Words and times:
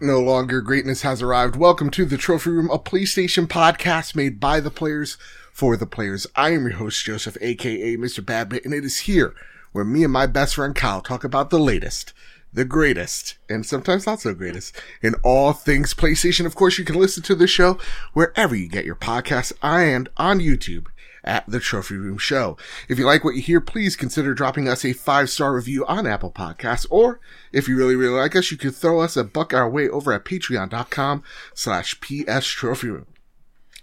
No 0.00 0.18
longer 0.18 0.60
greatness 0.60 1.02
has 1.02 1.22
arrived. 1.22 1.54
Welcome 1.54 1.90
to 1.90 2.04
the 2.04 2.16
Trophy 2.16 2.50
Room, 2.50 2.68
a 2.68 2.80
PlayStation 2.80 3.46
podcast 3.46 4.16
made 4.16 4.40
by 4.40 4.58
the 4.58 4.72
players 4.72 5.16
for 5.52 5.76
the 5.76 5.86
players. 5.86 6.26
I 6.34 6.50
am 6.50 6.62
your 6.62 6.78
host, 6.78 7.04
Joseph, 7.04 7.36
aka 7.40 7.96
Mr. 7.96 8.20
Badbit, 8.20 8.64
and 8.64 8.74
it 8.74 8.84
is 8.84 9.00
here 9.00 9.36
where 9.70 9.84
me 9.84 10.02
and 10.02 10.12
my 10.12 10.26
best 10.26 10.56
friend 10.56 10.74
Kyle 10.74 11.00
talk 11.00 11.22
about 11.22 11.50
the 11.50 11.60
latest, 11.60 12.12
the 12.52 12.64
greatest, 12.64 13.36
and 13.48 13.64
sometimes 13.64 14.04
not 14.04 14.20
so 14.20 14.34
greatest 14.34 14.74
in 15.00 15.14
all 15.22 15.52
things 15.52 15.94
PlayStation. 15.94 16.44
Of 16.44 16.56
course, 16.56 16.76
you 16.76 16.84
can 16.84 16.96
listen 16.96 17.22
to 17.22 17.36
the 17.36 17.46
show 17.46 17.78
wherever 18.14 18.56
you 18.56 18.68
get 18.68 18.84
your 18.84 18.96
podcasts 18.96 19.52
I 19.62 19.82
and 19.82 20.08
on 20.16 20.40
YouTube 20.40 20.86
at 21.28 21.44
the 21.46 21.60
Trophy 21.60 21.96
Room 21.96 22.16
Show. 22.16 22.56
If 22.88 22.98
you 22.98 23.04
like 23.04 23.22
what 23.22 23.36
you 23.36 23.42
hear, 23.42 23.60
please 23.60 23.94
consider 23.94 24.32
dropping 24.32 24.66
us 24.66 24.84
a 24.84 24.94
five 24.94 25.28
star 25.30 25.54
review 25.54 25.84
on 25.86 26.06
Apple 26.06 26.32
Podcasts, 26.32 26.86
or 26.90 27.20
if 27.52 27.68
you 27.68 27.76
really, 27.76 27.94
really 27.94 28.18
like 28.18 28.34
us, 28.34 28.50
you 28.50 28.56
could 28.56 28.74
throw 28.74 29.00
us 29.00 29.16
a 29.16 29.22
buck 29.22 29.52
our 29.52 29.68
way 29.68 29.88
over 29.88 30.12
at 30.12 30.24
patreon.com 30.24 31.22
slash 31.54 32.00
PS 32.00 32.46
Trophy 32.46 32.88
Room. 32.88 33.06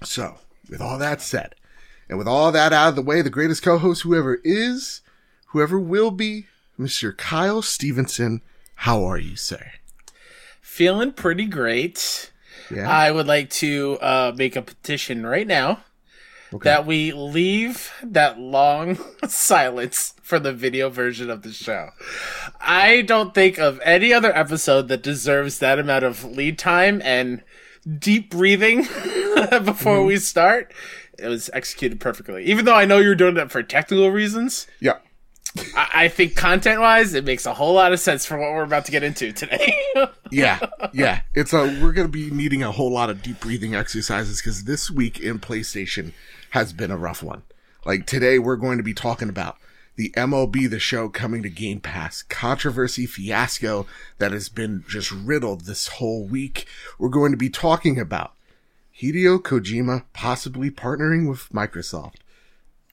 So, 0.04 0.40
with 0.70 0.82
all 0.82 0.98
that 0.98 1.22
said, 1.22 1.56
and 2.10 2.18
with 2.18 2.28
all 2.28 2.52
that 2.52 2.74
out 2.74 2.90
of 2.90 2.96
the 2.96 3.02
way, 3.02 3.22
the 3.22 3.30
greatest 3.30 3.64
co-host, 3.64 4.02
whoever 4.02 4.40
is, 4.44 5.02
whoever 5.48 5.80
will 5.80 6.12
be, 6.12 6.48
Mr. 6.80 7.16
Kyle 7.16 7.62
Stevenson, 7.62 8.42
how 8.76 9.06
are 9.06 9.18
you, 9.18 9.36
sir? 9.36 9.72
Feeling 10.62 11.14
pretty 11.14 11.46
great. 11.46 12.32
Yeah. 12.70 12.90
I 12.90 13.12
would 13.12 13.28
like 13.28 13.50
to 13.52 13.98
uh, 14.02 14.34
make 14.36 14.56
a 14.56 14.62
petition 14.62 15.26
right 15.26 15.48
now 15.48 15.84
Okay. 16.54 16.70
that 16.70 16.86
we 16.86 17.12
leave 17.12 17.92
that 18.04 18.40
long 18.40 18.98
silence 19.28 20.14
for 20.22 20.40
the 20.40 20.54
video 20.54 20.90
version 20.90 21.30
of 21.30 21.42
the 21.42 21.52
show. 21.52 21.90
I 22.62 23.02
don't 23.02 23.34
think 23.34 23.58
of 23.58 23.80
any 23.84 24.14
other 24.14 24.36
episode 24.36 24.88
that 24.88 25.02
deserves 25.04 25.60
that 25.60 25.80
amount 25.80 26.06
of 26.06 26.24
lead 26.24 26.58
time 26.60 27.02
and 27.04 27.44
deep 28.00 28.30
breathing 28.32 28.78
before 29.64 29.98
Mm-hmm. 29.98 30.08
we 30.08 30.18
start. 30.18 30.74
It 31.20 31.28
was 31.28 31.50
executed 31.54 32.00
perfectly. 32.00 32.46
Even 32.46 32.66
though 32.66 32.76
I 32.76 32.86
know 32.86 32.98
you're 33.00 33.16
doing 33.16 33.38
it 33.38 33.52
for 33.52 33.64
technical 33.64 34.10
reasons, 34.12 34.68
yeah. 34.80 34.98
I, 35.76 35.90
I 35.94 36.08
think 36.10 36.36
content 36.36 36.82
wise, 36.82 37.14
it 37.14 37.24
makes 37.24 37.46
a 37.46 37.54
whole 37.54 37.74
lot 37.74 37.94
of 37.94 38.00
sense 38.02 38.26
for 38.26 38.38
what 38.38 38.52
we're 38.52 38.64
about 38.64 38.86
to 38.86 38.92
get 38.92 39.04
into 39.04 39.32
today. 39.32 39.74
Yeah, 40.32 40.60
yeah. 40.92 41.22
It's 41.36 41.54
a 41.54 41.60
we're 41.82 41.94
gonna 41.94 42.08
be 42.10 42.30
needing 42.32 42.64
a 42.64 42.72
whole 42.72 42.92
lot 42.92 43.10
of 43.12 43.22
deep 43.22 43.40
breathing 43.40 43.76
exercises 43.76 44.42
because 44.42 44.64
this 44.66 44.90
week 44.92 45.20
in 45.20 45.40
PlayStation 45.40 46.12
has 46.56 46.72
been 46.72 46.90
a 46.90 46.96
rough 46.96 47.22
one. 47.22 47.44
Like 47.84 48.06
today, 48.08 48.40
we're 48.40 48.56
going 48.56 48.78
to 48.78 48.84
be 48.84 48.94
talking 48.94 49.28
about 49.28 49.58
the 49.98 50.10
MLB 50.12 50.70
the 50.70 50.80
Show 50.80 51.10
coming 51.10 51.44
to 51.44 51.50
Game 51.50 51.82
Pass, 51.82 52.24
controversy 52.24 53.06
fiasco 53.06 53.86
that 54.20 54.32
has 54.32 54.48
been 54.48 54.86
just 54.88 55.12
riddled 55.12 55.66
this 55.66 55.90
whole 55.90 56.26
week. 56.26 56.66
We're 56.98 57.10
going 57.10 57.34
to 57.34 57.38
be 57.38 57.50
talking 57.50 58.00
about 58.00 58.36
Hideo 58.98 59.40
Kojima 59.40 60.06
possibly 60.14 60.72
partnering 60.72 61.30
with 61.30 61.50
Microsoft. 61.50 62.20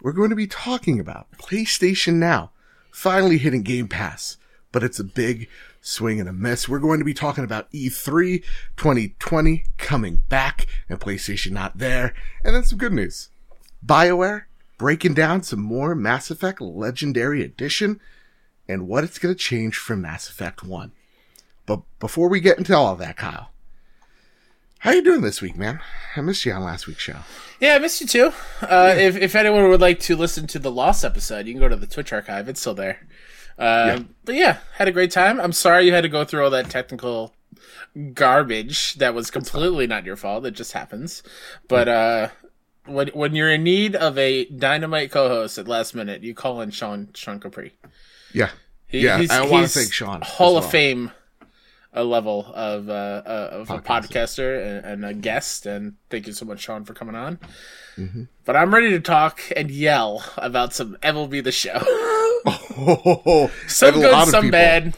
We're 0.01 0.11
going 0.11 0.31
to 0.31 0.37
be 0.37 0.49
talking 0.49 0.99
about 0.99 1.31
PlayStation 1.39 2.15
Now 2.15 2.51
finally 2.91 3.39
hitting 3.39 3.63
Game 3.63 3.87
Pass, 3.87 4.39
but 4.73 4.83
it's 4.83 4.99
a 4.99 5.05
big 5.05 5.49
swing 5.81 6.19
and 6.19 6.29
a 6.29 6.33
miss. 6.33 6.69
We're 6.69 6.81
going 6.81 6.99
to 6.99 7.05
be 7.05 7.15
talking 7.15 7.45
about 7.45 7.69
E 7.71 7.89
E3 7.89 8.43
2020 8.77 9.67
coming 9.79 10.23
back 10.29 10.67
and 10.89 10.99
PlayStation 10.99 11.53
not 11.53 11.79
there, 11.79 12.13
and 12.43 12.57
then 12.57 12.65
some 12.65 12.79
good 12.79 12.93
news. 12.93 13.29
BioWare 13.85 14.45
breaking 14.79 15.15
down 15.15 15.43
some 15.43 15.61
more 15.61 15.95
Mass 15.95 16.31
Effect 16.31 16.61
Legendary 16.61 17.43
Edition 17.43 18.01
and 18.69 18.89
what 18.89 19.05
it's 19.05 19.19
going 19.19 19.35
to 19.35 19.39
change 19.39 19.77
from 19.77 20.03
Mass 20.03 20.29
Effect 20.29 20.63
1. 20.63 20.93
But 21.67 21.81
before 22.01 22.29
we 22.29 22.41
get 22.41 22.59
into 22.59 22.77
all 22.77 22.93
of 22.93 22.99
that, 22.99 23.17
Kyle, 23.17 23.51
how 24.81 24.91
you 24.91 25.03
doing 25.03 25.21
this 25.21 25.41
week, 25.41 25.57
man? 25.57 25.81
I 26.17 26.21
missed 26.23 26.45
you 26.45 26.53
on 26.53 26.65
last 26.65 26.87
week's 26.89 27.03
show. 27.03 27.19
Yeah, 27.61 27.77
I 27.77 27.79
missed 27.79 28.01
you 28.01 28.07
too. 28.09 28.33
Uh, 28.61 28.95
if 28.97 29.17
if 29.17 29.37
anyone 29.37 29.69
would 29.69 29.81
like 29.81 30.01
to 30.01 30.17
listen 30.17 30.49
to 30.49 30.59
the 30.59 30.73
Lost 30.73 31.05
episode, 31.05 31.47
you 31.47 31.53
can 31.53 31.61
go 31.61 31.69
to 31.69 31.77
the 31.77 31.87
Twitch 31.87 32.13
archive. 32.13 32.49
It's 32.49 32.61
still 32.61 32.75
there. 32.75 33.07
Uh, 33.57 34.01
But 34.25 34.35
yeah, 34.35 34.59
had 34.75 34.89
a 34.89 34.93
great 34.93 35.13
time. 35.13 35.41
I'm 35.41 35.53
sorry 35.53 35.87
you 35.87 35.93
had 35.93 36.01
to 36.01 36.09
go 36.09 36.25
through 36.25 36.43
all 36.43 36.51
that 36.51 36.69
technical 36.69 37.33
garbage 38.15 38.95
that 38.95 39.15
was 39.15 39.31
completely 39.31 39.87
not 39.87 40.05
your 40.05 40.17
fault. 40.17 40.45
It 40.47 40.53
just 40.53 40.73
happens. 40.73 41.23
But 41.69 41.87
uh, 41.89 42.29
when 42.87 43.09
when 43.09 43.35
you're 43.35 43.51
in 43.51 43.63
need 43.65 43.95
of 43.97 44.19
a 44.19 44.45
dynamite 44.47 45.11
co-host 45.11 45.59
at 45.59 45.69
last 45.69 45.95
minute, 45.95 46.23
you 46.23 46.35
call 46.35 46.61
in 46.61 46.71
Sean 46.71 47.09
Sean 47.15 47.39
Capri. 47.41 47.75
Yeah. 48.33 48.51
He- 48.87 49.01
Yeah, 49.01 49.19
he's- 49.19 49.31
I 49.31 49.43
wanna 49.47 49.63
he's 49.63 49.75
thank 49.75 49.93
Sean 49.93 50.21
Hall 50.23 50.59
as 50.59 50.65
of. 50.65 50.71
Fame, 50.71 51.13
a 51.93 52.05
level 52.05 52.53
of 52.55 52.89
uh, 52.89 52.93
uh, 52.93 53.49
of 53.53 53.71
a 53.71 53.79
Podcaster. 53.81 54.61
and, 54.65 54.85
and 54.87 55.05
a 55.05 55.15
guest. 55.15 55.65
And 55.67 55.95
thank 56.11 56.27
you 56.27 56.33
so 56.33 56.45
much, 56.45 56.61
Sean, 56.61 56.85
for 56.85 56.93
coming 56.95 57.15
on. 57.15 57.39
Mm-hmm. 57.97 58.25
But 58.45 58.57
I'm 58.57 58.73
ready 58.75 58.91
to 58.91 59.01
talk 59.01 59.41
and 59.55 59.71
yell 59.71 60.25
about 60.37 60.73
some 60.75 60.97
MLB 61.03 61.43
the 61.45 61.53
Show. 61.53 61.79
some 63.69 63.95
good, 63.95 64.29
some 64.29 64.43
people- 64.45 64.51
bad. 64.51 64.95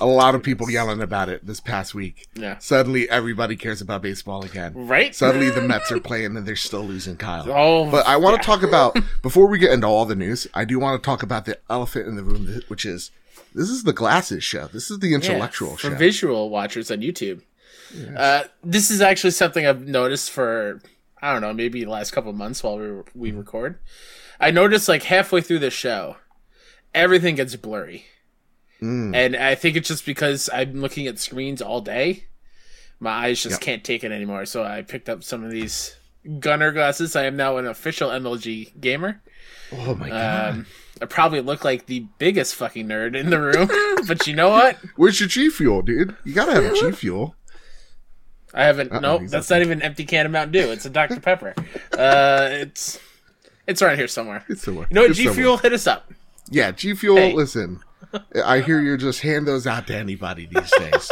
A 0.00 0.06
lot 0.06 0.34
of 0.34 0.42
people 0.42 0.68
yelling 0.70 1.00
about 1.00 1.28
it 1.28 1.46
this 1.46 1.60
past 1.60 1.94
week. 1.94 2.26
Yeah. 2.34 2.58
Suddenly, 2.58 3.08
everybody 3.08 3.54
cares 3.56 3.80
about 3.80 4.02
baseball 4.02 4.44
again. 4.44 4.72
Right? 4.74 5.14
Suddenly, 5.14 5.50
the 5.50 5.62
Mets 5.62 5.92
are 5.92 6.00
playing 6.00 6.36
and 6.36 6.44
they're 6.46 6.56
still 6.56 6.82
losing 6.84 7.16
Kyle. 7.16 7.44
Oh, 7.48 7.90
but 7.90 8.04
I 8.06 8.16
want 8.16 8.34
yeah. 8.34 8.40
to 8.40 8.46
talk 8.46 8.62
about 8.64 8.96
before 9.22 9.46
we 9.46 9.58
get 9.58 9.70
into 9.72 9.86
all 9.86 10.04
the 10.04 10.16
news. 10.16 10.48
I 10.52 10.64
do 10.64 10.78
want 10.80 11.00
to 11.00 11.06
talk 11.06 11.22
about 11.22 11.44
the 11.44 11.58
elephant 11.70 12.08
in 12.08 12.16
the 12.16 12.24
room, 12.24 12.60
which 12.68 12.84
is 12.84 13.12
this 13.54 13.70
is 13.70 13.84
the 13.84 13.92
glasses 13.92 14.42
show. 14.42 14.66
This 14.66 14.90
is 14.90 14.98
the 14.98 15.08
Yeah, 15.08 15.16
intellectual 15.16 15.76
for 15.76 15.90
show. 15.90 15.94
visual 15.94 16.50
watchers 16.50 16.90
on 16.90 16.98
YouTube. 17.00 17.42
Uh, 18.16 18.44
this 18.64 18.90
is 18.90 19.00
actually 19.00 19.30
something 19.30 19.64
I've 19.64 19.86
noticed 19.86 20.30
for 20.32 20.80
I 21.22 21.32
don't 21.32 21.40
know, 21.40 21.54
maybe 21.54 21.84
the 21.84 21.90
last 21.90 22.10
couple 22.10 22.30
of 22.30 22.36
months 22.36 22.62
while 22.64 22.78
we 22.78 23.02
we 23.14 23.30
record. 23.30 23.78
I 24.40 24.50
noticed 24.50 24.88
like 24.88 25.04
halfway 25.04 25.40
through 25.40 25.60
the 25.60 25.70
show, 25.70 26.16
everything 26.92 27.36
gets 27.36 27.54
blurry, 27.54 28.06
Mm. 28.82 29.14
and 29.14 29.36
I 29.36 29.54
think 29.54 29.76
it's 29.76 29.88
just 29.88 30.04
because 30.04 30.50
I'm 30.52 30.80
looking 30.80 31.06
at 31.06 31.18
screens 31.18 31.62
all 31.62 31.80
day. 31.80 32.24
My 33.00 33.10
eyes 33.26 33.42
just 33.42 33.54
Yep. 33.54 33.60
can't 33.60 33.84
take 33.84 34.04
it 34.04 34.12
anymore. 34.12 34.44
So 34.46 34.62
I 34.64 34.82
picked 34.82 35.08
up 35.08 35.22
some 35.24 35.42
of 35.44 35.50
these 35.50 35.96
Gunnar 36.38 36.72
glasses. 36.72 37.16
I 37.16 37.24
am 37.24 37.36
now 37.36 37.56
an 37.58 37.66
official 37.66 38.10
MLG 38.10 38.72
gamer. 38.80 39.20
oh 39.72 39.94
my 39.94 40.08
god! 40.08 40.54
Um, 40.54 40.66
I 41.02 41.06
probably 41.06 41.40
look 41.40 41.64
like 41.64 41.86
the 41.86 42.06
biggest 42.18 42.54
fucking 42.54 42.86
nerd 42.86 43.16
in 43.16 43.30
the 43.30 43.40
room, 43.40 43.68
but 44.06 44.26
you 44.26 44.34
know 44.34 44.48
what? 44.50 44.76
Where's 44.96 45.18
your 45.20 45.28
G 45.28 45.50
Fuel, 45.50 45.82
dude? 45.82 46.16
You 46.24 46.32
gotta 46.34 46.52
have 46.52 46.64
a 46.64 46.74
G 46.74 46.92
Fuel. 46.96 47.34
I 48.54 48.64
haven't. 48.64 48.92
Uh-oh, 48.92 49.00
nope, 49.00 49.22
that's 49.28 49.50
not 49.50 49.60
even 49.62 49.78
an 49.78 49.82
empty 49.82 50.04
can 50.04 50.26
of 50.26 50.32
Mountain 50.32 50.52
Dew. 50.52 50.70
It's 50.70 50.84
a 50.84 50.90
Dr 50.90 51.20
Pepper. 51.20 51.54
uh, 51.98 52.48
it's 52.50 53.00
it's 53.66 53.82
around 53.82 53.96
here 53.96 54.08
somewhere. 54.08 54.44
It's 54.48 54.62
somewhere. 54.62 54.86
You 54.90 54.94
know 54.94 55.00
what? 55.02 55.10
It's 55.10 55.18
G 55.18 55.24
somewhere. 55.24 55.42
Fuel, 55.42 55.56
hit 55.58 55.72
us 55.72 55.86
up. 55.86 56.10
Yeah, 56.50 56.70
G 56.70 56.94
Fuel. 56.94 57.16
Hey. 57.16 57.32
Listen, 57.34 57.80
I 58.44 58.60
hear 58.60 58.80
you 58.80 58.96
just 58.96 59.20
hand 59.20 59.46
those 59.46 59.66
out 59.66 59.86
to 59.88 59.96
anybody 59.96 60.46
these 60.46 60.72
days. 60.78 61.10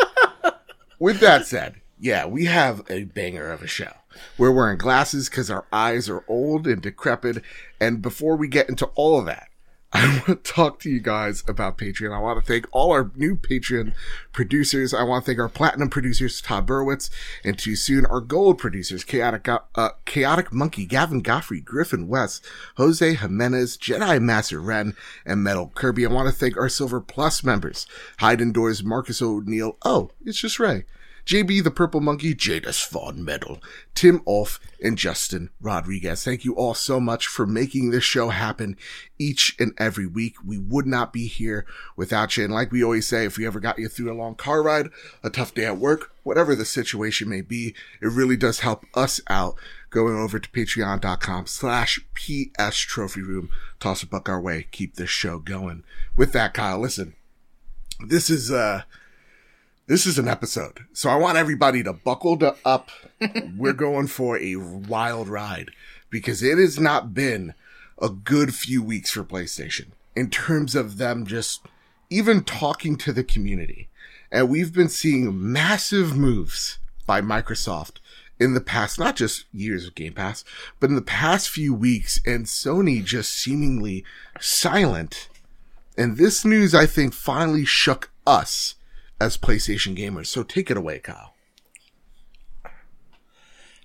With 0.99 1.21
that 1.21 1.47
said, 1.47 1.81
yeah, 1.99 2.27
we 2.27 2.47
have 2.47 2.83
a 2.91 3.05
banger 3.05 3.51
of 3.51 3.63
a 3.63 3.67
show. 3.67 3.93
We're 4.39 4.53
wearing 4.53 4.79
glasses 4.79 5.29
because 5.29 5.51
our 5.51 5.67
eyes 5.73 6.09
are 6.09 6.25
old 6.29 6.67
and 6.67 6.83
decrepit. 6.83 7.43
And 7.81 8.03
before 8.03 8.37
we 8.37 8.49
get 8.49 8.69
into 8.69 8.87
all 8.95 9.19
of 9.19 9.27
that, 9.27 9.49
I 9.95 10.23
want 10.27 10.43
to 10.43 10.53
talk 10.53 10.81
to 10.81 10.91
you 10.91 11.01
guys 11.01 11.45
about 11.47 11.77
Patreon. 11.77 12.17
I 12.17 12.19
want 12.19 12.41
to 12.41 12.47
thank 12.47 12.67
all 12.73 12.93
our 12.93 13.11
new 13.15 13.37
Patreon 13.37 13.93
producers. 14.33 14.95
I 14.95 15.03
want 15.03 15.25
to 15.25 15.31
thank 15.31 15.39
our 15.39 15.51
platinum 15.51 15.91
producers, 15.91 16.41
Todd 16.41 16.67
Burwitz, 16.67 17.11
and 17.45 17.59
too 17.59 17.77
soon 17.77 18.07
our 18.07 18.23
gold 18.23 18.57
producers, 18.57 19.05
Chaotic, 19.05 19.47
uh, 19.49 19.91
Chaotic 20.07 20.51
Monkey, 20.51 20.87
Gavin 20.87 21.21
Godfrey, 21.21 21.61
Griffin 21.61 22.09
West, 22.09 22.43
Jose 22.77 23.15
Jimenez, 23.17 23.77
Jedi 23.77 24.19
Master 24.19 24.63
Ren, 24.63 24.97
and 25.27 25.45
Metal 25.45 25.71
Kirby. 25.75 26.07
I 26.07 26.11
want 26.11 26.27
to 26.27 26.35
thank 26.35 26.57
our 26.57 26.71
Silver 26.71 27.03
Plus 27.03 27.45
members, 27.45 27.87
Hide 28.19 28.41
Indoors, 28.41 28.83
Marcus 28.83 29.21
O'Neill. 29.21 29.77
Oh, 29.85 30.11
it's 30.25 30.39
just 30.39 30.59
Ray. 30.59 30.85
JB 31.25 31.63
the 31.63 31.71
Purple 31.71 32.01
Monkey, 32.01 32.35
Jadis 32.35 32.81
Fawn 32.81 33.25
Metal, 33.25 33.63
Tim 33.95 34.23
Ulf, 34.27 34.59
and 34.83 34.99
Justin 34.99 35.51
Rodriguez. 35.61 36.25
Thank 36.25 36.45
you 36.45 36.55
all 36.55 36.75
so 36.75 36.99
much 36.99 37.27
for 37.27 37.47
making 37.47 37.91
this 37.91 38.03
show 38.03 38.31
happen 38.31 38.77
each 39.19 39.55
and 39.61 39.73
every 39.79 40.07
week. 40.07 40.35
We 40.45 40.59
would 40.59 40.87
not 40.87 41.13
be 41.13 41.29
here 41.29 41.65
without 41.97 42.37
you. 42.37 42.45
And 42.45 42.53
like 42.53 42.73
we 42.73 42.83
always 42.83 43.07
say, 43.07 43.25
if 43.25 43.39
we 43.39 43.47
ever 43.47 43.61
got 43.61 43.79
you 43.79 43.89
through 43.89 44.13
a 44.13 44.19
long 44.19 44.35
car 44.35 44.63
ride, 44.63 44.89
a 45.23 45.31
tough 45.31 45.55
day 45.55 45.65
at 45.65 45.79
work, 45.79 46.11
whatever 46.25 46.57
the 46.57 46.65
situation 46.65 47.29
may 47.29 47.41
be, 47.41 47.75
it 48.01 48.09
really 48.09 48.37
does 48.37 48.61
help 48.61 48.85
us 48.95 49.21
out 49.29 49.55
going 49.91 50.17
over 50.17 50.41
to 50.41 50.51
patreon.com 50.51 51.47
slash 51.47 52.01
PS 52.15 52.79
Trophy 52.79 53.23
Room. 53.23 53.49
Toss 53.79 54.03
a 54.03 54.07
buck 54.07 54.29
our 54.29 54.41
way. 54.41 54.67
Keep 54.73 54.97
this 54.97 55.11
show 55.11 55.39
going. 55.39 55.85
With 56.17 56.33
that, 56.33 56.55
Kyle, 56.55 56.81
listen, 56.81 57.15
this 58.05 58.29
is, 58.29 58.51
uh, 58.51 58.83
this 59.93 60.07
is 60.07 60.19
an 60.19 60.27
episode. 60.27 60.87
So 60.95 61.11
I 61.11 61.17
want 61.17 61.37
everybody 61.37 61.83
to 61.83 61.93
buckle 61.93 62.39
to 62.39 62.57
up. 62.65 62.89
We're 63.59 63.75
going 63.75 64.07
for 64.07 64.39
a 64.39 64.57
wild 64.57 65.29
ride 65.29 65.71
because 66.09 66.43
it 66.43 66.57
has 66.57 66.81
not 66.81 67.13
been 67.13 67.53
a 68.01 68.09
good 68.09 68.55
few 68.55 68.83
weeks 68.83 69.11
for 69.11 69.23
PlayStation 69.23 69.89
in 70.17 70.31
terms 70.31 70.75
of 70.75 70.97
them 70.97 71.27
just 71.27 71.67
even 72.09 72.43
talking 72.43 72.97
to 72.97 73.13
the 73.13 73.23
community. 73.23 73.91
And 74.31 74.49
we've 74.49 74.73
been 74.73 74.89
seeing 74.89 75.53
massive 75.53 76.17
moves 76.17 76.79
by 77.05 77.21
Microsoft 77.21 77.97
in 78.41 78.55
the 78.55 78.63
past, 78.63 78.99
not 78.99 79.15
just 79.15 79.45
years 79.53 79.87
of 79.87 79.95
Game 79.95 80.15
Pass, 80.15 80.43
but 80.81 80.89
in 80.89 80.97
the 80.97 81.03
past 81.03 81.51
few 81.51 81.75
weeks, 81.75 82.19
and 82.25 82.47
Sony 82.47 83.05
just 83.05 83.31
seemingly 83.31 84.07
silent. 84.41 85.29
And 85.99 86.17
this 86.17 86.47
news, 86.47 86.75
I 86.75 86.87
think, 86.87 87.13
finally 87.13 87.67
shook 87.67 88.11
us 88.27 88.77
as 89.23 89.37
PlayStation 89.37 89.97
gamers. 89.97 90.27
So 90.27 90.43
take 90.43 90.71
it 90.71 90.77
away, 90.77 90.99
Kyle. 90.99 91.35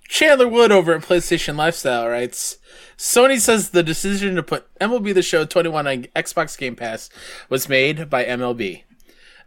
Chandler 0.08 0.48
Wood 0.48 0.72
over 0.72 0.94
at 0.94 1.02
PlayStation 1.02 1.54
Lifestyle 1.56 2.08
writes 2.08 2.58
Sony 2.96 3.38
says 3.38 3.70
the 3.70 3.82
decision 3.82 4.34
to 4.34 4.42
put 4.42 4.66
MLB 4.80 5.14
The 5.14 5.22
Show 5.22 5.44
21 5.44 5.86
on 5.86 6.04
Xbox 6.16 6.58
Game 6.58 6.74
Pass 6.74 7.08
was 7.48 7.68
made 7.68 8.10
by 8.10 8.24
MLB. 8.24 8.82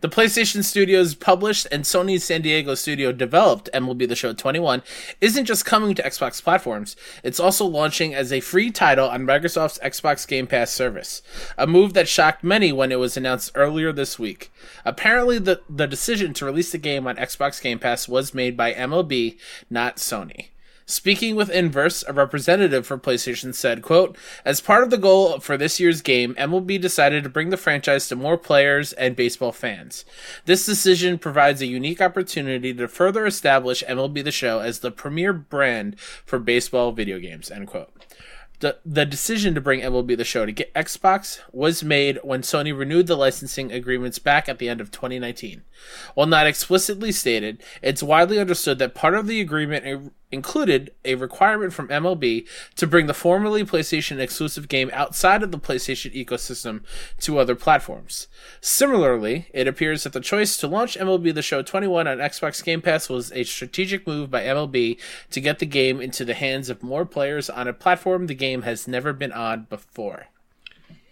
The 0.01 0.09
PlayStation 0.09 0.63
Studios 0.63 1.13
published 1.13 1.67
and 1.71 1.83
Sony's 1.83 2.23
San 2.23 2.41
Diego 2.41 2.73
studio 2.73 3.11
developed 3.11 3.69
MLB 3.71 4.09
The 4.09 4.15
Show 4.15 4.33
21 4.33 4.81
isn't 5.21 5.45
just 5.45 5.63
coming 5.63 5.93
to 5.93 6.01
Xbox 6.01 6.41
platforms, 6.41 6.95
it's 7.23 7.39
also 7.39 7.65
launching 7.65 8.15
as 8.15 8.33
a 8.33 8.39
free 8.39 8.71
title 8.71 9.07
on 9.07 9.27
Microsoft's 9.27 9.77
Xbox 9.77 10.27
Game 10.27 10.47
Pass 10.47 10.71
service, 10.71 11.21
a 11.55 11.67
move 11.67 11.93
that 11.93 12.07
shocked 12.07 12.43
many 12.43 12.71
when 12.71 12.91
it 12.91 12.97
was 12.97 13.15
announced 13.15 13.51
earlier 13.53 13.91
this 13.91 14.17
week. 14.17 14.51
Apparently, 14.83 15.37
the, 15.37 15.61
the 15.69 15.85
decision 15.85 16.33
to 16.33 16.45
release 16.45 16.71
the 16.71 16.79
game 16.79 17.05
on 17.05 17.15
Xbox 17.17 17.61
Game 17.61 17.77
Pass 17.77 18.07
was 18.07 18.33
made 18.33 18.57
by 18.57 18.73
MLB, 18.73 19.37
not 19.69 19.97
Sony. 19.97 20.47
Speaking 20.85 21.35
with 21.35 21.49
Inverse, 21.49 22.03
a 22.07 22.13
representative 22.13 22.85
for 22.85 22.97
PlayStation 22.97 23.53
said, 23.53 23.81
quote, 23.81 24.17
As 24.43 24.61
part 24.61 24.83
of 24.83 24.89
the 24.89 24.97
goal 24.97 25.39
for 25.39 25.57
this 25.57 25.79
year's 25.79 26.01
game, 26.01 26.35
MLB 26.35 26.81
decided 26.81 27.23
to 27.23 27.29
bring 27.29 27.49
the 27.49 27.57
franchise 27.57 28.07
to 28.07 28.15
more 28.15 28.37
players 28.37 28.93
and 28.93 29.15
baseball 29.15 29.51
fans. 29.51 30.05
This 30.45 30.65
decision 30.65 31.17
provides 31.17 31.61
a 31.61 31.67
unique 31.67 32.01
opportunity 32.01 32.73
to 32.73 32.87
further 32.87 33.25
establish 33.25 33.83
MLB 33.87 34.23
The 34.23 34.31
Show 34.31 34.59
as 34.59 34.79
the 34.79 34.91
premier 34.91 35.33
brand 35.33 35.99
for 35.99 36.39
baseball 36.39 36.91
video 36.91 37.19
games, 37.19 37.51
end 37.51 37.67
quote. 37.67 37.91
The, 38.61 39.05
decision 39.07 39.55
to 39.55 39.61
bring 39.61 39.81
MLB 39.81 40.15
The 40.15 40.23
Show 40.23 40.45
to 40.45 40.51
get 40.51 40.71
Xbox 40.75 41.39
was 41.51 41.83
made 41.83 42.19
when 42.21 42.43
Sony 42.43 42.77
renewed 42.77 43.07
the 43.07 43.17
licensing 43.17 43.71
agreements 43.71 44.19
back 44.19 44.47
at 44.47 44.59
the 44.59 44.69
end 44.69 44.79
of 44.79 44.91
2019. 44.91 45.63
While 46.13 46.27
not 46.27 46.45
explicitly 46.45 47.11
stated, 47.11 47.63
it's 47.81 48.03
widely 48.03 48.39
understood 48.39 48.77
that 48.77 48.93
part 48.93 49.15
of 49.15 49.25
the 49.25 49.41
agreement 49.41 50.11
included 50.31 50.91
a 51.03 51.15
requirement 51.15 51.73
from 51.73 51.87
MLB 51.89 52.47
to 52.75 52.87
bring 52.87 53.07
the 53.07 53.13
formerly 53.13 53.63
PlayStation 53.63 54.19
exclusive 54.19 54.67
game 54.67 54.89
outside 54.93 55.43
of 55.43 55.51
the 55.51 55.59
PlayStation 55.59 56.13
ecosystem 56.13 56.83
to 57.19 57.37
other 57.37 57.55
platforms. 57.55 58.27
Similarly, 58.61 59.47
it 59.53 59.67
appears 59.67 60.03
that 60.03 60.13
the 60.13 60.19
choice 60.19 60.57
to 60.57 60.67
launch 60.67 60.97
MLB 60.97 61.33
The 61.33 61.41
Show 61.41 61.61
21 61.61 62.07
on 62.07 62.17
Xbox 62.17 62.63
Game 62.63 62.81
Pass 62.81 63.09
was 63.09 63.31
a 63.33 63.43
strategic 63.43 64.07
move 64.07 64.31
by 64.31 64.43
MLB 64.43 64.99
to 65.31 65.41
get 65.41 65.59
the 65.59 65.65
game 65.65 66.01
into 66.01 66.25
the 66.25 66.33
hands 66.33 66.69
of 66.69 66.83
more 66.83 67.05
players 67.05 67.49
on 67.49 67.67
a 67.67 67.73
platform 67.73 68.27
the 68.27 68.35
game 68.35 68.61
has 68.63 68.87
never 68.87 69.13
been 69.13 69.31
on 69.31 69.67
before. 69.69 70.27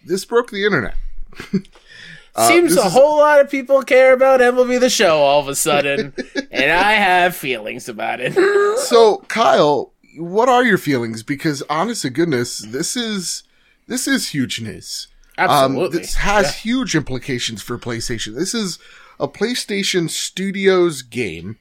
This 0.04 0.24
broke 0.24 0.50
the 0.50 0.64
internet. 0.64 0.94
Uh, 2.40 2.48
Seems 2.48 2.76
a 2.76 2.86
is... 2.86 2.92
whole 2.92 3.18
lot 3.18 3.40
of 3.40 3.50
people 3.50 3.82
care 3.82 4.14
about 4.14 4.40
MLB 4.40 4.80
the 4.80 4.88
show 4.88 5.18
all 5.18 5.40
of 5.40 5.48
a 5.48 5.54
sudden, 5.54 6.14
and 6.50 6.72
I 6.72 6.92
have 6.92 7.36
feelings 7.36 7.86
about 7.88 8.20
it. 8.20 8.32
so, 8.78 9.18
Kyle, 9.28 9.92
what 10.16 10.48
are 10.48 10.64
your 10.64 10.78
feelings? 10.78 11.22
Because 11.22 11.62
honest 11.68 12.02
to 12.02 12.10
goodness, 12.10 12.58
this 12.58 12.96
is 12.96 13.42
this 13.88 14.08
is 14.08 14.30
huge 14.30 14.60
news. 14.60 15.08
Absolutely, 15.36 15.84
um, 15.84 15.92
this 15.92 16.14
has 16.14 16.46
yeah. 16.46 16.52
huge 16.52 16.94
implications 16.94 17.60
for 17.60 17.78
PlayStation. 17.78 18.34
This 18.34 18.54
is 18.54 18.78
a 19.18 19.28
PlayStation 19.28 20.08
Studios 20.08 21.02
game 21.02 21.58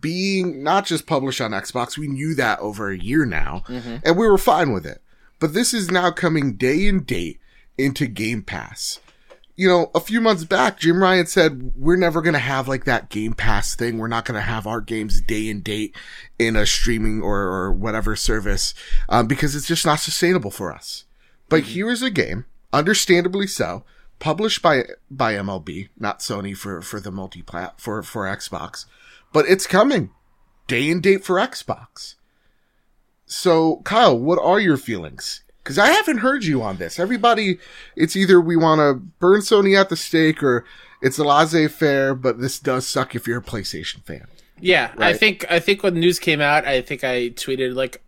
being 0.00 0.62
not 0.62 0.84
just 0.84 1.06
published 1.06 1.40
on 1.40 1.52
Xbox. 1.52 1.96
We 1.96 2.08
knew 2.08 2.34
that 2.34 2.58
over 2.60 2.90
a 2.90 2.98
year 2.98 3.24
now, 3.24 3.62
mm-hmm. 3.68 3.96
and 4.04 4.18
we 4.18 4.28
were 4.28 4.36
fine 4.36 4.72
with 4.72 4.84
it. 4.84 5.00
But 5.38 5.54
this 5.54 5.72
is 5.72 5.90
now 5.90 6.10
coming 6.10 6.56
day 6.56 6.86
and 6.88 7.06
date 7.06 7.40
into 7.78 8.06
Game 8.06 8.42
Pass 8.42 9.00
you 9.58 9.66
know, 9.66 9.90
a 9.92 9.98
few 9.98 10.20
months 10.20 10.44
back, 10.44 10.78
Jim 10.78 11.02
Ryan 11.02 11.26
said, 11.26 11.72
we're 11.74 11.96
never 11.96 12.22
going 12.22 12.34
to 12.34 12.38
have 12.38 12.68
like 12.68 12.84
that 12.84 13.08
Game 13.08 13.32
Pass 13.32 13.74
thing. 13.74 13.98
We're 13.98 14.06
not 14.06 14.24
going 14.24 14.36
to 14.36 14.40
have 14.40 14.68
our 14.68 14.80
games 14.80 15.20
day 15.20 15.50
and 15.50 15.64
date 15.64 15.96
in 16.38 16.54
a 16.54 16.64
streaming 16.64 17.20
or, 17.20 17.40
or 17.40 17.72
whatever 17.72 18.14
service, 18.14 18.72
um, 19.08 19.26
because 19.26 19.56
it's 19.56 19.66
just 19.66 19.84
not 19.84 19.98
sustainable 19.98 20.52
for 20.52 20.72
us. 20.72 21.06
But 21.48 21.62
mm-hmm. 21.62 21.72
here 21.72 21.90
is 21.90 22.02
a 22.02 22.10
game, 22.10 22.44
understandably 22.72 23.48
so, 23.48 23.82
published 24.20 24.62
by, 24.62 24.84
by 25.10 25.34
MLB, 25.34 25.88
not 25.98 26.20
Sony 26.20 26.56
for, 26.56 26.80
for 26.80 27.00
the 27.00 27.10
multi-plat, 27.10 27.80
for, 27.80 28.00
for 28.04 28.26
Xbox, 28.26 28.86
but 29.32 29.44
it's 29.48 29.66
coming 29.66 30.12
day 30.68 30.88
and 30.88 31.02
date 31.02 31.24
for 31.24 31.34
Xbox. 31.34 32.14
So, 33.26 33.78
Kyle, 33.78 34.16
what 34.16 34.38
are 34.40 34.60
your 34.60 34.76
feelings? 34.76 35.42
Because 35.68 35.78
I 35.78 35.88
haven't 35.88 36.18
heard 36.18 36.44
you 36.44 36.62
on 36.62 36.78
this. 36.78 36.98
Everybody, 36.98 37.58
it's 37.94 38.16
either 38.16 38.40
we 38.40 38.56
want 38.56 38.78
to 38.78 38.94
burn 38.94 39.42
Sony 39.42 39.78
at 39.78 39.90
the 39.90 39.96
stake 39.96 40.42
or 40.42 40.64
it's 41.02 41.18
a 41.18 41.24
laissez 41.24 41.68
faire, 41.68 42.14
but 42.14 42.40
this 42.40 42.58
does 42.58 42.86
suck 42.86 43.14
if 43.14 43.26
you're 43.26 43.40
a 43.40 43.42
PlayStation 43.42 44.02
fan. 44.02 44.28
Yeah, 44.58 44.92
right? 44.92 45.08
I 45.08 45.12
think 45.12 45.44
I 45.50 45.60
think 45.60 45.82
when 45.82 45.92
the 45.92 46.00
news 46.00 46.18
came 46.18 46.40
out, 46.40 46.66
I 46.66 46.80
think 46.80 47.04
I 47.04 47.28
tweeted 47.28 47.74
like, 47.74 48.02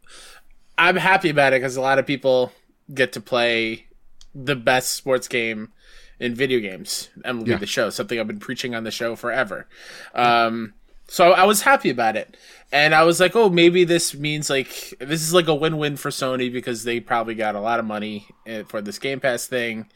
I'm 0.78 0.96
happy 0.96 1.28
about 1.28 1.52
it 1.52 1.60
because 1.60 1.76
a 1.76 1.82
lot 1.82 1.98
of 1.98 2.06
people 2.06 2.50
get 2.94 3.12
to 3.12 3.20
play 3.20 3.88
the 4.34 4.56
best 4.56 4.94
sports 4.94 5.28
game 5.28 5.70
in 6.18 6.34
video 6.34 6.60
games. 6.60 7.10
MLB 7.26 7.46
yeah. 7.46 7.56
the 7.58 7.66
Show, 7.66 7.90
something 7.90 8.18
I've 8.18 8.26
been 8.26 8.40
preaching 8.40 8.74
on 8.74 8.84
the 8.84 8.90
show 8.90 9.16
forever. 9.16 9.68
Um, 10.14 10.72
so 11.10 11.32
I 11.32 11.44
was 11.44 11.62
happy 11.62 11.90
about 11.90 12.16
it. 12.16 12.36
And 12.70 12.94
I 12.94 13.02
was 13.02 13.18
like, 13.18 13.34
oh, 13.34 13.50
maybe 13.50 13.82
this 13.82 14.14
means 14.14 14.48
like 14.48 14.94
this 15.00 15.22
is 15.22 15.34
like 15.34 15.48
a 15.48 15.54
win-win 15.54 15.96
for 15.96 16.10
Sony 16.10 16.52
because 16.52 16.84
they 16.84 17.00
probably 17.00 17.34
got 17.34 17.56
a 17.56 17.60
lot 17.60 17.80
of 17.80 17.84
money 17.84 18.28
eh, 18.46 18.62
for 18.68 18.80
this 18.80 19.00
Game 19.00 19.18
Pass 19.18 19.48
thing, 19.48 19.90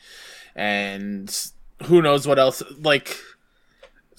and 0.57 1.53
who 1.85 2.03
knows 2.03 2.27
what 2.27 2.41
else? 2.41 2.65
Like 2.81 3.17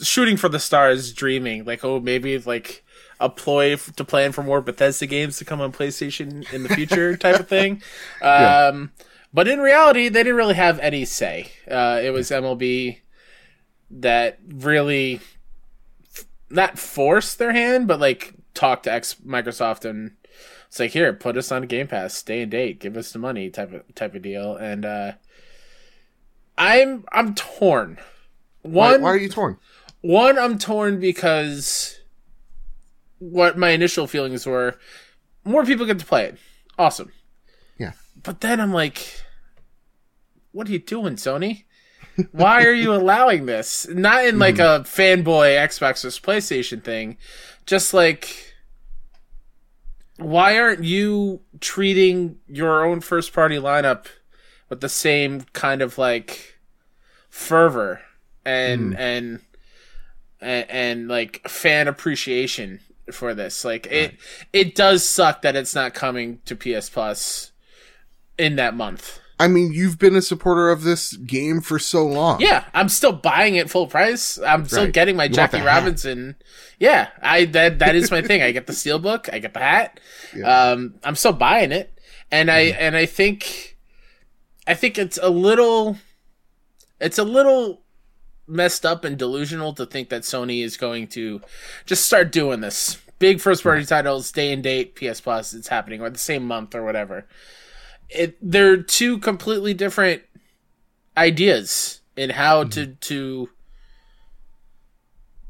shooting 0.02 0.38
for 0.38 0.48
the 0.48 0.60
stars, 0.60 1.12
dreaming 1.12 1.66
like, 1.66 1.84
oh, 1.84 2.00
maybe 2.00 2.40
like 2.40 2.86
a 3.20 3.30
ploy 3.30 3.76
to 3.76 4.04
plan 4.06 4.32
for 4.32 4.44
more 4.44 4.62
Bethesda 4.62 5.06
games 5.06 5.38
to 5.40 5.46
come 5.46 5.60
on 5.60 5.74
PlayStation 5.74 6.50
in 6.54 6.64
the 6.64 6.70
future, 6.70 7.18
type 7.18 7.42
of 7.42 7.50
thing. 7.50 7.82
Yeah. 8.22 8.68
Um, 8.68 8.92
but 9.34 9.50
in 9.50 9.60
reality, 9.60 10.08
they 10.08 10.24
didn't 10.24 10.38
really 10.38 10.54
have 10.54 10.80
any 10.80 11.04
say. 11.04 11.52
Uh, 11.70 12.00
it 12.02 12.12
was 12.12 12.32
MLB 12.32 13.00
that 13.92 14.40
really 14.48 15.20
not 16.56 16.80
force 16.80 17.36
their 17.36 17.54
hand, 17.54 17.88
but 17.88 18.00
like 18.00 18.34
talk 18.54 18.84
to 18.84 18.92
X 18.92 19.16
Microsoft 19.26 19.86
and 19.86 20.12
it's 20.68 20.80
like 20.80 20.92
here, 20.92 21.14
put 21.14 21.38
us 21.38 21.52
on 21.52 21.68
Game 21.68 21.88
Pass, 21.88 22.14
stay 22.14 22.42
and 22.42 22.52
date, 22.52 22.80
give 22.80 22.98
us 22.98 23.12
the 23.12 23.20
money 23.20 23.50
type 23.50 23.74
of 23.74 23.96
type 23.96 24.16
of 24.16 24.22
deal. 24.22 24.56
And 24.56 24.86
uh 24.86 25.14
I'm 26.58 27.06
I'm 27.12 27.36
torn. 27.36 27.98
One 28.62 28.74
why, 28.74 28.98
why 28.98 29.10
are 29.10 29.18
you 29.18 29.30
torn? 29.30 29.58
One, 30.02 30.38
I'm 30.38 30.58
torn 30.58 31.00
because 31.00 32.00
what 33.20 33.58
my 33.58 33.70
initial 33.70 34.08
feelings 34.08 34.46
were 34.46 34.78
more 35.44 35.66
people 35.66 35.86
get 35.86 36.00
to 36.00 36.06
play 36.06 36.26
it. 36.26 36.38
Awesome. 36.78 37.12
Yeah. 37.78 37.94
But 38.22 38.42
then 38.42 38.60
I'm 38.60 38.74
like, 38.74 39.22
what 40.52 40.68
are 40.68 40.72
you 40.72 40.80
doing, 40.80 41.16
Sony? 41.16 41.64
Why 42.32 42.64
are 42.66 42.74
you 42.74 42.94
allowing 42.94 43.46
this? 43.46 43.88
Not 43.90 44.26
in 44.26 44.40
like 44.40 44.56
mm. 44.56 44.82
a 44.82 44.84
fanboy 44.84 45.58
Xbox 45.58 46.02
versus 46.02 46.20
PlayStation 46.20 46.84
thing, 46.84 47.18
just 47.66 47.94
like 47.94 48.56
why 50.18 50.58
aren't 50.58 50.84
you 50.84 51.42
treating 51.60 52.38
your 52.48 52.86
own 52.86 53.02
first 53.02 53.34
party 53.34 53.58
lineup 53.58 54.06
with 54.70 54.82
the 54.82 54.90
same 54.90 55.42
kind 55.54 55.82
of 55.82 55.98
like 55.98 56.60
fervor 57.30 58.02
and 58.46 58.94
mm. 58.94 59.00
and, 59.00 59.40
and 60.40 60.70
and 60.70 61.08
like 61.08 61.48
fan 61.48 61.88
appreciation 61.88 62.80
for 63.12 63.34
this 63.34 63.66
like 63.66 63.86
right. 63.86 63.94
it 63.94 64.16
it 64.54 64.76
does 64.76 65.08
suck 65.08 65.42
that 65.42 65.56
it's 65.56 65.76
not 65.76 65.94
coming 65.94 66.40
to 66.46 66.56
ps 66.56 66.90
plus 66.90 67.52
in 68.38 68.56
that 68.56 68.74
month 68.74 69.20
I 69.40 69.48
mean, 69.50 69.74
you've 69.74 70.00
been 70.00 70.16
a 70.16 70.22
supporter 70.22 70.70
of 70.70 70.84
this 70.84 71.14
game 71.14 71.60
for 71.60 71.78
so 71.78 72.06
long. 72.06 72.40
Yeah, 72.40 72.64
I'm 72.74 72.88
still 72.88 73.12
buying 73.12 73.56
it 73.56 73.70
full 73.70 73.88
price. 73.88 74.38
I'm 74.38 74.62
right. 74.62 74.70
still 74.70 74.88
getting 74.88 75.18
my 75.18 75.26
you 75.26 75.32
Jackie 75.32 75.62
Robinson. 75.62 76.36
Yeah, 76.80 77.10
I 77.22 77.46
that 77.46 77.80
that 77.80 77.96
is 77.96 78.12
my 78.12 78.22
thing. 78.22 78.42
I 78.42 78.52
get 78.52 78.68
the 78.68 78.74
steel 78.74 78.98
book. 78.98 79.28
I 79.34 79.40
get 79.40 79.54
the 79.54 79.60
hat. 79.60 80.00
Yeah. 80.36 80.72
Um, 80.72 80.96
I'm 81.04 81.16
still 81.16 81.34
buying 81.34 81.74
it, 81.74 82.00
and 82.32 82.50
I 82.50 82.68
mm-hmm. 82.68 82.78
and 82.80 82.96
I 82.96 83.06
think, 83.06 83.78
I 84.66 84.74
think 84.74 84.98
it's 84.98 85.20
a 85.22 85.30
little, 85.30 85.98
it's 87.02 87.18
a 87.18 87.26
little 87.26 87.82
messed 88.48 88.86
up 88.86 89.04
and 89.04 89.18
delusional 89.18 89.74
to 89.74 89.86
think 89.86 90.10
that 90.10 90.22
Sony 90.22 90.64
is 90.64 90.78
going 90.78 91.08
to 91.08 91.42
just 91.86 92.06
start 92.06 92.32
doing 92.32 92.62
this 92.62 93.02
big 93.20 93.42
first 93.42 93.64
party 93.64 93.84
titles 93.86 94.32
day 94.32 94.54
and 94.54 94.64
date 94.64 94.96
PS 94.96 95.20
Plus. 95.20 95.54
It's 95.54 95.68
happening 95.68 96.00
or 96.00 96.10
the 96.10 96.18
same 96.18 96.46
month 96.46 96.74
or 96.74 96.86
whatever 96.86 97.26
it 98.10 98.38
they're 98.42 98.78
two 98.78 99.18
completely 99.20 99.74
different 99.74 100.24
ideas. 101.18 102.02
in 102.16 102.32
how 102.32 102.64
to 102.64 102.88
mm-hmm. 102.88 102.94
to 103.02 103.50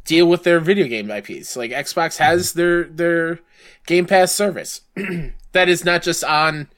deal 0.06 0.28
with 0.28 0.44
their 0.44 0.60
video 0.60 0.88
game 0.88 1.10
IPs. 1.12 1.56
Like 1.56 1.72
Xbox 1.72 2.16
mm-hmm. 2.16 2.24
has 2.24 2.54
their 2.54 2.84
their 2.86 3.40
Game 3.86 4.06
Pass 4.06 4.32
service 4.32 4.82
that 5.52 5.70
is 5.70 5.86
not 5.86 6.02
just 6.02 6.24
on 6.24 6.70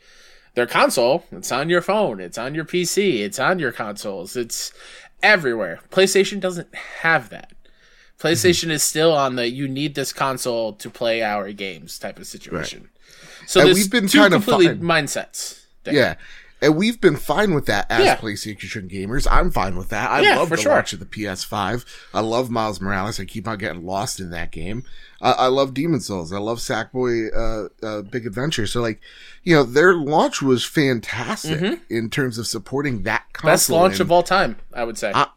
their 0.55 0.67
console, 0.67 1.24
it's 1.31 1.51
on 1.51 1.69
your 1.69 1.81
phone, 1.81 2.19
it's 2.19 2.38
on 2.38 2.55
your 2.55 2.65
PC, 2.65 3.19
it's 3.19 3.39
on 3.39 3.60
your 3.60 3.72
consoles, 3.72 4.36
it's 4.36 4.74
everywhere. 5.22 5.79
PlayStation 5.91 6.39
doesn't 6.39 6.74
have 7.01 7.29
that. 7.29 7.51
Mm-hmm. 7.51 8.27
PlayStation 8.27 8.69
is 8.72 8.84
still 8.84 9.13
on 9.13 9.36
the 9.36 9.50
you 9.50 9.67
need 9.67 9.96
this 9.96 10.12
console 10.12 10.74
to 10.74 10.89
play 10.89 11.22
our 11.22 11.51
games 11.53 12.00
type 12.00 12.17
of 12.17 12.27
situation. 12.27 12.89
So 13.46 13.62
And 13.62 13.74
we've 13.74 13.91
been 13.91 14.07
two 14.07 14.19
kind 14.19 14.34
of 14.34 14.43
completely 14.43 14.75
fine. 14.75 15.05
mindsets. 15.05 15.66
There. 15.88 15.96
Yeah. 15.96 16.15
And 16.60 16.75
we've 16.75 17.00
been 17.00 17.17
fine 17.17 17.53
with 17.53 17.67
that 17.67 17.86
as 17.91 18.03
Yeah. 18.03 18.15
PlayStation 18.17 18.89
gamers. 18.91 19.27
I'm 19.29 19.51
fine 19.51 19.77
with 19.77 19.89
that. 19.89 20.10
I 20.10 20.22
Yeah, 20.22 20.38
love 20.39 20.50
the 20.50 20.58
sure. 20.58 20.72
launch 20.72 20.91
of 20.91 21.00
the 21.00 21.06
PS5. 21.06 21.86
I 22.15 22.20
love 22.22 22.50
Miles 22.50 22.82
Morales. 22.82 23.20
I 23.20 23.25
keep 23.25 23.48
on 23.48 23.60
getting 23.60 23.86
lost 23.86 24.20
in 24.20 24.32
that 24.32 24.51
game. 24.51 24.84
Uh, 25.22 25.36
I 25.38 25.48
love 25.48 25.75
Demon 25.75 26.00
Souls. 26.00 26.34
I 26.34 26.39
love 26.39 26.58
Sackboy 26.58 27.29
uh, 27.36 27.86
uh, 27.86 28.01
Big 28.01 28.25
Adventure. 28.25 28.65
So, 28.65 28.82
like, 28.82 29.00
you 29.44 29.53
know, 29.56 29.62
their 29.62 29.94
launch 29.94 30.41
was 30.41 30.65
fantastic 30.65 31.79
in 31.91 32.10
terms 32.10 32.38
of 32.39 32.48
supporting 32.48 33.03
that 33.03 33.25
console. 33.34 33.48
Mm-hmm. 33.50 33.53
Best 33.53 33.70
launch 33.70 33.91
and- 33.94 34.01
of 34.01 34.12
all 34.12 34.24
time, 34.24 34.56
I 34.74 34.84
would 34.84 34.98
say. 34.98 35.12
I- 35.13 35.27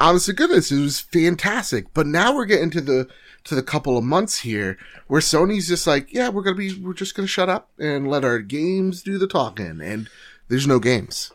honest 0.00 0.26
to 0.26 0.32
goodness, 0.32 0.72
it 0.72 0.80
was 0.80 0.98
fantastic. 1.00 1.92
But 1.92 2.06
now 2.06 2.34
we're 2.34 2.46
getting 2.46 2.70
to 2.70 2.80
the 2.80 3.08
to 3.44 3.54
the 3.54 3.62
couple 3.62 3.96
of 3.96 4.04
months 4.04 4.40
here 4.40 4.76
where 5.06 5.20
Sony's 5.20 5.68
just 5.68 5.86
like, 5.86 6.12
yeah, 6.12 6.28
we're 6.28 6.42
gonna 6.42 6.56
be, 6.56 6.74
we're 6.78 6.94
just 6.94 7.14
gonna 7.14 7.28
shut 7.28 7.48
up 7.48 7.70
and 7.78 8.08
let 8.08 8.24
our 8.24 8.38
games 8.38 9.02
do 9.02 9.18
the 9.18 9.26
talking, 9.26 9.80
and 9.80 10.08
there's 10.48 10.66
no 10.66 10.78
games. 10.78 11.32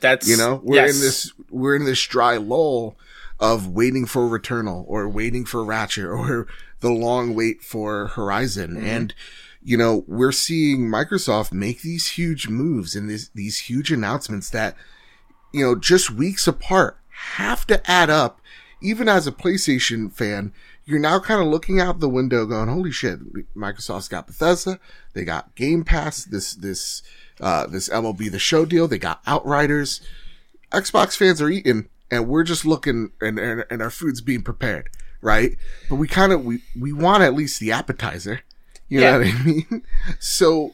That's 0.00 0.28
You 0.28 0.36
know, 0.36 0.60
we're 0.62 0.76
yes. 0.76 0.94
in 0.96 1.00
this, 1.00 1.32
we're 1.50 1.74
in 1.76 1.84
this 1.84 2.02
dry 2.02 2.36
lull 2.36 2.96
of 3.40 3.68
waiting 3.68 4.04
for 4.04 4.22
Returnal 4.28 4.84
or 4.86 5.08
waiting 5.08 5.44
for 5.44 5.64
Ratchet 5.64 6.04
or 6.04 6.46
the 6.80 6.90
long 6.90 7.34
wait 7.34 7.62
for 7.62 8.08
Horizon, 8.08 8.72
Mm-hmm. 8.76 8.86
and 8.86 9.14
you 9.62 9.76
know, 9.76 10.04
we're 10.06 10.32
seeing 10.32 10.88
Microsoft 10.88 11.52
make 11.52 11.82
these 11.82 12.10
huge 12.12 12.48
moves 12.48 12.94
and 12.94 13.10
these 13.10 13.30
these 13.30 13.58
huge 13.60 13.90
announcements 13.90 14.50
that 14.50 14.76
you 15.52 15.64
know, 15.64 15.74
just 15.74 16.10
weeks 16.10 16.46
apart 16.46 16.98
have 17.08 17.66
to 17.66 17.90
add 17.90 18.10
up. 18.10 18.40
Even 18.80 19.08
as 19.08 19.26
a 19.26 19.32
PlayStation 19.32 20.12
fan, 20.12 20.52
you're 20.88 20.98
now 20.98 21.18
kind 21.20 21.40
of 21.42 21.48
looking 21.48 21.80
out 21.80 22.00
the 22.00 22.08
window 22.08 22.46
going, 22.46 22.68
holy 22.68 22.90
shit, 22.90 23.18
Microsoft's 23.54 24.08
got 24.08 24.26
Bethesda. 24.26 24.80
They 25.12 25.22
got 25.22 25.54
Game 25.54 25.84
Pass, 25.84 26.24
this, 26.24 26.54
this, 26.54 27.02
uh, 27.42 27.66
this 27.66 27.90
MLB 27.90 28.30
The 28.30 28.38
Show 28.38 28.64
deal. 28.64 28.88
They 28.88 28.98
got 28.98 29.20
Outriders. 29.26 30.00
Xbox 30.72 31.14
fans 31.14 31.42
are 31.42 31.50
eating 31.50 31.88
and 32.10 32.26
we're 32.26 32.42
just 32.42 32.64
looking 32.64 33.12
and, 33.20 33.38
and, 33.38 33.64
and 33.70 33.82
our 33.82 33.90
food's 33.90 34.22
being 34.22 34.42
prepared, 34.42 34.88
right? 35.20 35.56
But 35.90 35.96
we 35.96 36.08
kind 36.08 36.32
of, 36.32 36.42
we, 36.44 36.62
we 36.78 36.94
want 36.94 37.22
at 37.22 37.34
least 37.34 37.60
the 37.60 37.70
appetizer. 37.70 38.40
You 38.88 39.00
Yeah. 39.02 39.10
know 39.10 39.18
what 39.18 39.26
I 39.34 39.42
mean? 39.44 39.82
So 40.18 40.72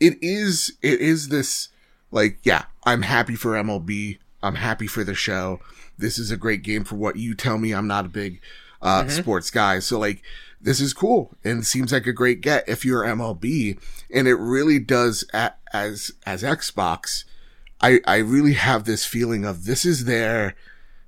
it 0.00 0.16
is, 0.22 0.72
it 0.80 1.00
is 1.00 1.28
this, 1.28 1.68
like, 2.10 2.38
yeah, 2.44 2.64
I'm 2.84 3.02
happy 3.02 3.34
for 3.36 3.52
MLB. 3.52 4.16
I'm 4.42 4.54
happy 4.54 4.86
for 4.86 5.04
the 5.04 5.14
show. 5.14 5.60
This 5.98 6.18
is 6.18 6.30
a 6.30 6.38
great 6.38 6.62
game 6.62 6.84
for 6.84 6.96
what 6.96 7.16
you 7.16 7.34
tell 7.34 7.58
me. 7.58 7.72
I'm 7.72 7.86
not 7.86 8.06
a 8.06 8.08
big, 8.08 8.40
uh, 8.82 9.08
sports 9.08 9.50
guy. 9.50 9.78
So 9.78 9.98
like, 9.98 10.22
this 10.60 10.80
is 10.80 10.92
cool 10.92 11.34
and 11.42 11.66
seems 11.66 11.92
like 11.92 12.06
a 12.06 12.12
great 12.12 12.40
get 12.40 12.68
if 12.68 12.84
you're 12.84 13.02
MLB. 13.02 13.78
And 14.12 14.28
it 14.28 14.34
really 14.34 14.78
does 14.78 15.24
as, 15.72 16.12
as 16.26 16.42
Xbox. 16.42 17.24
I, 17.80 18.00
I 18.06 18.16
really 18.16 18.52
have 18.54 18.84
this 18.84 19.06
feeling 19.06 19.44
of 19.44 19.64
this 19.64 19.84
is 19.84 20.04
their, 20.04 20.54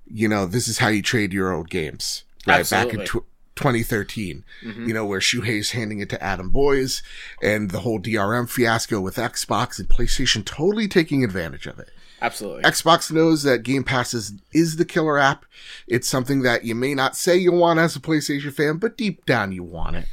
you 0.07 0.29
know, 0.29 0.47
this 0.47 0.69
is 0.69 0.79
how 0.79 0.89
you 0.89 1.03
trade 1.03 1.33
your 1.33 1.53
old 1.53 1.69
games. 1.69 2.25
Right. 2.47 2.69
Back 2.69 2.95
in 2.95 3.05
tw- 3.05 3.27
2013, 3.55 4.45
you 4.87 4.95
know, 4.95 5.05
where 5.05 5.21
Shuhei's 5.21 5.73
handing 5.73 6.01
it 6.01 6.09
to 6.11 6.23
Adam 6.23 6.49
Boyes 6.49 7.03
and 7.43 7.71
the 7.71 7.81
whole 7.81 8.01
DRM 8.01 8.49
fiasco 8.49 9.01
with 9.01 9.17
Xbox 9.17 9.79
and 9.79 9.89
PlayStation 9.89 10.45
totally 10.45 10.89
taking 10.89 11.23
advantage 11.23 11.67
of 11.67 11.79
it. 11.79 11.91
Absolutely. 12.23 12.63
Xbox 12.63 13.11
knows 13.13 13.43
that 13.43 13.63
Game 13.65 13.85
Pass 13.85 14.15
is, 14.15 14.33
is 14.53 14.77
the 14.77 14.85
killer 14.85 15.19
app. 15.19 15.45
It's 15.87 16.09
something 16.09 16.43
that 16.43 16.65
you 16.65 16.75
may 16.75 16.95
not 16.95 17.17
say 17.17 17.37
you 17.37 17.53
want 17.53 17.81
as 17.81 17.97
a 17.97 18.01
PlayStation 18.01 18.53
fan, 18.53 18.77
but 18.79 18.97
deep 18.97 19.27
down 19.27 19.53
you 19.53 19.63
want 19.65 19.97
it. 19.97 20.07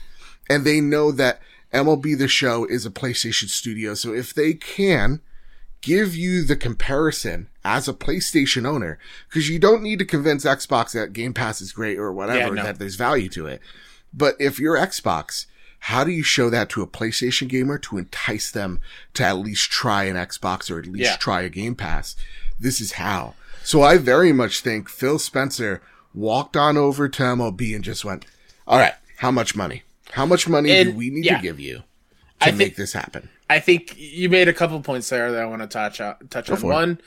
And 0.49 0.65
they 0.65 0.81
know 0.81 1.11
that 1.11 1.39
MLB 1.73 2.17
The 2.17 2.27
Show 2.27 2.65
is 2.65 2.85
a 2.85 2.89
PlayStation 2.89 3.47
studio. 3.49 3.93
So 3.93 4.13
if 4.13 4.33
they 4.33 4.53
can 4.55 5.21
give 5.81 6.15
you 6.15 6.43
the 6.43 6.55
comparison 6.57 7.47
as 7.63 7.87
a 7.87 7.93
PlayStation 7.93 8.65
owner, 8.65 8.97
because 9.29 9.47
you 9.49 9.59
don't 9.59 9.83
need 9.83 9.99
to 9.99 10.05
convince 10.05 10.43
Xbox 10.45 10.91
that 10.93 11.13
Game 11.13 11.33
Pass 11.33 11.61
is 11.61 11.71
great 11.71 11.99
or 11.99 12.11
whatever, 12.11 12.39
Yeah, 12.39 12.49
no. 12.49 12.63
that 12.63 12.79
there's 12.79 12.95
value 12.95 13.29
to 13.29 13.45
it. 13.45 13.61
But 14.13 14.35
if 14.39 14.59
you're 14.59 14.75
Xbox, 14.77 15.45
how 15.79 16.03
do 16.03 16.11
you 16.11 16.23
show 16.23 16.49
that 16.49 16.69
to 16.69 16.81
a 16.81 16.87
PlayStation 16.87 17.47
gamer 17.47 17.77
to 17.79 17.97
entice 17.97 18.51
them 18.51 18.79
to 19.13 19.23
at 19.23 19.37
least 19.37 19.71
try 19.71 20.03
an 20.03 20.15
Xbox 20.15 20.69
or 20.69 20.79
at 20.79 20.85
least 20.85 21.11
Yeah. 21.11 21.15
try 21.17 21.41
a 21.41 21.49
Game 21.49 21.75
Pass? 21.75 22.15
This 22.59 22.81
is 22.81 22.93
how. 22.93 23.35
So 23.63 23.81
I 23.81 23.97
very 23.97 24.33
much 24.33 24.59
think 24.61 24.89
Phil 24.89 25.19
Spencer 25.19 25.81
walked 26.13 26.57
on 26.57 26.75
over 26.77 27.07
to 27.07 27.23
MLB 27.23 27.73
and 27.75 27.83
just 27.83 28.03
went, 28.03 28.25
all 28.67 28.77
right, 28.79 28.93
how 29.17 29.31
much 29.31 29.55
money? 29.55 29.83
How 30.11 30.25
much 30.25 30.47
money 30.47 30.83
do 30.83 30.91
we 30.93 31.09
need 31.09 31.25
yeah. 31.25 31.37
to 31.37 31.43
give 31.43 31.59
you 31.59 31.83
to 32.41 32.49
I 32.49 32.51
make 32.51 32.75
this 32.75 32.93
happen? 32.93 33.29
I 33.49 33.59
think 33.59 33.95
you 33.97 34.29
made 34.29 34.47
a 34.47 34.53
couple 34.53 34.79
points 34.81 35.09
there 35.09 35.31
that 35.31 35.41
I 35.41 35.45
want 35.45 35.61
to 35.61 35.67
touch 35.67 36.01
on. 36.01 36.15
Touch 36.29 36.49
on 36.49 36.57
it. 36.57 36.63
one. 36.63 37.01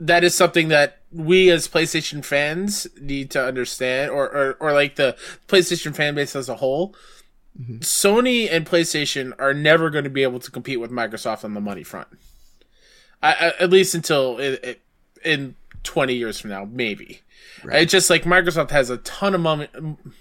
That 0.00 0.24
is 0.24 0.34
something 0.34 0.68
that 0.68 1.00
we 1.12 1.50
as 1.50 1.68
PlayStation 1.68 2.24
fans 2.24 2.86
need 3.00 3.30
to 3.32 3.44
understand, 3.44 4.10
or 4.10 4.24
or, 4.28 4.56
or 4.60 4.72
like 4.72 4.96
the 4.96 5.16
PlayStation 5.48 5.94
fan 5.94 6.14
base 6.14 6.34
as 6.34 6.48
a 6.48 6.56
whole. 6.56 6.94
Sony 7.60 8.48
and 8.50 8.66
PlayStation 8.66 9.32
are 9.38 9.54
never 9.54 9.88
going 9.90 10.04
to 10.04 10.10
be 10.10 10.22
able 10.24 10.40
to 10.40 10.50
compete 10.50 10.80
with 10.80 10.90
Microsoft 10.90 11.44
on 11.44 11.54
the 11.54 11.60
money 11.60 11.84
front. 11.84 12.08
I, 13.22 13.32
I, 13.32 13.52
at 13.60 13.70
least 13.70 13.94
until 13.94 14.38
it, 14.38 14.64
it, 14.64 14.80
in 15.24 15.54
twenty 15.82 16.14
years 16.14 16.40
from 16.40 16.50
now, 16.50 16.64
maybe. 16.70 17.20
It's 17.66 17.92
just 17.92 18.10
like 18.10 18.24
Microsoft 18.24 18.70
has 18.72 18.90
a 18.90 18.98
ton 18.98 19.34
of 19.34 19.40
mummy, 19.40 19.68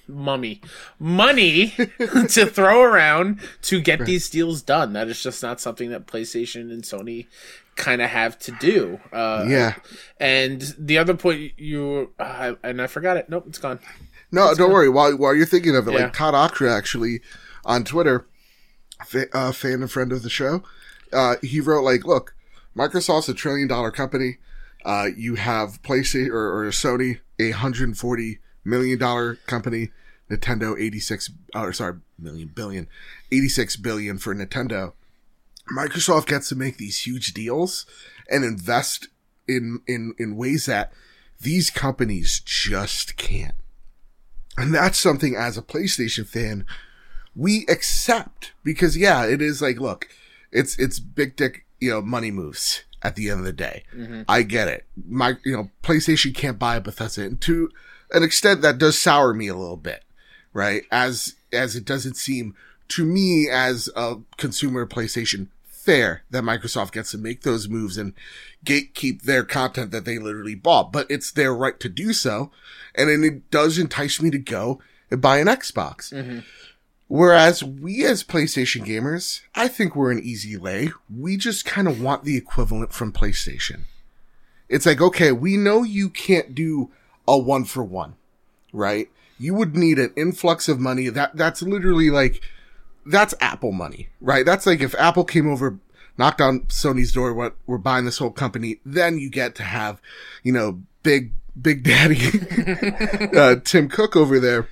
mummy 0.07 0.61
money 0.97 1.69
to 1.97 2.45
throw 2.45 2.81
around 2.83 3.41
to 3.63 3.81
get 3.81 4.05
these 4.05 4.29
deals 4.29 4.61
done. 4.61 4.93
That 4.93 5.09
is 5.09 5.21
just 5.21 5.43
not 5.43 5.59
something 5.59 5.89
that 5.89 6.07
PlayStation 6.07 6.71
and 6.71 6.83
Sony 6.83 7.27
kind 7.75 8.01
of 8.01 8.09
have 8.09 8.39
to 8.39 8.51
do. 8.51 9.01
Uh, 9.11 9.45
Yeah. 9.47 9.75
And 10.19 10.73
the 10.77 10.97
other 10.99 11.15
point 11.15 11.53
you 11.57 12.11
uh, 12.17 12.53
and 12.63 12.81
I 12.81 12.87
forgot 12.87 13.17
it. 13.17 13.29
Nope, 13.29 13.45
it's 13.47 13.57
gone. 13.57 13.79
No, 14.33 14.53
don't 14.55 14.71
worry. 14.73 14.89
While 14.89 15.15
while 15.15 15.35
you're 15.35 15.45
thinking 15.45 15.75
of 15.75 15.87
it, 15.87 15.93
Yeah. 15.93 15.99
like 16.05 16.13
Todd 16.13 16.33
Ockra 16.33 16.75
actually 16.75 17.21
on 17.63 17.83
Twitter, 17.83 18.25
fa- 19.05 19.29
uh, 19.31 19.51
fan 19.51 19.81
and 19.81 19.91
friend 19.91 20.11
of 20.11 20.23
the 20.23 20.29
show, 20.29 20.63
uh, 21.13 21.35
he 21.43 21.59
wrote 21.61 21.83
like, 21.83 22.03
"Look, 22.03 22.33
Microsoft's 22.75 23.29
a 23.29 23.33
trillion 23.35 23.67
dollar 23.67 23.91
company. 23.91 24.39
Uh, 24.83 25.09
you 25.15 25.35
have 25.35 25.81
PlayStation 25.83 26.29
or, 26.29 26.65
or 26.65 26.71
Sony, 26.71 27.19
a 27.39 27.51
hundred 27.51 27.87
and 27.89 27.97
forty 27.97 28.39
million 28.65 28.97
dollar 28.97 29.35
company. 29.45 29.91
Nintendo, 30.31 30.79
eighty 30.81 30.99
six, 30.99 31.29
or 31.53 31.71
sorry, 31.71 31.97
million 32.17 32.47
billion, 32.47 32.87
eighty 33.31 33.49
six 33.49 33.75
billion 33.75 34.17
for 34.17 34.33
Nintendo. 34.33 34.93
Microsoft 35.77 36.25
gets 36.25 36.49
to 36.49 36.55
make 36.55 36.77
these 36.77 37.05
huge 37.05 37.33
deals 37.33 37.85
and 38.29 38.43
invest 38.43 39.09
in 39.47 39.81
in 39.85 40.15
in 40.17 40.35
ways 40.35 40.65
that 40.65 40.91
these 41.39 41.69
companies 41.69 42.39
just 42.43 43.15
can't." 43.15 43.53
And 44.57 44.73
that's 44.73 44.99
something 44.99 45.35
as 45.35 45.57
a 45.57 45.61
PlayStation 45.61 46.27
fan, 46.27 46.65
we 47.35 47.65
accept 47.67 48.53
because 48.63 48.95
yeah, 48.95 49.25
it 49.25 49.41
is 49.41 49.61
like, 49.61 49.79
look, 49.79 50.07
it's, 50.51 50.77
it's 50.77 50.99
big 50.99 51.35
dick, 51.35 51.65
you 51.79 51.89
know, 51.89 52.01
money 52.01 52.31
moves 52.31 52.83
at 53.01 53.15
the 53.15 53.29
end 53.29 53.39
of 53.39 53.45
the 53.45 53.53
day. 53.53 53.83
Mm-hmm. 53.95 54.21
I 54.27 54.43
get 54.43 54.67
it. 54.67 54.85
My, 55.07 55.37
you 55.43 55.55
know, 55.55 55.69
PlayStation 55.81 56.35
can't 56.35 56.59
buy 56.59 56.75
a 56.75 56.81
Bethesda 56.81 57.23
and 57.23 57.41
to 57.41 57.69
an 58.11 58.23
extent 58.23 58.61
that 58.61 58.77
does 58.77 58.97
sour 58.97 59.33
me 59.33 59.47
a 59.47 59.55
little 59.55 59.77
bit, 59.77 60.03
right? 60.53 60.83
As, 60.91 61.35
as 61.51 61.75
it 61.75 61.85
doesn't 61.85 62.15
seem 62.15 62.55
to 62.89 63.05
me 63.05 63.49
as 63.49 63.89
a 63.95 64.17
consumer 64.37 64.85
PlayStation 64.85 65.47
fair 65.83 66.23
that 66.29 66.43
Microsoft 66.43 66.91
gets 66.93 67.11
to 67.11 67.17
make 67.17 67.41
those 67.41 67.67
moves 67.67 67.97
and 67.97 68.13
gatekeep 68.65 69.23
their 69.23 69.43
content 69.43 69.91
that 69.91 70.05
they 70.05 70.17
literally 70.17 70.55
bought, 70.55 70.91
but 70.91 71.09
it's 71.09 71.31
their 71.31 71.53
right 71.53 71.79
to 71.79 71.89
do 71.89 72.13
so. 72.13 72.51
And 72.95 73.09
then 73.09 73.23
it 73.23 73.51
does 73.51 73.77
entice 73.77 74.21
me 74.21 74.31
to 74.31 74.37
go 74.37 74.81
and 75.11 75.21
buy 75.21 75.37
an 75.39 75.47
Xbox. 75.47 76.13
Mm-hmm. 76.13 76.39
Whereas 77.07 77.63
we 77.63 78.05
as 78.05 78.23
PlayStation 78.23 78.85
gamers, 78.85 79.41
I 79.53 79.67
think 79.67 79.95
we're 79.95 80.11
an 80.11 80.23
easy 80.23 80.57
lay. 80.57 80.91
We 81.13 81.37
just 81.37 81.65
kind 81.65 81.87
of 81.87 82.01
want 82.01 82.23
the 82.23 82.37
equivalent 82.37 82.93
from 82.93 83.11
PlayStation. 83.11 83.81
It's 84.69 84.85
like, 84.85 85.01
okay, 85.01 85.31
we 85.31 85.57
know 85.57 85.83
you 85.83 86.09
can't 86.09 86.55
do 86.55 86.91
a 87.27 87.37
one 87.37 87.65
for 87.65 87.83
one, 87.83 88.15
right? 88.71 89.09
You 89.37 89.53
would 89.53 89.75
need 89.75 89.99
an 89.99 90.13
influx 90.15 90.67
of 90.67 90.79
money. 90.79 91.09
That, 91.09 91.35
that's 91.35 91.61
literally 91.61 92.09
like, 92.09 92.41
that's 93.05 93.33
Apple 93.39 93.71
money, 93.71 94.09
right? 94.21 94.45
That's 94.45 94.65
like 94.65 94.81
if 94.81 94.95
Apple 94.95 95.23
came 95.23 95.49
over, 95.49 95.79
knocked 96.17 96.41
on 96.41 96.61
Sony's 96.61 97.11
door, 97.11 97.33
what 97.33 97.55
we're 97.65 97.77
buying 97.77 98.05
this 98.05 98.17
whole 98.17 98.31
company, 98.31 98.79
then 98.85 99.17
you 99.17 99.29
get 99.29 99.55
to 99.55 99.63
have, 99.63 100.01
you 100.43 100.51
know, 100.51 100.81
big 101.03 101.31
Big 101.59 101.83
Daddy 101.83 102.17
uh, 103.37 103.57
Tim 103.63 103.87
Cook 103.87 104.15
over 104.15 104.39
there 104.39 104.67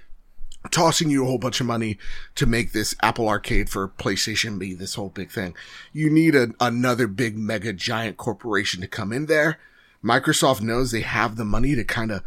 tossing 0.70 1.10
you 1.10 1.24
a 1.24 1.28
whole 1.28 1.38
bunch 1.38 1.60
of 1.60 1.66
money 1.66 1.98
to 2.36 2.46
make 2.46 2.72
this 2.72 2.96
Apple 3.02 3.28
Arcade 3.28 3.70
for 3.70 3.88
PlayStation 3.88 4.60
be 4.60 4.74
this 4.74 4.96
whole 4.96 5.10
big 5.10 5.32
thing. 5.32 5.56
You 5.92 6.10
need 6.10 6.36
a, 6.36 6.54
another 6.60 7.08
big 7.08 7.38
mega 7.38 7.74
giant 7.74 8.18
corporation 8.18 8.82
to 8.82 8.88
come 8.88 9.12
in 9.12 9.26
there. 9.26 9.58
Microsoft 10.04 10.62
knows 10.62 10.92
they 10.92 11.02
have 11.02 11.36
the 11.36 11.46
money 11.46 11.76
to 11.76 11.84
kind 11.84 12.12
of, 12.12 12.24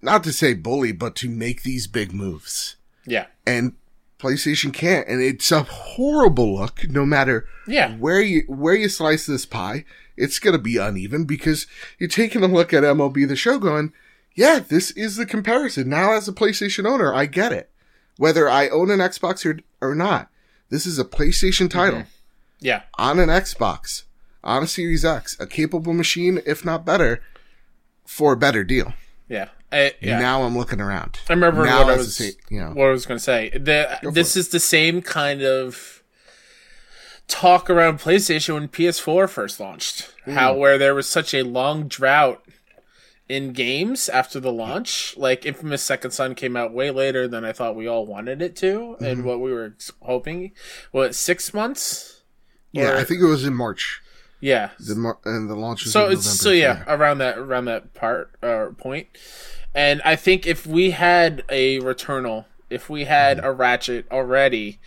not 0.00 0.22
to 0.24 0.32
say 0.32 0.54
bully, 0.54 0.92
but 0.92 1.16
to 1.16 1.28
make 1.28 1.62
these 1.62 1.86
big 1.86 2.12
moves. 2.12 2.76
Yeah. 3.04 3.26
And 3.46 3.74
PlayStation 4.18 4.72
can't, 4.72 5.06
and 5.08 5.20
it's 5.20 5.52
a 5.52 5.62
horrible 5.62 6.58
look. 6.58 6.88
No 6.88 7.04
matter 7.04 7.46
Yeah. 7.66 7.94
where 7.96 8.20
you 8.20 8.44
where 8.48 8.74
you 8.74 8.88
slice 8.88 9.26
this 9.26 9.44
pie, 9.46 9.84
it's 10.16 10.38
gonna 10.38 10.58
be 10.58 10.76
uneven 10.78 11.24
because 11.24 11.66
you're 11.98 12.08
taking 12.08 12.42
a 12.42 12.48
look 12.48 12.72
at 12.72 12.84
MLB 12.84 13.24
the 13.24 13.36
Show, 13.36 13.58
going, 13.58 13.92
"Yeah, 14.34 14.60
this 14.60 14.90
is 14.92 15.16
the 15.16 15.26
comparison." 15.26 15.88
Now, 15.88 16.12
as 16.12 16.28
a 16.28 16.32
PlayStation 16.32 16.86
owner, 16.86 17.14
I 17.14 17.26
get 17.26 17.52
it. 17.52 17.70
Whether 18.16 18.48
I 18.48 18.68
own 18.68 18.90
an 18.90 19.00
Xbox 19.00 19.44
or 19.44 19.60
or 19.80 19.94
not, 19.94 20.30
this 20.70 20.86
is 20.86 20.98
a 20.98 21.04
PlayStation 21.04 21.68
title 21.70 22.00
mm-hmm. 22.00 22.10
Yeah. 22.60 22.82
on 22.98 23.18
an 23.18 23.28
Xbox 23.28 24.04
on 24.42 24.62
a 24.62 24.66
Series 24.66 25.04
X, 25.04 25.36
a 25.38 25.46
capable 25.46 25.92
machine, 25.92 26.40
if 26.46 26.64
not 26.64 26.86
better, 26.86 27.20
for 28.06 28.32
a 28.32 28.36
better 28.36 28.64
deal. 28.64 28.94
Yeah. 29.28 29.48
I, 29.76 29.92
yeah. 30.00 30.18
Now 30.20 30.42
I'm 30.42 30.56
looking 30.56 30.80
around. 30.80 31.18
I 31.28 31.32
remember 31.34 31.64
now 31.64 31.84
what 31.84 31.94
I 31.94 31.96
was, 31.96 32.20
you 32.48 32.60
know, 32.60 32.70
what 32.70 32.86
I 32.88 32.90
was 32.90 33.06
going 33.06 33.18
to 33.18 33.22
say. 33.24 33.50
The, 33.50 33.98
this 34.12 34.36
is 34.36 34.48
the 34.48 34.60
same 34.60 35.02
kind 35.02 35.42
of 35.42 36.02
talk 37.28 37.68
around 37.68 37.98
PlayStation 37.98 38.54
when 38.54 38.68
PS4 38.68 39.28
first 39.28 39.60
launched. 39.60 40.12
How 40.26 40.54
where 40.54 40.76
there 40.78 40.94
was 40.94 41.08
such 41.08 41.32
a 41.34 41.42
long 41.42 41.86
drought 41.88 42.42
in 43.28 43.52
games 43.52 44.08
after 44.08 44.40
the 44.40 44.52
launch. 44.52 45.14
Like 45.16 45.44
Infamous 45.46 45.82
Second 45.82 46.10
Son 46.12 46.34
came 46.34 46.56
out 46.56 46.72
way 46.72 46.90
later 46.90 47.28
than 47.28 47.44
I 47.44 47.52
thought 47.52 47.76
we 47.76 47.86
all 47.86 48.06
wanted 48.06 48.42
it 48.42 48.56
to, 48.56 48.96
and 49.00 49.18
Mm-hmm. 49.18 49.26
what 49.26 49.40
we 49.40 49.52
were 49.52 49.74
hoping. 50.00 50.52
What 50.92 51.14
six 51.14 51.52
months? 51.54 52.22
yeah, 52.72 52.92
Or- 52.92 52.96
I 52.96 53.04
think 53.04 53.20
it 53.20 53.26
was 53.26 53.44
in 53.44 53.54
March. 53.54 54.00
Yeah. 54.40 54.70
The 54.78 54.94
mar- 54.94 55.18
and 55.24 55.48
the 55.48 55.54
launch 55.56 55.84
was 55.84 55.92
so 55.92 56.06
in 56.06 56.12
it's 56.12 56.24
November. 56.26 56.42
so 56.42 56.50
yeah, 56.50 56.84
around 56.94 57.18
that 57.18 57.38
around 57.38 57.64
that 57.66 57.94
part 57.94 58.32
uh, 58.42 58.66
point 58.76 59.06
and 59.76 60.02
i 60.04 60.16
think 60.16 60.46
if 60.46 60.66
we 60.66 60.90
had 60.90 61.44
a 61.48 61.78
returnal 61.80 62.46
if 62.70 62.90
we 62.90 63.04
had 63.04 63.38
a 63.44 63.52
ratchet 63.52 64.06
already 64.10 64.80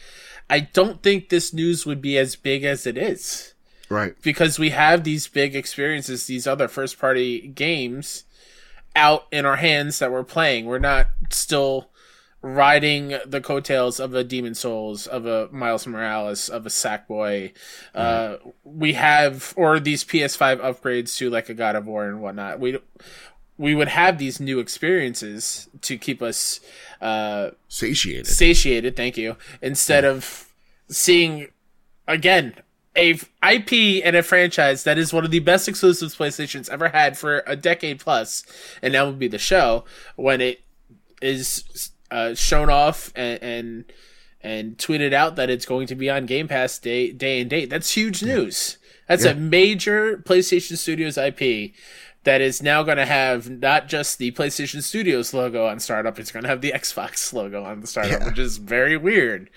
i 0.50 0.60
don't 0.60 1.02
think 1.02 1.30
this 1.30 1.54
news 1.54 1.86
would 1.86 2.02
be 2.02 2.18
as 2.18 2.36
big 2.36 2.64
as 2.64 2.86
it 2.86 2.98
is 2.98 3.54
right. 3.88 4.16
because 4.22 4.60
we 4.60 4.72
have 4.72 5.04
these 5.04 5.28
big 5.28 5.56
experiences 5.56 6.26
these 6.26 6.48
other 6.48 6.68
first 6.68 7.00
party 7.00 7.48
games 7.48 8.26
out 8.96 9.28
in 9.32 9.46
our 9.46 9.58
hands 9.58 10.00
that 10.00 10.12
we're 10.12 10.24
playing 10.24 10.66
we're 10.66 10.80
not 10.80 11.08
still 11.30 11.90
riding 12.42 13.18
the 13.26 13.42
coattails 13.42 14.00
of 14.00 14.14
a 14.14 14.24
Demon 14.24 14.56
Souls, 14.56 15.08
of 15.08 15.26
a 15.26 15.50
Miles 15.52 15.86
Morales, 15.86 16.48
of 16.48 16.66
a 16.66 16.70
Sackboy. 16.70 17.52
Uh, 17.94 18.38
we 18.64 18.94
have, 18.94 19.54
or 19.58 19.80
these 19.80 20.06
PS5 20.06 20.60
upgrades 20.60 21.18
to 21.18 21.30
like 21.30 21.50
a 21.50 21.54
God 21.54 21.76
of 21.76 21.86
War 21.86 22.08
and 22.08 22.22
whatnot. 22.22 22.60
We 22.60 22.80
we 23.60 23.76
would 23.76 23.90
have 23.90 24.18
these 24.18 24.40
new 24.40 24.58
experiences 24.60 25.68
to 25.82 25.98
keep 25.98 26.22
us 26.24 26.60
uh, 27.02 27.52
Satiated. 27.68 28.26
satiated. 28.26 28.96
Thank 28.96 29.18
you. 29.18 29.36
Instead 29.62 30.04
of 30.06 30.52
seeing 30.88 31.50
again 32.08 32.56
a 32.96 33.12
IP 33.48 34.04
and 34.04 34.16
a 34.16 34.24
franchise 34.24 34.84
that 34.86 34.98
is 34.98 35.14
one 35.14 35.24
of 35.24 35.30
the 35.32 35.40
best 35.40 35.68
exclusives 35.68 36.16
PlayStation's 36.16 36.70
ever 36.70 36.90
had 36.90 37.18
for 37.18 37.44
a 37.46 37.56
decade 37.56 38.00
plus, 38.00 38.44
and 38.82 38.94
that 38.96 39.06
would 39.06 39.20
be 39.20 39.28
the 39.28 39.38
show 39.38 39.84
when 40.16 40.42
it 40.42 40.62
is 41.22 41.92
uh, 42.10 42.34
shown 42.34 42.70
off 42.70 43.12
and, 43.16 43.44
and 43.44 43.86
and 44.42 44.78
tweeted 44.78 45.12
out 45.14 45.36
that 45.36 45.50
it's 45.50 45.66
going 45.66 45.86
to 45.88 45.96
be 45.96 46.10
on 46.10 46.26
Game 46.26 46.48
Pass 46.48 46.80
day 46.80 47.12
day 47.12 47.42
and 47.42 47.50
date. 47.50 47.70
That's 47.70 47.92
huge 47.92 48.24
news. 48.24 48.78
That's 49.08 49.26
Yeah. 49.26 49.32
a 49.32 49.36
major 49.36 50.18
PlayStation 50.18 50.78
Studios 50.78 51.18
IP 51.18 51.74
that 52.24 52.42
is 52.42 52.62
now 52.62 52.84
going 52.84 52.98
to 52.98 53.06
have 53.06 53.50
not 53.50 53.88
just 53.88 54.18
the 54.18 54.32
PlayStation 54.32 54.84
Studios 54.84 55.34
logo 55.34 55.66
on 55.66 55.80
startup, 55.80 56.20
it's 56.20 56.32
going 56.32 56.44
to 56.44 56.50
have 56.50 56.62
the 56.62 56.74
Xbox 56.76 57.32
logo 57.34 57.64
on 57.64 57.82
the 57.82 57.88
startup, 57.88 58.20
Yeah. 58.20 58.26
which 58.28 58.40
is 58.40 58.58
very 58.58 58.98
weird. 58.98 59.50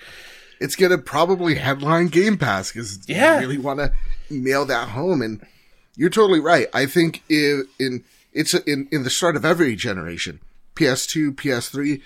It's 0.60 0.76
gonna 0.76 0.98
probably 0.98 1.56
headline 1.56 2.06
Game 2.06 2.38
Pass 2.38 2.70
because 2.70 3.00
Yeah. 3.08 3.34
you 3.34 3.40
really 3.40 3.58
want 3.58 3.80
to 3.80 3.92
nail 4.30 4.64
that 4.66 4.90
home. 4.90 5.20
And 5.20 5.44
you're 5.96 6.08
totally 6.08 6.38
right. 6.38 6.68
I 6.72 6.86
think 6.86 7.24
if, 7.28 7.66
in 7.80 8.04
it's 8.32 8.54
in 8.54 8.86
in 8.92 9.02
the 9.02 9.10
start 9.10 9.34
of 9.34 9.44
every 9.44 9.74
generation, 9.74 10.38
PS2, 10.76 11.34
PS3, 11.34 12.00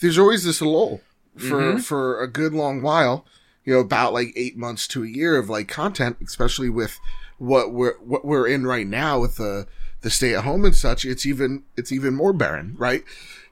there's 0.00 0.18
always 0.18 0.44
this 0.44 0.60
lull 0.60 1.00
for 1.38 1.60
mm-hmm. 1.60 1.78
for 1.78 2.20
a 2.20 2.28
good 2.28 2.52
long 2.52 2.82
while. 2.82 3.24
You 3.64 3.74
know, 3.74 3.80
about 3.80 4.12
like 4.12 4.32
eight 4.36 4.58
months 4.58 4.86
to 4.88 5.04
a 5.04 5.08
year 5.08 5.38
of 5.38 5.48
like 5.48 5.68
content, 5.68 6.18
especially 6.22 6.68
with 6.68 7.00
what 7.38 7.72
we're 7.72 7.96
what 8.00 8.26
we're 8.26 8.46
in 8.46 8.66
right 8.66 8.86
now 8.86 9.20
with 9.20 9.36
the 9.36 9.66
the 10.02 10.10
stay 10.10 10.34
at 10.34 10.44
home 10.44 10.64
and 10.64 10.74
such. 10.74 11.04
It's 11.04 11.26
even 11.26 11.64
it's 11.76 11.92
even 11.92 12.14
more 12.14 12.32
barren, 12.32 12.76
right? 12.78 13.04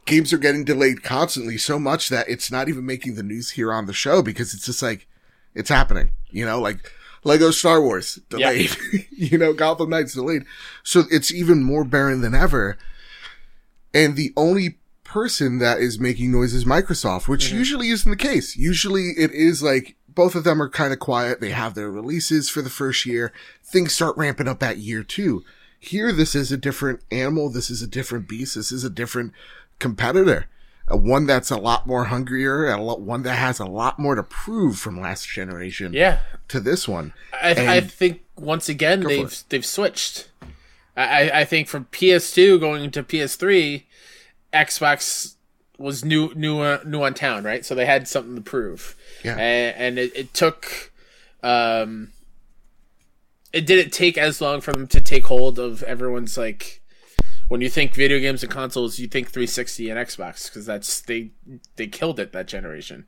games 0.07 0.33
are 0.33 0.39
getting 0.39 0.65
delayed 0.65 1.03
constantly 1.03 1.57
so 1.57 1.79
much 1.79 2.09
that 2.09 2.29
it's 2.29 2.51
not 2.51 2.69
even 2.69 2.85
making 2.85 3.15
the 3.15 3.23
news 3.23 3.51
here 3.51 3.73
on 3.73 3.87
the 3.87 3.93
show 3.93 4.23
because 4.23 4.55
it's 4.55 4.67
just 4.67 4.83
like 4.83 5.07
it's 5.55 5.69
happening 5.69 6.11
you 6.31 6.45
know 6.45 6.61
like 6.61 6.93
lego 7.25 7.51
star 7.51 7.81
wars 7.81 8.19
delayed 8.29 8.75
you 9.11 9.39
know 9.39 9.53
gotham 9.53 9.91
knights 9.91 10.15
delayed. 10.15 10.43
So 10.83 11.05
it's 11.11 11.33
even 11.33 11.63
more 11.63 11.85
barren 11.85 12.21
than 12.21 12.35
ever. 12.35 12.79
And 13.93 14.17
the 14.17 14.33
only 14.37 14.79
person 15.05 15.59
that 15.59 15.81
is 15.81 15.99
making 15.99 16.31
noise 16.31 16.55
is 16.55 16.65
microsoft 16.65 17.29
which 17.29 17.47
mm-hmm. 17.47 17.59
usually 17.59 17.89
isn't 17.89 18.11
the 18.11 18.17
case. 18.17 18.57
Usually 18.57 19.11
it 19.17 19.33
is 19.33 19.63
like 19.63 19.97
both 20.09 20.35
of 20.35 20.45
them 20.45 20.61
are 20.61 20.69
kind 20.69 20.93
of 20.93 20.99
quiet. 20.99 21.41
They 21.41 21.51
have 21.51 21.75
their 21.75 21.91
releases 21.91 22.49
for 22.49 22.63
the 22.63 22.71
first 22.71 23.07
year. 23.07 23.33
Things 23.63 23.93
start 23.93 24.17
ramping 24.17 24.49
up 24.49 24.63
at 24.63 24.79
year 24.79 25.05
two 25.05 25.45
here 25.81 26.13
this 26.13 26.35
is 26.35 26.53
a 26.53 26.57
different 26.57 27.01
animal 27.11 27.49
this 27.51 27.71
is 27.71 27.81
a 27.83 27.87
different 27.87 28.29
beast 28.29 28.55
this 28.55 28.71
is 28.71 28.85
a 28.85 28.91
different 28.91 29.33
competitor 29.79 30.47
a 30.87 30.97
one 30.97 31.25
that's 31.27 31.51
a 31.51 31.57
lot 31.57 31.87
more 31.87 32.05
hungrier 32.05 32.67
a 32.71 32.81
lot, 32.81 33.01
one 33.01 33.23
that 33.23 33.37
has 33.37 33.59
a 33.59 33.65
lot 33.65 33.99
more 33.99 34.15
to 34.15 34.23
prove 34.23 34.79
from 34.79 35.01
last 35.01 35.27
generation 35.29 35.93
Yeah, 35.95 36.19
to 36.49 36.61
this 36.61 36.87
one 36.87 37.13
I, 37.33 37.77
I 37.77 37.81
think 37.81 38.21
once 38.37 38.69
again 38.69 39.01
they've 39.01 39.43
they've 39.49 39.65
switched. 39.67 40.29
I, 40.97 41.31
I- 41.31 41.41
I 41.41 41.45
think 41.45 41.69
from 41.69 41.85
PS2 41.87 42.59
going 42.61 42.91
to 42.91 43.03
PS3, 43.03 43.85
Xbox 44.53 45.35
was 45.79 46.05
new 46.05 46.33
new 46.35 46.61
uh, 46.61 46.81
new 46.85 47.03
on 47.03 47.15
town, 47.15 47.45
right? 47.45 47.65
So 47.65 47.75
they 47.75 47.87
had 47.87 48.09
something 48.09 48.35
to 48.35 48.41
prove. 48.43 48.97
Yeah. 49.25 49.37
and, 49.37 49.77
and 49.77 49.99
it, 49.99 50.17
it 50.17 50.35
took. 50.35 50.93
Um, 51.43 52.13
it 53.53 53.67
didn't 53.67 53.93
take 53.93 54.17
as 54.17 54.41
long 54.41 54.61
for 54.61 54.73
them 54.73 54.87
to 54.89 55.01
take 55.01 55.27
hold 55.27 55.59
of 55.59 55.83
everyone's 55.83 56.37
like. 56.37 56.79
When 57.49 57.61
you 57.61 57.69
think 57.69 57.97
video 57.97 58.21
games 58.21 58.45
and 58.45 58.53
consoles, 58.53 59.01
you 59.01 59.09
think 59.09 59.27
360 59.27 59.91
and 59.91 59.99
Xbox 59.99 60.49
because 60.49 60.67
that's 60.67 61.01
they 61.01 61.33
they 61.75 61.89
killed 61.89 62.21
it 62.21 62.31
that 62.31 62.47
generation. 62.47 63.07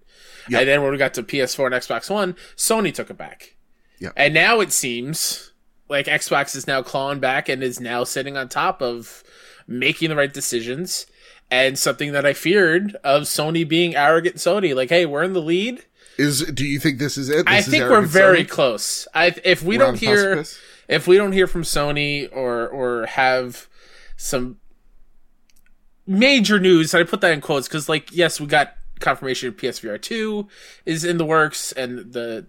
Yeah. 0.48 0.58
And 0.58 0.68
then 0.68 0.82
when 0.82 0.90
we 0.90 0.98
got 0.98 1.14
to 1.14 1.22
PS4 1.22 1.66
and 1.66 1.74
Xbox 1.76 2.10
One, 2.10 2.34
Sony 2.56 2.92
took 2.92 3.08
it 3.08 3.16
back. 3.16 3.54
Yeah. 4.00 4.10
And 4.16 4.34
now 4.34 4.58
it 4.58 4.72
seems 4.72 5.52
like 5.88 6.06
Xbox 6.06 6.56
is 6.56 6.66
now 6.66 6.82
clawing 6.82 7.20
back 7.20 7.48
and 7.48 7.62
is 7.62 7.78
now 7.78 8.02
sitting 8.02 8.36
on 8.36 8.48
top 8.48 8.82
of 8.82 9.22
making 9.68 10.08
the 10.08 10.16
right 10.16 10.32
decisions. 10.32 11.06
And 11.50 11.78
something 11.78 12.12
that 12.12 12.24
I 12.24 12.32
feared 12.32 12.96
of 13.04 13.24
Sony 13.24 13.68
being 13.68 13.94
arrogant 13.94 14.36
Sony, 14.36 14.74
like, 14.74 14.88
hey, 14.88 15.04
we're 15.04 15.22
in 15.22 15.34
the 15.34 15.42
lead. 15.42 15.84
Is 16.22 16.40
do 16.52 16.64
you 16.66 16.78
think 16.78 16.98
this 16.98 17.16
is 17.18 17.28
it 17.28 17.46
I 17.48 17.56
This 17.56 17.66
is 17.68 17.70
think 17.72 17.84
we're 17.90 18.02
very 18.02 18.44
Sony? 18.44 18.48
close. 18.48 19.08
I 19.14 19.34
if 19.44 19.62
we 19.62 19.76
We're 19.78 19.84
don't 19.84 19.98
hear 19.98 20.34
precipice? 20.36 20.60
if 20.88 21.06
we 21.06 21.16
don't 21.16 21.32
hear 21.32 21.46
from 21.46 21.62
Sony 21.62 22.28
or 22.32 22.68
or 22.68 23.06
have 23.06 23.68
some 24.16 24.58
major 26.06 26.58
news, 26.58 26.94
I 26.94 27.04
put 27.04 27.20
that 27.20 27.32
in 27.32 27.40
quotes 27.40 27.68
because, 27.68 27.88
like, 27.88 28.10
yes, 28.12 28.40
we 28.40 28.46
got 28.46 28.74
confirmation 29.00 29.48
of 29.48 29.56
PSVR 29.56 30.00
two 30.00 30.48
is 30.86 31.04
in 31.04 31.16
the 31.18 31.24
works, 31.24 31.72
and 31.72 32.12
the 32.12 32.46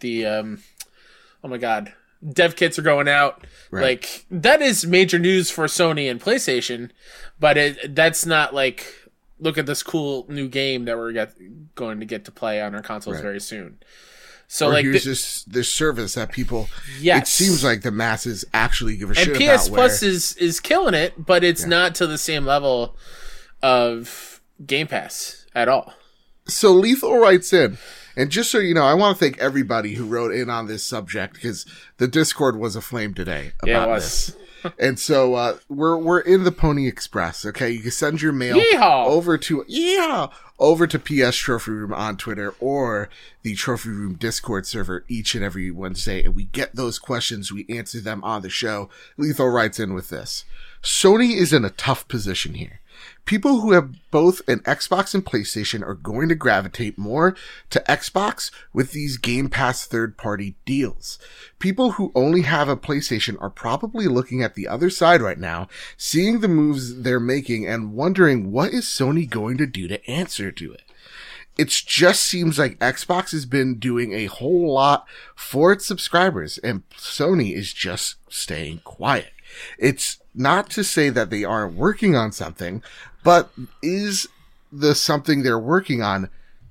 the 0.00 0.26
um, 0.26 0.62
oh 1.42 1.48
my 1.48 1.58
god, 1.58 1.92
dev 2.32 2.56
kits 2.56 2.78
are 2.78 2.82
going 2.82 3.08
out. 3.08 3.44
Right. 3.70 3.82
Like 3.82 4.26
that 4.30 4.62
is 4.62 4.86
major 4.86 5.18
news 5.18 5.50
for 5.50 5.64
Sony 5.66 6.10
and 6.10 6.20
PlayStation, 6.20 6.90
but 7.40 7.56
it 7.56 7.94
that's 7.94 8.24
not 8.26 8.54
like 8.54 9.05
look 9.38 9.58
at 9.58 9.66
this 9.66 9.82
cool 9.82 10.26
new 10.28 10.48
game 10.48 10.84
that 10.86 10.96
we're 10.96 11.12
get, 11.12 11.34
going 11.74 12.00
to 12.00 12.06
get 12.06 12.24
to 12.24 12.32
play 12.32 12.60
on 12.62 12.74
our 12.74 12.82
consoles 12.82 13.16
Right. 13.16 13.22
very 13.22 13.40
soon. 13.40 13.78
So 14.48 14.68
or 14.68 14.72
like 14.74 14.84
here's 14.84 15.04
this 15.04 15.42
this 15.44 15.68
service 15.72 16.14
that 16.14 16.30
people 16.32 16.68
Yes. 17.00 17.22
it 17.22 17.26
seems 17.44 17.64
like 17.64 17.82
the 17.82 17.90
masses 17.90 18.44
actually 18.54 18.96
give 18.96 19.08
a 19.10 19.14
and 19.18 19.18
shit 19.18 19.36
PS 19.36 19.66
about 19.66 19.74
Plus 19.76 20.02
where, 20.02 20.10
is 20.10 20.36
is 20.36 20.60
killing 20.60 20.94
it, 20.94 21.14
but 21.26 21.42
it's 21.42 21.64
not 21.66 21.94
to 21.96 22.06
the 22.06 22.16
same 22.18 22.44
level 22.46 22.96
of 23.62 24.40
Game 24.64 24.86
Pass 24.86 25.46
at 25.54 25.68
all. 25.68 25.92
so 26.48 26.70
lethal 26.72 27.18
writes 27.18 27.52
in 27.52 27.76
and 28.16 28.30
just 28.30 28.50
so 28.50 28.58
you 28.58 28.72
know 28.74 28.84
i 28.84 28.94
want 28.94 29.16
to 29.18 29.24
thank 29.24 29.36
everybody 29.38 29.94
who 29.94 30.04
wrote 30.04 30.32
in 30.32 30.48
on 30.48 30.66
this 30.66 30.82
subject 30.84 31.34
because 31.34 31.66
the 31.96 32.06
discord 32.06 32.56
was 32.56 32.76
aflame 32.76 33.14
today 33.14 33.52
about 33.62 33.68
Yeah, 33.68 33.84
it 33.84 33.88
was. 33.88 34.26
this 34.28 34.36
and 34.78 34.98
so 34.98 35.34
uh, 35.34 35.58
we're 35.68 35.96
we're 35.96 36.20
in 36.20 36.44
the 36.44 36.52
Pony 36.52 36.86
Express. 36.86 37.44
Okay, 37.44 37.70
you 37.70 37.80
can 37.80 37.90
send 37.90 38.22
your 38.22 38.32
mail 38.32 38.56
Yeehaw! 38.56 39.06
over 39.06 39.38
to 39.38 39.64
yeah 39.68 40.28
over 40.58 40.86
to 40.86 40.98
PS 40.98 41.36
Trophy 41.36 41.72
Room 41.72 41.92
on 41.92 42.16
Twitter 42.16 42.54
or 42.60 43.08
the 43.42 43.54
Trophy 43.54 43.90
Room 43.90 44.14
Discord 44.14 44.66
server 44.66 45.04
each 45.08 45.34
and 45.34 45.44
every 45.44 45.70
Wednesday, 45.70 46.24
and 46.24 46.34
we 46.34 46.44
get 46.44 46.74
those 46.74 46.98
questions. 46.98 47.52
We 47.52 47.66
answer 47.68 48.00
them 48.00 48.22
on 48.24 48.42
the 48.42 48.50
show. 48.50 48.88
Lethal 49.16 49.48
writes 49.48 49.78
in 49.78 49.94
with 49.94 50.08
this: 50.08 50.44
Sony 50.82 51.36
is 51.36 51.52
in 51.52 51.64
a 51.64 51.70
tough 51.70 52.08
position 52.08 52.54
here. 52.54 52.80
People 53.26 53.60
who 53.60 53.72
have 53.72 53.90
both 54.12 54.40
an 54.48 54.60
Xbox 54.60 55.12
and 55.12 55.26
PlayStation 55.26 55.82
are 55.84 55.94
going 55.94 56.28
to 56.28 56.36
gravitate 56.36 56.96
more 56.96 57.34
to 57.70 57.82
Xbox 57.88 58.52
with 58.72 58.92
these 58.92 59.18
Game 59.18 59.48
Pass 59.48 59.84
third 59.84 60.16
party 60.16 60.54
deals. 60.64 61.18
People 61.58 61.92
who 61.92 62.12
only 62.14 62.42
have 62.42 62.68
a 62.68 62.76
PlayStation 62.76 63.36
are 63.42 63.50
probably 63.50 64.06
looking 64.06 64.44
at 64.44 64.54
the 64.54 64.68
other 64.68 64.90
side 64.90 65.20
right 65.20 65.40
now, 65.40 65.66
seeing 65.96 66.38
the 66.38 66.46
moves 66.46 67.02
they're 67.02 67.18
making 67.18 67.66
and 67.66 67.94
wondering 67.94 68.52
what 68.52 68.72
is 68.72 68.84
Sony 68.84 69.28
going 69.28 69.58
to 69.58 69.66
do 69.66 69.88
to 69.88 70.08
answer 70.08 70.52
to 70.52 70.72
it. 70.72 70.82
It 71.58 71.70
just 71.70 72.22
seems 72.22 72.60
like 72.60 72.78
Xbox 72.78 73.32
has 73.32 73.44
been 73.44 73.80
doing 73.80 74.12
a 74.12 74.26
whole 74.26 74.72
lot 74.72 75.04
for 75.34 75.72
its 75.72 75.84
subscribers 75.84 76.58
and 76.58 76.88
Sony 76.90 77.54
is 77.54 77.72
just 77.72 78.16
staying 78.32 78.82
quiet. 78.84 79.32
It's 79.78 80.18
not 80.34 80.68
to 80.70 80.84
say 80.84 81.08
that 81.08 81.30
they 81.30 81.44
aren't 81.44 81.74
working 81.74 82.14
on 82.14 82.30
something, 82.30 82.82
but 83.26 83.50
is 83.82 84.28
the 84.70 84.94
something 84.94 85.42
they're 85.42 85.58
working 85.58 86.00
on 86.00 86.30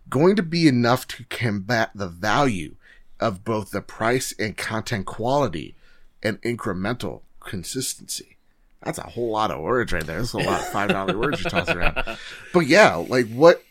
going 0.10 0.38
to 0.38 0.41
be 0.41 0.70
enough 0.70 1.06
to 1.06 1.26
combat 1.26 1.91
the 1.94 2.08
value 2.08 2.76
of 3.20 3.44
both 3.44 3.72
the 3.72 3.82
price 3.82 4.34
and 4.39 4.56
content 4.56 5.06
quality 5.06 5.76
and 6.24 6.41
incremental 6.44 7.24
consistency? 7.41 8.38
That's 8.82 8.98
a 8.98 9.10
whole 9.10 9.32
lot 9.32 9.52
of 9.52 9.60
words 9.60 9.91
right 9.91 10.06
there. 10.06 10.20
That's 10.20 10.32
a 10.32 10.38
lot 10.38 10.62
of 10.62 10.68
five 10.68 10.91
dollar 10.91 11.18
words 11.20 11.44
you 11.44 11.50
toss 11.50 11.68
around. 11.68 12.02
But 12.54 12.68
yeah, 12.68 12.96
like 12.96 13.28
what 13.28 13.62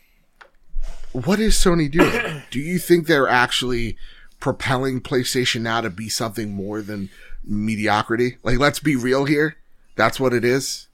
what 1.12 1.40
is 1.40 1.55
Sony 1.55 1.90
doing? 1.90 2.42
Do 2.51 2.61
you 2.61 2.79
think 2.79 3.07
they're 3.07 3.29
actually 3.29 3.97
propelling 4.40 5.01
PlayStation 5.01 5.62
now 5.62 5.81
to 5.81 5.88
be 5.88 6.11
something 6.11 6.53
more 6.53 6.83
than 6.83 7.09
mediocrity? 7.44 8.37
Like 8.42 8.59
let's 8.59 8.79
be 8.79 8.94
real 8.94 9.25
here. 9.25 9.57
That's 9.97 10.20
what 10.20 10.35
it 10.35 10.44
is. 10.44 10.88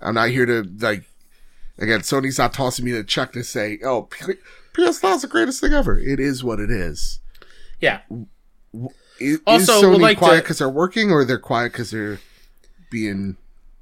I'm 0.00 0.14
not 0.14 0.30
here 0.30 0.46
to 0.46 0.62
like 0.80 1.04
again, 1.78 2.00
Sony's 2.00 2.38
not 2.38 2.52
tossing 2.52 2.84
me 2.84 2.92
the 2.92 3.04
check 3.04 3.32
to 3.32 3.42
say, 3.44 3.78
"Oh, 3.84 4.02
P- 4.02 4.34
PS 4.74 5.02
Now's 5.02 5.22
the 5.22 5.28
greatest 5.28 5.60
thing 5.60 5.72
ever." 5.72 5.98
It 5.98 6.20
is 6.20 6.42
what 6.44 6.60
it 6.60 6.70
is. 6.70 7.20
Yeah. 7.80 8.00
Is, 9.20 9.40
Also, 9.46 9.72
is 9.78 9.84
Sony 9.84 10.00
like 10.00 10.18
quiet 10.18 10.36
to- 10.36 10.42
because 10.42 10.58
they're 10.58 10.68
working, 10.68 11.10
or 11.10 11.24
they're 11.24 11.38
quiet 11.38 11.72
because 11.72 11.90
they're 11.90 12.20
being? 12.90 13.36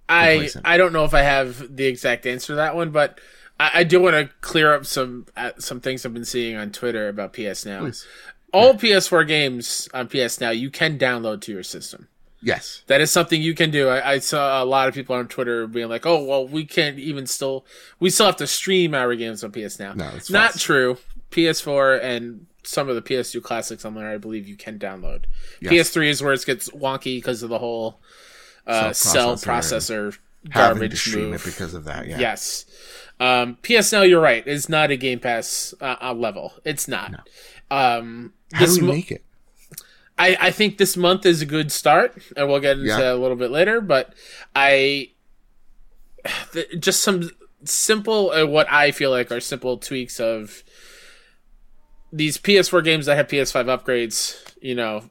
I. 0.08 0.48
I 0.64 0.76
don't 0.76 0.92
know 0.92 1.04
if 1.04 1.14
I 1.14 1.22
have 1.22 1.74
the 1.76 1.86
exact 1.86 2.26
answer 2.26 2.48
to 2.48 2.54
that 2.56 2.76
one, 2.76 2.90
but 2.90 3.20
I, 3.58 3.70
I 3.80 3.84
do 3.84 4.00
want 4.00 4.14
to 4.14 4.34
clear 4.40 4.72
up 4.74 4.86
some 4.86 5.26
uh, 5.36 5.52
some 5.58 5.80
things 5.80 6.06
I've 6.06 6.14
been 6.14 6.24
seeing 6.24 6.56
on 6.56 6.70
Twitter 6.70 7.08
about 7.08 7.32
PS 7.32 7.66
Now. 7.66 7.80
Please. 7.80 8.06
All 8.52 8.74
PS4 8.74 9.26
games 9.26 9.88
on 9.92 10.08
PS 10.08 10.40
Now 10.40 10.50
you 10.50 10.70
can 10.70 10.98
download 10.98 11.40
to 11.42 11.52
your 11.52 11.62
system. 11.64 12.08
Yes. 12.46 12.82
That 12.86 13.00
is 13.00 13.10
something 13.10 13.42
you 13.42 13.54
can 13.56 13.72
do. 13.72 13.88
I, 13.88 14.12
I 14.12 14.18
saw 14.20 14.62
a 14.62 14.64
lot 14.64 14.86
of 14.86 14.94
people 14.94 15.16
on 15.16 15.26
Twitter 15.26 15.66
being 15.66 15.88
like, 15.88 16.06
"Oh, 16.06 16.22
well, 16.22 16.46
we 16.46 16.64
can't 16.64 16.96
even 16.96 17.26
still 17.26 17.66
we 17.98 18.08
still 18.08 18.26
have 18.26 18.36
to 18.36 18.46
stream 18.46 18.94
our 18.94 19.16
games 19.16 19.42
on 19.42 19.50
PS 19.50 19.80
Now." 19.80 19.94
No, 19.94 20.08
it's 20.14 20.30
not 20.30 20.52
false. 20.52 20.62
true. 20.62 20.98
PS4 21.32 22.00
and 22.04 22.46
some 22.62 22.88
of 22.88 22.94
the 22.94 23.02
PS2 23.02 23.42
classics 23.42 23.84
on 23.84 23.94
there, 23.94 24.08
I 24.08 24.16
believe 24.16 24.46
you 24.46 24.54
can 24.56 24.78
download. 24.78 25.24
Yes. 25.60 25.72
PS3 25.90 26.08
is 26.08 26.22
where 26.22 26.32
it 26.32 26.46
gets 26.46 26.70
wonky 26.70 27.16
because 27.18 27.42
of 27.42 27.50
the 27.50 27.58
whole 27.58 28.00
uh, 28.66 28.92
Cell 28.92 29.34
processor 29.34 29.44
processor 29.44 30.12
to 30.44 30.50
garbage 30.50 31.00
stream 31.00 31.30
move. 31.30 31.42
it 31.42 31.44
because 31.50 31.74
of 31.74 31.84
that. 31.84 32.06
Yeah. 32.06 32.18
Yes. 32.20 32.64
Um, 33.18 33.58
PS 33.62 33.92
Now, 33.92 34.02
you're 34.02 34.20
right. 34.20 34.46
Is 34.46 34.68
not 34.68 34.92
a 34.92 34.96
Game 34.96 35.18
Pass 35.18 35.74
uh, 35.80 35.96
uh, 36.00 36.14
level. 36.14 36.52
It's 36.64 36.86
not. 36.86 37.26
Um, 37.72 38.34
How 38.52 38.66
do 38.66 38.72
we 38.74 38.80
mo- 38.82 38.92
make 38.92 39.10
it? 39.10 39.24
I, 40.18 40.36
I 40.40 40.50
think 40.50 40.78
this 40.78 40.96
month 40.96 41.26
is 41.26 41.42
a 41.42 41.46
good 41.46 41.70
start, 41.70 42.16
and 42.36 42.48
we'll 42.48 42.60
get 42.60 42.78
into 42.78 42.86
Yeah. 42.88 43.12
a 43.12 43.16
little 43.16 43.36
bit 43.36 43.50
later. 43.50 43.80
But 43.80 44.14
I 44.54 45.10
th- 46.52 46.80
just 46.80 47.02
some 47.02 47.30
simple, 47.64 48.30
uh, 48.30 48.46
what 48.46 48.70
I 48.72 48.90
feel 48.92 49.10
like 49.10 49.30
are 49.30 49.40
simple 49.40 49.76
tweaks 49.78 50.18
of 50.20 50.62
these 52.12 52.38
PS4 52.38 52.82
games 52.82 53.06
that 53.06 53.16
have 53.16 53.28
PS5 53.28 53.66
upgrades. 53.66 54.42
You 54.62 54.74
know, 54.74 55.10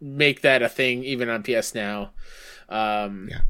make 0.00 0.40
that 0.42 0.62
a 0.62 0.68
thing 0.68 1.04
even 1.04 1.28
on 1.28 1.42
PS 1.42 1.74
Now. 1.74 2.12
Um, 2.68 3.28
Yeah. 3.30 3.40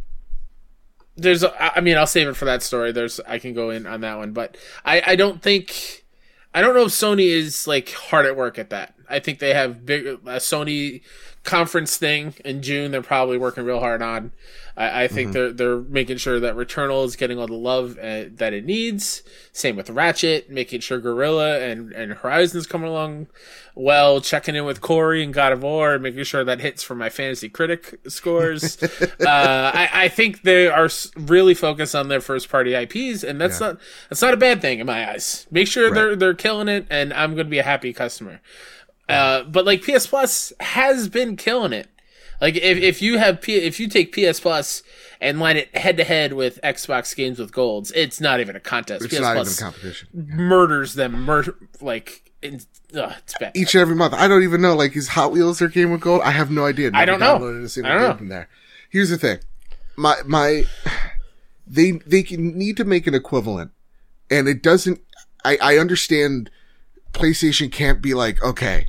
There's, 1.18 1.42
I 1.44 1.72
I 1.76 1.80
mean, 1.80 1.96
I'll 1.96 2.06
save 2.06 2.28
it 2.28 2.36
for 2.36 2.44
that 2.44 2.62
story. 2.62 2.92
There's, 2.92 3.20
I 3.20 3.38
can 3.38 3.54
go 3.54 3.70
in 3.70 3.86
on 3.86 4.02
that 4.02 4.18
one, 4.18 4.32
but 4.32 4.56
I, 4.84 5.02
I 5.06 5.16
don't 5.16 5.40
think, 5.40 6.04
I 6.56 6.62
don't 6.62 6.74
know 6.74 6.86
if 6.86 6.92
Sony 6.92 7.26
is 7.26 7.66
like 7.66 7.90
hard 7.90 8.24
at 8.24 8.34
work 8.34 8.58
at 8.58 8.70
that. 8.70 8.94
I 9.10 9.18
think 9.18 9.40
they 9.40 9.52
have 9.52 9.84
big 9.84 10.06
a 10.06 10.16
Sony 10.38 11.02
conference 11.46 11.96
thing 11.96 12.34
in 12.44 12.60
June. 12.60 12.90
They're 12.90 13.00
probably 13.02 13.38
working 13.38 13.64
real 13.64 13.80
hard 13.80 14.02
on. 14.02 14.32
I, 14.76 15.04
I 15.04 15.08
think 15.08 15.32
they're 15.32 15.52
they're 15.52 15.78
making 15.78 16.18
sure 16.18 16.38
that 16.38 16.54
Returnal 16.54 17.04
is 17.06 17.16
getting 17.16 17.38
all 17.38 17.46
the 17.46 17.54
love 17.54 17.96
uh, 17.98 18.24
that 18.34 18.52
it 18.52 18.66
needs. 18.66 19.22
Same 19.52 19.74
with 19.74 19.88
Ratchet, 19.88 20.50
making 20.50 20.80
sure 20.80 21.00
Guerrilla 21.00 21.60
and 21.60 21.92
and 21.92 22.12
Horizon's 22.12 22.66
coming 22.66 22.88
along 22.88 23.28
well. 23.74 24.20
Checking 24.20 24.54
in 24.54 24.66
with 24.66 24.82
Cory 24.82 25.22
and 25.22 25.32
God 25.32 25.52
of 25.52 25.62
War, 25.62 25.98
making 25.98 26.24
sure 26.24 26.44
that 26.44 26.60
hits 26.60 26.82
for 26.82 26.94
my 26.94 27.08
fantasy 27.08 27.48
critic 27.48 27.98
scores. 28.06 28.82
uh, 29.02 29.06
I, 29.26 29.88
I 29.92 30.08
think 30.08 30.42
they 30.42 30.68
are 30.68 30.90
really 31.16 31.54
focused 31.54 31.94
on 31.94 32.08
their 32.08 32.20
first 32.20 32.50
party 32.50 32.74
IPs, 32.74 33.24
and 33.24 33.40
that's 33.40 33.60
not 33.60 33.78
that's 34.10 34.20
not 34.20 34.34
a 34.34 34.38
bad 34.38 34.60
thing 34.60 34.80
in 34.80 34.86
my 34.86 35.10
eyes. 35.10 35.46
Make 35.50 35.68
sure 35.68 35.90
they're 35.90 36.16
they're 36.16 36.34
killing 36.34 36.68
it, 36.68 36.86
and 36.90 37.14
I'm 37.14 37.34
going 37.34 37.46
to 37.46 37.50
be 37.50 37.58
a 37.58 37.62
happy 37.62 37.94
customer. 37.94 38.42
Uh, 39.08 39.42
but 39.44 39.64
like 39.64 39.82
PS 39.82 40.06
Plus 40.06 40.52
has 40.60 41.08
been 41.08 41.36
killing 41.36 41.72
it. 41.72 41.88
Like 42.40 42.56
if, 42.56 42.76
if 42.78 43.00
you 43.02 43.18
have 43.18 43.40
P, 43.40 43.54
if 43.54 43.80
you 43.80 43.88
take 43.88 44.12
PS 44.12 44.40
Plus 44.40 44.82
and 45.20 45.38
line 45.40 45.56
it 45.56 45.74
head 45.76 45.96
to 45.96 46.04
head 46.04 46.32
with 46.34 46.58
Xbox 46.62 47.14
games 47.16 47.38
with 47.38 47.52
golds, 47.52 47.92
it's 47.92 48.20
not 48.20 48.40
even 48.40 48.56
a 48.56 48.60
contest. 48.60 49.04
It's 49.04 49.14
PS 49.14 49.20
not 49.20 49.34
Plus 49.36 49.58
even 49.60 49.68
a 49.68 49.70
competition. 49.70 50.08
murders 50.12 50.94
them. 50.94 51.22
Mur- 51.22 51.54
like 51.80 52.30
it's, 52.42 52.66
ugh, 52.94 53.12
it's 53.18 53.34
bad. 53.38 53.52
Each 53.56 53.74
and 53.74 53.80
every 53.82 53.94
month. 53.94 54.12
I 54.12 54.28
don't 54.28 54.42
even 54.42 54.60
know. 54.60 54.74
Like, 54.74 54.94
is 54.96 55.08
Hot 55.08 55.32
Wheels 55.32 55.58
their 55.60 55.68
game 55.68 55.90
with 55.92 56.02
gold? 56.02 56.20
I 56.22 56.30
have 56.32 56.50
no 56.50 56.66
idea. 56.66 56.90
I 56.92 57.04
don't 57.06 57.20
Never 57.20 57.52
know. 57.58 57.64
a 57.64 57.68
single 57.68 57.90
I 57.90 57.94
don't 57.94 58.02
know. 58.10 58.16
from 58.16 58.28
there. 58.28 58.48
Here's 58.90 59.08
the 59.10 59.16
thing. 59.18 59.38
My 59.96 60.16
my 60.26 60.64
they 61.66 61.92
they 61.92 62.22
can 62.22 62.56
need 62.58 62.76
to 62.76 62.84
make 62.84 63.06
an 63.06 63.14
equivalent. 63.14 63.70
And 64.30 64.46
it 64.48 64.62
doesn't 64.62 65.00
I, 65.44 65.56
I 65.62 65.78
understand 65.78 66.50
PlayStation 67.12 67.72
can't 67.72 68.02
be 68.02 68.12
like, 68.12 68.42
okay, 68.42 68.88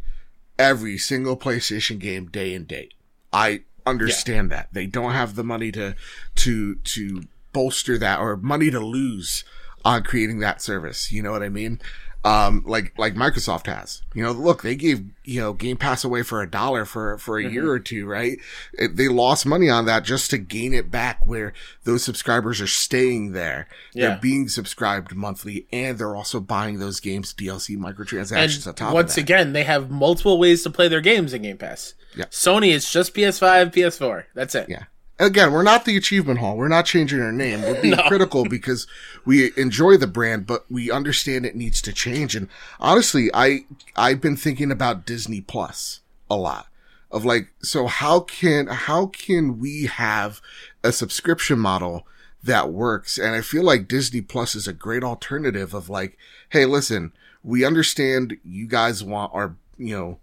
every 0.60 0.98
single 0.98 1.38
PlayStation 1.38 2.00
game 2.00 2.28
day 2.28 2.54
and 2.54 2.68
date. 2.68 2.94
I 3.32 3.64
understand 3.86 4.52
that. 4.52 4.70
They 4.74 4.86
don't 4.86 5.12
have 5.14 5.36
the 5.36 5.44
money 5.44 5.72
to 5.74 5.96
to 6.36 6.76
to 6.76 7.24
bolster 7.54 7.98
that 7.98 8.20
or 8.20 8.38
money 8.38 8.70
to 8.70 8.80
lose 8.80 9.44
on 9.84 10.04
creating 10.04 10.40
that 10.40 10.62
service. 10.62 11.12
You 11.12 11.24
know 11.24 11.32
what 11.32 11.44
I 11.44 11.50
mean? 11.50 11.80
Um, 12.24 12.64
like 12.66 12.94
like 12.98 13.14
Microsoft 13.14 13.68
has. 13.68 14.02
You 14.14 14.24
know, 14.24 14.32
look, 14.32 14.62
they 14.62 14.76
gave 14.76 15.06
you 15.24 15.40
know 15.40 15.54
Game 15.54 15.78
Pass 15.78 16.04
away 16.04 16.24
for 16.24 16.42
a 16.42 16.50
dollar 16.50 16.84
for 16.84 17.18
for 17.20 17.38
a 17.40 17.44
Mm-hmm. 17.44 17.54
year 17.54 17.72
or 17.72 17.80
two, 17.80 18.06
right? 18.06 18.38
It, 18.74 18.98
they 18.98 19.08
lost 19.08 19.46
money 19.46 19.70
on 19.70 19.86
that 19.86 20.04
just 20.04 20.30
to 20.32 20.38
gain 20.38 20.74
it 20.74 20.92
back, 20.92 21.26
where 21.26 21.54
those 21.86 22.04
subscribers 22.04 22.60
are 22.60 22.68
staying 22.68 23.32
there. 23.32 23.68
Yeah. 23.94 24.10
They're 24.10 24.20
being 24.20 24.50
subscribed 24.50 25.16
monthly, 25.16 25.68
and 25.72 25.98
they're 25.98 26.16
also 26.16 26.40
buying 26.42 26.80
those 26.80 27.00
games 27.00 27.34
DLC 27.34 27.78
microtransactions 27.78 28.66
on 28.66 28.70
and 28.72 28.78
top 28.78 28.94
once 28.94 29.12
of 29.12 29.16
that. 29.16 29.22
again, 29.22 29.54
they 29.54 29.64
have 29.64 29.90
multiple 29.90 30.38
ways 30.38 30.64
to 30.64 30.70
play 30.70 30.88
their 30.90 31.02
games 31.02 31.34
in 31.34 31.44
Game 31.44 31.58
Pass. 31.58 31.94
Yeah. 32.16 32.26
Sony 32.26 32.70
is 32.70 32.92
just 32.92 33.14
PS5, 33.14 33.72
PS4. 33.74 34.24
That's 34.34 34.56
it. 34.56 34.68
Yeah. 34.70 34.84
Again, 35.20 35.52
we're 35.52 35.64
not 35.64 35.86
the 35.86 35.98
achievement 35.98 36.40
hall. 36.40 36.58
We're 36.58 36.68
not 36.68 36.86
changing 36.86 37.22
our 37.22 37.32
name. 37.32 37.64
We're 37.64 37.82
being 37.82 37.98
critical 38.08 38.46
because 38.46 38.86
we 39.26 39.52
enjoy 39.58 39.98
the 39.98 40.08
brand, 40.08 40.46
but 40.46 40.70
we 40.70 40.92
understand 40.92 41.46
it 41.46 41.56
needs 41.56 41.82
to 41.84 41.94
change. 41.94 42.36
And 42.36 42.48
honestly, 42.80 43.32
I, 43.34 43.66
I've 43.96 44.22
been 44.22 44.38
thinking 44.38 44.72
about 44.72 45.06
Disney 45.06 45.42
Plus 45.42 46.02
a 46.30 46.36
lot 46.36 46.68
of 47.10 47.26
like, 47.26 47.50
so 47.62 47.88
how 47.88 48.20
can, 48.20 48.68
how 48.68 49.08
can 49.08 49.60
we 49.60 49.86
have 49.86 50.40
a 50.84 50.92
subscription 50.92 51.58
model 51.58 52.06
that 52.44 52.72
works? 52.72 53.18
And 53.18 53.34
I 53.34 53.42
feel 53.42 53.64
like 53.64 53.88
Disney 53.88 54.22
Plus 54.22 54.54
is 54.54 54.68
a 54.68 54.74
great 54.74 55.04
alternative 55.04 55.74
of 55.74 55.90
like, 55.90 56.16
Hey, 56.50 56.66
listen, 56.66 57.12
we 57.44 57.66
understand 57.66 58.38
you 58.44 58.68
guys 58.68 59.04
want 59.04 59.34
our, 59.34 59.56
you 59.78 59.98
know, 59.98 60.20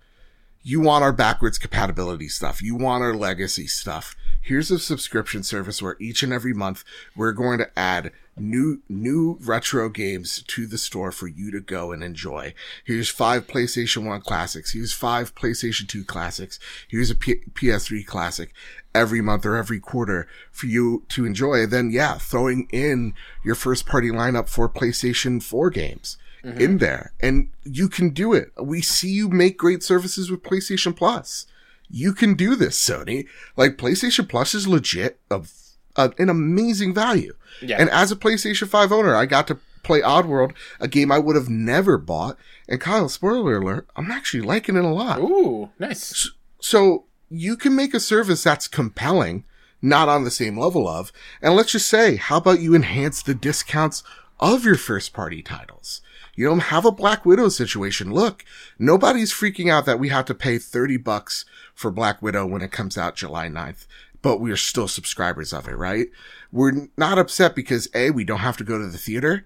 you 0.62 0.80
want 0.80 1.04
our 1.04 1.12
backwards 1.12 1.58
compatibility 1.58 2.28
stuff. 2.28 2.62
You 2.62 2.74
want 2.74 3.02
our 3.02 3.14
legacy 3.14 3.66
stuff. 3.66 4.16
Here's 4.44 4.70
a 4.70 4.78
subscription 4.78 5.42
service 5.42 5.80
where 5.80 5.96
each 5.98 6.22
and 6.22 6.30
every 6.30 6.52
month 6.52 6.84
we're 7.16 7.32
going 7.32 7.56
to 7.60 7.78
add 7.78 8.12
new 8.36 8.82
new 8.90 9.38
retro 9.40 9.88
games 9.88 10.42
to 10.48 10.66
the 10.66 10.76
store 10.76 11.10
for 11.10 11.26
you 11.26 11.50
to 11.50 11.60
go 11.60 11.92
and 11.92 12.04
enjoy. 12.04 12.52
Here's 12.84 13.08
five 13.08 13.46
PlayStation 13.46 14.04
1 14.04 14.20
classics. 14.20 14.74
Here's 14.74 14.92
five 14.92 15.34
PlayStation 15.34 15.88
2 15.88 16.04
classics. 16.04 16.60
Here's 16.88 17.10
a 17.10 17.14
P- 17.14 17.40
PS3 17.54 18.04
classic 18.04 18.52
every 18.94 19.22
month 19.22 19.46
or 19.46 19.56
every 19.56 19.80
quarter 19.80 20.28
for 20.52 20.66
you 20.66 21.06
to 21.08 21.24
enjoy. 21.24 21.64
Then 21.64 21.90
yeah, 21.90 22.18
throwing 22.18 22.68
in 22.70 23.14
your 23.42 23.54
first 23.54 23.86
party 23.86 24.10
lineup 24.10 24.50
for 24.50 24.68
PlayStation 24.68 25.42
4 25.42 25.70
games 25.70 26.18
mm-hmm. 26.44 26.60
in 26.60 26.78
there 26.78 27.14
and 27.18 27.48
you 27.62 27.88
can 27.88 28.10
do 28.10 28.34
it. 28.34 28.52
We 28.60 28.82
see 28.82 29.08
you 29.08 29.30
make 29.30 29.56
great 29.56 29.82
services 29.82 30.30
with 30.30 30.42
PlayStation 30.42 30.94
Plus. 30.94 31.46
You 31.88 32.12
can 32.12 32.34
do 32.34 32.56
this, 32.56 32.78
Sony. 32.78 33.26
Like 33.56 33.76
PlayStation 33.76 34.28
Plus 34.28 34.54
is 34.54 34.66
legit 34.66 35.20
of 35.30 35.52
uh, 35.96 36.10
an 36.18 36.28
amazing 36.28 36.94
value. 36.94 37.34
Yeah. 37.60 37.76
And 37.78 37.90
as 37.90 38.10
a 38.10 38.16
PlayStation 38.16 38.68
5 38.68 38.92
owner, 38.92 39.14
I 39.14 39.26
got 39.26 39.46
to 39.48 39.58
play 39.82 40.00
Oddworld, 40.00 40.52
a 40.80 40.88
game 40.88 41.12
I 41.12 41.18
would 41.18 41.36
have 41.36 41.48
never 41.48 41.98
bought. 41.98 42.36
And 42.68 42.80
Kyle, 42.80 43.08
spoiler 43.08 43.58
alert, 43.58 43.86
I'm 43.94 44.10
actually 44.10 44.42
liking 44.42 44.76
it 44.76 44.84
a 44.84 44.88
lot. 44.88 45.20
Ooh, 45.20 45.70
nice. 45.78 46.04
So, 46.04 46.28
so 46.60 47.04
you 47.30 47.56
can 47.56 47.76
make 47.76 47.94
a 47.94 48.00
service 48.00 48.42
that's 48.42 48.66
compelling, 48.66 49.44
not 49.82 50.08
on 50.08 50.24
the 50.24 50.30
same 50.30 50.58
level 50.58 50.88
of, 50.88 51.12
and 51.42 51.54
let's 51.54 51.72
just 51.72 51.88
say, 51.88 52.16
how 52.16 52.38
about 52.38 52.60
you 52.60 52.74
enhance 52.74 53.22
the 53.22 53.34
discounts 53.34 54.02
of 54.40 54.64
your 54.64 54.76
first 54.76 55.12
party 55.12 55.42
titles? 55.42 56.00
You 56.36 56.46
don't 56.46 56.60
have 56.60 56.84
a 56.84 56.90
Black 56.90 57.24
Widow 57.24 57.48
situation. 57.48 58.12
Look, 58.12 58.44
nobody's 58.78 59.32
freaking 59.32 59.70
out 59.70 59.86
that 59.86 60.00
we 60.00 60.08
have 60.08 60.24
to 60.24 60.34
pay 60.34 60.58
30 60.58 60.96
bucks 60.96 61.44
for 61.74 61.90
Black 61.90 62.22
Widow 62.22 62.46
when 62.46 62.62
it 62.62 62.72
comes 62.72 62.96
out 62.96 63.16
July 63.16 63.48
9th 63.48 63.86
but 64.24 64.40
we're 64.40 64.56
still 64.56 64.88
subscribers 64.88 65.52
of 65.52 65.68
it, 65.68 65.76
right? 65.76 66.06
We're 66.50 66.88
not 66.96 67.18
upset 67.18 67.54
because 67.54 67.90
A, 67.94 68.10
we 68.10 68.24
don't 68.24 68.38
have 68.38 68.56
to 68.56 68.64
go 68.64 68.78
to 68.78 68.86
the 68.86 68.96
theater, 68.96 69.44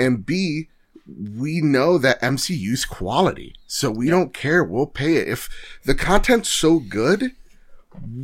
and 0.00 0.26
B, 0.26 0.68
we 1.06 1.60
know 1.60 1.96
that 1.96 2.20
MCU's 2.20 2.84
quality. 2.84 3.54
So 3.68 3.88
we 3.88 4.10
don't 4.10 4.34
care. 4.34 4.64
We'll 4.64 4.86
pay 4.86 5.14
it. 5.18 5.28
If 5.28 5.48
the 5.84 5.94
content's 5.94 6.48
so 6.48 6.80
good, 6.80 7.36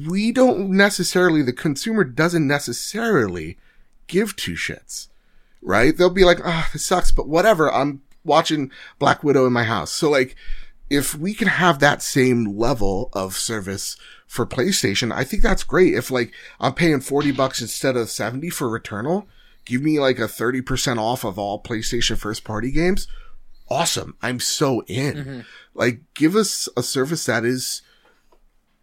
we 0.05 0.33
don't 0.33 0.71
necessarily, 0.71 1.41
the 1.41 1.53
consumer 1.53 2.03
doesn't 2.03 2.49
necessarily 2.49 3.57
give 4.09 4.35
two 4.35 4.55
shits, 4.55 5.07
right? 5.63 5.97
They'll 5.97 6.11
be 6.11 6.25
like, 6.25 6.41
ah, 6.45 6.67
oh, 6.67 6.71
this 6.73 6.85
sucks, 6.85 7.13
but 7.13 7.29
whatever. 7.29 7.73
I'm 7.73 8.03
watching 8.25 8.73
Black 8.99 9.23
Widow 9.23 9.47
in 9.47 9.53
my 9.53 9.65
house. 9.65 9.93
So 9.93 10.11
like, 10.11 10.35
if 10.93 11.15
we 11.15 11.33
can 11.33 11.49
have 11.49 11.79
that 11.79 12.03
same 12.03 12.45
level 12.59 13.09
of 13.15 13.35
service 13.35 13.97
for 14.27 14.45
PlayStation, 14.45 15.11
I 15.11 15.25
think 15.25 15.43
that's 15.43 15.65
great. 15.65 15.95
If 15.95 16.11
like 16.11 16.33
I'm 16.61 16.75
paying 16.75 17.01
40 17.01 17.33
bucks 17.33 17.63
instead 17.63 17.97
of 17.97 18.11
70 18.11 18.51
for 18.51 18.69
Returnal, 18.69 19.25
give 19.65 19.81
me 19.81 19.99
like 19.99 20.19
a 20.19 20.23
30% 20.23 20.99
off 20.99 21.25
of 21.25 21.39
all 21.39 21.63
PlayStation 21.63 22.19
first 22.19 22.45
party 22.45 22.71
games. 22.71 23.09
Awesome. 23.71 24.17
I'm 24.21 24.39
so 24.39 24.83
in. 24.83 25.15
Mm-hmm. 25.15 25.41
Like 25.73 26.03
give 26.13 26.37
us 26.37 26.69
a 26.77 26.83
service 26.83 27.25
that 27.25 27.47
is 27.47 27.81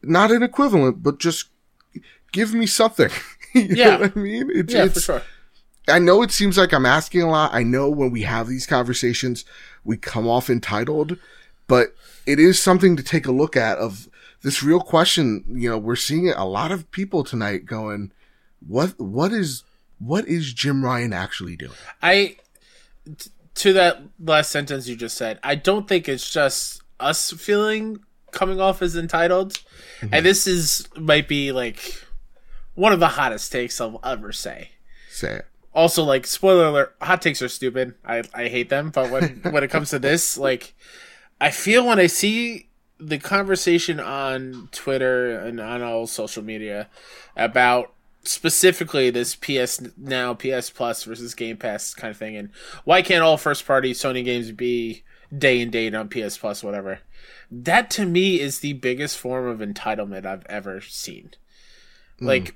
not 0.02 0.32
an 0.32 0.42
equivalent, 0.42 1.04
but 1.04 1.20
just 1.20 1.50
give 2.32 2.56
me 2.56 2.66
something. 2.66 3.12
you 3.54 3.68
yeah. 3.70 3.86
know 3.86 4.00
what 4.00 4.18
I 4.18 4.20
mean? 4.20 4.50
It, 4.50 4.72
yeah, 4.72 4.88
for 4.88 5.00
sure. 5.00 5.22
I 5.88 6.00
know 6.00 6.24
it 6.24 6.32
seems 6.32 6.58
like 6.58 6.74
I'm 6.74 6.88
asking 6.88 7.22
a 7.22 7.30
lot. 7.30 7.54
I 7.54 7.62
know 7.62 7.88
when 7.88 8.10
we 8.10 8.24
have 8.24 8.48
these 8.48 8.66
conversations, 8.66 9.46
we 9.84 9.98
come 9.98 10.28
off 10.28 10.50
entitled, 10.50 11.18
but 11.70 11.96
it 12.26 12.40
is 12.40 12.62
something 12.62 12.98
to 12.98 13.04
take 13.04 13.26
a 13.26 13.32
look 13.32 13.56
at 13.56 13.78
of 13.78 14.10
this 14.42 14.62
real 14.62 14.82
question, 14.82 15.46
you 15.50 15.70
know, 15.70 15.78
we're 15.78 15.96
seeing 15.96 16.30
a 16.30 16.46
lot 16.46 16.72
of 16.72 16.90
people 16.92 17.24
tonight 17.24 17.66
going, 17.66 18.12
what, 18.66 19.00
what 19.00 19.32
is, 19.32 19.64
what 20.00 20.28
is 20.28 20.54
Jim 20.54 20.84
Ryan 20.84 21.14
actually 21.14 21.56
doing? 21.56 21.74
I, 22.02 22.38
t- 23.18 23.32
to 23.56 23.74
that 23.74 24.02
last 24.20 24.52
sentence 24.52 24.88
you 24.88 24.96
just 24.96 25.18
said, 25.18 25.40
I 25.44 25.56
don't 25.56 25.88
think 25.88 26.08
it's 26.08 26.30
just 26.30 26.82
us 27.00 27.32
feeling 27.32 28.00
coming 28.32 28.62
off 28.62 28.82
as 28.82 28.96
entitled. 28.96 29.54
Mm-hmm. 30.00 30.14
And 30.14 30.26
this 30.26 30.48
is, 30.48 30.88
might 30.98 31.28
be 31.28 31.52
like 31.52 32.04
one 32.76 32.94
of 32.94 33.00
the 33.00 33.10
hottest 33.10 33.52
takes 33.52 33.80
I'll 33.82 34.00
ever 34.04 34.32
say. 34.32 34.72
Say 35.10 35.36
it. 35.36 35.46
Also, 35.74 36.04
like, 36.04 36.26
spoiler 36.26 36.66
alert, 36.66 36.96
hot 37.02 37.22
takes 37.22 37.42
are 37.42 37.50
stupid. 37.50 37.94
I, 38.04 38.24
I 38.34 38.48
hate 38.48 38.70
them. 38.70 38.90
But 38.90 39.12
when, 39.12 39.42
when 39.52 39.64
it 39.64 39.70
comes 39.70 39.92
to 39.92 40.00
this, 40.00 40.38
like, 40.50 40.74
I 41.42 41.52
feel 41.52 41.86
when 41.86 42.00
I 42.00 42.08
see 42.08 42.68
the 43.00 43.18
conversation 43.18 44.00
on 44.00 44.70
Twitter 44.72 45.38
and 45.40 45.60
on 45.60 45.82
all 45.82 46.06
social 46.06 46.44
media 46.44 46.90
about 47.38 47.94
specifically 48.24 49.10
this 49.10 49.36
PS 49.36 49.82
Now, 49.98 50.34
PS 50.34 50.70
Plus 50.70 51.04
versus 51.04 51.34
Game 51.34 51.58
Pass 51.58 51.94
kind 51.94 52.12
of 52.12 52.18
thing, 52.18 52.36
and 52.36 52.50
why 52.84 53.02
can't 53.02 53.24
all 53.24 53.38
first 53.38 53.66
party 53.66 53.94
Sony 53.94 54.24
games 54.24 54.52
be 54.52 55.04
day 55.36 55.62
and 55.62 55.72
date 55.72 55.96
on 55.96 56.10
PS 56.10 56.38
Plus, 56.38 56.64
whatever. 56.64 57.00
That 57.52 57.90
to 57.92 58.06
me 58.06 58.40
is 58.40 58.60
the 58.60 58.74
biggest 58.74 59.18
form 59.18 59.48
of 59.48 59.60
entitlement 59.68 60.26
I've 60.26 60.46
ever 60.48 60.82
seen. 60.82 61.32
Mm. 62.20 62.28
Like, 62.28 62.56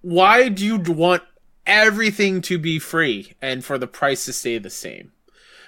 why 0.00 0.48
do 0.48 0.64
you 0.64 0.78
want 0.78 1.22
everything 1.66 2.40
to 2.42 2.58
be 2.58 2.78
free 2.78 3.32
and 3.40 3.64
for 3.64 3.78
the 3.78 3.86
price 3.86 4.24
to 4.26 4.32
stay 4.32 4.58
the 4.58 4.70
same? 4.70 5.12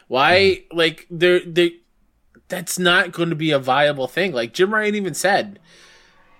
Why, 0.08 0.64
mm. 0.72 0.76
like, 0.76 1.06
there, 1.10 1.40
they 1.40 1.76
that's 2.48 2.78
not 2.78 3.12
going 3.12 3.30
to 3.30 3.36
be 3.36 3.50
a 3.50 3.58
viable 3.58 4.08
thing. 4.08 4.32
Like 4.32 4.52
Jim 4.52 4.72
Ryan 4.72 4.94
even 4.94 5.14
said, 5.14 5.58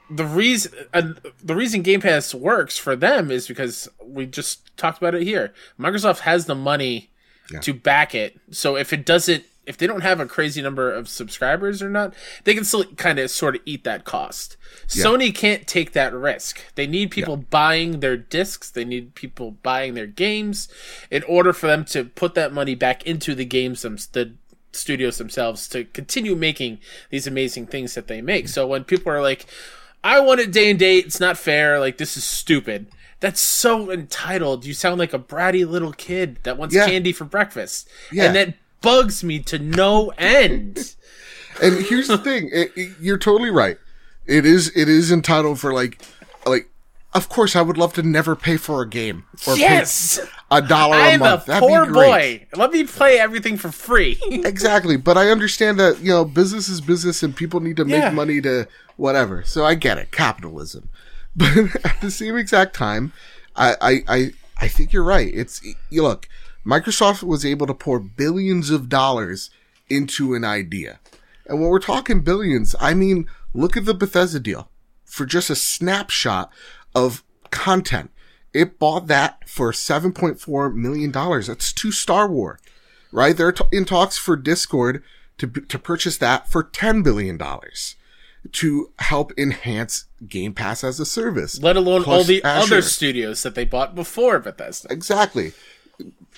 the 0.08 0.24
reason 0.24 0.72
uh, 0.94 1.14
the 1.42 1.56
reason 1.56 1.82
Game 1.82 2.00
Pass 2.00 2.34
works 2.34 2.78
for 2.78 2.94
them 2.94 3.30
is 3.30 3.48
because 3.48 3.88
we 4.04 4.26
just 4.26 4.76
talked 4.76 4.98
about 4.98 5.14
it 5.14 5.22
here. 5.22 5.52
Microsoft 5.78 6.20
has 6.20 6.46
the 6.46 6.54
money 6.54 7.10
yeah. 7.50 7.60
to 7.60 7.74
back 7.74 8.14
it. 8.14 8.38
So 8.50 8.76
if 8.76 8.92
it 8.92 9.04
doesn't 9.04 9.44
if 9.66 9.76
they 9.76 9.86
don't 9.86 10.02
have 10.02 10.20
a 10.20 10.26
crazy 10.26 10.62
number 10.62 10.92
of 10.92 11.08
subscribers 11.08 11.82
or 11.82 11.90
not, 11.90 12.14
they 12.44 12.54
can 12.54 12.64
still 12.64 12.84
kind 12.84 13.18
of 13.18 13.30
sort 13.30 13.56
of 13.56 13.62
eat 13.64 13.82
that 13.82 14.04
cost. 14.04 14.56
Yeah. 14.94 15.04
Sony 15.04 15.34
can't 15.34 15.66
take 15.66 15.92
that 15.92 16.14
risk. 16.14 16.64
They 16.76 16.86
need 16.86 17.10
people 17.10 17.36
yeah. 17.36 17.44
buying 17.50 18.00
their 18.00 18.16
discs, 18.16 18.70
they 18.70 18.84
need 18.84 19.16
people 19.16 19.50
buying 19.50 19.94
their 19.94 20.06
games 20.06 20.68
in 21.10 21.24
order 21.24 21.52
for 21.52 21.66
them 21.66 21.84
to 21.86 22.04
put 22.04 22.34
that 22.34 22.52
money 22.52 22.76
back 22.76 23.04
into 23.04 23.34
the 23.34 23.44
games 23.44 23.82
them 23.82 23.96
the 24.12 24.34
studios 24.76 25.18
themselves 25.18 25.68
to 25.68 25.84
continue 25.84 26.34
making 26.34 26.78
these 27.10 27.26
amazing 27.26 27.66
things 27.66 27.94
that 27.94 28.06
they 28.06 28.20
make. 28.20 28.48
So 28.48 28.66
when 28.66 28.84
people 28.84 29.12
are 29.12 29.22
like, 29.22 29.46
I 30.04 30.20
want 30.20 30.40
it 30.40 30.52
day 30.52 30.70
and 30.70 30.78
date, 30.78 31.06
it's 31.06 31.20
not 31.20 31.36
fair, 31.36 31.80
like 31.80 31.98
this 31.98 32.16
is 32.16 32.24
stupid. 32.24 32.86
That's 33.20 33.40
so 33.40 33.90
entitled. 33.90 34.64
You 34.64 34.74
sound 34.74 34.98
like 34.98 35.14
a 35.14 35.18
bratty 35.18 35.68
little 35.68 35.92
kid 35.92 36.38
that 36.42 36.58
wants 36.58 36.74
yeah. 36.74 36.86
candy 36.86 37.12
for 37.12 37.24
breakfast. 37.24 37.88
Yeah. 38.12 38.24
And 38.24 38.36
that 38.36 38.54
bugs 38.82 39.24
me 39.24 39.38
to 39.40 39.58
no 39.58 40.12
end. 40.18 40.94
and 41.62 41.84
here's 41.86 42.08
the 42.08 42.18
thing, 42.18 42.50
it, 42.52 42.72
it, 42.76 42.92
you're 43.00 43.18
totally 43.18 43.50
right. 43.50 43.78
It 44.26 44.44
is 44.44 44.76
it 44.76 44.88
is 44.88 45.12
entitled 45.12 45.60
for 45.60 45.72
like 45.72 46.02
like 46.44 46.68
of 47.16 47.30
course, 47.30 47.56
I 47.56 47.62
would 47.62 47.78
love 47.78 47.94
to 47.94 48.02
never 48.02 48.36
pay 48.36 48.58
for 48.58 48.82
a 48.82 48.88
game 48.88 49.24
or 49.46 49.56
yes! 49.56 50.18
pay 50.18 50.26
a 50.50 50.62
dollar 50.62 50.98
a 50.98 51.16
month. 51.16 51.46
That'd 51.46 51.66
poor 51.66 51.90
boy. 51.90 52.46
Let 52.54 52.72
me 52.72 52.84
play 52.84 53.18
everything 53.18 53.56
for 53.56 53.72
free. 53.72 54.18
exactly, 54.30 54.98
but 54.98 55.16
I 55.16 55.30
understand 55.30 55.80
that 55.80 56.00
you 56.00 56.10
know 56.10 56.26
business 56.26 56.68
is 56.68 56.82
business, 56.82 57.22
and 57.22 57.34
people 57.34 57.60
need 57.60 57.78
to 57.78 57.86
make 57.86 58.02
yeah. 58.02 58.10
money 58.10 58.42
to 58.42 58.68
whatever. 58.96 59.42
So 59.44 59.64
I 59.64 59.74
get 59.74 59.98
it, 59.98 60.12
capitalism. 60.12 60.90
But 61.38 61.84
at 61.84 62.00
the 62.00 62.10
same 62.10 62.34
exact 62.36 62.74
time, 62.74 63.12
I 63.54 63.76
I 63.80 64.02
I, 64.08 64.30
I 64.58 64.68
think 64.68 64.92
you're 64.92 65.02
right. 65.02 65.30
It's 65.34 65.62
you 65.90 66.02
look, 66.02 66.28
Microsoft 66.64 67.22
was 67.22 67.44
able 67.44 67.66
to 67.66 67.74
pour 67.74 67.98
billions 67.98 68.70
of 68.70 68.88
dollars 68.88 69.50
into 69.90 70.34
an 70.34 70.44
idea, 70.44 70.98
and 71.46 71.60
when 71.60 71.68
we're 71.68 71.78
talking 71.78 72.20
billions, 72.20 72.74
I 72.80 72.94
mean 72.94 73.26
look 73.52 73.76
at 73.76 73.84
the 73.84 73.94
Bethesda 73.94 74.40
deal 74.40 74.70
for 75.04 75.24
just 75.24 75.48
a 75.48 75.56
snapshot 75.56 76.52
of 76.96 77.22
content. 77.50 78.10
It 78.52 78.78
bought 78.78 79.06
that 79.06 79.48
for 79.48 79.70
$7.4 79.70 80.74
million. 80.74 81.12
That's 81.12 81.72
two 81.72 81.92
Star 81.92 82.26
Wars, 82.26 82.58
right? 83.12 83.36
They're 83.36 83.54
in 83.70 83.84
talks 83.84 84.16
for 84.16 84.34
Discord 84.34 85.04
to, 85.36 85.46
to 85.46 85.78
purchase 85.78 86.16
that 86.16 86.50
for 86.50 86.64
$10 86.64 87.04
billion 87.04 87.38
to 88.52 88.92
help 88.98 89.32
enhance 89.36 90.06
Game 90.26 90.54
Pass 90.54 90.82
as 90.82 90.98
a 90.98 91.04
service. 91.04 91.60
Let 91.60 91.76
alone 91.76 92.04
all 92.04 92.24
the 92.24 92.42
Azure. 92.42 92.74
other 92.74 92.82
studios 92.82 93.42
that 93.42 93.54
they 93.54 93.66
bought 93.66 93.94
before 93.94 94.38
Bethesda. 94.38 94.90
Exactly. 94.90 95.52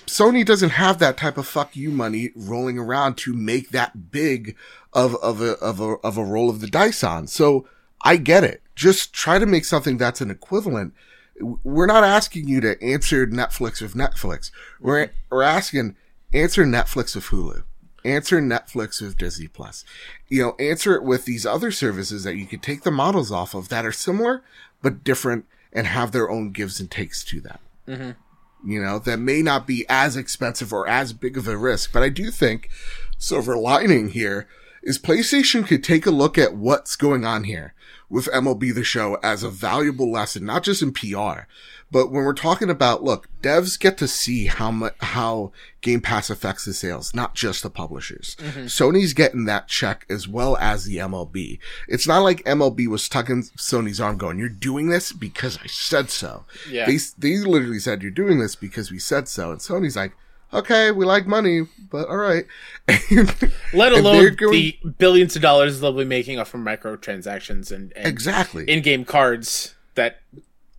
Sony 0.05 0.43
doesn't 0.43 0.71
have 0.71 0.99
that 0.99 1.17
type 1.17 1.37
of 1.37 1.47
fuck 1.47 1.75
you 1.75 1.91
money 1.91 2.31
rolling 2.35 2.77
around 2.77 3.15
to 3.19 3.33
make 3.33 3.69
that 3.69 4.11
big 4.11 4.57
of, 4.91 5.15
of 5.17 5.39
a, 5.39 5.51
of 5.59 5.79
a, 5.79 5.93
of 6.03 6.17
a 6.17 6.23
roll 6.23 6.49
of 6.49 6.59
the 6.59 6.67
dice 6.67 7.03
on. 7.03 7.27
So 7.27 7.67
I 8.01 8.17
get 8.17 8.43
it 8.43 8.61
just 8.79 9.11
try 9.11 9.37
to 9.37 9.45
make 9.45 9.65
something 9.65 9.97
that's 9.97 10.21
an 10.21 10.31
equivalent. 10.31 10.93
We're 11.41 11.85
not 11.85 12.05
asking 12.05 12.47
you 12.47 12.61
to 12.61 12.81
answer 12.81 13.27
Netflix 13.27 13.81
with 13.81 13.93
Netflix. 13.93 14.51
We're, 14.79 15.11
we're 15.29 15.43
asking 15.43 15.97
answer 16.33 16.63
Netflix 16.63 17.13
with 17.13 17.25
Hulu. 17.25 17.63
Answer 18.05 18.39
Netflix 18.41 19.01
with 19.01 19.17
Disney 19.17 19.49
Plus. 19.49 19.83
You 20.29 20.41
know, 20.41 20.55
answer 20.59 20.95
it 20.95 21.03
with 21.03 21.25
these 21.25 21.45
other 21.45 21.71
services 21.71 22.23
that 22.23 22.37
you 22.37 22.45
could 22.45 22.63
take 22.63 22.83
the 22.83 22.91
models 22.91 23.33
off 23.33 23.53
of 23.53 23.67
that 23.67 23.85
are 23.85 23.91
similar, 23.91 24.43
but 24.81 25.03
different 25.03 25.43
and 25.73 25.85
have 25.85 26.13
their 26.13 26.29
own 26.29 26.51
gives 26.51 26.79
and 26.79 26.89
takes 26.89 27.21
to 27.25 27.41
that. 27.41 27.59
Mm-hmm. 27.85 28.69
you 28.69 28.81
know, 28.81 28.99
that 28.99 29.17
may 29.17 29.41
not 29.41 29.67
be 29.67 29.85
as 29.89 30.15
expensive 30.15 30.71
or 30.71 30.87
as 30.87 31.11
big 31.11 31.37
of 31.37 31.49
a 31.49 31.57
risk. 31.57 31.91
But 31.91 32.03
I 32.03 32.09
do 32.09 32.31
think 32.31 32.69
silver 33.17 33.57
lining 33.57 34.09
here 34.09 34.47
is 34.83 34.97
PlayStation 34.97 35.67
could 35.67 35.83
take 35.83 36.05
a 36.05 36.11
look 36.11 36.37
at 36.37 36.55
what's 36.55 36.95
going 36.95 37.25
on 37.25 37.43
here 37.43 37.73
with 38.09 38.25
MLB 38.27 38.73
the 38.73 38.83
show 38.83 39.17
as 39.21 39.43
a 39.43 39.49
valuable 39.49 40.11
lesson, 40.11 40.45
not 40.45 40.63
just 40.63 40.81
in 40.81 40.91
PR, 40.91 41.45
but 41.91 42.11
when 42.11 42.23
we're 42.23 42.33
talking 42.33 42.69
about, 42.69 43.03
look, 43.03 43.27
devs 43.41 43.79
get 43.79 43.97
to 43.97 44.07
see 44.07 44.45
how 44.45 44.71
much, 44.71 44.93
how 44.99 45.51
Game 45.81 46.01
Pass 46.01 46.29
affects 46.29 46.65
the 46.65 46.73
sales, 46.73 47.15
not 47.15 47.33
just 47.33 47.63
the 47.63 47.69
publishers. 47.69 48.35
Mm-hmm. 48.39 48.65
Sony's 48.65 49.13
getting 49.13 49.45
that 49.45 49.67
check 49.67 50.05
as 50.09 50.27
well 50.27 50.55
as 50.57 50.85
the 50.85 50.97
MLB. 50.97 51.59
It's 51.87 52.07
not 52.07 52.19
like 52.19 52.43
MLB 52.43 52.87
was 52.87 53.09
tugging 53.09 53.43
Sony's 53.57 53.99
arm 53.99 54.17
going, 54.17 54.37
you're 54.37 54.49
doing 54.49 54.89
this 54.89 55.11
because 55.11 55.57
I 55.63 55.67
said 55.67 56.09
so. 56.11 56.45
Yeah. 56.69 56.85
They, 56.85 56.97
they 57.17 57.37
literally 57.37 57.79
said, 57.79 58.03
you're 58.03 58.11
doing 58.11 58.39
this 58.39 58.55
because 58.55 58.91
we 58.91 58.99
said 58.99 59.27
so. 59.27 59.51
And 59.51 59.59
Sony's 59.59 59.95
like, 59.95 60.13
okay, 60.53 60.91
we 60.91 61.05
like 61.05 61.27
money, 61.27 61.61
but 61.91 62.07
all 62.07 62.17
right. 62.17 62.45
Let 63.73 63.91
alone 63.91 64.35
going, 64.35 64.51
the 64.51 64.77
billions 64.97 65.35
of 65.35 65.41
dollars 65.41 65.79
they'll 65.79 65.93
be 65.93 66.05
making 66.05 66.39
off 66.39 66.49
from 66.49 66.63
microtransactions 66.63 67.71
and, 67.71 67.93
and 67.95 68.07
exactly 68.07 68.65
in-game 68.65 69.05
cards 69.05 69.75
that 69.95 70.21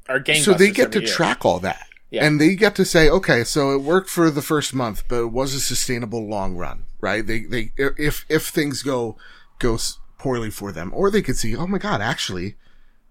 are 0.08 0.18
gaining. 0.18 0.42
So 0.42 0.54
they 0.54 0.70
get 0.70 0.92
to 0.92 1.00
year. 1.00 1.08
track 1.08 1.44
all 1.44 1.60
that. 1.60 1.86
Yeah. 2.10 2.26
And 2.26 2.40
they 2.40 2.56
get 2.56 2.74
to 2.74 2.84
say, 2.84 3.08
okay, 3.08 3.44
so 3.44 3.72
it 3.72 3.82
worked 3.82 4.10
for 4.10 4.30
the 4.30 4.42
first 4.42 4.74
month, 4.74 5.04
but 5.08 5.20
it 5.20 5.32
was 5.32 5.54
a 5.54 5.60
sustainable 5.60 6.26
long 6.26 6.56
run, 6.56 6.82
right? 7.00 7.24
They, 7.24 7.44
they, 7.44 7.72
if, 7.76 8.26
if 8.28 8.48
things 8.48 8.82
go, 8.82 9.16
go 9.60 9.78
poorly 10.18 10.50
for 10.50 10.72
them, 10.72 10.90
or 10.92 11.10
they 11.10 11.22
could 11.22 11.36
see, 11.36 11.54
oh 11.54 11.68
my 11.68 11.78
God, 11.78 12.00
actually, 12.00 12.56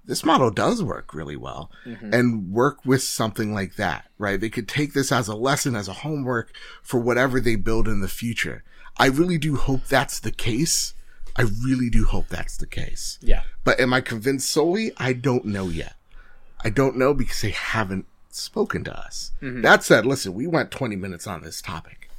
this 0.06 0.26
model 0.26 0.50
does 0.50 0.82
work 0.82 1.14
really 1.14 1.36
well 1.36 1.72
mm-hmm. 1.86 2.14
and 2.14 2.52
work 2.52 2.84
with 2.86 3.04
something 3.04 3.54
like 3.54 3.76
that, 3.76 4.10
right? 4.18 4.40
They 4.40 4.50
could 4.50 4.68
take 4.68 4.94
this 4.94 5.12
as 5.12 5.28
a 5.28 5.36
lesson, 5.36 5.76
as 5.76 5.88
a 5.88 5.94
homework 5.94 6.52
for 6.82 7.00
whatever 7.00 7.40
they 7.40 7.56
build 7.56 7.88
in 7.88 8.02
the 8.02 8.08
future. 8.08 8.64
I 8.98 9.06
really 9.08 9.38
do 9.38 9.56
hope 9.56 9.86
that's 9.86 10.20
the 10.20 10.32
case. 10.32 10.94
I 11.36 11.44
really 11.64 11.90
do 11.90 12.06
hope 12.06 12.28
that's 12.28 12.58
the 12.58 12.66
case. 12.66 13.20
Yeah. 13.22 13.44
But 13.64 13.80
am 13.80 13.94
I 13.94 14.02
convinced 14.02 14.50
solely? 14.50 14.92
I 14.98 15.14
don't 15.14 15.46
know 15.46 15.68
yet. 15.70 15.96
I 16.64 16.70
don't 16.70 16.98
know 16.98 17.14
because 17.14 17.42
they 17.42 17.52
haven't 17.52 18.06
spoken 18.30 18.84
to 18.86 18.98
us. 18.98 19.32
Mm-hmm. 19.42 19.62
That 19.62 19.84
said, 19.84 20.06
listen, 20.06 20.34
we 20.34 20.48
went 20.48 20.72
20 20.72 20.96
minutes 20.96 21.28
on 21.28 21.42
this 21.42 21.62
topic. 21.62 22.10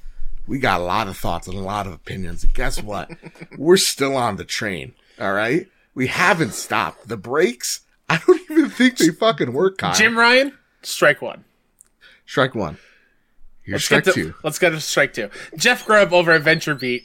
We 0.46 0.58
got 0.58 0.80
a 0.80 0.84
lot 0.84 1.08
of 1.08 1.16
thoughts 1.16 1.46
and 1.46 1.56
a 1.56 1.62
lot 1.62 1.86
of 1.86 1.92
opinions. 1.92 2.42
And 2.42 2.54
guess 2.54 2.82
what? 2.82 3.10
We're 3.58 3.76
still 3.76 4.16
on 4.16 4.36
the 4.36 4.44
train. 4.44 4.94
All 5.20 5.32
right. 5.32 5.68
We 5.94 6.06
haven't 6.06 6.54
stopped. 6.54 7.08
The 7.08 7.16
brakes, 7.16 7.80
I 8.08 8.20
don't 8.26 8.40
even 8.50 8.70
think 8.70 8.98
they 8.98 9.10
fucking 9.10 9.52
work, 9.52 9.78
Kyle. 9.78 9.94
Jim 9.94 10.16
Ryan, 10.16 10.56
strike 10.82 11.20
one. 11.20 11.44
Strike 12.26 12.54
one. 12.54 12.78
Let's 13.72 13.88
get, 13.88 14.04
to, 14.04 14.12
two. 14.12 14.34
let's 14.42 14.58
get 14.58 14.70
to 14.70 14.80
strike 14.80 15.12
two. 15.12 15.30
Jeff 15.56 15.84
Grubb 15.84 16.12
over 16.12 16.32
at 16.32 16.42
VentureBeat. 16.42 17.04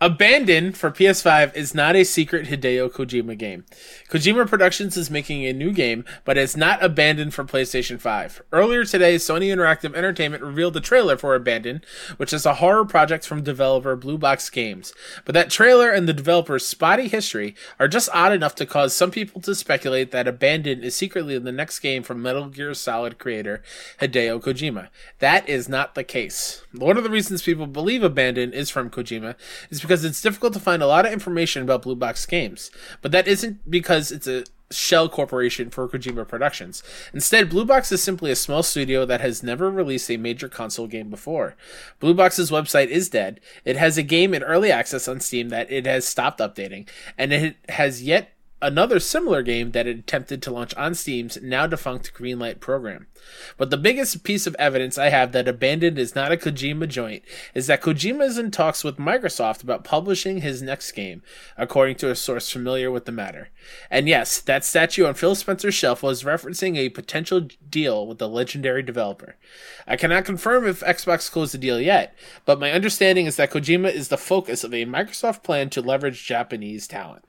Abandon 0.00 0.72
for 0.72 0.90
PS5 0.90 1.54
is 1.54 1.74
not 1.74 1.96
a 1.96 2.04
secret 2.04 2.46
Hideo 2.46 2.90
Kojima 2.90 3.36
game. 3.36 3.64
Kojima 4.10 4.48
Productions 4.48 4.96
is 4.96 5.10
making 5.10 5.44
a 5.44 5.52
new 5.52 5.72
game, 5.72 6.04
but 6.24 6.38
it's 6.38 6.56
not 6.56 6.82
Abandon 6.82 7.30
for 7.30 7.44
PlayStation 7.44 8.00
5. 8.00 8.42
Earlier 8.52 8.84
today, 8.84 9.16
Sony 9.16 9.46
Interactive 9.46 9.94
Entertainment 9.94 10.42
revealed 10.42 10.74
the 10.74 10.80
trailer 10.80 11.16
for 11.16 11.34
Abandon, 11.34 11.82
which 12.16 12.32
is 12.32 12.46
a 12.46 12.54
horror 12.54 12.84
project 12.84 13.26
from 13.26 13.42
developer 13.42 13.96
Blue 13.96 14.18
Box 14.18 14.50
Games. 14.50 14.92
But 15.24 15.34
that 15.34 15.50
trailer 15.50 15.90
and 15.90 16.08
the 16.08 16.12
developer's 16.12 16.66
spotty 16.66 17.08
history 17.08 17.54
are 17.78 17.88
just 17.88 18.08
odd 18.12 18.32
enough 18.32 18.54
to 18.56 18.66
cause 18.66 18.94
some 18.94 19.10
people 19.10 19.40
to 19.42 19.54
speculate 19.54 20.10
that 20.10 20.28
Abandon 20.28 20.82
is 20.82 20.94
secretly 20.94 21.38
the 21.38 21.52
next 21.52 21.80
game 21.80 22.02
from 22.02 22.22
Metal 22.22 22.46
Gear 22.46 22.74
Solid 22.74 23.18
creator 23.18 23.62
Hideo 24.00 24.40
Kojima. 24.40 24.88
That 25.18 25.48
is 25.48 25.68
not 25.68 25.94
the 25.94 26.04
case. 26.08 26.62
One 26.72 26.96
of 26.96 27.04
the 27.04 27.10
reasons 27.10 27.42
people 27.42 27.66
believe 27.66 28.02
Abandon 28.02 28.52
is 28.52 28.70
from 28.70 28.90
Kojima 28.90 29.34
is 29.70 29.80
because 29.80 30.04
it's 30.04 30.22
difficult 30.22 30.52
to 30.54 30.60
find 30.60 30.82
a 30.82 30.86
lot 30.86 31.06
of 31.06 31.12
information 31.12 31.62
about 31.62 31.82
Blue 31.82 31.96
Box 31.96 32.26
Games. 32.26 32.70
But 33.02 33.12
that 33.12 33.28
isn't 33.28 33.70
because 33.70 34.12
it's 34.12 34.26
a 34.26 34.44
shell 34.70 35.08
corporation 35.08 35.70
for 35.70 35.88
Kojima 35.88 36.26
Productions. 36.26 36.82
Instead, 37.12 37.50
Blue 37.50 37.64
Box 37.64 37.92
is 37.92 38.02
simply 38.02 38.30
a 38.30 38.36
small 38.36 38.62
studio 38.62 39.06
that 39.06 39.20
has 39.20 39.42
never 39.42 39.70
released 39.70 40.10
a 40.10 40.16
major 40.16 40.48
console 40.48 40.86
game 40.86 41.08
before. 41.08 41.56
Blue 42.00 42.14
Box's 42.14 42.50
website 42.50 42.88
is 42.88 43.08
dead. 43.08 43.40
It 43.64 43.76
has 43.76 43.96
a 43.96 44.02
game 44.02 44.34
in 44.34 44.42
early 44.42 44.72
access 44.72 45.06
on 45.06 45.20
Steam 45.20 45.50
that 45.50 45.70
it 45.70 45.86
has 45.86 46.06
stopped 46.06 46.40
updating, 46.40 46.88
and 47.16 47.32
it 47.32 47.56
has 47.68 48.02
yet 48.02 48.32
another 48.62 48.98
similar 48.98 49.42
game 49.42 49.72
that 49.72 49.86
it 49.86 49.98
attempted 49.98 50.42
to 50.42 50.50
launch 50.50 50.74
on 50.74 50.94
Steam's 50.94 51.38
now 51.42 51.66
defunct 51.66 52.14
Greenlight 52.14 52.58
program. 52.58 53.06
But 53.58 53.70
the 53.70 53.76
biggest 53.76 54.24
piece 54.24 54.46
of 54.46 54.56
evidence 54.58 54.96
I 54.96 55.10
have 55.10 55.32
that 55.32 55.48
Abandoned 55.48 55.98
is 55.98 56.14
not 56.14 56.32
a 56.32 56.36
Kojima 56.36 56.88
joint 56.88 57.22
is 57.54 57.66
that 57.66 57.82
Kojima 57.82 58.22
is 58.22 58.38
in 58.38 58.50
talks 58.50 58.82
with 58.82 58.96
Microsoft 58.96 59.62
about 59.62 59.84
publishing 59.84 60.40
his 60.40 60.62
next 60.62 60.92
game, 60.92 61.22
according 61.58 61.96
to 61.96 62.10
a 62.10 62.16
source 62.16 62.50
familiar 62.50 62.90
with 62.90 63.04
the 63.04 63.12
matter. 63.12 63.50
And 63.90 64.08
yes, 64.08 64.40
that 64.40 64.64
statue 64.64 65.06
on 65.06 65.14
Phil 65.14 65.34
Spencer's 65.34 65.74
shelf 65.74 66.02
was 66.02 66.22
referencing 66.22 66.76
a 66.76 66.88
potential 66.88 67.48
deal 67.68 68.06
with 68.06 68.18
the 68.18 68.28
legendary 68.28 68.82
developer. 68.82 69.36
I 69.86 69.96
cannot 69.96 70.24
confirm 70.24 70.66
if 70.66 70.80
Xbox 70.80 71.30
closed 71.30 71.52
the 71.52 71.58
deal 71.58 71.80
yet, 71.80 72.14
but 72.46 72.60
my 72.60 72.72
understanding 72.72 73.26
is 73.26 73.36
that 73.36 73.50
Kojima 73.50 73.92
is 73.92 74.08
the 74.08 74.16
focus 74.16 74.64
of 74.64 74.72
a 74.72 74.86
Microsoft 74.86 75.42
plan 75.42 75.68
to 75.70 75.82
leverage 75.82 76.24
Japanese 76.24 76.86
talent 76.86 77.24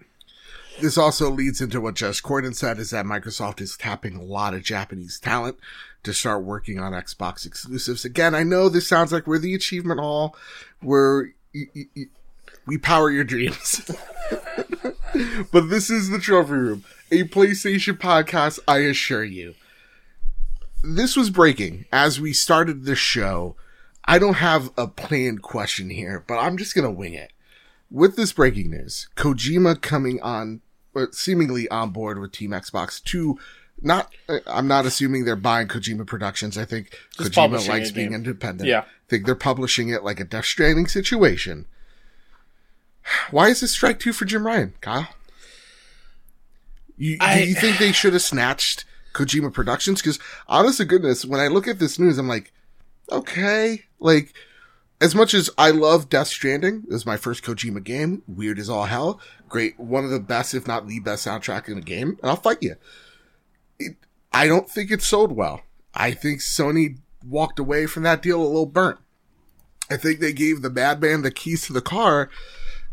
this 0.81 0.97
also 0.97 1.29
leads 1.29 1.61
into 1.61 1.81
what 1.81 1.95
Jez 1.95 2.21
Corden 2.21 2.55
said 2.55 2.79
is 2.79 2.91
that 2.91 3.05
Microsoft 3.05 3.61
is 3.61 3.77
tapping 3.77 4.15
a 4.15 4.23
lot 4.23 4.53
of 4.53 4.63
Japanese 4.63 5.19
talent 5.19 5.57
to 6.03 6.13
start 6.13 6.43
working 6.43 6.79
on 6.79 6.93
Xbox 6.93 7.45
exclusives. 7.45 8.05
Again, 8.05 8.35
I 8.35 8.43
know 8.43 8.69
this 8.69 8.87
sounds 8.87 9.11
like 9.11 9.27
we're 9.27 9.39
the 9.39 9.55
achievement 9.55 9.99
hall 9.99 10.35
where 10.81 11.33
we 12.65 12.77
power 12.77 13.09
your 13.09 13.23
dreams. 13.23 13.81
but 15.51 15.69
this 15.69 15.89
is 15.89 16.09
the 16.09 16.19
trophy 16.19 16.53
room, 16.53 16.83
a 17.11 17.23
PlayStation 17.23 17.97
podcast, 17.97 18.59
I 18.67 18.79
assure 18.79 19.23
you. 19.23 19.55
This 20.83 21.17
was 21.17 21.29
breaking 21.29 21.85
as 21.91 22.19
we 22.19 22.33
started 22.33 22.85
the 22.85 22.95
show. 22.95 23.55
I 24.05 24.19
don't 24.19 24.35
have 24.35 24.71
a 24.77 24.87
planned 24.87 25.41
question 25.41 25.89
here, 25.89 26.23
but 26.27 26.35
I'm 26.35 26.57
just 26.57 26.75
going 26.75 26.85
to 26.85 26.91
wing 26.91 27.13
it. 27.13 27.31
With 27.89 28.15
this 28.15 28.33
breaking 28.33 28.71
news, 28.71 29.07
Kojima 29.15 29.81
coming 29.81 30.21
on 30.21 30.61
seemingly 31.11 31.67
on 31.69 31.91
board 31.91 32.19
with 32.19 32.31
Team 32.31 32.51
Xbox 32.51 33.03
to 33.05 33.37
not 33.81 34.11
I'm 34.47 34.67
not 34.67 34.85
assuming 34.85 35.25
they're 35.25 35.35
buying 35.35 35.67
Kojima 35.67 36.05
Productions. 36.05 36.57
I 36.57 36.65
think 36.65 36.97
Just 37.17 37.33
Kojima 37.33 37.67
likes 37.67 37.91
being 37.91 38.13
independent. 38.13 38.67
Yeah. 38.67 38.81
I 38.81 39.09
think 39.09 39.25
they're 39.25 39.35
publishing 39.35 39.89
it 39.89 40.03
like 40.03 40.19
a 40.19 40.23
Death 40.23 40.45
Stranding 40.45 40.87
situation. 40.87 41.65
Why 43.31 43.47
is 43.47 43.61
this 43.61 43.71
strike 43.71 43.99
two 43.99 44.13
for 44.13 44.25
Jim 44.25 44.45
Ryan, 44.45 44.73
Kyle? 44.81 45.07
You, 46.97 47.17
I, 47.21 47.41
do 47.41 47.47
you 47.47 47.55
think 47.55 47.77
they 47.77 47.91
should 47.91 48.13
have 48.13 48.21
snatched 48.21 48.83
Kojima 49.13 49.53
Productions? 49.53 50.01
Because 50.01 50.19
honest 50.47 50.79
to 50.79 50.85
goodness, 50.85 51.23
when 51.23 51.39
I 51.39 51.47
look 51.47 51.67
at 51.67 51.79
this 51.79 51.99
news, 51.99 52.17
I'm 52.17 52.27
like, 52.27 52.51
okay, 53.11 53.83
like 53.99 54.33
as 54.99 55.13
much 55.13 55.33
as 55.33 55.49
I 55.57 55.71
love 55.71 56.09
Death 56.09 56.27
Stranding, 56.27 56.83
it 56.89 56.93
was 56.93 57.05
my 57.05 57.17
first 57.17 57.43
Kojima 57.43 57.83
game, 57.83 58.23
weird 58.27 58.59
as 58.59 58.69
all 58.69 58.85
hell, 58.85 59.21
great, 59.49 59.79
one 59.79 60.03
of 60.03 60.11
the 60.11 60.19
best, 60.19 60.53
if 60.53 60.67
not 60.67 60.87
the 60.87 60.99
best 60.99 61.25
soundtrack 61.25 61.67
in 61.67 61.75
the 61.75 61.81
game, 61.81 62.17
and 62.21 62.29
I'll 62.29 62.35
fight 62.35 62.61
you. 62.61 62.75
It, 63.79 63.95
I 64.31 64.47
don't 64.47 64.69
think 64.69 64.91
it 64.91 65.01
sold 65.01 65.31
well. 65.31 65.61
I 65.93 66.11
think 66.11 66.41
Sony 66.41 66.97
walked 67.25 67.59
away 67.59 67.85
from 67.85 68.03
that 68.03 68.21
deal 68.21 68.41
a 68.41 68.45
little 68.45 68.65
burnt. 68.65 68.99
I 69.89 69.97
think 69.97 70.19
they 70.19 70.33
gave 70.33 70.61
the 70.61 70.69
madman 70.69 71.21
the 71.21 71.31
keys 71.31 71.65
to 71.67 71.73
the 71.73 71.81
car, 71.81 72.29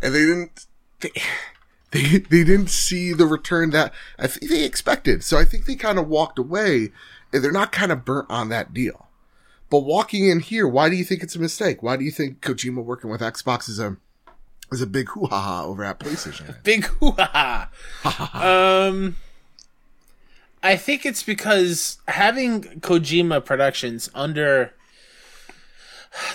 and 0.01 0.15
they 0.15 0.21
didn't. 0.21 0.67
They, 1.01 1.11
they, 1.91 2.19
they 2.19 2.45
didn't 2.45 2.71
see 2.71 3.13
the 3.13 3.27
return 3.27 3.71
that 3.71 3.93
I 4.19 4.27
they 4.27 4.65
expected. 4.65 5.23
So 5.23 5.39
I 5.39 5.45
think 5.45 5.67
they 5.67 5.77
kind 5.77 5.99
of 5.99 6.09
walked 6.09 6.39
away, 6.39 6.93
and 7.33 7.43
they're 7.43 7.53
not 7.53 7.73
kind 7.73 7.93
of 7.93 8.05
burnt 8.05 8.27
on 8.31 8.49
that 8.49 8.73
deal. 8.73 9.09
But 9.71 9.81
walking 9.81 10.29
in 10.29 10.41
here, 10.41 10.69
why 10.69 10.89
do 10.89 10.97
you 10.97 11.05
think 11.05 11.23
it's 11.23 11.37
a 11.37 11.41
mistake? 11.41 11.83
Why 11.83 11.97
do 11.97 12.05
you 12.05 12.11
think 12.11 12.41
Kojima 12.41 12.85
working 12.85 13.11
with 13.11 13.21
Xbox 13.21 13.69
is 13.69 13.79
a 13.79 13.97
is 14.75 14.83
a 14.83 14.87
big 14.87 15.09
hoo 15.11 15.27
ha 15.27 15.65
over 15.65 15.85
at 15.85 15.99
PlayStation? 15.99 16.55
big 16.63 16.85
hoo 16.85 17.13
ha. 17.13 17.71
um, 18.89 19.17
I 20.63 20.77
think 20.77 21.07
it's 21.07 21.23
because 21.23 21.99
having 22.09 22.63
Kojima 22.81 23.45
Productions 23.45 24.11
under 24.15 24.75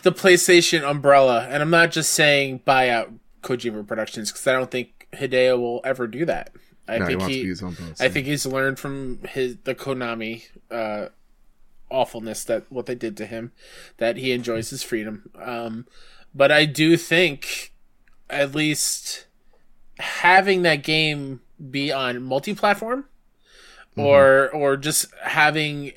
the 0.03 0.11
PlayStation 0.11 0.83
umbrella, 0.83 1.47
and 1.49 1.61
I'm 1.61 1.69
not 1.69 1.91
just 1.91 2.11
saying 2.11 2.61
buy 2.65 2.89
out 2.89 3.11
Kojima 3.41 3.87
Productions 3.87 4.31
because 4.31 4.47
I 4.47 4.53
don't 4.53 4.71
think 4.71 5.07
Hideo 5.13 5.59
will 5.59 5.81
ever 5.83 6.07
do 6.07 6.25
that. 6.25 6.51
I 6.87 6.97
no, 6.97 7.05
think 7.05 7.21
he, 7.23 7.43
he 7.43 7.53
I 7.99 8.09
think 8.09 8.25
he's 8.25 8.45
learned 8.45 8.79
from 8.79 9.19
his 9.29 9.57
the 9.63 9.75
Konami 9.75 10.45
uh, 10.71 11.09
awfulness 11.89 12.43
that 12.45 12.71
what 12.71 12.87
they 12.87 12.95
did 12.95 13.15
to 13.17 13.25
him, 13.25 13.51
that 13.97 14.17
he 14.17 14.31
enjoys 14.31 14.69
his 14.69 14.81
freedom. 14.81 15.29
Um, 15.39 15.85
but 16.33 16.51
I 16.51 16.65
do 16.65 16.97
think 16.97 17.73
at 18.29 18.53
least 18.55 19.25
having 19.99 20.61
that 20.61 20.83
game 20.83 21.41
be 21.69 21.91
on 21.91 22.23
multi-platform 22.23 23.05
mm-hmm. 23.97 24.01
or 24.01 24.49
or 24.49 24.77
just 24.77 25.07
having 25.23 25.91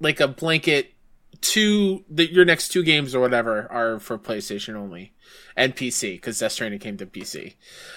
like 0.00 0.20
a 0.20 0.28
blanket 0.28 0.94
two 1.40 2.04
the, 2.08 2.30
your 2.32 2.44
next 2.44 2.68
two 2.68 2.82
games 2.82 3.14
or 3.14 3.20
whatever 3.20 3.70
are 3.70 3.98
for 3.98 4.18
PlayStation 4.18 4.74
only 4.74 5.12
and 5.56 5.76
PC 5.76 6.14
because 6.14 6.38
Death 6.38 6.52
Stranding 6.52 6.80
came 6.80 6.96
to 6.96 7.06
PC. 7.06 7.54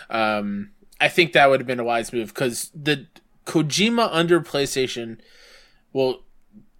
Um, 0.09 0.71
I 0.99 1.07
think 1.07 1.33
that 1.33 1.49
would 1.49 1.59
have 1.59 1.67
been 1.67 1.79
a 1.79 1.83
wise 1.83 2.11
move 2.11 2.33
because 2.33 2.71
the 2.75 3.07
Kojima 3.45 4.09
under 4.11 4.41
PlayStation 4.41 5.19
will 5.93 6.23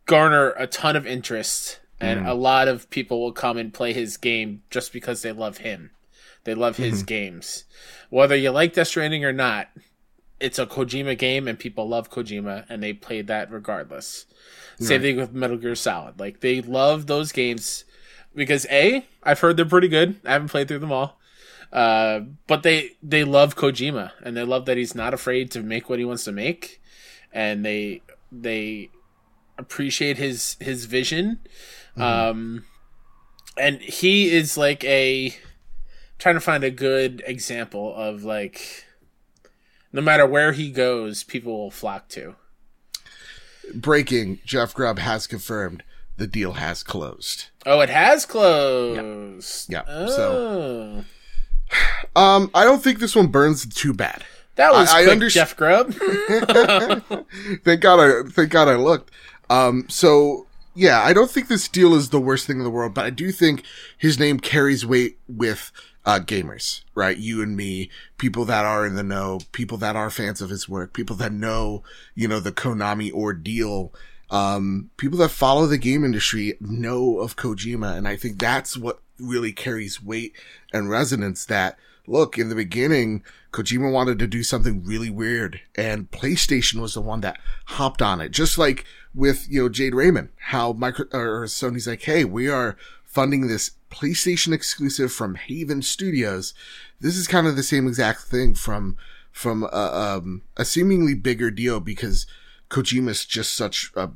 garner 0.05 0.51
a 0.51 0.67
ton 0.67 0.95
of 0.95 1.07
interest 1.07 1.79
and 2.01 2.25
a 2.25 2.33
lot 2.33 2.67
of 2.67 2.89
people 2.89 3.21
will 3.21 3.33
come 3.33 3.57
and 3.57 3.73
play 3.73 3.91
his 3.91 4.15
game 4.15 4.63
just 4.69 4.93
because 4.93 5.21
they 5.21 5.31
love 5.31 5.57
him. 5.57 5.91
They 6.49 6.55
love 6.55 6.77
his 6.77 7.03
games. 7.03 7.65
Whether 8.09 8.35
you 8.35 8.49
like 8.49 8.73
Death 8.73 8.87
Stranding 8.87 9.23
or 9.23 9.31
not, 9.31 9.67
it's 10.39 10.57
a 10.57 10.65
Kojima 10.65 11.15
game 11.15 11.47
and 11.47 11.59
people 11.59 11.87
love 11.87 12.09
Kojima 12.09 12.65
and 12.67 12.81
they 12.81 12.91
played 12.91 13.27
that 13.27 13.51
regardless. 13.51 14.25
Same 14.79 15.01
thing 15.01 15.17
with 15.17 15.31
Metal 15.31 15.57
Gear 15.57 15.75
Solid. 15.75 16.19
Like 16.19 16.39
they 16.39 16.59
love 16.61 17.05
those 17.05 17.31
games 17.31 17.83
because 18.33 18.65
A, 18.71 19.05
I've 19.21 19.41
heard 19.41 19.57
they're 19.57 19.65
pretty 19.65 19.89
good. 19.89 20.15
I 20.25 20.31
haven't 20.31 20.47
played 20.47 20.67
through 20.67 20.79
them 20.79 20.91
all. 20.91 21.19
Uh, 21.71 22.21
but 22.47 22.63
they 22.63 22.93
they 23.03 23.23
love 23.23 23.55
Kojima 23.55 24.13
and 24.23 24.35
they 24.35 24.43
love 24.43 24.65
that 24.65 24.77
he's 24.77 24.95
not 24.95 25.13
afraid 25.13 25.51
to 25.51 25.61
make 25.61 25.87
what 25.87 25.99
he 25.99 26.05
wants 26.05 26.23
to 26.23 26.31
make 26.31 26.81
and 27.31 27.63
they 27.63 28.01
they 28.31 28.89
appreciate 29.55 30.17
his 30.17 30.57
his 30.59 30.85
vision. 30.85 31.41
Um 31.95 32.65
and 33.55 33.81
he 33.81 34.31
is 34.31 34.57
like 34.57 34.83
a 34.85 35.35
trying 36.19 36.35
to 36.35 36.41
find 36.41 36.63
a 36.63 36.69
good 36.71 37.23
example 37.25 37.95
of 37.95 38.23
like 38.23 38.85
no 39.91 40.01
matter 40.01 40.25
where 40.27 40.51
he 40.51 40.69
goes, 40.71 41.23
people 41.23 41.57
will 41.57 41.71
flock 41.71 42.07
to. 42.09 42.35
Breaking: 43.73 44.39
Jeff 44.45 44.73
Grubb 44.73 44.99
has 44.99 45.25
confirmed 45.27 45.83
the 46.17 46.27
deal 46.27 46.53
has 46.53 46.83
closed. 46.83 47.45
Oh, 47.65 47.79
it 47.81 47.89
has 47.89 48.25
closed. 48.25 49.71
Yeah, 49.71 49.83
Oh. 49.87 50.07
so- 50.07 51.03
Um, 52.15 52.49
I 52.53 52.63
don't 52.63 52.83
think 52.83 52.99
this 52.99 53.15
one 53.15 53.27
burns 53.27 53.65
too 53.67 53.93
bad. 53.93 54.23
that 54.55 54.73
was 54.73 54.89
I- 54.89 55.01
I 55.01 55.05
underst- 55.05 55.31
Jeff 55.33 55.55
Grubb. 55.55 55.93
thank 57.63 57.81
God 57.81 57.99
I 57.99 58.29
thank 58.29 58.49
God 58.49 58.67
I 58.67 58.75
looked. 58.75 59.11
Um, 59.49 59.85
so 59.87 60.47
yeah, 60.75 61.01
I 61.01 61.13
don't 61.13 61.29
think 61.31 61.47
this 61.47 61.67
deal 61.67 61.93
is 61.95 62.09
the 62.09 62.19
worst 62.19 62.47
thing 62.47 62.57
in 62.57 62.63
the 62.63 62.69
world, 62.69 62.93
but 62.93 63.05
I 63.05 63.09
do 63.11 63.31
think 63.31 63.63
his 63.97 64.19
name 64.19 64.39
carries 64.39 64.85
weight 64.85 65.17
with 65.27 65.71
uh, 66.05 66.19
gamers, 66.19 66.81
right? 66.95 67.17
You 67.17 67.41
and 67.41 67.55
me, 67.55 67.89
people 68.17 68.45
that 68.45 68.65
are 68.65 68.85
in 68.85 68.95
the 68.95 69.03
know, 69.03 69.39
people 69.51 69.77
that 69.79 69.95
are 69.95 70.09
fans 70.09 70.41
of 70.41 70.49
his 70.49 70.67
work, 70.67 70.93
people 70.93 71.15
that 71.17 71.31
know, 71.31 71.83
you 72.15 72.27
know, 72.27 72.39
the 72.39 72.51
Konami 72.51 73.11
ordeal. 73.11 73.93
Um, 74.31 74.91
people 74.97 75.17
that 75.19 75.29
follow 75.29 75.65
the 75.65 75.79
game 75.79 76.05
industry 76.05 76.53
know 76.59 77.19
of 77.19 77.35
Kojima, 77.35 77.97
and 77.97 78.07
I 78.07 78.15
think 78.15 78.37
that's 78.37 78.77
what 78.77 79.01
really 79.19 79.51
carries 79.51 80.03
weight 80.03 80.33
and 80.71 80.89
resonance 80.89 81.45
that 81.45 81.77
look, 82.09 82.37
in 82.37 82.49
the 82.49 82.55
beginning, 82.55 83.23
Kojima 83.51 83.91
wanted 83.91 84.19
to 84.19 84.27
do 84.27 84.43
something 84.43 84.83
really 84.83 85.09
weird 85.09 85.61
and 85.75 86.11
PlayStation 86.11 86.81
was 86.81 86.95
the 86.95 87.01
one 87.01 87.21
that 87.21 87.39
hopped 87.65 88.01
on 88.01 88.19
it. 88.19 88.29
Just 88.29 88.57
like 88.57 88.85
with, 89.13 89.47
you 89.49 89.61
know, 89.61 89.69
Jade 89.69 89.95
Raymond, 89.95 90.29
how 90.37 90.73
micro, 90.73 91.05
or 91.13 91.45
Sony's 91.45 91.87
like, 91.87 92.01
Hey, 92.01 92.25
we 92.25 92.49
are 92.49 92.75
funding 93.05 93.47
this 93.47 93.71
PlayStation 93.89 94.53
exclusive 94.53 95.11
from 95.11 95.35
Haven 95.35 95.81
Studios. 95.81 96.53
This 96.99 97.17
is 97.17 97.27
kind 97.27 97.47
of 97.47 97.55
the 97.55 97.63
same 97.63 97.87
exact 97.87 98.21
thing 98.21 98.55
from, 98.55 98.97
from, 99.31 99.63
a, 99.63 100.17
um, 100.17 100.41
a 100.57 100.65
seemingly 100.65 101.15
bigger 101.15 101.51
deal 101.51 101.79
because 101.79 102.25
Kojima's 102.69 103.25
just 103.25 103.55
such 103.55 103.91
a, 103.95 104.09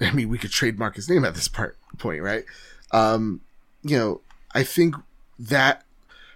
I 0.00 0.12
mean, 0.12 0.28
we 0.28 0.38
could 0.38 0.50
trademark 0.50 0.96
his 0.96 1.08
name 1.08 1.24
at 1.24 1.34
this 1.34 1.48
part, 1.48 1.76
point, 1.98 2.22
right? 2.22 2.44
Um, 2.90 3.40
you 3.82 3.96
know, 3.98 4.20
I 4.54 4.62
think 4.62 4.96
that 5.38 5.84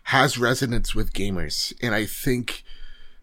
has 0.04 0.38
resonance 0.38 0.94
with 0.94 1.12
gamers. 1.12 1.74
And 1.82 1.94
I 1.94 2.06
think 2.06 2.64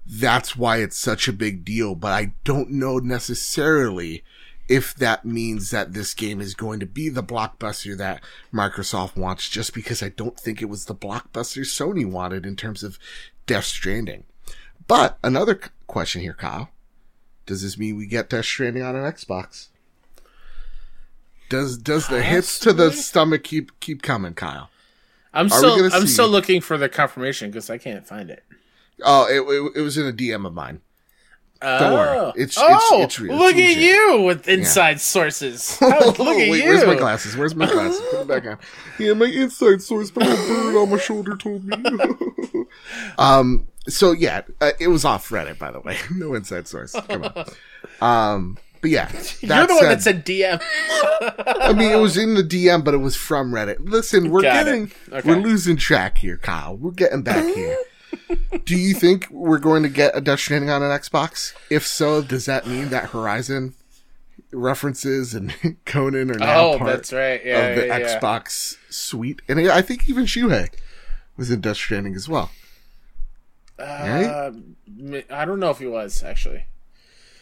that's 0.05 0.55
why 0.55 0.78
it's 0.78 0.97
such 0.97 1.28
a 1.28 1.34
big 1.34 1.66
deal. 1.66 1.95
But 1.95 2.11
I 2.11 2.34
don't 2.43 2.70
know 2.70 2.99
necessarily 2.99 4.24
if 4.68 4.95
that 4.95 5.26
means 5.26 5.70
that 5.72 5.93
this 5.93 6.13
game 6.13 6.41
is 6.41 6.53
going 6.55 6.80
to 6.80 6.86
be 6.86 7.09
the 7.09 7.24
blockbuster 7.24 7.95
that 7.97 8.24
Microsoft 8.53 9.16
wants, 9.16 9.49
just 9.49 9.74
because 9.74 10.01
I 10.01 10.09
don't 10.09 10.39
think 10.39 10.61
it 10.61 10.70
was 10.70 10.86
the 10.86 10.95
blockbuster 10.95 11.61
Sony 11.61 12.05
wanted 12.09 12.45
in 12.45 12.55
terms 12.55 12.84
of 12.84 12.97
Death 13.45 13.66
Stranding. 13.66 14.24
But 14.88 15.18
another 15.24 15.59
question 15.88 16.22
here, 16.22 16.34
Kyle. 16.34 16.70
Does 17.45 17.61
this 17.61 17.78
mean 17.78 17.95
we 17.95 18.07
get 18.07 18.30
Death 18.30 18.45
Stranding 18.45 18.84
on 18.84 18.95
an 18.95 19.03
Xbox? 19.03 19.68
Does 21.49 21.78
does 21.78 22.07
the 22.07 22.24
hits 22.24 22.57
to 22.59 22.74
the 22.74 22.91
stomach 22.91 23.43
keep 23.43 23.80
keep 23.80 24.01
coming, 24.01 24.34
Kyle? 24.34 24.70
I'm 25.32 25.45
Are 25.47 25.49
still 25.49 25.86
I'm 25.93 26.01
see- 26.01 26.07
still 26.07 26.28
looking 26.30 26.59
for 26.59 26.78
the 26.78 26.89
confirmation 26.89 27.51
because 27.51 27.70
I 27.70 27.78
can't 27.78 28.07
find 28.07 28.32
it. 28.32 28.43
Oh, 29.03 29.28
it, 29.28 29.41
it, 29.41 29.80
it 29.80 29.82
was 29.84 29.97
in 29.97 30.07
a 30.07 30.13
DM 30.13 30.47
of 30.47 30.53
mine. 30.53 30.82
Don't 31.80 31.93
worry. 31.93 32.18
Oh, 32.18 32.30
It's- 32.36 32.57
it's- 32.57 32.82
oh, 32.91 33.01
it's 33.01 33.20
real. 33.20 33.34
It's 33.34 33.39
look 33.41 33.55
at 33.55 33.76
you 33.78 34.22
with 34.22 34.47
inside 34.47 35.01
sources. 35.01 35.78
Oh, 35.82 35.88
look 36.18 36.20
at 36.20 36.49
Wait, 36.49 36.63
you. 36.63 36.70
where's 36.70 36.86
my 36.86 36.95
glasses? 36.95 37.36
Where's 37.38 37.55
my 37.55 37.66
glasses? 37.66 38.01
Put 38.11 38.20
them 38.20 38.28
back 38.28 38.45
on. 38.45 38.57
Yeah, 38.99 39.13
my 39.13 39.26
inside 39.26 39.82
source, 39.82 40.09
but 40.11 40.24
a 40.24 40.30
bird 40.30 40.76
on 40.82 40.89
my 40.89 40.97
shoulder 40.97 41.36
told 41.36 41.66
me. 41.66 41.76
um. 43.18 43.68
So 43.88 44.13
yeah, 44.13 44.41
uh, 44.61 44.72
it 44.80 44.88
was 44.88 45.05
off 45.05 45.30
Reddit, 45.30 45.59
by 45.59 45.70
the 45.72 45.80
way. 45.80 45.97
no 46.16 46.34
inside 46.34 46.68
source. 46.68 46.93
Come 47.07 47.24
on. 47.24 47.45
Um. 48.01 48.57
But 48.82 48.91
yeah, 48.91 49.09
You're 49.41 49.66
the 49.68 49.74
one 49.74 49.80
said- 49.80 49.89
that 49.89 50.01
said 50.01 50.26
DM. 50.26 50.61
I 51.66 51.74
mean, 51.74 51.91
it 51.91 51.95
was 51.99 52.18
in 52.18 52.36
the 52.36 52.43
DM, 52.43 52.84
but 52.84 52.93
it 52.93 52.97
was 52.97 53.16
from 53.16 53.51
Reddit. 53.51 53.78
Listen, 53.80 54.30
we're 54.30 54.43
Got 54.43 54.66
getting, 54.66 54.91
Okay. 55.11 55.28
we're 55.28 55.38
losing 55.41 55.76
track 55.76 56.20
here, 56.20 56.38
Kyle. 56.38 56.76
We're 56.78 56.91
getting 56.91 57.24
back 57.24 57.43
here. 57.55 57.76
Do 58.65 58.77
you 58.77 58.93
think 58.93 59.29
we're 59.29 59.59
going 59.59 59.83
to 59.83 59.89
get 59.89 60.15
a 60.15 60.21
Death 60.21 60.39
Stranding 60.39 60.69
on 60.69 60.81
an 60.81 60.89
Xbox? 60.89 61.53
If 61.69 61.85
so, 61.85 62.21
does 62.21 62.45
that 62.45 62.67
mean 62.67 62.89
that 62.89 63.09
Horizon 63.09 63.75
references 64.51 65.33
and 65.33 65.53
Conan 65.85 66.31
are 66.31 66.39
now 66.39 66.61
oh, 66.61 66.77
part 66.77 66.91
that's 66.91 67.13
right. 67.13 67.45
Yeah, 67.45 67.57
of 67.59 67.75
the 67.75 67.87
yeah, 67.87 67.97
yeah. 67.97 68.19
Xbox 68.19 68.77
suite? 68.89 69.41
And 69.47 69.59
I 69.59 69.81
think 69.81 70.09
even 70.09 70.25
Shuhei 70.25 70.69
was 71.37 71.51
in 71.51 71.61
Death 71.61 71.77
Stranding 71.77 72.15
as 72.15 72.29
well. 72.29 72.51
Uh, 73.77 74.51
I 75.29 75.45
don't 75.45 75.59
know 75.59 75.69
if 75.69 75.79
he 75.79 75.87
was 75.87 76.23
actually. 76.23 76.65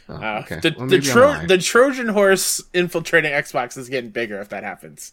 Oh, 0.09 0.15
Uh. 0.15 0.41
The 0.61 0.75
Well, 0.77 0.87
the, 0.87 0.99
Tro- 0.99 1.45
the 1.47 1.57
Trojan 1.57 2.09
horse 2.09 2.61
infiltrating 2.73 3.31
Xbox 3.31 3.77
is 3.77 3.87
getting 3.89 4.09
bigger 4.09 4.39
if 4.41 4.49
that 4.49 4.63
happens. 4.63 5.11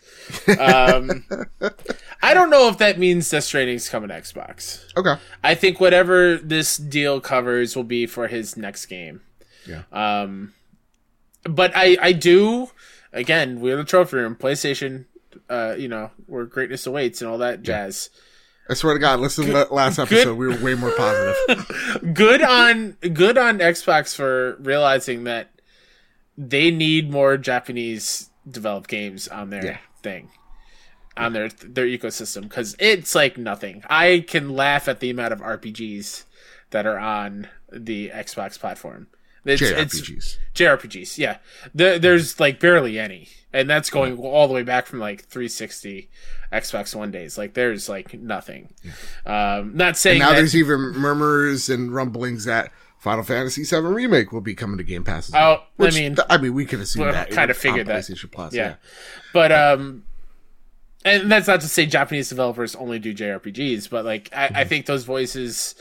Um, 0.59 1.24
I 2.22 2.34
don't 2.34 2.51
know 2.51 2.68
if 2.68 2.78
that 2.78 2.99
means 2.99 3.30
Death 3.30 3.45
Stranding's 3.45 3.88
coming 3.88 4.09
to 4.09 4.14
Xbox. 4.14 4.84
okay. 4.97 5.14
I 5.45 5.55
think 5.55 5.80
whatever 5.80 6.36
this 6.36 6.76
deal 6.76 7.20
covers 7.20 7.76
will 7.76 7.84
be 7.84 8.07
for 8.07 8.26
his 8.28 8.57
next 8.57 8.86
game. 8.86 9.20
Yeah. 9.66 9.82
Um, 9.93 10.55
but 11.45 11.72
I 11.74 11.97
I 12.01 12.12
do 12.12 12.70
again 13.12 13.61
we're 13.61 13.76
the 13.76 13.84
trophy 13.84 14.16
room 14.16 14.34
PlayStation. 14.36 15.07
Uh, 15.49 15.74
you 15.78 15.88
know 15.88 16.11
where 16.26 16.45
greatness 16.45 16.86
awaits 16.86 17.20
and 17.22 17.30
all 17.30 17.38
that 17.38 17.62
jazz. 17.62 18.11
I 18.71 18.75
swear 18.75 18.95
to 18.95 19.01
God, 19.01 19.18
listen 19.21 19.47
to 19.47 19.53
the 19.53 19.68
last 19.71 19.99
episode. 19.99 20.37
We 20.37 20.47
were 20.47 20.57
way 20.62 20.75
more 20.75 20.93
positive. 20.93 22.14
good 22.14 22.41
on 22.43 22.93
good 23.12 23.37
on 23.37 23.59
Xbox 23.59 24.14
for 24.14 24.57
realizing 24.61 25.25
that 25.25 25.51
they 26.39 26.71
need 26.71 27.11
more 27.11 27.37
Japanese 27.37 28.31
developed 28.49 28.89
games 28.89 29.27
on 29.29 29.51
their 29.51 29.64
Yeah. 29.64 29.79
thing 30.03 30.31
on 31.16 31.33
their 31.33 31.49
their 31.49 31.87
ecosystem 31.87 32.43
because 32.43 32.77
it's 32.79 33.14
like 33.14 33.37
nothing. 33.37 33.83
I 33.91 34.25
can 34.27 34.51
laugh 34.51 34.87
at 34.89 35.01
the 35.01 35.11
amount 35.11 35.33
of 35.33 35.41
RPGs 35.41 36.25
that 36.71 36.87
are 36.87 36.99
on 36.99 37.49
the 37.73 38.11
Xbox 38.11 38.59
platform. 38.59 39.09
It's, 39.45 39.61
it's 39.62 40.01
JRPGs. 40.01 40.37
JRPGs, 40.55 41.18
yeah. 41.18 41.39
There, 41.75 41.99
there's 41.99 42.39
like 42.39 42.61
barely 42.61 42.99
any, 42.99 43.29
and 43.53 43.68
that's 43.68 43.90
going 43.90 44.16
all 44.18 44.46
the 44.48 44.55
way 44.55 44.62
back 44.62 44.86
from 44.86 44.98
like 45.01 45.22
360, 45.24 46.09
Xbox 46.53 46.94
One 46.94 47.11
days. 47.11 47.36
Like 47.38 47.55
there's 47.55 47.88
like 47.88 48.14
nothing. 48.14 48.72
Um, 49.26 49.76
not 49.76 49.96
saying 49.96 50.20
now 50.20 50.30
that, 50.30 50.36
there's 50.36 50.57
even 50.57 50.78
murmurs 50.96 51.68
and 51.68 51.92
rumblings 51.94 52.44
that 52.44 52.72
Final 52.98 53.24
Fantasy 53.24 53.64
VII 53.64 53.80
remake 53.80 54.30
will 54.32 54.40
be 54.40 54.55
coming 54.55 54.76
to 54.78 54.84
Game 54.84 55.05
Pass. 55.05 55.28
As 55.30 55.34
Oh, 55.34 55.62
well, 55.78 55.88
I 55.88 55.94
mean- 55.98 56.16
th- 56.16 56.26
I 56.30 56.36
mean, 56.38 56.55
we 56.55 56.64
could 56.66 56.80
assume 56.80 57.05
Well, 57.05 57.12
that. 57.12 57.30
kinda 57.30 57.55
figured 57.55 57.86
that. 57.86 58.07
Plus. 58.32 58.53
yeah. 58.55 58.62
Yeah. 58.62 58.74
But 59.32 59.53
um, 59.53 60.05
and 61.05 61.32
that's 61.32 61.46
not 61.48 61.61
to 61.62 61.68
say 61.68 61.86
Japanese 61.86 62.28
developers 62.28 62.74
only 62.76 62.98
do 62.98 63.14
JRPGs, 63.14 63.88
but 63.88 64.05
like 64.05 64.28
I, 64.34 64.46
Mm-hmm. 64.48 64.57
I 64.57 64.64
think 64.64 64.86
those 64.86 65.05
voices 65.05 65.74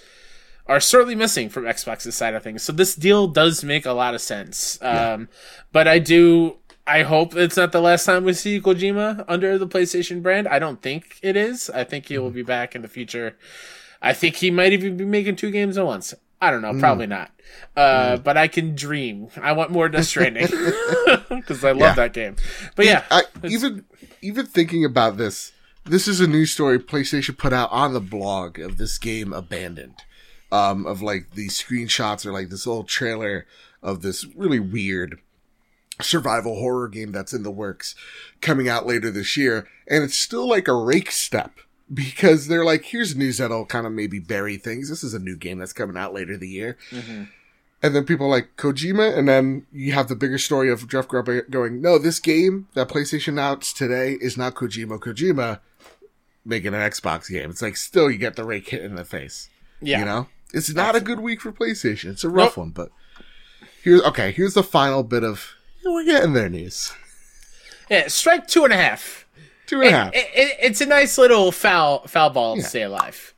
are 0.66 0.80
certainly 0.80 1.16
missing 1.16 1.50
from 1.50 1.64
Xbox's 1.64 2.16
side 2.16 2.36
of 2.36 2.44
things. 2.44 2.62
So 2.64 2.72
this 2.72 2.96
deal 2.96 3.28
does 3.28 3.64
make 3.64 3.86
a 3.88 3.92
lot 3.92 4.14
of 4.14 4.22
sense. 4.22 4.78
Um, 4.82 5.28
but 5.74 5.88
I 5.88 5.98
do. 6.00 6.58
I 6.90 7.04
hope 7.04 7.36
it's 7.36 7.56
not 7.58 7.72
the 7.72 7.82
last 7.82 8.06
time 8.06 8.24
we 8.24 8.34
see 8.34 8.60
Kojima 8.60 9.24
under 9.28 9.58
the 9.58 9.68
PlayStation 9.68 10.24
brand. 10.24 10.48
I 10.48 10.58
don't 10.60 10.82
think 10.82 11.20
it 11.22 11.36
is. 11.38 11.70
I 11.70 11.84
think 11.84 12.08
he 12.08 12.16
Mm-hmm. 12.16 12.24
will 12.24 12.32
be 12.32 12.42
back 12.44 12.76
in 12.76 12.82
the 12.82 12.88
future. 12.88 13.36
I 14.02 14.14
think 14.14 14.38
he 14.38 14.50
might 14.50 14.74
even 14.74 14.98
be 14.98 15.06
making 15.06 15.36
two 15.36 15.52
games 15.52 15.78
at 15.78 15.86
once. 15.86 16.14
I 16.42 16.52
don't 16.52 16.62
know, 16.62 16.74
probably 16.80 17.06
not. 17.08 17.32
Uh, 17.76 18.16
But 18.18 18.38
I 18.38 18.48
can 18.48 18.74
dream. 18.76 19.28
I 19.42 19.52
want 19.52 19.72
more 19.72 19.90
Death 19.90 20.06
Stranding 20.08 20.48
because 21.30 21.64
I 21.66 21.72
love 21.72 21.80
Yeah. 21.82 21.94
that 21.96 22.14
game. 22.14 22.38
But 22.76 22.86
yeah, 22.86 23.04
I, 23.12 23.24
even 23.44 23.86
even 24.22 24.46
thinking 24.46 24.84
about 24.86 25.18
this, 25.18 25.52
this 25.86 26.08
is 26.08 26.20
a 26.22 26.28
news 26.28 26.52
story 26.52 26.80
PlayStation 26.80 27.38
put 27.38 27.52
out 27.54 27.70
on 27.72 27.94
the 27.94 28.00
blog 28.02 28.58
of 28.60 28.78
this 28.78 28.98
game 28.98 29.34
Abandoned. 29.34 29.96
Um, 30.52 30.88
of 30.88 31.02
like 31.04 31.32
these 31.36 31.62
screenshots 31.62 32.26
or 32.26 32.32
like 32.32 32.50
this 32.50 32.66
little 32.66 32.84
trailer 32.84 33.46
of 33.84 34.02
this 34.02 34.26
really 34.36 34.60
weird 34.60 35.20
survival 36.02 36.56
horror 36.56 36.88
game 36.88 37.12
that's 37.12 37.34
in 37.34 37.44
the 37.44 37.52
works 37.52 37.96
coming 38.42 38.70
out 38.70 38.86
later 38.86 39.12
this 39.12 39.36
year. 39.38 39.68
And 39.88 40.04
it's 40.04 40.18
still 40.18 40.48
like 40.48 40.68
a 40.68 40.74
rake 40.74 41.12
step 41.12 41.60
because 41.94 42.48
they're 42.48 42.66
like, 42.66 42.86
here's 42.86 43.16
news 43.16 43.38
that'll 43.40 43.66
kind 43.66 43.86
of 43.86 43.92
maybe 43.92 44.20
bury 44.20 44.58
things. 44.58 44.90
This 44.90 45.04
is 45.04 45.14
a 45.14 45.20
new 45.20 45.36
game 45.36 45.60
that's 45.60 45.74
coming 45.74 45.98
out 45.98 46.14
later 46.14 46.38
the 46.38 46.48
year. 46.48 46.78
Mm-hmm. 46.92 47.24
And 47.82 47.96
then 47.96 48.04
people 48.04 48.26
are 48.26 48.30
like 48.30 48.58
Kojima, 48.58 49.18
and 49.18 49.26
then 49.26 49.66
you 49.72 49.94
have 49.94 50.10
the 50.10 50.16
bigger 50.16 50.38
story 50.38 50.70
of 50.70 50.90
Jeff 50.90 51.08
Grubb 51.08 51.30
going, 51.50 51.82
"No, 51.82 51.98
this 51.98 52.20
game 52.20 52.68
that 52.74 52.90
PlayStation 52.90 53.30
announced 53.30 53.78
today 53.78 54.18
is 54.20 54.38
not 54.38 54.54
Kojima. 54.54 55.00
Kojima 55.00 55.62
making 56.44 56.74
an 56.74 56.82
Xbox 56.82 57.30
game. 57.30 57.50
It's 57.50 57.62
like 57.62 57.78
still 57.78 58.12
you 58.12 58.18
get 58.18 58.36
the 58.36 58.44
rake 58.44 58.68
hit 58.68 58.84
in 58.84 58.96
the 58.96 59.06
face. 59.06 59.50
yeah. 59.82 60.00
You 60.00 60.06
know, 60.06 60.28
it's 60.54 60.74
not 60.74 60.98
a 60.98 61.00
good 61.00 61.22
week 61.22 61.40
for 61.40 61.54
PlayStation. 61.54 62.12
It's 62.12 62.26
a 62.26 62.30
rough 62.30 62.58
one, 62.58 62.72
but 62.72 62.92
here's 63.82 64.02
okay. 64.02 64.32
Here's 64.32 64.56
the 64.56 64.64
final 64.64 65.04
bit 65.04 65.24
of 65.24 65.54
we're 65.86 66.06
getting 66.06 66.34
there 66.34 66.50
news. 66.50 66.92
yeah. 67.90 68.08
Strike 68.08 68.48
two 68.48 68.64
and 68.64 68.74
a 68.74 68.78
half. 68.78 69.26
Two 69.68 69.82
and 69.82 69.90
a 69.90 69.92
half. 69.92 70.14
It, 70.14 70.28
it, 70.34 70.58
it's 70.62 70.82
a 70.82 70.86
nice 70.86 71.18
little 71.18 71.52
foul 71.52 72.08
foul 72.08 72.30
ball 72.32 72.56
to 72.56 72.62
Yeah. 72.62 72.68
stay 72.68 72.84
alive. 72.84 73.34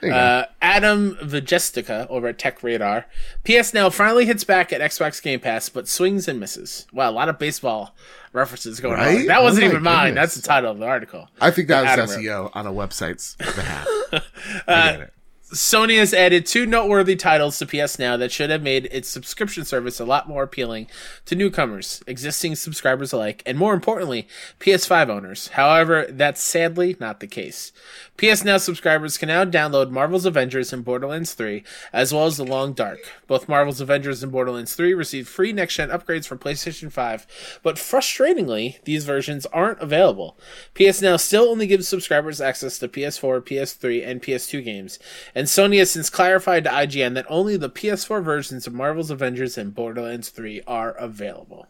There 0.00 0.10
you 0.10 0.14
go. 0.14 0.18
Uh, 0.20 0.44
Adam 0.60 1.16
Vjestica 1.22 2.06
over 2.10 2.28
at 2.28 2.38
Tech 2.38 2.62
Radar. 2.62 3.06
PS 3.44 3.72
Now 3.72 3.88
finally 3.88 4.26
hits 4.26 4.44
back 4.44 4.70
at 4.72 4.80
Xbox 4.82 5.22
Game 5.22 5.40
Pass, 5.40 5.68
but 5.70 5.88
swings 5.88 6.28
and 6.28 6.38
misses. 6.38 6.86
Wow, 6.92 7.10
a 7.10 7.12
lot 7.12 7.30
of 7.30 7.38
baseball 7.38 7.94
references 8.34 8.78
going 8.78 9.00
on. 9.00 9.26
That 9.26 9.42
wasn't 9.42 9.64
Oh 9.64 9.68
even 9.70 9.82
mine. 9.82 10.14
That's 10.14 10.34
the 10.34 10.42
title 10.42 10.70
of 10.70 10.78
the 10.78 10.84
article. 10.86 11.28
I 11.40 11.50
think 11.50 11.68
that 11.68 11.86
Adam 11.86 12.02
was 12.04 12.16
wrote. 12.16 12.24
SEO 12.24 12.50
on 12.52 12.66
a 12.66 12.72
website's 12.72 13.36
behalf. 13.36 13.86
Uh, 14.12 14.20
I 14.68 14.90
get 14.92 15.00
it. 15.00 15.12
Sony 15.52 15.96
has 15.96 16.12
added 16.12 16.44
two 16.44 16.66
noteworthy 16.66 17.14
titles 17.14 17.56
to 17.56 17.66
PS 17.66 18.00
Now 18.00 18.16
that 18.16 18.32
should 18.32 18.50
have 18.50 18.62
made 18.62 18.86
its 18.86 19.08
subscription 19.08 19.64
service 19.64 20.00
a 20.00 20.04
lot 20.04 20.28
more 20.28 20.42
appealing 20.42 20.88
to 21.24 21.36
newcomers, 21.36 22.02
existing 22.08 22.56
subscribers 22.56 23.12
alike, 23.12 23.44
and 23.46 23.56
more 23.56 23.72
importantly, 23.72 24.26
PS5 24.58 25.08
owners. 25.08 25.48
However, 25.48 26.04
that's 26.10 26.42
sadly 26.42 26.96
not 26.98 27.20
the 27.20 27.28
case. 27.28 27.70
PS 28.16 28.42
Now 28.42 28.56
subscribers 28.56 29.18
can 29.18 29.28
now 29.28 29.44
download 29.44 29.92
Marvel's 29.92 30.26
Avengers 30.26 30.72
and 30.72 30.84
Borderlands 30.84 31.34
3, 31.34 31.62
as 31.92 32.12
well 32.12 32.26
as 32.26 32.38
The 32.38 32.44
Long 32.44 32.72
Dark. 32.72 32.98
Both 33.28 33.48
Marvel's 33.48 33.80
Avengers 33.80 34.24
and 34.24 34.32
Borderlands 34.32 34.74
3 34.74 34.94
receive 34.94 35.28
free 35.28 35.52
next-gen 35.52 35.90
upgrades 35.90 36.26
for 36.26 36.36
PlayStation 36.36 36.90
5, 36.90 37.60
but 37.62 37.76
frustratingly, 37.76 38.82
these 38.82 39.04
versions 39.04 39.46
aren't 39.46 39.80
available. 39.80 40.36
PS 40.74 41.00
Now 41.00 41.16
still 41.16 41.44
only 41.44 41.68
gives 41.68 41.86
subscribers 41.86 42.40
access 42.40 42.80
to 42.80 42.88
PS4, 42.88 43.42
PS3, 43.42 44.04
and 44.04 44.20
PS2 44.20 44.64
games, 44.64 44.98
and 45.36 45.46
Sony 45.46 45.78
has 45.78 45.90
since 45.90 46.08
clarified 46.08 46.64
to 46.64 46.70
IGN 46.70 47.12
that 47.14 47.26
only 47.28 47.58
the 47.58 47.68
PS4 47.68 48.24
versions 48.24 48.66
of 48.66 48.72
Marvel's 48.72 49.10
Avengers 49.10 49.58
and 49.58 49.74
Borderlands 49.74 50.30
3 50.30 50.62
are 50.66 50.92
available. 50.92 51.68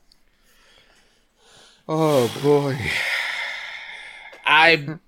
Oh 1.89 2.33
boy. 2.43 2.79
I 4.45 4.99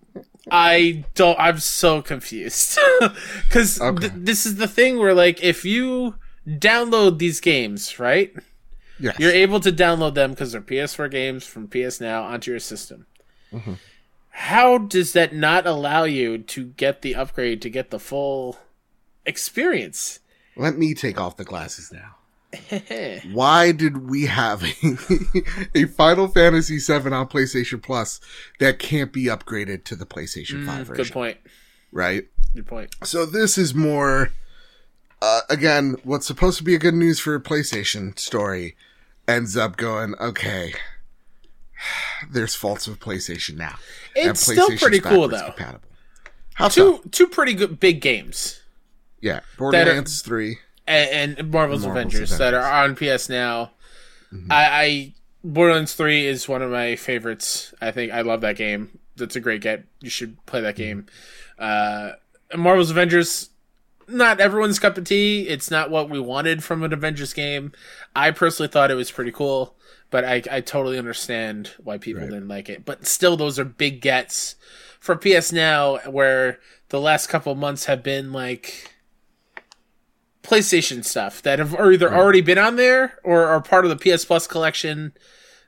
I 0.51 1.05
don't 1.15 1.39
I'm 1.39 1.59
so 1.61 2.03
confused. 2.03 2.79
Cuz 3.51 3.81
Okay. 3.81 4.11
this 4.15 4.45
is 4.45 4.57
the 4.57 4.69
thing 4.69 4.99
where 4.99 5.15
like 5.15 5.43
if 5.43 5.65
you 5.65 6.17
download 6.47 7.19
these 7.19 7.41
games, 7.41 7.99
right? 7.99 8.33
Yes. 8.99 9.17
You're 9.21 9.31
able 9.31 9.61
to 9.61 9.71
download 9.71 10.15
them 10.15 10.35
cuz 10.35 10.53
they're 10.53 10.61
PS4 10.61 11.11
games 11.11 11.45
from 11.47 11.69
PS 11.69 12.01
Now 12.01 12.25
onto 12.25 12.51
your 12.51 12.61
system. 12.61 13.07
Mm-hmm. 13.53 13.75
How 14.31 14.79
does 14.79 15.13
that 15.13 15.35
not 15.35 15.67
allow 15.67 16.05
you 16.05 16.39
to 16.39 16.65
get 16.65 17.03
the 17.03 17.15
upgrade 17.15 17.61
to 17.63 17.71
get 17.71 17.91
the 17.91 17.99
full 17.99 18.59
experience? 19.27 20.21
Let 20.57 20.77
me 20.79 20.95
take 20.95 21.21
off 21.21 21.37
the 21.37 21.45
glasses 21.45 21.93
now. 21.93 22.17
Why 23.33 23.73
did 23.73 24.09
we 24.09 24.27
have 24.27 24.63
a, 24.65 24.75
a 25.75 25.85
Final 25.85 26.29
Fantasy 26.29 26.79
VII 26.79 27.13
on 27.13 27.29
PlayStation 27.29 27.83
Plus 27.83 28.21
that 28.59 28.79
can't 28.79 29.13
be 29.13 29.25
upgraded 29.25 29.85
to 29.85 29.97
the 29.97 30.07
PlayStation 30.07 30.65
5 30.65 30.87
version? 30.87 30.95
Mm, 30.95 30.97
Good 30.97 31.13
point. 31.13 31.37
Right? 31.93 32.25
Good 32.55 32.67
point. 32.67 32.95
So 33.05 33.27
this 33.27 33.59
is 33.59 33.75
more, 33.75 34.31
uh, 35.21 35.43
again, 35.51 35.97
what's 36.05 36.27
supposed 36.27 36.57
to 36.59 36.65
be 36.65 36.75
a 36.75 36.79
good 36.79 36.95
news 36.95 37.21
for 37.21 37.35
a 37.35 37.41
PlayStation 37.41 38.19
story 38.19 38.77
ends 39.27 39.57
up 39.57 39.77
going, 39.77 40.15
okay, 40.19 40.73
there's 42.31 42.55
faults 42.55 42.87
with 42.89 43.01
PlayStation 43.01 43.57
now. 43.57 43.77
It's 44.15 44.41
still 44.41 44.77
pretty 44.79 45.01
cool 45.01 45.29
though. 45.29 45.47
Compatible. 45.47 45.89
How 46.55 46.69
so? 46.69 46.99
Two 46.99 47.09
two 47.11 47.27
pretty 47.29 47.55
good 47.55 47.79
big 47.81 48.01
games. 48.01 48.61
Yeah. 49.21 49.41
Borderlands 49.57 50.23
3. 50.23 50.59
and, 50.87 51.39
and 51.39 51.51
Marvel's, 51.51 51.85
Marvel's 51.85 52.15
Avengers, 52.15 52.39
that 52.39 52.55
are 52.55 52.85
on 52.85 52.95
PS 52.95 53.29
Now. 53.29 53.73
Mm-hmm. 54.33 54.53
I, 54.53 54.65
I 54.69 55.15
Borderlands 55.45 55.95
Three 55.95 56.27
is 56.27 56.49
one 56.49 56.63
of 56.63 56.71
my 56.71 56.97
favorites. 56.97 57.73
I 57.81 57.91
think 57.91 58.13
I 58.13 58.23
love 58.23 58.41
that 58.43 58.57
game. 58.57 58.99
That's 59.17 59.37
a 59.37 59.41
great 59.41 59.61
get. 59.61 59.85
You 60.01 60.11
should 60.11 60.45
play 60.47 60.61
that 60.61 60.77
game. 60.77 61.07
Uh, 61.59 62.13
Marvel's 62.57 62.91
Avengers, 62.91 63.51
not 64.07 64.41
everyone's 64.41 64.79
cup 64.79 64.99
of 64.99 65.05
tea. 65.05 65.49
It's 65.49 65.71
not 65.71 65.91
what 65.91 66.11
we 66.11 66.21
wanted 66.21 66.63
from 66.63 66.83
an 66.83 66.93
Avengers 66.93 67.33
game. 67.33 67.73
I 68.15 68.31
personally 68.31 68.69
thought 68.69 68.91
it 68.91 68.95
was 68.95 69.11
pretty 69.11 69.33
cool, 69.33 69.75
but 70.11 70.25
I, 70.25 70.43
I 70.51 70.61
totally 70.61 70.99
understand 70.99 71.71
why 71.83 71.99
people 71.99 72.23
Right. 72.23 72.31
didn't 72.31 72.49
like 72.49 72.69
it. 72.69 72.85
But 72.85 73.07
still, 73.07 73.37
those 73.37 73.59
are 73.59 73.65
big 73.65 74.01
gets 74.01 74.57
for 75.01 75.17
PS 75.17 75.53
Now, 75.53 75.99
where 76.09 76.59
the 76.89 77.01
last 77.01 77.29
couple 77.29 77.55
months 77.55 77.85
have 77.87 78.03
been 78.03 78.33
like 78.33 78.95
PlayStation 80.43 81.05
stuff 81.05 81.43
that 81.43 81.59
have 81.59 81.75
either 81.75 82.13
already 82.15 82.41
been 82.41 82.59
on 82.59 82.77
there 82.77 83.19
or 83.23 83.47
are 83.47 83.61
part 83.61 83.85
of 83.85 83.91
the 83.91 83.97
PS 84.17 84.25
Plus 84.25 84.47
collection. 84.47 85.13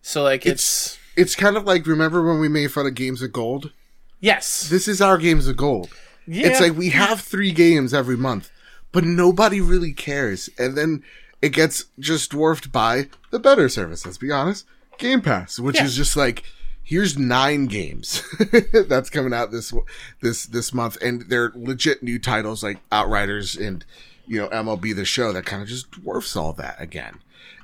So 0.03 0.23
like 0.23 0.47
it's, 0.47 0.99
It's 1.17 1.35
kind 1.37 1.57
of 1.57 1.65
like, 1.65 1.87
remember 1.87 2.27
when 2.27 2.41
we 2.41 2.49
made 2.49 2.73
fun 2.73 2.87
of 2.87 2.95
Games 2.95 3.21
of 3.23 3.33
Gold? 3.33 3.73
yes, 4.21 4.69
This 4.69 4.89
is 4.89 5.01
our 5.03 5.19
Games 5.19 5.47
of 5.49 5.57
Gold. 5.57 5.91
yeah, 6.27 6.47
It's 6.49 6.61
like 6.61 6.77
we 6.77 6.91
have 6.91 7.21
three 7.21 7.53
games 7.53 7.93
every 7.93 8.17
month, 8.17 8.51
but 8.93 9.05
nobody 9.05 9.61
really 9.61 9.93
cares. 9.93 10.49
And 10.59 10.77
then 10.77 11.03
it 11.43 11.51
gets 11.51 11.87
just 11.99 12.31
dwarfed 12.31 12.71
by 12.73 13.09
the 13.31 13.39
better 13.39 13.69
service, 13.69 14.05
let's 14.05 14.19
be 14.19 14.31
honest. 14.31 14.67
Game 14.99 15.21
Pass, 15.23 15.59
which 15.59 15.77
Yeah. 15.77 15.85
is 15.85 15.97
just 15.97 16.17
like, 16.17 16.43
here's 16.83 17.17
nine 17.19 17.67
games 17.67 18.23
that's 18.89 19.09
coming 19.11 19.33
out 19.33 19.51
this, 19.51 19.73
this, 20.21 20.45
this 20.47 20.75
month. 20.75 20.99
And 21.03 21.23
they're 21.31 21.53
legit 21.55 22.03
new 22.03 22.19
titles 22.19 22.63
like 22.63 22.81
Outriders 22.93 23.57
and, 23.57 23.85
you 24.27 24.39
know, 24.41 24.49
MLB 24.49 24.95
The 24.95 25.05
Show 25.05 25.33
that 25.33 25.47
kind 25.47 25.63
of 25.63 25.69
just 25.69 25.91
dwarfs 25.91 26.37
all 26.37 26.53
that 26.55 26.77
again. 26.81 27.19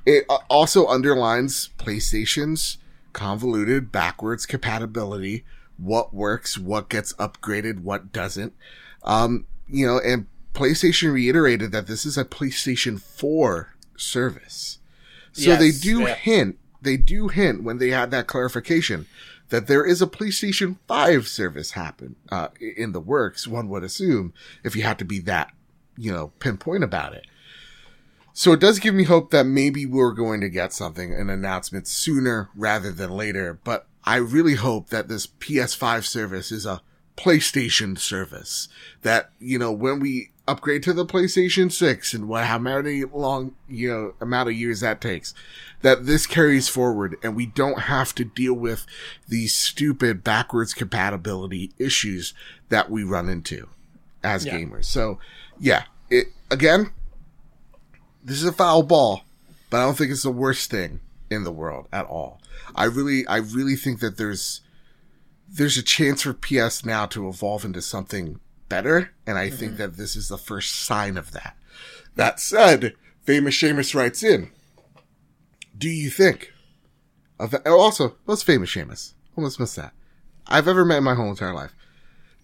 It 0.07 0.25
also 0.49 0.87
underlines 0.87 1.71
PlayStation's 1.79 2.79
convoluted 3.13 3.91
backwards 3.91 4.47
compatibility. 4.47 5.45
What 5.79 6.15
works, 6.15 6.57
what 6.57 6.89
gets 6.89 7.13
upgraded, 7.15 7.83
what 7.83 8.13
doesn't. 8.13 8.55
Um, 9.03 9.47
you 9.69 9.87
know, 9.87 9.99
and 9.99 10.27
PlayStation 10.57 11.13
reiterated 11.13 11.71
that 11.73 11.87
this 11.87 12.07
is 12.07 12.17
a 12.17 12.25
PlayStation 12.25 13.01
4 13.01 13.75
service. 13.97 14.79
So 15.33 15.51
Yes, 15.51 15.59
they 15.59 15.71
do 15.71 16.01
yeah. 16.01 16.15
hint, 16.15 16.59
they 16.81 16.97
do 16.97 17.29
hint 17.29 17.63
when 17.63 17.79
they 17.79 17.91
had 17.91 18.11
that 18.11 18.27
clarification 18.27 19.07
that 19.49 19.67
there 19.67 19.85
is 19.85 20.03
a 20.03 20.07
PlayStation 20.07 20.77
5 20.89 21.29
service 21.29 21.73
happen, 21.73 22.17
uh, 22.31 22.49
in 22.59 22.93
the 22.93 23.01
works, 23.01 23.47
one 23.47 23.69
would 23.69 23.85
assume, 23.85 24.33
if 24.65 24.75
you 24.75 24.83
had 24.83 24.99
to 24.99 25.05
be 25.05 25.21
that, 25.21 25.53
you 25.97 26.13
know, 26.13 26.33
pinpoint 26.39 26.83
about 26.83 27.15
it. 27.15 27.27
So 28.33 28.53
it 28.53 28.61
does 28.61 28.79
give 28.79 28.95
me 28.95 29.05
hope 29.05 29.31
that 29.31 29.47
maybe 29.47 29.87
we're 29.87 30.13
going 30.13 30.41
to 30.41 30.49
get 30.49 30.73
something, 30.73 31.15
an 31.15 31.31
announcement 31.31 31.87
sooner 31.87 32.51
rather 32.55 32.93
than 32.93 33.11
later. 33.11 33.59
But 33.63 33.87
I 34.05 34.17
really 34.17 34.57
hope 34.57 34.91
that 34.91 35.09
this 35.09 35.27
PS5 35.27 36.05
service 36.05 36.53
is 36.53 36.67
a 36.67 36.83
PlayStation 37.17 37.99
service. 37.99 38.69
That, 39.03 39.31
you 39.39 39.59
know, 39.59 39.73
when 39.73 40.01
we 40.01 40.33
upgrade 40.49 40.83
to 40.85 40.93
the 40.93 41.05
PlayStation 41.07 41.71
6 41.73 42.15
and 42.15 42.29
what, 42.29 42.45
how 42.45 42.59
many 42.59 43.05
long, 43.05 43.55
you 43.69 43.89
know, 43.91 44.15
amount 44.21 44.49
of 44.49 44.55
years 44.55 44.81
that 44.81 45.01
takes, 45.01 45.35
that 45.83 46.07
this 46.07 46.27
carries 46.27 46.69
forward 46.69 47.17
and 47.23 47.35
we 47.35 47.47
don't 47.47 47.81
have 47.83 48.15
to 48.15 48.25
deal 48.25 48.55
with 48.55 48.87
these 49.29 49.55
stupid 49.55 50.23
backwards 50.23 50.73
compatibility 50.75 51.73
issues 51.79 52.33
that 52.69 52.91
we 52.91 53.03
run 53.05 53.29
into 53.29 53.69
as 54.23 54.45
Yeah. 54.47 54.59
gamers. 54.59 54.85
So, 54.85 55.19
yeah, 55.59 55.85
it, 56.11 56.29
again, 56.51 56.93
this 58.25 58.37
is 58.37 58.45
a 58.45 58.53
foul 58.53 58.83
ball, 58.83 59.23
but 59.71 59.79
I 59.79 59.85
don't 59.85 59.97
think 59.99 60.11
it's 60.11 60.23
the 60.23 60.31
worst 60.31 60.71
thing 60.71 61.01
in 61.31 61.45
the 61.45 61.53
world 61.53 61.89
at 61.93 62.07
all. 62.07 62.41
I 62.75 62.85
really, 62.85 63.27
I 63.27 63.37
really 63.39 63.77
think 63.77 64.01
that 64.01 64.17
there's, 64.17 64.61
there's 65.49 65.77
a 65.77 65.83
chance 65.83 66.23
for 66.23 66.33
PS 66.35 66.85
now 66.85 67.07
to 67.07 67.29
evolve 67.29 67.65
into 67.65 67.81
something 67.83 68.41
better, 68.69 69.11
and 69.27 69.39
I 69.39 69.51
think 69.51 69.73
mm-hmm. 69.73 69.83
that 69.83 69.97
this 69.97 70.17
is 70.17 70.29
the 70.29 70.39
first 70.39 70.75
sign 70.75 71.17
of 71.17 71.33
that. 71.33 71.57
That 72.15 72.41
said, 72.41 72.95
famous 73.23 73.55
Seamus 73.57 73.95
writes 73.95 74.23
in. 74.23 74.51
Do 75.77 75.89
you 75.89 76.11
think? 76.11 76.53
Of, 77.39 77.55
oh, 77.67 77.79
also, 77.79 78.17
what's 78.25 78.43
famous 78.43 78.75
Seamus? 78.75 79.13
Almost 79.37 79.61
missed 79.61 79.77
that. 79.77 79.93
I've 80.47 80.69
ever 80.69 80.85
met 80.85 80.99
in 80.99 81.05
my 81.05 81.15
whole 81.15 81.29
entire 81.31 81.53
life. 81.53 81.75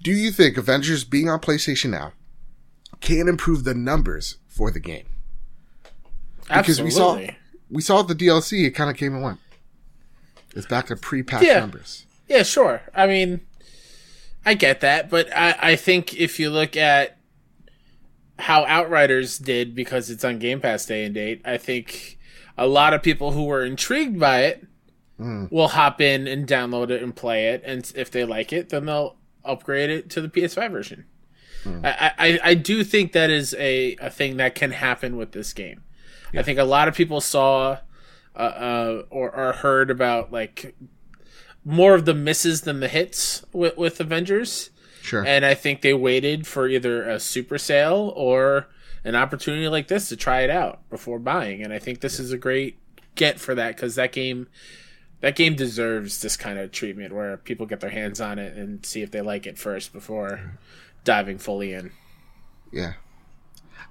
Do 0.03 0.13
you 0.13 0.31
think 0.31 0.57
Avengers 0.57 1.05
being 1.05 1.29
on 1.29 1.41
PlayStation 1.41 1.91
now 1.91 2.13
can 3.01 3.29
improve 3.29 3.65
the 3.65 3.75
numbers 3.75 4.39
for 4.49 4.71
the 4.71 4.81
game? 4.81 5.07
Because 6.43 6.81
Absolutely. 6.81 6.85
we 6.85 6.91
saw 6.91 7.35
we 7.71 7.83
saw 7.83 8.03
the 8.03 8.15
DLC, 8.15 8.67
it 8.67 8.73
kind 8.73 8.91
of 8.91 8.97
came 8.97 9.15
and 9.15 9.23
went. 9.23 9.39
It's 10.55 10.67
back 10.67 10.89
to 10.89 10.97
pre-patch 10.97 11.43
Yeah. 11.43 11.61
numbers. 11.61 12.05
Yeah, 12.29 12.43
sure. 12.43 12.83
I 12.95 13.07
mean, 13.07 13.41
I 14.45 14.55
get 14.55 14.81
that, 14.81 15.09
but 15.09 15.35
I, 15.37 15.57
I 15.61 15.77
think 15.77 16.15
if 16.15 16.41
you 16.41 16.51
look 16.51 16.77
at 16.77 17.17
how 18.39 18.65
Outriders 18.65 19.39
did 19.39 19.75
because 19.75 20.11
it's 20.11 20.25
on 20.25 20.39
Game 20.39 20.61
Pass 20.61 20.85
day 20.87 21.05
and 21.05 21.15
date, 21.15 21.43
I 21.45 21.59
think 21.59 22.19
a 22.59 22.67
lot 22.67 22.93
of 22.93 23.03
people 23.03 23.33
who 23.33 23.45
were 23.45 23.65
intrigued 23.65 24.19
by 24.19 24.41
it 24.43 24.67
will 25.51 25.69
hop 25.69 26.01
in 26.01 26.27
and 26.27 26.49
download 26.49 26.91
it 26.91 27.03
and 27.03 27.15
play 27.15 27.49
it, 27.49 27.63
and 27.65 27.91
if 27.95 28.11
they 28.11 28.25
like 28.25 28.53
it, 28.53 28.71
then 28.71 28.87
they'll 28.87 29.17
upgrade 29.45 29.91
it 29.91 30.11
to 30.11 30.21
the 30.21 30.29
PS5 30.29 30.71
version. 30.73 31.05
I, 31.85 32.13
I, 32.19 32.41
I 32.43 32.55
do 32.55 32.83
think 32.83 33.13
that 33.13 33.31
is 33.31 33.55
a, 33.57 33.95
a 34.01 34.11
thing 34.11 34.39
that 34.39 34.57
can 34.57 34.73
happen 34.73 35.17
with 35.17 35.31
this 35.31 35.53
game. 35.53 35.83
I 36.35 36.43
think 36.43 36.59
a 36.59 36.65
lot 36.65 36.89
of 36.89 36.97
people 36.97 37.21
saw 37.21 37.79
uh, 38.35 38.39
uh, 38.39 39.03
or, 39.11 39.31
or 39.33 39.53
heard 39.53 39.91
about 39.91 40.33
like 40.33 40.75
more 41.65 41.95
of 41.95 42.05
the 42.05 42.15
misses 42.15 42.63
than 42.63 42.81
the 42.81 42.89
hits 42.89 43.45
with, 43.53 43.77
with 43.77 44.01
Avengers. 44.01 44.71
Sure. 45.03 45.25
And 45.27 45.45
I 45.45 45.55
think 45.55 45.83
they 45.83 45.95
waited 45.95 46.47
for 46.47 46.69
either 46.69 47.09
a 47.09 47.19
super 47.19 47.59
sale 47.59 48.13
or 48.15 48.69
an 49.05 49.17
opportunity 49.17 49.69
like 49.69 49.89
this 49.89 50.09
to 50.09 50.17
try 50.17 50.43
it 50.43 50.51
out 50.51 50.89
before 50.91 51.19
buying. 51.19 51.63
And 51.63 51.73
I 51.73 51.79
think 51.79 52.01
this 52.01 52.21
is 52.21 52.33
a 52.33 52.39
great 52.39 52.79
get 53.15 53.41
for 53.41 53.55
that 53.55 53.77
because 53.77 53.97
that 53.97 54.13
game, 54.13 54.47
that 55.21 55.35
game 55.35 55.57
deserves 55.57 56.23
this 56.23 56.37
kind 56.37 56.59
of 56.59 56.71
treatment 56.71 57.13
where 57.13 57.37
people 57.37 57.67
get 57.67 57.81
their 57.81 57.91
hands 57.91 58.21
on 58.21 58.39
it 58.39 58.57
and 58.57 58.87
see 58.87 59.03
if 59.03 59.11
they 59.11 59.21
like 59.21 59.47
it 59.47 59.59
first 59.59 59.93
before 59.93 60.59
diving 61.05 61.39
fully 61.39 61.73
in. 61.73 61.91
Yeah. 62.71 62.95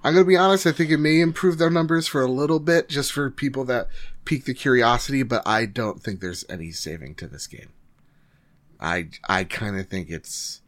I'm 0.03 0.13
gonna 0.13 0.25
be 0.25 0.37
honest. 0.37 0.65
I 0.65 0.71
think 0.71 0.89
it 0.89 0.97
may 0.97 1.19
improve 1.19 1.57
their 1.57 1.69
numbers 1.69 2.07
for 2.07 2.21
a 2.21 2.31
little 2.31 2.59
bit, 2.59 2.89
just 2.89 3.11
for 3.11 3.29
people 3.29 3.63
that 3.65 3.87
pique 4.25 4.45
the 4.45 4.53
curiosity. 4.53 5.23
But 5.23 5.43
I 5.45 5.65
don't 5.65 6.01
think 6.01 6.19
there's 6.19 6.45
any 6.49 6.71
saving 6.71 7.15
to 7.15 7.27
this 7.27 7.47
game. 7.47 7.69
I 8.79 9.09
I 9.27 9.43
kind 9.43 9.79
of 9.79 9.87
think 9.87 10.09
it's 10.09 10.61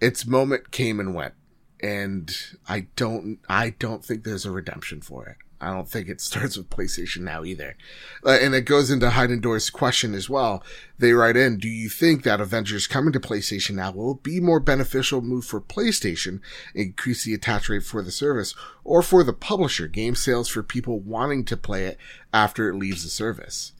its 0.00 0.26
moment 0.26 0.70
came 0.70 1.00
and 1.00 1.14
went, 1.14 1.34
and 1.80 2.34
I 2.68 2.86
don't 2.96 3.38
I 3.48 3.70
don't 3.70 4.04
think 4.04 4.24
there's 4.24 4.46
a 4.46 4.50
redemption 4.50 5.00
for 5.00 5.26
it. 5.26 5.36
I 5.60 5.70
don't 5.72 5.88
think 5.88 6.08
it 6.08 6.20
starts 6.20 6.56
with 6.56 6.70
PlayStation 6.70 7.18
now 7.22 7.44
either. 7.44 7.76
Uh, 8.24 8.38
and 8.40 8.54
it 8.54 8.62
goes 8.62 8.90
into 8.90 9.10
Hyde 9.10 9.30
and 9.30 9.42
Door's 9.42 9.70
question 9.70 10.14
as 10.14 10.28
well. 10.28 10.62
They 10.98 11.12
write 11.12 11.36
in, 11.36 11.58
do 11.58 11.68
you 11.68 11.88
think 11.88 12.22
that 12.22 12.40
Avengers 12.40 12.86
coming 12.86 13.12
to 13.12 13.20
PlayStation 13.20 13.76
now 13.76 13.92
will 13.92 14.14
be 14.14 14.40
more 14.40 14.60
beneficial 14.60 15.20
move 15.20 15.44
for 15.44 15.60
PlayStation, 15.60 16.40
increase 16.74 17.24
the 17.24 17.34
attach 17.34 17.68
rate 17.68 17.82
for 17.84 18.02
the 18.02 18.10
service, 18.10 18.54
or 18.84 19.02
for 19.02 19.24
the 19.24 19.32
publisher, 19.32 19.88
game 19.88 20.14
sales 20.14 20.48
for 20.48 20.62
people 20.62 21.00
wanting 21.00 21.44
to 21.46 21.56
play 21.56 21.86
it 21.86 21.98
after 22.32 22.68
it 22.68 22.76
leaves 22.76 23.02
the 23.02 23.10
service? 23.10 23.72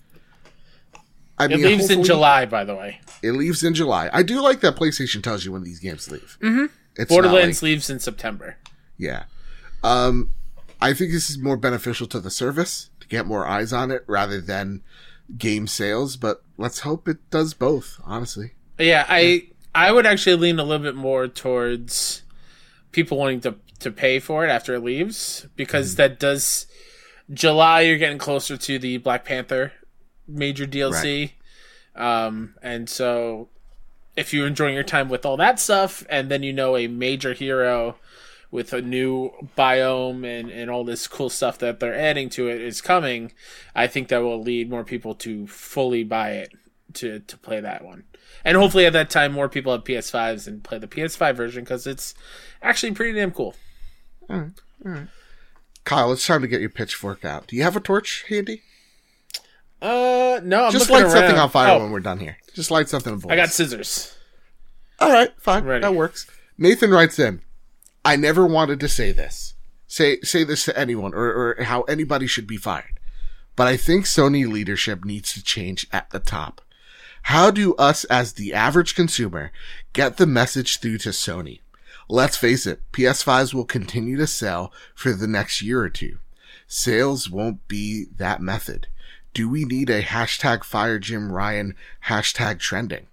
I 1.39 1.47
It 1.47 1.59
leaves 1.59 1.91
in 1.91 2.05
July, 2.05 2.47
by 2.47 2.65
the 2.65 2.77
way. 2.77 3.01
It 3.23 3.33
leaves 3.33 3.65
in 3.65 3.75
July. 3.75 4.09
I 4.13 4.23
do 4.23 4.41
like 4.41 4.61
that 4.61 4.77
PlayStation 4.77 5.23
tells 5.23 5.45
you 5.45 5.53
when 5.53 5.65
these 5.65 5.81
games 5.81 6.11
leave. 6.11 6.39
Mm-hmm. 6.41 6.67
It's 6.97 7.09
Borderlands 7.09 7.61
like- 7.61 7.71
leaves 7.71 7.91
in 7.91 7.99
September. 7.99 8.57
yeah. 8.97 9.25
Um, 9.83 10.31
I 10.81 10.93
think 10.93 11.13
this 11.13 11.31
is 11.31 11.39
more 11.39 11.57
beneficial 11.57 12.07
to 12.09 12.21
the 12.21 12.31
service 12.31 12.91
to 13.01 13.09
get 13.09 13.27
more 13.27 13.47
eyes 13.47 13.73
on 13.73 13.91
it 13.91 14.05
rather 14.07 14.41
than 14.41 14.83
game 15.39 15.67
sales, 15.67 16.17
but 16.17 16.43
let's 16.59 16.81
hope 16.81 17.09
it 17.09 17.19
does 17.31 17.55
both, 17.55 18.01
honestly. 18.05 18.53
Yeah, 18.79 19.07
I 19.09 19.49
I 19.75 19.93
would 19.93 20.07
actually 20.07 20.37
lean 20.37 20.59
a 20.59 20.65
little 20.65 20.83
bit 20.85 20.95
more 20.95 21.29
towards 21.29 22.23
people 22.93 23.19
wanting 23.19 23.41
to 23.43 23.57
to 23.81 23.91
pay 23.91 24.19
for 24.19 24.45
it 24.45 24.49
after 24.49 24.75
it 24.75 24.81
leaves 24.81 25.47
because 25.57 25.97
that 25.97 26.19
does 26.19 26.67
July 27.33 27.83
you're 27.83 27.99
getting 27.99 28.19
closer 28.19 28.57
to 28.57 28.79
the 28.79 28.99
Black 28.99 29.25
Panther 29.25 29.73
major 30.27 30.67
DLC. 30.67 31.33
Um 31.95 32.55
and 32.63 32.89
so 32.89 33.49
if 34.17 34.33
you're 34.33 34.47
enjoying 34.47 34.75
your 34.75 34.85
time 34.85 35.09
with 35.09 35.27
all 35.27 35.37
that 35.37 35.59
stuff 35.59 36.07
and 36.09 36.31
then 36.31 36.43
you 36.43 36.53
know 36.53 36.77
a 36.77 36.87
major 36.87 37.35
hero 37.35 37.97
with 38.55 38.73
a 38.73 38.81
new 38.81 39.33
biome 39.59 40.25
and, 40.25 40.49
and 40.49 40.71
all 40.71 40.85
this 40.85 41.09
cool 41.09 41.29
stuff 41.29 41.59
that 41.59 41.81
they're 41.81 41.93
adding 41.93 42.29
to 42.31 42.47
it 42.49 42.61
is 42.61 42.81
coming, 42.81 43.33
I 43.75 43.89
think 43.89 44.07
that 44.07 44.23
will 44.23 44.41
lead 44.41 44.71
more 44.71 44.85
people 44.85 45.13
to 45.17 45.49
fully 45.49 46.05
buy 46.05 46.31
it 46.35 46.53
to, 46.93 47.19
to 47.19 47.37
play 47.37 47.59
that 47.59 47.85
one. 47.85 48.05
And 48.45 48.57
hopefully 48.57 48.87
at 48.87 48.93
that 48.93 49.11
time, 49.11 49.33
more 49.33 49.49
people 49.49 49.73
have 49.73 49.83
PS5s 49.83 50.47
and 50.47 50.63
play 50.63 50.79
the 50.79 50.87
PS5 50.87 51.35
version 51.35 51.65
because 51.65 51.85
it's 51.85 52.15
actually 52.63 52.93
pretty 52.93 53.19
damn 53.19 53.33
cool. 53.33 53.57
All 54.31 54.53
right, 54.85 55.09
Kyle, 55.83 56.13
it's 56.13 56.25
time 56.25 56.43
to 56.43 56.47
get 56.47 56.61
your 56.61 56.71
pitchfork 56.71 57.25
out. 57.25 57.49
Do 57.49 57.57
you 57.57 57.65
have 57.65 57.75
a 57.75 57.81
torch 57.81 58.25
handy? 58.29 58.63
Uh, 59.83 60.39
no, 60.45 60.67
I'm 60.67 60.73
Just 60.73 60.91
light 60.91 61.11
something 61.11 61.37
on 61.37 61.51
fire 61.51 61.73
Oh, 61.73 61.83
when 61.83 61.91
we're 61.91 61.99
done 61.99 62.21
here. 62.21 62.37
Just 62.55 62.71
light 62.71 62.89
something. 62.89 63.15
On 63.15 63.19
fire. 63.19 63.33
I 63.33 63.37
got 63.37 63.49
scissors. 63.49 64.17
All 65.01 65.11
right, 65.11 65.33
fine. 65.41 65.67
That 65.67 65.97
works. 65.97 66.31
Nathan 66.57 66.93
writes 66.93 67.19
in, 67.19 67.41
I 68.05 68.17
never 68.17 68.47
wanted 68.47 68.81
to 68.81 68.89
say 68.89 69.13
this. 69.13 69.55
Say 69.87 70.21
say 70.21 70.45
this 70.45 70.65
to 70.65 70.79
anyone 70.79 71.15
or, 71.15 71.57
or 71.59 71.65
how 71.65 71.83
anybody 71.83 72.27
should 72.27 72.47
be 72.47 72.57
fired. 72.57 73.01
But 73.57 73.69
I 73.69 73.77
think 73.77 74.05
Sony 74.05 74.51
leadership 74.51 75.05
needs 75.05 75.33
to 75.35 75.43
change 75.43 75.87
at 75.93 76.11
the 76.11 76.19
top. 76.19 76.61
How 77.29 77.51
do 77.51 77.75
us 77.77 78.05
as 78.05 78.35
the 78.35 78.53
average 78.53 78.95
consumer 78.95 79.53
get 79.93 80.17
the 80.17 80.27
message 80.27 80.81
through 80.81 80.99
to 80.99 81.11
Sony? 81.11 81.61
Let's 82.09 82.37
face 82.37 82.67
it, 82.67 82.83
PS5s 82.93 83.55
will 83.55 83.65
continue 83.65 84.17
to 84.19 84.27
sell 84.27 84.73
for 84.95 85.13
the 85.13 85.27
next 85.27 85.63
year 85.63 85.81
or 85.81 85.89
two. 85.89 86.19
Sales 86.67 87.31
won't 87.31 87.67
be 87.67 88.07
that 88.17 88.43
method. 88.43 88.89
Do 89.33 89.49
we 89.49 89.65
need 89.65 89.89
a 89.89 90.03
hashtag 90.03 90.65
fire 90.65 90.99
Jim 90.99 91.33
Ryan 91.33 91.75
hashtag 92.07 92.59
trending? 92.59 93.07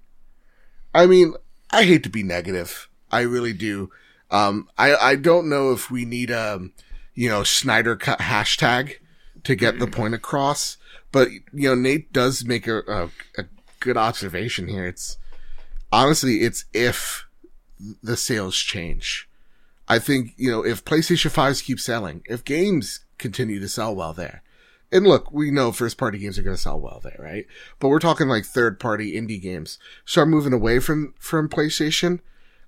I 0.93 1.05
mean, 1.05 1.35
I 1.71 1.83
hate 1.83 2.03
to 2.03 2.09
be 2.09 2.23
negative. 2.23 2.89
I 3.11 3.21
really 3.21 3.53
do. 3.53 3.91
Um, 4.31 4.69
I, 4.77 4.95
I 4.95 5.15
don't 5.15 5.49
know 5.49 5.71
if 5.71 5.91
we 5.91 6.05
need 6.05 6.31
a, 6.31 6.69
you 7.13 7.29
know, 7.29 7.43
Snyder 7.43 7.95
cut 7.95 8.19
hashtag 8.19 8.93
to 9.43 9.55
get 9.55 9.79
the 9.79 9.87
point 9.87 10.13
across, 10.13 10.77
but, 11.11 11.29
you 11.31 11.69
know, 11.69 11.75
Nate 11.75 12.13
does 12.13 12.45
make 12.45 12.65
a, 12.67 12.79
a, 12.87 13.09
a 13.37 13.45
good 13.79 13.97
observation 13.97 14.67
here. 14.67 14.85
It's 14.85 15.17
honestly, 15.91 16.41
it's 16.41 16.65
if 16.73 17.25
the 18.01 18.15
sales 18.15 18.57
change. 18.57 19.27
I 19.87 19.99
think, 19.99 20.33
you 20.37 20.49
know, 20.49 20.63
if 20.63 20.85
PlayStation 20.85 21.31
5s 21.31 21.63
keep 21.63 21.79
selling, 21.79 22.21
if 22.25 22.45
games 22.45 23.01
continue 23.17 23.59
to 23.59 23.67
sell 23.67 23.93
well 23.93 24.13
there, 24.13 24.41
and 24.91 25.05
look, 25.05 25.31
we 25.31 25.51
know 25.51 25.71
first 25.71 25.97
party 25.97 26.17
games 26.17 26.37
are 26.37 26.43
going 26.43 26.55
to 26.55 26.61
sell 26.61 26.79
well 26.79 26.99
there, 27.03 27.17
right? 27.19 27.45
But 27.79 27.89
we're 27.89 27.99
talking 27.99 28.27
like 28.27 28.45
third 28.45 28.79
party 28.79 29.13
indie 29.13 29.41
games 29.41 29.79
start 30.05 30.27
moving 30.27 30.53
away 30.53 30.79
from, 30.79 31.13
from 31.17 31.49
PlayStation. 31.49 32.19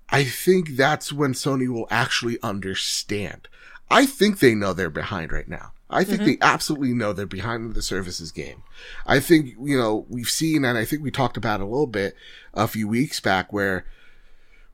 I 0.10 0.24
think 0.24 0.76
that's 0.76 1.12
when 1.12 1.34
Sony 1.34 1.68
will 1.68 1.88
actually 1.90 2.38
understand. 2.42 3.48
I 3.90 4.06
think 4.06 4.40
they 4.40 4.56
know 4.56 4.74
they're 4.74 4.90
behind 4.90 5.32
right 5.32 5.48
now. 5.48 5.74
I 5.90 6.04
think 6.04 6.24
they 6.24 6.38
absolutely 6.42 6.94
know 6.94 7.14
they're 7.14 7.28
behind 7.28 7.76
the 7.76 7.82
services 7.82 8.32
game. 8.32 8.64
I 9.06 9.20
think, 9.20 9.54
you 9.62 9.78
know, 9.78 10.08
we've 10.10 10.30
seen, 10.30 10.66
and 10.66 10.78
I 10.78 10.86
think 10.86 11.04
we 11.04 11.12
talked 11.12 11.38
about 11.38 11.60
it 11.60 11.64
a 11.64 11.68
little 11.68 11.88
bit 11.88 12.16
a 12.54 12.68
few 12.68 12.88
weeks 12.88 13.20
back 13.20 13.54
where 13.54 13.86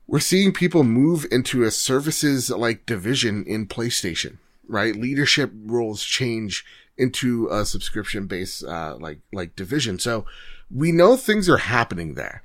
we're 0.06 0.20
seeing 0.20 0.52
people 0.52 0.82
move 0.82 1.26
into 1.30 1.62
a 1.62 1.70
services 1.70 2.48
like 2.50 2.86
division 2.86 3.44
in 3.46 3.66
PlayStation, 3.66 4.38
right? 4.66 4.96
Leadership 4.96 5.52
roles 5.54 6.02
change 6.02 6.64
into 6.96 7.48
a 7.48 7.66
subscription 7.66 8.26
based, 8.26 8.64
uh, 8.64 8.96
like, 8.98 9.20
like 9.32 9.54
division. 9.56 9.98
So 9.98 10.24
we 10.70 10.90
know 10.90 11.16
things 11.16 11.48
are 11.48 11.58
happening 11.58 12.14
there. 12.14 12.44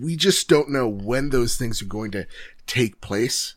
We 0.00 0.16
just 0.16 0.48
don't 0.48 0.70
know 0.70 0.88
when 0.88 1.30
those 1.30 1.56
things 1.56 1.80
are 1.82 1.86
going 1.86 2.10
to 2.12 2.26
take 2.66 3.00
place. 3.00 3.54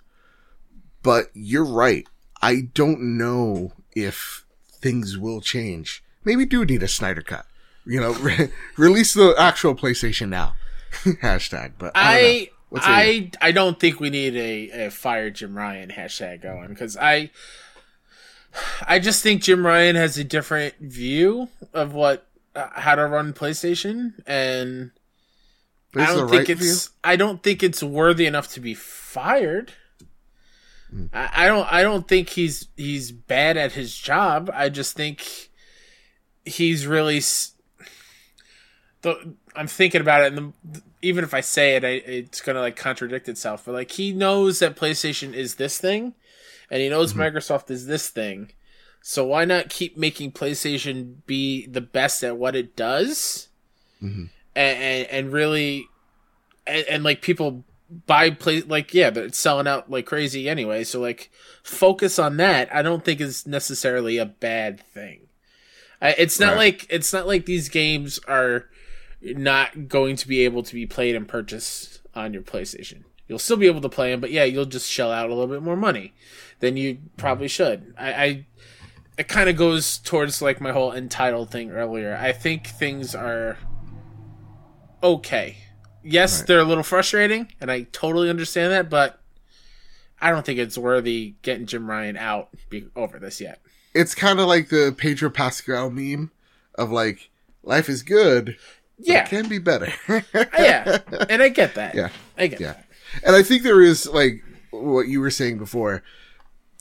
But 1.03 1.27
you're 1.33 1.65
right. 1.65 2.07
I 2.41 2.61
don't 2.73 3.17
know 3.17 3.73
if 3.95 4.45
things 4.71 5.17
will 5.17 5.41
change. 5.41 6.03
Maybe 6.23 6.45
do 6.45 6.63
need 6.65 6.83
a 6.83 6.87
Snyder 6.87 7.21
cut. 7.21 7.45
You 7.85 7.99
know, 7.99 8.13
re- 8.19 8.51
release 8.77 9.13
the 9.13 9.35
actual 9.37 9.75
PlayStation 9.75 10.29
now. 10.29 10.55
Hashtag. 11.03 11.73
But 11.77 11.91
I. 11.95 12.19
I 12.19 12.49
I 12.73 13.31
I 13.41 13.51
don't 13.51 13.77
think 13.79 13.99
we 13.99 14.09
need 14.09 14.35
a, 14.35 14.85
a 14.85 14.91
fire 14.91 15.29
Jim 15.29 15.57
Ryan 15.57 15.89
hashtag 15.89 16.41
going 16.41 16.69
because 16.69 16.95
I 16.95 17.29
I 18.87 18.99
just 18.99 19.23
think 19.23 19.41
Jim 19.41 19.65
Ryan 19.65 19.95
has 19.95 20.17
a 20.17 20.23
different 20.23 20.75
view 20.79 21.49
of 21.73 21.93
what 21.93 22.27
uh, 22.55 22.67
how 22.73 22.95
to 22.95 23.07
run 23.07 23.33
PlayStation 23.33 24.13
and 24.25 24.91
I 25.95 26.05
don't 26.05 26.29
think 26.29 26.47
right 26.47 26.61
it's 26.61 26.89
I 27.03 27.15
don't 27.15 27.43
think 27.43 27.63
it's 27.63 27.83
worthy 27.83 28.25
enough 28.25 28.49
to 28.53 28.59
be 28.59 28.73
fired. 28.73 29.73
Mm. 30.93 31.09
I, 31.13 31.45
I 31.45 31.47
don't. 31.47 31.73
I 31.73 31.81
don't 31.83 32.07
think 32.07 32.29
he's 32.29 32.67
he's 32.77 33.11
bad 33.11 33.57
at 33.57 33.73
his 33.73 33.95
job. 33.95 34.49
I 34.53 34.69
just 34.69 34.95
think 34.95 35.49
he's 36.45 36.87
really. 36.87 37.21
The, 39.01 39.33
I'm 39.55 39.67
thinking 39.67 40.01
about 40.01 40.23
it, 40.23 40.33
and 40.33 40.53
the, 40.63 40.81
even 41.01 41.23
if 41.23 41.33
I 41.33 41.41
say 41.41 41.75
it, 41.75 41.83
I, 41.83 41.87
it's 41.87 42.41
gonna 42.41 42.59
like 42.59 42.75
contradict 42.75 43.27
itself. 43.27 43.63
But 43.65 43.73
like 43.73 43.91
he 43.91 44.11
knows 44.11 44.59
that 44.59 44.75
PlayStation 44.75 45.33
is 45.33 45.55
this 45.55 45.77
thing, 45.77 46.13
and 46.69 46.81
he 46.81 46.89
knows 46.89 47.13
mm-hmm. 47.13 47.21
Microsoft 47.21 47.71
is 47.71 47.87
this 47.87 48.09
thing. 48.09 48.51
So 49.01 49.25
why 49.25 49.45
not 49.45 49.69
keep 49.69 49.97
making 49.97 50.33
PlayStation 50.33 51.15
be 51.25 51.65
the 51.65 51.81
best 51.81 52.23
at 52.23 52.37
what 52.37 52.55
it 52.55 52.75
does, 52.75 53.47
mm-hmm. 54.01 54.25
And, 54.55 54.77
and, 54.77 55.07
and 55.07 55.33
really, 55.33 55.87
and, 56.67 56.85
and 56.87 57.03
like 57.03 57.21
people 57.21 57.63
buy 58.05 58.29
play 58.29 58.61
like 58.61 58.93
yeah, 58.93 59.09
but 59.09 59.23
it's 59.23 59.39
selling 59.39 59.67
out 59.67 59.89
like 59.89 60.05
crazy 60.05 60.49
anyway. 60.49 60.83
So 60.83 60.99
like 60.99 61.31
focus 61.63 62.19
on 62.19 62.37
that. 62.37 62.73
I 62.73 62.81
don't 62.81 63.03
think 63.03 63.19
is 63.19 63.45
necessarily 63.45 64.17
a 64.17 64.25
bad 64.25 64.79
thing. 64.79 65.27
It's 66.01 66.39
not 66.39 66.51
right. 66.51 66.57
like 66.57 66.87
it's 66.89 67.13
not 67.13 67.27
like 67.27 67.45
these 67.45 67.69
games 67.69 68.19
are 68.27 68.65
not 69.21 69.87
going 69.87 70.15
to 70.15 70.27
be 70.27 70.41
able 70.41 70.63
to 70.63 70.73
be 70.73 70.87
played 70.87 71.15
and 71.15 71.27
purchased 71.27 72.01
on 72.15 72.33
your 72.33 72.41
PlayStation. 72.41 73.03
You'll 73.27 73.39
still 73.39 73.57
be 73.57 73.67
able 73.67 73.81
to 73.81 73.89
play 73.89 74.11
them, 74.11 74.19
but 74.19 74.31
yeah, 74.31 74.43
you'll 74.43 74.65
just 74.65 74.89
shell 74.89 75.11
out 75.11 75.29
a 75.29 75.33
little 75.33 75.47
bit 75.47 75.61
more 75.61 75.77
money 75.77 76.13
than 76.59 76.75
you 76.75 76.97
probably 77.17 77.45
mm-hmm. 77.45 77.51
should. 77.51 77.93
I, 77.97 78.13
I 78.13 78.45
it 79.17 79.27
kind 79.27 79.49
of 79.49 79.55
goes 79.55 79.99
towards 79.99 80.41
like 80.41 80.59
my 80.59 80.71
whole 80.71 80.91
entitled 80.91 81.51
thing 81.51 81.71
earlier. 81.71 82.17
I 82.19 82.31
think 82.31 82.67
things 82.67 83.13
are 83.13 83.57
okay. 85.03 85.57
Yes, 86.03 86.39
right. 86.39 86.47
they're 86.47 86.59
a 86.59 86.65
little 86.65 86.83
frustrating, 86.83 87.51
and 87.59 87.71
I 87.71 87.83
totally 87.91 88.29
understand 88.29 88.71
that, 88.73 88.89
but 88.89 89.19
I 90.19 90.31
don't 90.31 90.45
think 90.45 90.59
it's 90.59 90.77
worthy 90.77 91.35
getting 91.41 91.65
Jim 91.65 91.89
Ryan 91.89 92.17
out 92.17 92.49
over 92.95 93.19
this 93.19 93.39
yet. 93.39 93.61
It's 93.93 94.15
kind 94.15 94.39
of 94.39 94.47
like 94.47 94.69
the 94.69 94.95
Pedro 94.97 95.29
Pascal 95.29 95.89
meme 95.89 96.31
of 96.75 96.91
like 96.91 97.29
life 97.63 97.89
is 97.89 98.03
good, 98.03 98.57
yeah, 98.99 99.23
it 99.23 99.29
can 99.29 99.47
be 99.47 99.59
better. 99.59 99.91
yeah, 100.33 100.99
and 101.29 101.41
I 101.41 101.49
get 101.49 101.75
that. 101.75 101.95
Yeah, 101.95 102.09
I 102.37 102.47
get 102.47 102.59
yeah. 102.59 102.73
that. 102.73 102.85
And 103.23 103.35
I 103.35 103.43
think 103.43 103.63
there 103.63 103.81
is 103.81 104.07
like 104.07 104.43
what 104.71 105.07
you 105.07 105.19
were 105.19 105.31
saying 105.31 105.57
before. 105.57 106.03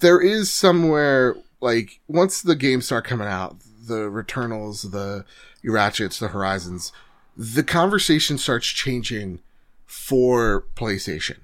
There 0.00 0.20
is 0.20 0.50
somewhere 0.50 1.36
like 1.60 2.00
once 2.08 2.42
the 2.42 2.56
games 2.56 2.86
start 2.86 3.04
coming 3.04 3.28
out, 3.28 3.56
the 3.86 4.10
Returnals, 4.10 4.90
the 4.90 5.24
Ratchets, 5.64 6.18
the 6.18 6.28
Horizons, 6.28 6.92
the 7.40 7.62
conversation 7.62 8.36
starts 8.36 8.66
changing 8.66 9.40
for 9.86 10.66
PlayStation. 10.76 11.38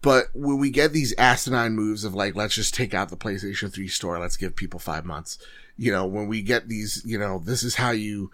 But 0.00 0.26
when 0.34 0.58
we 0.58 0.68
get 0.68 0.92
these 0.92 1.14
asinine 1.16 1.74
moves 1.74 2.02
of 2.02 2.12
like, 2.12 2.34
let's 2.34 2.56
just 2.56 2.74
take 2.74 2.92
out 2.92 3.08
the 3.08 3.16
PlayStation 3.16 3.72
3 3.72 3.86
store, 3.86 4.18
let's 4.18 4.36
give 4.36 4.56
people 4.56 4.80
five 4.80 5.04
months. 5.04 5.38
You 5.76 5.92
know, 5.92 6.06
when 6.06 6.26
we 6.26 6.42
get 6.42 6.66
these, 6.68 7.04
you 7.06 7.20
know, 7.20 7.38
this 7.38 7.62
is 7.62 7.76
how 7.76 7.92
you 7.92 8.32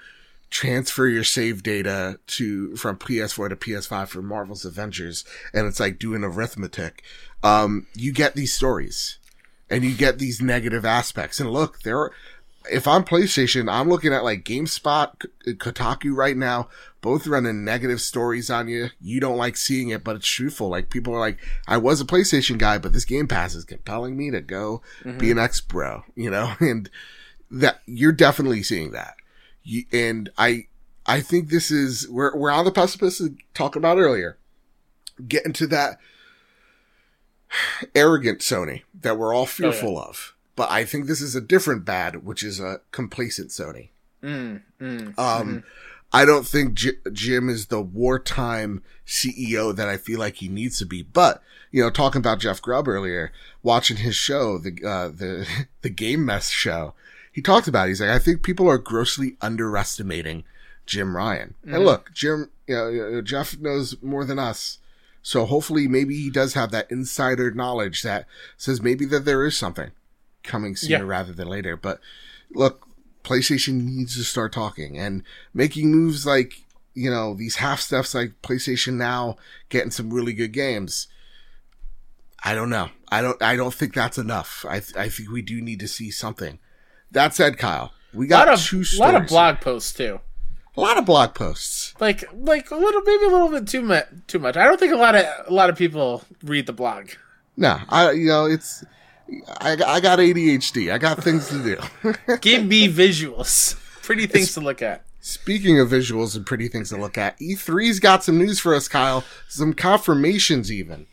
transfer 0.48 1.06
your 1.06 1.24
save 1.24 1.62
data 1.62 2.20
to 2.26 2.74
from 2.76 2.96
PS4 2.96 3.50
to 3.50 3.56
PS5 3.56 4.08
for 4.08 4.22
Marvel's 4.22 4.64
Avengers, 4.64 5.26
and 5.52 5.66
it's 5.66 5.80
like 5.80 5.98
doing 5.98 6.24
arithmetic. 6.24 7.02
Um, 7.42 7.86
you 7.92 8.14
get 8.14 8.34
these 8.34 8.54
stories, 8.54 9.18
and 9.68 9.84
you 9.84 9.94
get 9.94 10.18
these 10.18 10.40
negative 10.40 10.86
aspects. 10.86 11.38
And 11.38 11.50
look, 11.50 11.82
there. 11.82 11.98
Are, 11.98 12.12
if 12.70 12.88
I'm 12.88 13.04
PlayStation, 13.04 13.70
I'm 13.70 13.88
looking 13.88 14.12
at 14.12 14.24
like 14.24 14.44
GameSpot, 14.44 15.26
Kotaku 15.46 16.14
right 16.14 16.36
now, 16.36 16.68
both 17.00 17.26
running 17.26 17.64
negative 17.64 18.00
stories 18.00 18.50
on 18.50 18.68
you. 18.68 18.88
You 19.00 19.20
don't 19.20 19.36
like 19.36 19.56
seeing 19.56 19.90
it, 19.90 20.04
but 20.04 20.16
it's 20.16 20.28
truthful. 20.28 20.68
Like 20.68 20.90
people 20.90 21.14
are 21.14 21.20
like, 21.20 21.38
I 21.66 21.76
was 21.76 22.00
a 22.00 22.04
PlayStation 22.04 22.58
guy, 22.58 22.78
but 22.78 22.92
this 22.92 23.04
Game 23.04 23.28
Pass 23.28 23.54
is 23.54 23.64
compelling 23.64 24.16
me 24.16 24.30
to 24.30 24.40
go 24.40 24.82
mm-hmm. 25.02 25.18
be 25.18 25.30
an 25.30 25.38
ex 25.38 25.60
bro, 25.60 26.04
you 26.14 26.30
know, 26.30 26.54
and 26.60 26.90
that 27.50 27.80
you're 27.86 28.12
definitely 28.12 28.62
seeing 28.62 28.92
that 28.92 29.14
and 29.92 30.30
I, 30.38 30.66
I 31.06 31.20
think 31.20 31.48
this 31.48 31.70
is 31.70 32.08
we're 32.08 32.36
we're 32.36 32.50
on 32.50 32.64
the 32.64 32.70
precipice 32.70 33.20
of 33.20 33.36
talking 33.54 33.80
about 33.80 33.98
earlier, 33.98 34.38
getting 35.26 35.52
to 35.54 35.66
that 35.68 35.98
arrogant 37.94 38.40
Sony 38.40 38.82
that 39.00 39.18
we're 39.18 39.34
all 39.34 39.46
fearful 39.46 39.98
oh, 39.98 40.02
yeah. 40.02 40.08
of. 40.08 40.34
But 40.58 40.72
I 40.72 40.84
think 40.84 41.06
this 41.06 41.20
is 41.20 41.36
a 41.36 41.40
different 41.40 41.84
bad, 41.84 42.24
which 42.24 42.42
is 42.42 42.58
a 42.58 42.80
complacent 42.90 43.50
Sony. 43.50 43.90
Mm, 44.24 44.62
mm, 44.80 45.06
um, 45.06 45.14
mm-hmm. 45.16 45.58
I 46.12 46.24
don't 46.24 46.44
think 46.44 46.74
J- 46.74 46.96
Jim 47.12 47.48
is 47.48 47.66
the 47.66 47.80
wartime 47.80 48.82
CEO 49.06 49.72
that 49.76 49.88
I 49.88 49.96
feel 49.96 50.18
like 50.18 50.38
he 50.38 50.48
needs 50.48 50.76
to 50.80 50.84
be. 50.84 51.04
But 51.04 51.44
you 51.70 51.80
know, 51.80 51.90
talking 51.90 52.18
about 52.18 52.40
Jeff 52.40 52.60
Grubb 52.60 52.88
earlier, 52.88 53.30
watching 53.62 53.98
his 53.98 54.16
show, 54.16 54.58
the 54.58 54.84
uh, 54.84 55.08
the 55.10 55.46
the 55.82 55.90
Game 55.90 56.24
Mess 56.24 56.48
show, 56.48 56.92
he 57.30 57.40
talked 57.40 57.68
about 57.68 57.86
it. 57.86 57.90
He's 57.90 58.00
like, 58.00 58.10
I 58.10 58.18
think 58.18 58.42
people 58.42 58.68
are 58.68 58.78
grossly 58.78 59.36
underestimating 59.40 60.42
Jim 60.86 61.16
Ryan. 61.16 61.54
Mm-hmm. 61.64 61.74
And 61.76 61.84
look, 61.84 62.12
Jim, 62.12 62.50
you 62.66 62.74
know, 62.74 63.22
Jeff 63.22 63.56
knows 63.60 63.94
more 64.02 64.24
than 64.24 64.40
us. 64.40 64.78
So 65.22 65.44
hopefully 65.44 65.86
maybe 65.86 66.16
he 66.16 66.30
does 66.30 66.54
have 66.54 66.72
that 66.72 66.90
insider 66.90 67.52
knowledge 67.52 68.02
that 68.02 68.26
says 68.56 68.82
maybe 68.82 69.04
that 69.04 69.24
there 69.24 69.46
is 69.46 69.56
something 69.56 69.92
coming 70.42 70.76
sooner 70.76 71.04
yeah. 71.04 71.10
rather 71.10 71.32
than 71.32 71.48
later. 71.48 71.76
But 71.76 72.00
look, 72.50 72.86
PlayStation 73.24 73.84
needs 73.84 74.16
to 74.16 74.24
start 74.24 74.52
talking 74.52 74.98
and 74.98 75.22
making 75.52 75.90
moves 75.90 76.26
like, 76.26 76.64
you 76.94 77.10
know, 77.10 77.34
these 77.34 77.56
half 77.56 77.80
steps 77.80 78.14
like 78.14 78.40
PlayStation 78.42 78.94
Now 78.94 79.36
getting 79.68 79.90
some 79.90 80.12
really 80.12 80.32
good 80.32 80.52
games. 80.52 81.08
I 82.42 82.54
don't 82.54 82.70
know. 82.70 82.88
I 83.08 83.20
don't, 83.20 83.42
I 83.42 83.56
don't 83.56 83.74
think 83.74 83.94
that's 83.94 84.18
enough. 84.18 84.64
I, 84.68 84.76
I 84.96 85.08
think 85.08 85.30
we 85.30 85.42
do 85.42 85.60
need 85.60 85.80
to 85.80 85.88
see 85.88 86.10
something. 86.10 86.58
That 87.10 87.34
said, 87.34 87.58
Kyle, 87.58 87.92
we 88.14 88.26
got 88.26 88.48
a 88.48 88.50
lot 88.50 88.58
of, 88.58 88.64
two 88.64 88.84
stories. 88.84 89.12
Lot 89.12 89.22
of 89.22 89.28
blog 89.28 89.60
posts 89.60 89.92
too. 89.92 90.20
A 90.76 90.80
lot 90.80 90.96
of 90.96 91.04
blog 91.04 91.34
posts. 91.34 91.94
Like, 91.98 92.24
like 92.32 92.70
a 92.70 92.76
little, 92.76 93.02
maybe 93.02 93.24
a 93.24 93.28
little 93.28 93.48
bit 93.48 93.66
too 93.66 93.82
much. 93.82 94.06
Too 94.28 94.38
much. 94.38 94.56
I 94.56 94.64
don't 94.64 94.78
think 94.78 94.92
a 94.92 94.96
lot 94.96 95.16
of 95.16 95.24
a 95.48 95.52
lot 95.52 95.70
of 95.70 95.76
people 95.76 96.22
read 96.44 96.66
the 96.66 96.72
blog. 96.72 97.10
No, 97.56 97.80
I, 97.88 98.12
you 98.12 98.28
know, 98.28 98.44
it's. 98.44 98.84
I, 99.60 99.72
I 99.72 100.00
got 100.00 100.18
ADHD. 100.18 100.92
I 100.92 100.98
got 100.98 101.22
things 101.22 101.48
to 101.48 101.62
do. 101.62 102.36
Give 102.40 102.64
me 102.64 102.88
visuals. 102.88 103.74
Pretty 104.02 104.26
things 104.26 104.46
it's, 104.46 104.54
to 104.54 104.60
look 104.60 104.82
at. 104.82 105.04
Speaking 105.20 105.78
of 105.78 105.90
visuals 105.90 106.36
and 106.36 106.46
pretty 106.46 106.68
things 106.68 106.88
to 106.90 106.96
look 106.96 107.18
at, 107.18 107.38
E3's 107.38 108.00
got 108.00 108.24
some 108.24 108.38
news 108.38 108.58
for 108.58 108.74
us, 108.74 108.88
Kyle. 108.88 109.24
Some 109.48 109.74
confirmations, 109.74 110.72
even. 110.72 111.06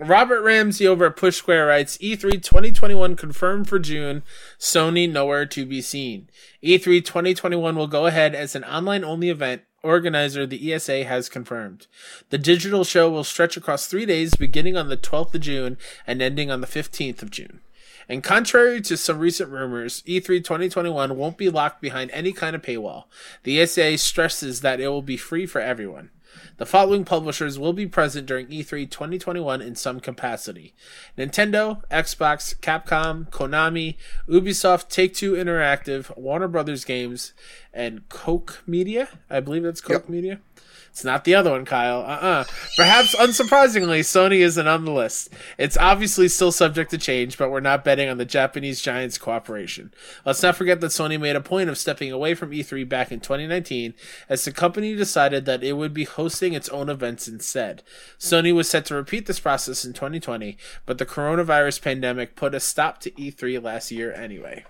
Robert 0.00 0.40
Ramsey 0.40 0.86
over 0.86 1.06
at 1.06 1.16
Push 1.16 1.36
Square 1.36 1.66
writes 1.66 1.98
E3 1.98 2.42
2021 2.42 3.16
confirmed 3.16 3.68
for 3.68 3.78
June, 3.78 4.22
Sony 4.58 5.10
nowhere 5.10 5.44
to 5.44 5.66
be 5.66 5.82
seen. 5.82 6.30
E3 6.64 7.04
2021 7.04 7.76
will 7.76 7.86
go 7.86 8.06
ahead 8.06 8.34
as 8.34 8.56
an 8.56 8.64
online 8.64 9.04
only 9.04 9.28
event. 9.28 9.62
Organizer, 9.82 10.46
the 10.46 10.72
ESA, 10.72 11.04
has 11.04 11.28
confirmed. 11.28 11.86
The 12.30 12.38
digital 12.38 12.84
show 12.84 13.10
will 13.10 13.24
stretch 13.24 13.56
across 13.56 13.86
three 13.86 14.06
days 14.06 14.34
beginning 14.34 14.76
on 14.76 14.88
the 14.88 14.96
12th 14.96 15.34
of 15.34 15.40
June 15.40 15.78
and 16.06 16.20
ending 16.20 16.50
on 16.50 16.60
the 16.60 16.66
15th 16.66 17.22
of 17.22 17.30
June. 17.30 17.60
And 18.08 18.24
contrary 18.24 18.80
to 18.82 18.96
some 18.96 19.20
recent 19.20 19.50
rumors, 19.50 20.02
E3 20.02 20.38
2021 20.38 21.16
won't 21.16 21.36
be 21.36 21.48
locked 21.48 21.80
behind 21.80 22.10
any 22.10 22.32
kind 22.32 22.56
of 22.56 22.62
paywall. 22.62 23.04
The 23.44 23.60
ESA 23.60 23.98
stresses 23.98 24.62
that 24.62 24.80
it 24.80 24.88
will 24.88 25.00
be 25.00 25.16
free 25.16 25.46
for 25.46 25.60
everyone. 25.60 26.10
The 26.60 26.66
following 26.66 27.06
publishers 27.06 27.58
will 27.58 27.72
be 27.72 27.86
present 27.86 28.26
during 28.26 28.48
E3 28.48 28.90
2021 28.90 29.62
in 29.62 29.74
some 29.76 29.98
capacity 29.98 30.74
Nintendo, 31.16 31.82
Xbox, 31.90 32.54
Capcom, 32.54 33.30
Konami, 33.30 33.96
Ubisoft, 34.28 34.90
Take 34.90 35.14
Two 35.14 35.32
Interactive, 35.32 36.14
Warner 36.18 36.48
Brothers 36.48 36.84
Games, 36.84 37.32
and 37.72 38.06
Koch 38.10 38.58
Media. 38.66 39.08
I 39.30 39.40
believe 39.40 39.62
that's 39.62 39.80
Koch 39.80 40.02
yep. 40.02 40.08
Media. 40.10 40.40
It's 40.90 41.04
not 41.04 41.24
the 41.24 41.36
other 41.36 41.52
one, 41.52 41.64
Kyle. 41.64 42.00
Uh-uh. 42.00 42.44
Perhaps 42.76 43.14
unsurprisingly, 43.14 44.00
Sony 44.00 44.40
isn't 44.40 44.66
on 44.66 44.84
the 44.84 44.90
list. 44.90 45.30
It's 45.56 45.76
obviously 45.76 46.26
still 46.28 46.50
subject 46.50 46.90
to 46.90 46.98
change, 46.98 47.38
but 47.38 47.50
we're 47.50 47.60
not 47.60 47.84
betting 47.84 48.08
on 48.08 48.18
the 48.18 48.24
Japanese 48.24 48.82
giants' 48.82 49.16
cooperation. 49.16 49.94
Let's 50.26 50.42
not 50.42 50.56
forget 50.56 50.80
that 50.80 50.88
Sony 50.88 51.18
made 51.18 51.36
a 51.36 51.40
point 51.40 51.70
of 51.70 51.78
stepping 51.78 52.10
away 52.10 52.34
from 52.34 52.50
E3 52.50 52.88
back 52.88 53.12
in 53.12 53.20
2019 53.20 53.94
as 54.28 54.44
the 54.44 54.52
company 54.52 54.96
decided 54.96 55.44
that 55.44 55.62
it 55.62 55.74
would 55.74 55.94
be 55.94 56.04
hosting 56.04 56.54
its 56.54 56.68
own 56.70 56.88
events 56.88 57.28
instead. 57.28 57.82
Sony 58.18 58.52
was 58.52 58.68
set 58.68 58.84
to 58.86 58.94
repeat 58.94 59.26
this 59.26 59.40
process 59.40 59.84
in 59.84 59.92
2020, 59.92 60.58
but 60.86 60.98
the 60.98 61.06
coronavirus 61.06 61.82
pandemic 61.82 62.34
put 62.34 62.54
a 62.54 62.60
stop 62.60 63.00
to 63.00 63.12
E3 63.12 63.62
last 63.62 63.92
year 63.92 64.12
anyway. 64.12 64.64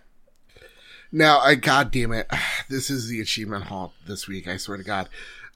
Now, 1.12 1.40
I 1.40 1.56
goddamn 1.56 2.12
it, 2.12 2.30
this 2.68 2.90
is 2.90 3.08
the 3.08 3.20
achievement 3.20 3.64
hall 3.64 3.94
this 4.06 4.28
week. 4.28 4.46
I 4.46 4.56
swear 4.58 4.76
to 4.76 4.84
God. 4.84 5.08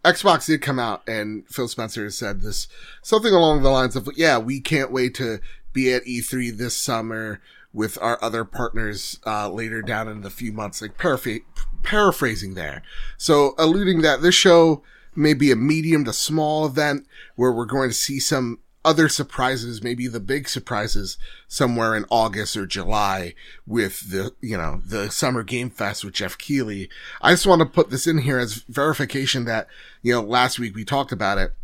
Xbox 0.05 0.47
did 0.47 0.61
come 0.61 0.79
out 0.79 1.03
and 1.09 1.49
Phil 1.49 1.67
Spencer 1.67 2.11
said 2.11 2.43
this 2.43 2.69
something 3.03 3.33
along 3.33 3.63
the 3.63 3.71
lines 3.71 3.97
of, 3.97 4.09
yeah, 4.17 4.39
we 4.39 4.61
can't 4.61 4.93
wait 4.93 5.15
to 5.15 5.41
be 5.73 5.93
at 5.93 6.05
E3 6.05 6.57
this 6.57 6.77
summer 6.77 7.41
with 7.73 7.99
our 8.01 8.23
other 8.23 8.45
partners, 8.45 9.19
uh, 9.27 9.51
later 9.51 9.83
down 9.83 10.07
in 10.07 10.21
the 10.21 10.31
few 10.31 10.53
months, 10.53 10.81
like 10.81 10.97
paraphr- 10.97 11.43
paraphrasing 11.83 12.55
there. 12.55 12.83
So 13.17 13.55
alluding 13.59 14.03
that 14.03 14.23
this 14.23 14.35
show 14.35 14.83
may 15.17 15.35
be 15.35 15.51
a 15.51 15.57
medium 15.57 16.05
to 16.05 16.13
small 16.13 16.67
event 16.67 17.07
where 17.35 17.53
we're 17.53 17.65
going 17.65 17.89
to 17.91 17.95
see 17.95 18.21
some 18.21 18.59
other 18.85 19.09
surprises, 19.09 19.83
maybe 19.83 20.07
the 20.07 20.21
big 20.21 20.49
surprises 20.49 21.17
somewhere 21.49 21.97
in 21.97 22.05
August 22.11 22.57
or 22.57 22.67
July 22.67 23.35
with 23.67 24.11
the, 24.11 24.35
you 24.41 24.57
know, 24.57 24.83
the 24.85 25.11
summer 25.11 25.43
game 25.43 25.71
fest 25.71 26.05
with 26.05 26.15
Geoff 26.15 26.37
Keighley. 26.37 26.91
I 27.23 27.33
just 27.33 27.47
want 27.47 27.61
to 27.61 27.67
put 27.67 27.91
this 27.91 28.07
in 28.07 28.19
here 28.19 28.39
as 28.39 28.65
verification 28.69 29.47
that, 29.47 29.69
you 30.03 30.13
know, 30.13 30.21
last 30.21 30.59
week 30.59 30.75
we 30.75 30.85
talked 30.85 31.13
about 31.13 31.39
it. 31.39 31.55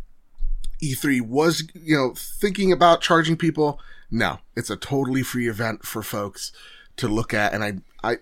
E3 0.83 1.21
was, 1.21 1.63
you 1.75 1.95
know, 1.95 2.13
thinking 2.15 2.71
about 2.71 3.01
charging 3.01 3.37
people. 3.37 3.79
No, 4.09 4.39
it's 4.55 4.71
a 4.71 4.75
totally 4.75 5.21
free 5.21 5.47
event 5.47 5.85
for 5.85 6.01
folks 6.01 6.51
to 6.97 7.07
look 7.07 7.33
at. 7.33 7.53
And 7.53 7.63
I, 7.63 7.73
I, 8.03 8.17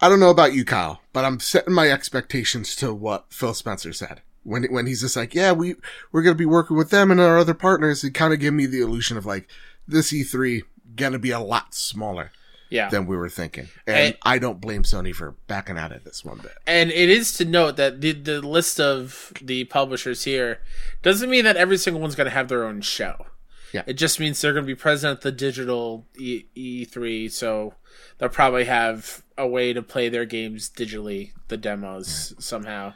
I 0.00 0.08
don't 0.08 0.20
know 0.20 0.30
about 0.30 0.54
you, 0.54 0.64
Kyle, 0.64 1.02
but 1.12 1.26
I'm 1.26 1.38
setting 1.38 1.74
my 1.74 1.90
expectations 1.90 2.74
to 2.76 2.94
what 2.94 3.26
Phil 3.30 3.52
Spencer 3.52 3.92
said 3.92 4.22
when 4.46 4.64
when 4.72 4.86
he's 4.86 5.00
just 5.02 5.16
like, 5.16 5.34
yeah, 5.34 5.52
we 5.52 5.74
we're 6.12 6.22
gonna 6.22 6.34
be 6.34 6.46
working 6.46 6.76
with 6.76 6.90
them 6.90 7.10
and 7.10 7.20
our 7.20 7.38
other 7.38 7.54
partners. 7.54 8.02
It 8.04 8.12
kind 8.12 8.32
of 8.32 8.40
gave 8.40 8.52
me 8.52 8.66
the 8.66 8.80
illusion 8.80 9.16
of 9.16 9.26
like 9.26 9.48
this 9.86 10.12
E3 10.12 10.62
gonna 10.94 11.18
be 11.18 11.30
a 11.30 11.40
lot 11.40 11.74
smaller 11.74 12.30
Yeah. 12.70 12.88
than 12.88 13.06
we 13.06 13.16
were 13.16 13.28
thinking, 13.28 13.68
and, 13.86 13.96
And- 13.96 14.16
I 14.22 14.38
don't 14.38 14.60
blame 14.60 14.82
Sony 14.82 15.14
for 15.14 15.34
backing 15.46 15.76
out 15.78 15.92
of 15.92 16.04
this 16.04 16.24
one 16.24 16.38
bit. 16.38 16.52
And 16.66 16.90
it 16.90 17.08
is 17.10 17.32
to 17.38 17.44
note 17.44 17.76
that 17.76 18.00
the 18.00 18.12
the 18.12 18.40
list 18.40 18.80
of 18.80 19.32
the 19.42 19.64
publishers 19.64 20.24
here 20.24 20.60
doesn't 21.02 21.28
mean 21.30 21.44
that 21.44 21.56
every 21.56 21.76
single 21.76 22.00
one's 22.00 22.14
going 22.14 22.26
to 22.30 22.34
have 22.34 22.48
their 22.48 22.64
own 22.64 22.80
show. 22.80 23.26
Yeah. 23.72 23.82
It 23.86 23.94
just 23.94 24.18
means 24.20 24.40
they're 24.40 24.52
going 24.52 24.64
to 24.64 24.74
be 24.74 24.74
present 24.76 25.18
at 25.18 25.20
the 25.22 25.32
digital 25.32 26.06
e- 26.16 26.44
E3, 26.56 27.30
so 27.30 27.74
they'll 28.18 28.28
probably 28.28 28.64
have 28.64 29.22
a 29.36 29.46
way 29.46 29.72
to 29.72 29.82
play 29.82 30.08
their 30.08 30.24
games 30.24 30.70
digitally, 30.70 31.32
the 31.48 31.56
demos 31.56 32.32
somehow. 32.38 32.94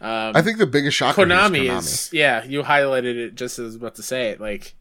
Um, 0.00 0.32
I 0.36 0.42
think 0.42 0.58
the 0.58 0.66
biggest 0.66 0.96
shocker 0.96 1.24
here 1.24 1.34
Konami, 1.34 1.66
Konami. 1.68 1.78
is 1.78 2.10
yeah. 2.12 2.44
You 2.44 2.62
highlighted 2.62 3.16
it 3.16 3.34
just 3.34 3.58
as 3.58 3.62
I 3.62 3.66
was 3.66 3.74
about 3.76 3.94
to 3.96 4.02
say 4.02 4.30
it. 4.30 4.40
Like, 4.40 4.74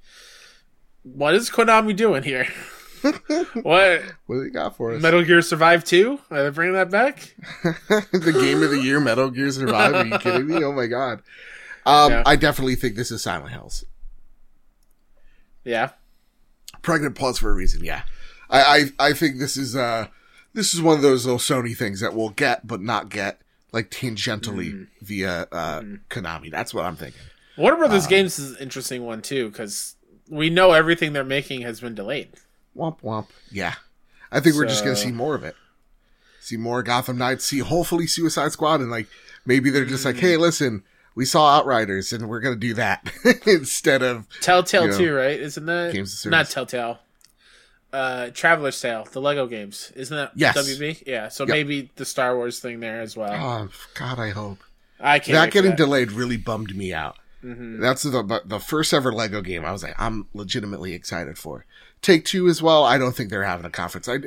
what 1.04 1.34
is 1.36 1.50
Konami 1.50 1.96
doing 1.96 2.24
here? 2.24 2.48
what 3.02 4.02
What 4.26 4.36
do 4.36 4.44
they 4.44 4.50
got 4.50 4.76
for 4.76 4.94
us? 4.94 5.02
Metal 5.02 5.24
Gear 5.24 5.42
Survive 5.42 5.84
Two? 5.86 6.20
Are 6.32 6.44
they 6.44 6.50
bringing 6.50 6.74
that 6.74 6.90
back? 6.92 7.34
the 7.64 8.38
game 8.38 8.62
of 8.64 8.72
the 8.72 8.82
year, 8.82 9.00
Metal 9.00 9.30
Gear 9.30 9.52
Survive. 9.52 9.94
Are 9.94 10.06
you 10.06 10.18
kidding 10.20 10.48
me? 10.48 10.64
Oh 10.64 10.72
my 10.74 10.88
god. 10.88 11.22
Um, 11.86 12.12
Yeah. 12.12 12.24
I 12.26 12.36
definitely 12.36 12.76
think 12.76 12.96
this 12.96 13.12
is 13.12 13.22
Silent 13.24 13.52
Hills. 13.52 13.86
Yeah. 15.64 15.92
Pregnant 16.82 17.16
pause 17.16 17.40
for 17.40 17.52
a 17.52 17.56
reason. 17.56 17.84
Yeah, 17.84 18.04
I, 18.50 18.92
I 19.00 19.08
I 19.10 19.14
think 19.14 19.40
this 19.40 19.58
is 19.58 19.76
uh 19.76 20.08
this 20.54 20.74
is 20.74 20.82
one 20.82 20.96
of 20.96 21.02
those 21.02 21.26
little 21.26 21.40
Sony 21.40 21.76
things 21.76 22.00
that 22.00 22.14
we'll 22.14 22.30
get 22.30 22.68
but 22.68 22.82
not 22.82 23.10
get 23.10 23.42
like 23.76 23.92
tangentially 23.92 24.72
Mm. 24.74 24.88
via 25.02 25.48
uh 25.52 25.82
Konami. 26.10 26.50
That's 26.50 26.74
what 26.74 26.86
I'm 26.86 26.96
thinking. 26.96 27.22
Warner 27.58 27.78
Brothers 27.78 28.08
Games 28.08 28.40
is 28.40 28.52
an 28.52 28.58
interesting 28.58 29.06
one 29.06 29.22
too 29.22 29.50
because 29.52 29.96
we 30.30 30.50
know 30.50 30.72
everything 30.72 31.14
they're 31.14 31.24
making 31.24 31.62
has 31.62 31.80
been 31.82 31.94
delayed. 31.94 32.30
Womp 32.76 33.02
womp. 33.02 33.28
Yeah, 33.52 33.76
I 34.32 34.40
think 34.40 34.56
we're 34.56 34.66
just 34.66 34.84
gonna 34.84 34.96
see 34.96 35.12
more 35.12 35.36
of 35.36 35.44
it. 35.44 35.56
See 36.40 36.58
more 36.58 36.82
Gotham 36.84 37.18
Knights. 37.18 37.46
See 37.46 37.60
hopefully 37.60 38.08
Suicide 38.08 38.52
Squad, 38.52 38.82
and 38.82 38.90
like 38.90 39.08
maybe 39.46 39.70
they're 39.70 39.86
just 39.86 40.04
Mm. 40.04 40.08
like, 40.08 40.18
hey, 40.18 40.38
listen, 40.38 40.84
we 41.16 41.26
saw 41.26 41.58
Outriders, 41.58 42.12
and 42.14 42.28
we're 42.28 42.40
gonna 42.42 42.56
do 42.56 42.74
that 42.74 43.10
instead 43.46 44.02
of 44.04 44.28
Telltale 44.42 44.84
You 44.86 44.92
know, 44.92 44.98
too, 44.98 45.14
right? 45.14 45.40
Isn't 45.40 45.66
that 45.68 45.94
games 45.94 46.26
of 46.26 46.32
not 46.32 46.50
Telltale? 46.50 47.00
Uh, 47.96 48.30
Traveler's 48.32 48.80
Tale, 48.82 49.08
the 49.12 49.22
Lego 49.22 49.48
games, 49.48 49.92
isn't 49.96 50.16
that 50.16 50.32
Yes. 50.36 50.56
WB? 50.58 51.04
Yeah, 51.08 51.30
so 51.30 51.44
Yep. 51.44 51.50
maybe 51.50 51.92
the 51.96 52.06
Star 52.06 52.36
Wars 52.36 52.60
thing 52.60 52.80
there 52.82 53.02
as 53.02 53.16
well. 53.16 53.34
oh 53.34 53.70
God, 53.94 54.20
I 54.20 54.30
hope. 54.32 54.60
I 55.00 55.20
can't. 55.20 55.34
that 55.36 55.52
getting 55.52 55.72
that. 55.72 55.78
delayed 55.78 56.12
really 56.12 56.38
bummed 56.38 56.76
me 56.76 56.94
out. 56.94 57.18
Mhm. 57.44 57.80
That's 57.80 58.04
the 58.04 58.42
the 58.46 58.60
first 58.60 58.94
ever 58.94 59.12
Lego 59.12 59.42
game. 59.42 59.64
I 59.66 59.72
was 59.72 59.84
like, 59.84 59.96
I'm 60.00 60.28
legitimately 60.34 60.94
excited 60.94 61.38
for. 61.38 61.66
Take 62.02 62.26
Two 62.26 62.48
as 62.48 62.62
well. 62.62 62.84
I 62.84 62.98
don't 62.98 63.16
think 63.16 63.30
they're 63.30 63.44
having 63.44 63.66
a 63.66 63.70
conference. 63.70 64.08
I, 64.10 64.18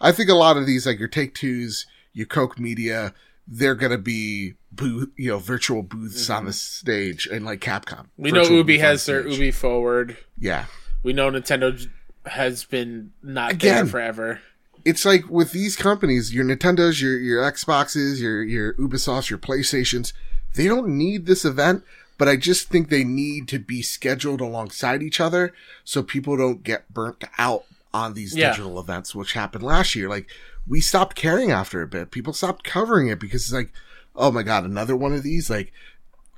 I 0.00 0.10
think 0.12 0.28
a 0.30 0.34
lot 0.34 0.56
of 0.56 0.66
these, 0.66 0.86
like 0.86 0.98
your 0.98 1.08
Take 1.08 1.34
Twos, 1.34 1.86
your 2.12 2.26
Koch 2.26 2.58
Media, 2.58 3.12
they're 3.46 3.74
gonna 3.74 3.98
be 3.98 4.54
booth, 4.70 5.10
you 5.16 5.28
know, 5.30 5.38
virtual 5.38 5.82
booths 5.82 6.30
on 6.30 6.46
the 6.46 6.52
stage, 6.52 7.26
and 7.30 7.44
like 7.44 7.60
Capcom. 7.60 8.06
Mm-hmm. 8.06 8.22
We 8.22 8.32
know 8.32 8.42
Ubi 8.44 8.78
has 8.78 9.04
their. 9.06 9.26
Ubi 9.28 9.50
Forward. 9.50 10.16
Yeah, 10.38 10.64
We 11.02 11.12
know 11.12 11.30
Nintendo 11.30 11.78
has 12.26 12.64
been 12.64 13.12
not 13.22 13.52
Again. 13.52 13.74
there 13.76 13.86
forever. 13.86 14.40
it's 14.84 15.04
like 15.04 15.28
with 15.28 15.52
these 15.52 15.76
companies, 15.76 16.34
your 16.34 16.44
Nintendos, 16.44 17.00
your 17.00 17.18
your 17.18 17.42
Xboxes, 17.42 18.20
your 18.20 18.42
your 18.42 18.74
Ubisofts, 18.74 19.30
your 19.30 19.38
PlayStations, 19.38 20.12
they 20.54 20.66
don't 20.66 20.88
need 20.96 21.26
this 21.26 21.44
event, 21.44 21.82
but 22.18 22.28
I 22.28 22.36
just 22.36 22.68
think 22.68 22.88
they 22.88 23.04
need 23.04 23.48
to 23.48 23.58
be 23.58 23.82
scheduled 23.82 24.40
alongside 24.40 25.02
each 25.02 25.20
other 25.20 25.52
so 25.84 26.02
people 26.02 26.36
don't 26.36 26.62
get 26.62 26.92
burnt 26.92 27.24
out 27.38 27.64
on 27.94 28.14
these 28.14 28.34
Yeah. 28.36 28.50
digital 28.50 28.78
events, 28.80 29.14
which 29.14 29.32
happened 29.34 29.64
last 29.64 29.94
year. 29.94 30.08
Like 30.08 30.26
we 30.66 30.80
stopped 30.80 31.16
caring 31.16 31.50
after 31.50 31.82
a 31.82 31.86
bit. 31.88 32.10
People 32.10 32.32
stopped 32.32 32.64
covering 32.64 33.08
it 33.08 33.18
because 33.18 33.42
it's 33.44 33.52
like, 33.52 33.72
oh 34.14 34.30
my 34.30 34.42
god, 34.42 34.64
another 34.64 34.94
one 34.96 35.12
of 35.12 35.22
these. 35.24 35.50
Like, 35.50 35.72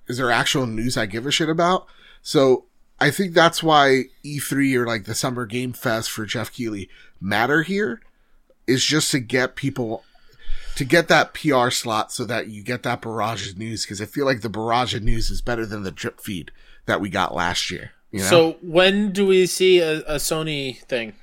is 0.09 0.17
there 0.17 0.31
actual 0.31 0.67
news 0.67 0.97
I 0.97 1.07
give 1.07 1.27
a 1.27 1.31
shit 1.31 1.49
about? 1.49 1.87
So 2.23 2.65
I 3.01 3.11
think 3.11 3.35
that's 3.35 3.63
why 3.63 4.05
E3 4.25 4.75
or 4.77 4.87
like 4.87 5.05
the 5.05 5.15
Summer 5.15 5.47
Game 5.47 5.73
Fest 5.73 6.11
for 6.11 6.25
Geoff 6.25 6.53
Keighley 6.53 6.89
matter 7.21 7.63
here 7.63 8.01
is 8.67 8.85
just 8.85 9.11
to 9.11 9.19
get 9.19 9.57
people 9.57 10.05
to 10.77 10.85
get 10.85 11.09
that 11.09 11.35
PR 11.35 11.71
slot 11.71 12.13
so 12.13 12.25
that 12.25 12.49
you 12.49 12.63
get 12.63 12.83
that 12.83 13.03
barrage 13.03 13.51
of 13.51 13.59
news 13.59 13.85
because 13.85 14.01
I 14.01 14.07
feel 14.07 14.25
like 14.25 14.41
the 14.41 14.49
barrage 14.49 14.95
of 14.95 15.03
news 15.03 15.31
is 15.31 15.41
better 15.41 15.67
than 15.67 15.83
the 15.83 15.91
drip 15.91 16.21
feed 16.21 16.51
that 16.87 17.01
we 17.01 17.09
got 17.09 17.35
last 17.35 17.71
year. 17.71 17.93
You 18.11 18.21
know? 18.21 18.27
So 18.27 18.57
when 18.61 19.13
do 19.13 19.27
we 19.27 19.47
see 19.47 19.81
a, 19.81 20.01
a 20.01 20.17
Sony 20.17 20.81
thing? 20.85 21.15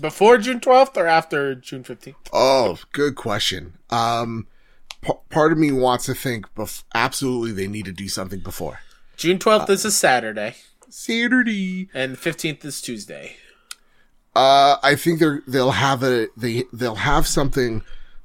Before 0.00 0.38
June 0.38 0.60
twelfth 0.60 0.96
or 0.96 1.06
after 1.06 1.54
June 1.54 1.82
fifteenth? 1.82 2.16
oh, 2.32 2.78
good 2.92 3.16
question. 3.16 3.74
Um, 3.90 4.46
p- 5.02 5.12
part 5.30 5.50
of 5.50 5.58
me 5.58 5.72
wants 5.72 6.06
to 6.06 6.14
think 6.14 6.52
bef- 6.54 6.84
absolutely 6.94 7.52
they 7.52 7.66
need 7.66 7.86
to 7.86 7.92
do 7.92 8.08
something 8.08 8.40
before 8.40 8.80
June 9.20 9.38
twelfth 9.38 9.68
is 9.68 9.84
a 9.84 9.90
Saturday, 9.90 10.54
Saturday. 10.88 11.90
and 11.92 12.18
fifteenth 12.18 12.64
is 12.64 12.80
Tuesday. 12.80 13.36
Uh, 14.34 14.76
I 14.82 14.94
think 14.94 15.20
they're 15.20 15.42
they'll 15.46 15.72
have 15.72 16.02
a 16.02 16.28
they 16.38 16.64
they'll 16.72 16.94
have 16.94 17.26
something 17.26 17.82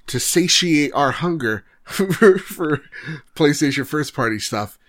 to 0.08 0.22
satiate 0.22 0.94
our 0.94 1.12
hunger 1.12 1.66
for, 1.84 2.40
for 2.40 2.82
PlayStation 3.36 3.86
first 3.86 4.14
party 4.14 4.40
stuff 4.40 4.80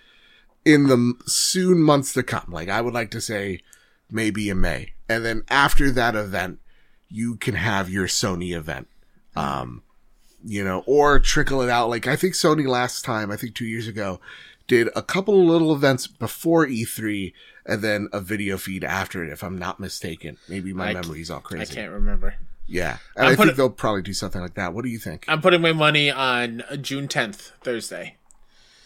in 0.65 0.87
the 0.87 1.15
soon 1.27 1.83
months 1.83 2.13
to 2.13 2.23
come. 2.23 2.53
Like 2.53 2.69
I 2.69 2.83
would 2.83 2.95
like 2.95 3.11
to 3.11 3.21
say 3.21 3.63
maybe 4.09 4.49
in 4.49 4.61
May, 4.61 4.93
and 5.09 5.25
then 5.25 5.43
after 5.49 5.91
that 5.91 6.15
event, 6.15 6.61
you 7.11 7.35
can 7.35 7.57
have 7.57 7.91
your 7.91 8.07
Sony 8.07 8.55
event. 8.57 8.87
Um, 9.35 9.83
you 10.45 10.63
know, 10.63 10.85
or 10.87 11.19
trickle 11.19 11.63
it 11.63 11.69
out. 11.69 11.91
Like 11.91 12.07
I 12.07 12.15
think 12.15 12.35
Sony 12.35 12.69
last 12.69 13.05
time, 13.05 13.33
I 13.33 13.37
think 13.37 13.57
two 13.57 13.67
years 13.67 13.89
ago, 13.89 14.21
did 14.67 14.89
a 14.97 15.03
couple 15.03 15.41
of 15.41 15.47
little 15.47 15.75
events 15.75 16.07
before 16.07 16.67
E3 16.67 17.33
and 17.65 17.83
then 17.83 18.09
a 18.13 18.21
video 18.21 18.57
feed 18.57 18.85
after 18.85 19.25
it, 19.25 19.31
if 19.31 19.43
I'm 19.43 19.59
not 19.59 19.81
mistaken. 19.81 20.39
Maybe 20.49 20.73
my 20.73 20.91
I 20.91 20.95
memory's 20.95 21.31
all 21.31 21.41
crazy. 21.41 21.73
I 21.73 21.75
can't 21.75 21.93
remember. 21.93 22.35
Yeah. 22.67 22.99
And 23.17 23.27
I'm 23.27 23.33
I 23.33 23.37
think 23.37 23.57
they'll 23.57 23.71
probably 23.71 24.03
do 24.03 24.13
something 24.13 24.41
like 24.41 24.55
that. 24.55 24.75
What 24.75 24.85
do 24.85 24.91
you 24.91 24.99
think? 24.99 25.25
I'm 25.29 25.41
putting 25.41 25.61
my 25.61 25.73
money 25.73 26.11
on 26.11 26.63
June 26.81 27.09
tenth, 27.09 27.53
Thursday. 27.63 28.17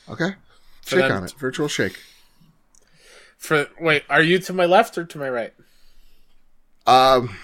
Okay. 0.09 0.35
For 0.83 0.97
Shake 0.97 1.01
them 1.01 1.13
on 1.13 1.25
it. 1.25 1.35
Virtual 1.39 1.69
shake. 1.69 1.99
For 3.39 3.69
wait, 3.81 4.05
are 4.11 4.23
you 4.23 4.39
to 4.41 4.53
my 4.53 4.67
left 4.67 4.99
or 4.99 5.05
to 5.05 5.19
my 5.19 5.31
right? 5.31 5.55
Um, 6.87 7.37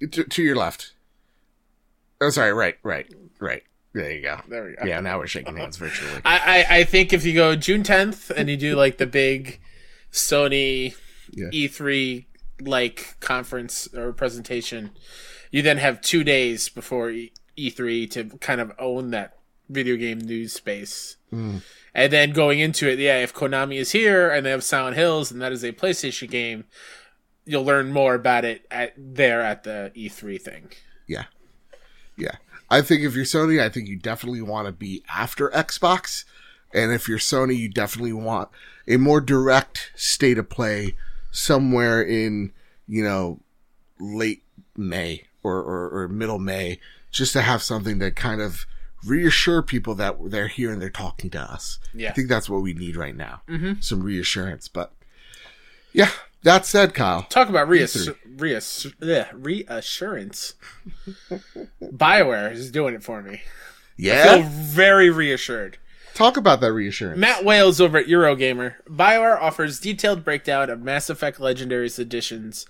to, 0.00 0.24
to 0.24 0.42
your 0.42 0.56
left. 0.56 0.92
Oh, 2.20 2.30
sorry. 2.30 2.52
Right, 2.52 2.78
right, 2.82 3.12
right. 3.38 3.62
There 3.94 4.10
you 4.10 4.22
go. 4.22 4.40
There 4.48 4.64
we 4.64 4.74
go. 4.74 4.84
Yeah, 4.86 5.00
now 5.00 5.18
we're 5.18 5.26
shaking 5.26 5.56
hands 5.56 5.76
virtually. 5.76 6.20
I, 6.24 6.64
I, 6.70 6.76
I 6.78 6.84
think 6.84 7.12
if 7.12 7.24
you 7.24 7.34
go 7.34 7.54
June 7.56 7.82
10th 7.82 8.30
and 8.30 8.48
you 8.48 8.56
do 8.56 8.74
like 8.74 8.96
the 8.98 9.06
big 9.06 9.60
Sony 10.10 10.94
Yeah. 11.30 11.48
E3 11.52 12.26
like 12.60 13.16
conference 13.20 13.88
or 13.94 14.12
presentation, 14.12 14.90
you 15.50 15.62
then 15.62 15.78
have 15.78 16.00
two 16.00 16.24
days 16.24 16.68
before 16.68 17.10
E- 17.10 17.32
E3 17.58 18.10
to 18.12 18.24
kind 18.38 18.60
of 18.60 18.72
own 18.78 19.10
that 19.10 19.36
video 19.68 19.96
game 19.96 20.18
news 20.18 20.52
space. 20.54 21.16
Mm. 21.32 21.62
And 21.94 22.12
then 22.12 22.32
going 22.32 22.60
into 22.60 22.88
it, 22.88 22.98
yeah, 22.98 23.18
if 23.18 23.34
Konami 23.34 23.76
is 23.76 23.92
here 23.92 24.30
and 24.30 24.46
they 24.46 24.50
have 24.50 24.64
Silent 24.64 24.96
Hills 24.96 25.30
and 25.30 25.42
that 25.42 25.52
is 25.52 25.62
a 25.62 25.72
PlayStation 25.72 26.30
game, 26.30 26.64
you'll 27.44 27.64
learn 27.64 27.92
more 27.92 28.14
about 28.14 28.44
it 28.46 28.64
at 28.70 28.94
there 28.96 29.42
at 29.42 29.64
the 29.64 29.92
E3 29.94 30.40
thing. 30.40 30.70
Yeah. 31.06 31.24
Yeah. 32.16 32.36
I 32.72 32.80
think 32.82 33.02
if 33.02 33.14
you're 33.14 33.24
Sony, 33.24 33.60
I 33.60 33.68
think 33.68 33.88
you 33.88 33.96
definitely 33.96 34.42
want 34.42 34.66
to 34.66 34.72
be 34.72 35.04
after 35.14 35.50
Xbox. 35.50 36.24
And 36.74 36.90
if 36.92 37.08
you're 37.08 37.18
Sony, 37.18 37.56
you 37.56 37.68
definitely 37.68 38.14
want 38.14 38.48
a 38.88 38.96
more 38.96 39.20
direct 39.20 39.92
state 39.94 40.38
of 40.38 40.48
play 40.48 40.96
somewhere 41.30 42.02
in, 42.02 42.52
you 42.88 43.04
know, 43.04 43.40
late 44.00 44.42
May 44.76 45.24
or, 45.42 45.56
or, 45.58 46.02
or 46.04 46.08
middle 46.08 46.38
May, 46.38 46.80
just 47.10 47.32
to 47.34 47.42
have 47.42 47.62
something 47.62 47.98
that 47.98 48.16
kind 48.16 48.40
of 48.40 48.64
reassure 49.04 49.62
people 49.62 49.94
that 49.96 50.16
they're 50.30 50.48
here 50.48 50.72
and 50.72 50.80
they're 50.80 50.88
talking 50.88 51.28
to 51.30 51.40
us. 51.40 51.78
Yeah. 51.92 52.08
I 52.10 52.12
think 52.12 52.28
that's 52.28 52.48
what 52.48 52.62
we 52.62 52.72
need 52.72 52.96
right 52.96 53.16
now. 53.16 53.42
Mhm. 53.48 53.82
Some 53.84 54.02
reassurance. 54.02 54.68
But 54.68 54.92
Yeah. 55.92 56.10
That 56.44 56.66
said, 56.66 56.92
Kyle. 56.94 57.22
Talk 57.24 57.48
about 57.48 57.68
reass- 57.68 58.14
reass- 58.36 58.92
yeah, 59.00 59.28
reassurance. 59.32 60.54
Bioware 61.82 62.52
is 62.52 62.70
doing 62.70 62.94
it 62.94 63.02
for 63.04 63.22
me. 63.22 63.34
I 63.34 63.40
Yeah. 63.96 64.34
feel 64.36 64.42
very 64.48 65.10
reassured. 65.10 65.78
Talk 66.14 66.36
about 66.36 66.60
that 66.60 66.72
reassurance. 66.72 67.18
Matt 67.18 67.44
Wales 67.44 67.80
over 67.80 67.98
at 67.98 68.06
Eurogamer. 68.06 68.74
BioWare 68.88 69.40
offers 69.40 69.80
detailed 69.80 70.24
breakdown 70.24 70.68
of 70.68 70.82
Mass 70.82 71.08
Effect 71.08 71.38
Legendary's 71.38 71.98
Edition's 71.98 72.66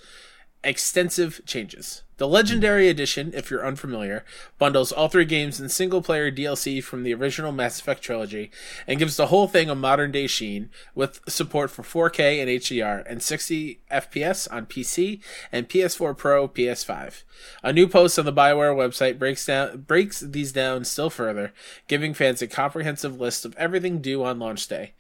extensive 0.63 1.41
changes. 1.47 2.03
The 2.23 2.29
Legendary 2.29 2.89
Edition, 2.89 3.33
if 3.35 3.51
you're 3.51 3.67
unfamiliar, 3.67 4.25
bundles 4.57 4.93
all 4.93 5.09
three 5.09 5.25
games 5.25 5.59
in 5.59 5.69
single 5.69 6.03
player 6.03 6.31
DLC 6.31 6.81
from 6.81 7.03
the 7.03 7.13
original 7.13 7.51
Mass 7.51 7.81
Effect 7.81 8.01
trilogy 8.01 8.53
and 8.87 9.01
gives 9.01 9.17
the 9.17 9.27
whole 9.27 9.49
thing 9.49 9.69
a 9.69 9.75
modern 9.75 10.13
day 10.13 10.29
sheen 10.29 10.71
with 10.95 11.19
support 11.29 11.69
for 11.69 11.83
4K 11.83 12.41
and 12.41 12.49
HDR 12.49 13.03
and 13.11 13.25
60 13.25 13.81
FPS 13.91 14.47
on 14.53 14.67
PC 14.67 15.21
and 15.51 15.69
PS4 15.69 16.17
Pro, 16.17 16.47
PS5. 16.47 17.25
A 17.65 17.73
new 17.73 17.89
post 17.89 18.17
on 18.21 18.25
the 18.25 18.33
BioWare 18.33 18.77
website 18.77 19.19
breaks 19.19 19.45
down 19.45 19.81
breaks 19.81 20.21
these 20.21 20.53
down 20.53 20.85
still 20.85 21.11
further, 21.11 21.53
giving 21.89 22.15
fans 22.15 22.41
a 22.41 22.47
comprehensive 22.47 23.21
list 23.21 23.45
of 23.45 23.57
everything 23.57 24.01
due 24.01 24.23
on 24.23 24.39
launch 24.39 24.69
day. 24.69 24.93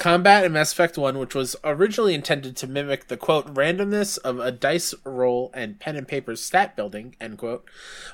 Combat 0.00 0.46
in 0.46 0.52
Mass 0.52 0.72
Effect 0.72 0.96
1, 0.96 1.18
which 1.18 1.34
was 1.34 1.56
originally 1.62 2.14
intended 2.14 2.56
to 2.56 2.66
mimic 2.66 3.08
the 3.08 3.18
quote 3.18 3.52
randomness 3.52 4.16
of 4.16 4.40
a 4.40 4.50
dice 4.50 4.94
roll 5.04 5.50
and 5.52 5.78
pen 5.78 5.94
and 5.94 6.08
paper 6.08 6.34
stat 6.36 6.74
building, 6.74 7.14
end 7.20 7.36
quote, 7.36 7.66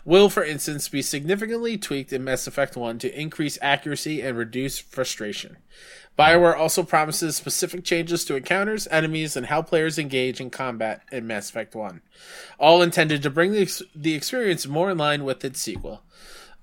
will, 0.04 0.28
for 0.28 0.42
instance, 0.42 0.88
be 0.88 1.00
significantly 1.00 1.78
tweaked 1.78 2.12
in 2.12 2.24
Mass 2.24 2.48
Effect 2.48 2.76
1 2.76 2.98
to 2.98 3.20
increase 3.20 3.56
accuracy 3.62 4.20
and 4.20 4.36
reduce 4.36 4.80
frustration. 4.80 5.58
Bioware 6.18 6.58
also 6.58 6.82
promises 6.82 7.36
specific 7.36 7.84
changes 7.84 8.24
to 8.24 8.34
encounters, 8.34 8.88
enemies, 8.88 9.36
and 9.36 9.46
how 9.46 9.62
players 9.62 9.96
engage 9.96 10.40
in 10.40 10.50
combat 10.50 11.02
in 11.12 11.28
Mass 11.28 11.50
Effect 11.50 11.76
1, 11.76 12.02
all 12.58 12.82
intended 12.82 13.22
to 13.22 13.30
bring 13.30 13.52
the, 13.52 13.84
the 13.94 14.14
experience 14.14 14.66
more 14.66 14.90
in 14.90 14.98
line 14.98 15.22
with 15.22 15.44
its 15.44 15.60
sequel. 15.60 16.02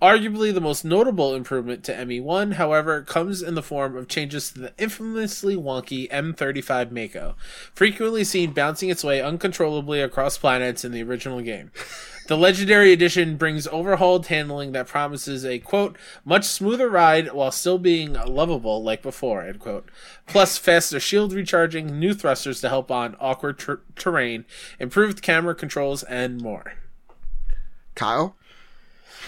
Arguably 0.04 0.54
the 0.54 0.60
most 0.60 0.84
notable 0.84 1.34
improvement 1.34 1.82
to 1.86 1.94
ME1, 1.94 2.56
however, 2.56 3.04
comes 3.04 3.42
in 3.42 3.56
the 3.56 3.64
form 3.64 3.96
of 3.96 4.10
changes 4.10 4.52
to 4.52 4.60
the 4.60 4.74
infamously 4.78 5.56
wonky 5.56 6.12
M35 6.12 6.92
Mako, 6.92 7.38
frequently 7.74 8.26
seen 8.26 8.52
bouncing 8.52 8.90
its 8.90 9.06
way 9.06 9.22
uncontrollably 9.22 10.02
across 10.02 10.38
planets 10.38 10.84
in 10.84 10.92
the 10.92 11.02
original 11.04 11.40
game. 11.40 11.72
The 12.28 12.36
Legendary 12.36 12.92
Edition 12.92 13.38
brings 13.38 13.66
overhauled 13.68 14.28
handling 14.28 14.74
that 14.74 14.88
promises 14.88 15.46
a 15.46 15.60
quote 15.60 15.98
much 16.26 16.44
smoother 16.44 16.90
ride 16.90 17.32
while 17.32 17.52
still 17.52 17.78
being 17.78 18.12
lovable 18.12 18.84
like 18.84 19.02
before 19.04 19.44
end 19.44 19.60
quote. 19.60 19.90
Plus 20.28 20.58
faster 20.58 21.00
shield 21.00 21.32
recharging, 21.32 21.98
new 21.98 22.14
thrusters 22.14 22.60
to 22.60 22.68
help 22.68 22.92
on 22.92 23.16
awkward 23.22 23.58
ter- 23.58 23.80
terrain, 23.96 24.44
improved 24.82 25.22
camera 25.22 25.56
controls, 25.56 26.04
and 26.04 26.42
more. 26.42 26.74
Kyle, 27.96 28.36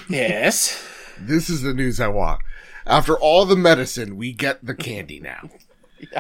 Yes. 0.10 0.84
this 1.20 1.50
is 1.50 1.62
the 1.62 1.74
news 1.74 2.00
I 2.00 2.08
want. 2.08 2.42
After 2.86 3.18
all 3.18 3.46
the 3.46 3.56
medicine, 3.56 4.18
we 4.18 4.32
get 4.32 4.66
the 4.66 4.76
candy 4.76 5.20
now. 5.20 5.50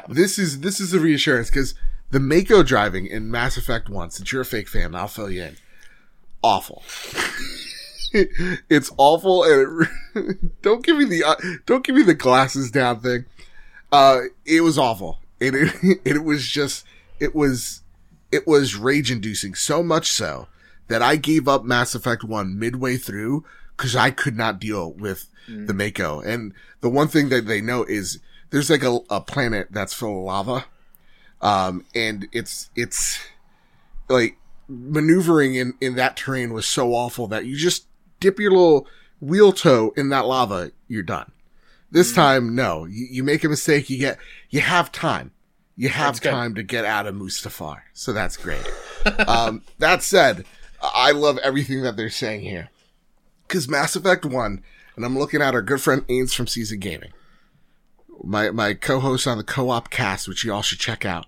This 0.09 0.39
is 0.39 0.61
this 0.61 0.79
is 0.79 0.91
the 0.91 0.99
reassurance 0.99 1.49
because 1.49 1.75
the 2.11 2.19
Mako 2.19 2.63
driving 2.63 3.05
in 3.05 3.29
Mass 3.29 3.57
Effect 3.57 3.89
One. 3.89 4.09
Since 4.09 4.31
you're 4.31 4.41
a 4.41 4.45
fake 4.45 4.67
fan, 4.67 4.95
I'll 4.95 5.07
fill 5.07 5.29
you 5.29 5.43
in. 5.43 5.57
Awful. 6.41 6.83
it's 8.13 8.91
awful, 8.97 9.43
and 9.43 9.87
it, 10.15 10.61
don't 10.61 10.83
give 10.83 10.97
me 10.97 11.05
the 11.05 11.23
uh, 11.23 11.35
don't 11.65 11.83
give 11.83 11.95
me 11.95 12.03
the 12.03 12.13
glasses 12.13 12.71
down 12.71 12.99
thing. 13.01 13.25
Uh, 13.91 14.21
it 14.45 14.61
was 14.61 14.77
awful, 14.77 15.19
and 15.39 15.55
it 15.55 15.99
it 16.05 16.23
was 16.23 16.47
just 16.47 16.85
it 17.19 17.35
was 17.35 17.81
it 18.31 18.47
was 18.47 18.75
rage 18.75 19.11
inducing 19.11 19.53
so 19.53 19.83
much 19.83 20.11
so 20.11 20.47
that 20.87 21.01
I 21.01 21.15
gave 21.15 21.47
up 21.47 21.63
Mass 21.63 21.95
Effect 21.95 22.23
1 22.23 22.59
midway 22.59 22.97
through 22.97 23.43
because 23.75 23.95
I 23.95 24.11
could 24.11 24.37
not 24.37 24.59
deal 24.59 24.91
with 24.93 25.27
the 25.47 25.73
Mako. 25.73 26.21
And 26.21 26.53
the 26.81 26.89
one 26.89 27.07
thing 27.07 27.29
that 27.29 27.45
they 27.45 27.61
know 27.61 27.83
is 27.83 28.19
there's 28.49 28.69
like 28.69 28.83
a, 28.83 28.99
a 29.09 29.21
planet 29.21 29.67
that's 29.71 29.93
full 29.93 30.19
of 30.19 30.25
lava. 30.25 30.65
Um, 31.41 31.85
and 31.93 32.27
it's, 32.31 32.69
it's 32.75 33.19
like 34.09 34.37
maneuvering 34.67 35.55
in, 35.55 35.73
in 35.79 35.95
that 35.95 36.17
terrain 36.17 36.53
was 36.53 36.65
so 36.65 36.93
awful 36.93 37.27
that 37.27 37.45
you 37.45 37.55
just 37.55 37.85
dip 38.19 38.39
your 38.39 38.51
little 38.51 38.87
wheel 39.21 39.51
toe 39.51 39.93
in 39.95 40.09
that 40.09 40.25
lava, 40.25 40.71
you're 40.87 41.03
done. 41.03 41.31
This 41.91 42.13
time, 42.13 42.55
no, 42.55 42.85
you, 42.85 43.07
you 43.09 43.23
make 43.23 43.43
a 43.43 43.49
mistake, 43.49 43.89
you 43.89 43.97
get, 43.99 44.17
you 44.49 44.61
have 44.61 44.91
time. 44.91 45.31
You 45.77 45.89
have 45.89 46.15
That's 46.15 46.19
good. 46.21 46.31
time 46.31 46.55
to 46.55 46.63
get 46.63 46.85
out 46.85 47.05
of 47.05 47.15
Mustafar. 47.15 47.81
So 47.93 48.13
that's 48.13 48.37
great. 48.37 48.65
um, 49.27 49.61
that 49.79 50.01
said, 50.01 50.45
I 50.81 51.11
love 51.11 51.37
everything 51.39 51.81
that 51.83 51.97
they're 51.97 52.09
saying 52.09 52.41
here. 52.41 52.69
Cause 53.47 53.67
Mass 53.67 53.95
Effect 53.95 54.25
1, 54.25 54.63
and 54.95 55.05
I'm 55.05 55.17
looking 55.17 55.41
at 55.41 55.53
our 55.53 55.61
good 55.61 55.81
friend 55.81 56.05
Ains 56.07 56.33
from 56.33 56.47
Season 56.47 56.79
Gaming. 56.79 57.11
My, 58.23 58.49
my 58.49 58.73
co-host 58.73 59.27
on 59.27 59.37
the 59.37 59.43
co-op 59.43 59.89
cast, 59.89 60.27
which 60.27 60.43
you 60.43 60.53
all 60.53 60.61
should 60.61 60.79
check 60.79 61.05
out. 61.05 61.27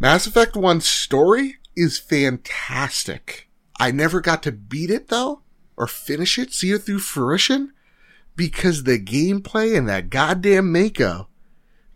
Mass 0.00 0.26
Effect 0.26 0.54
1's 0.54 0.84
story 0.84 1.58
is 1.76 1.98
fantastic. 1.98 3.48
I 3.78 3.90
never 3.90 4.20
got 4.20 4.42
to 4.42 4.52
beat 4.52 4.90
it 4.90 5.08
though, 5.08 5.42
or 5.76 5.86
finish 5.86 6.38
it, 6.38 6.52
see 6.52 6.72
it 6.72 6.78
through 6.78 6.98
fruition, 6.98 7.72
because 8.34 8.84
the 8.84 8.98
gameplay 8.98 9.76
and 9.76 9.88
that 9.88 10.10
goddamn 10.10 10.72
Mako 10.72 11.28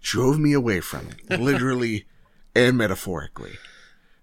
drove 0.01 0.39
me 0.39 0.53
away 0.53 0.80
from 0.80 1.09
it, 1.09 1.41
literally 1.41 2.07
and 2.55 2.78
metaphorically. 2.78 3.53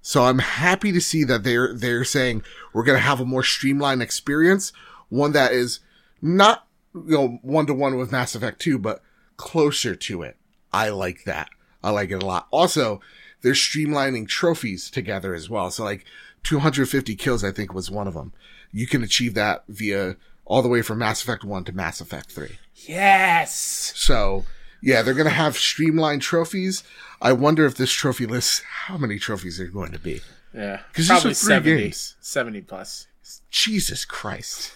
So 0.06 0.26
I'm 0.26 0.40
happy 0.40 0.92
to 0.92 1.00
see 1.00 1.24
that 1.24 1.44
they're 1.44 1.74
they're 1.74 2.04
saying 2.04 2.44
we're 2.74 2.84
gonna 2.84 3.00
have 3.00 3.22
a 3.22 3.26
more 3.26 3.42
streamlined 3.42 4.04
experience, 4.04 4.74
one 5.08 5.32
that 5.32 5.54
is 5.54 5.80
not 6.22 6.68
you 6.94 7.18
know 7.18 7.40
one 7.42 7.66
to 7.68 7.74
one 7.74 7.96
with 7.98 8.12
Mass 8.12 8.36
Effect 8.36 8.60
2, 8.60 8.78
but 8.78 9.02
closer 9.38 9.96
to 9.96 10.22
it. 10.22 10.38
I 10.74 10.90
like 10.90 11.24
that. 11.24 11.50
I 11.82 11.92
like 11.92 12.12
it 12.12 12.22
a 12.22 12.26
lot. 12.26 12.48
Also, 12.52 13.00
they're 13.42 13.54
streamlining 13.54 14.28
trophies 14.28 14.92
together 14.92 15.34
as 15.34 15.50
well. 15.50 15.72
So 15.72 15.86
like 15.86 16.06
250 16.44 17.16
kills, 17.16 17.44
I 17.44 17.52
think 17.52 17.74
was 17.74 17.90
one 17.90 18.08
of 18.08 18.14
them. 18.14 18.34
You 18.74 18.88
can 18.88 19.04
achieve 19.04 19.36
that 19.36 19.64
via 19.70 20.18
all 20.46 20.62
the 20.62 20.70
way 20.70 20.82
from 20.82 21.00
Mass 21.00 21.24
Effect 21.24 21.46
1 21.46 21.64
to 21.66 21.72
Mass 21.72 22.02
Effect 22.02 22.30
3. 22.30 22.58
Yes. 22.76 23.94
So 23.96 24.44
yeah, 24.84 25.02
they're 25.02 25.14
going 25.14 25.26
to 25.26 25.32
have 25.32 25.58
streamlined 25.58 26.22
trophies. 26.22 26.84
I 27.24 27.32
wonder 27.34 27.66
if 27.66 27.76
this 27.76 27.92
trophy 27.92 28.26
list, 28.28 28.62
how 28.86 28.98
many 28.98 29.18
trophies 29.18 29.60
are 29.60 29.68
going 29.68 29.92
to 29.94 30.00
be? 30.00 30.22
Yeah. 30.54 30.78
'Cause 30.94 31.08
these 31.08 31.08
Probably 31.08 31.32
are 31.32 31.34
three 31.34 31.48
70. 31.56 31.82
games. 31.84 32.16
70 32.22 32.62
plus. 32.62 33.08
Jesus 33.50 34.06
Christ. 34.06 34.74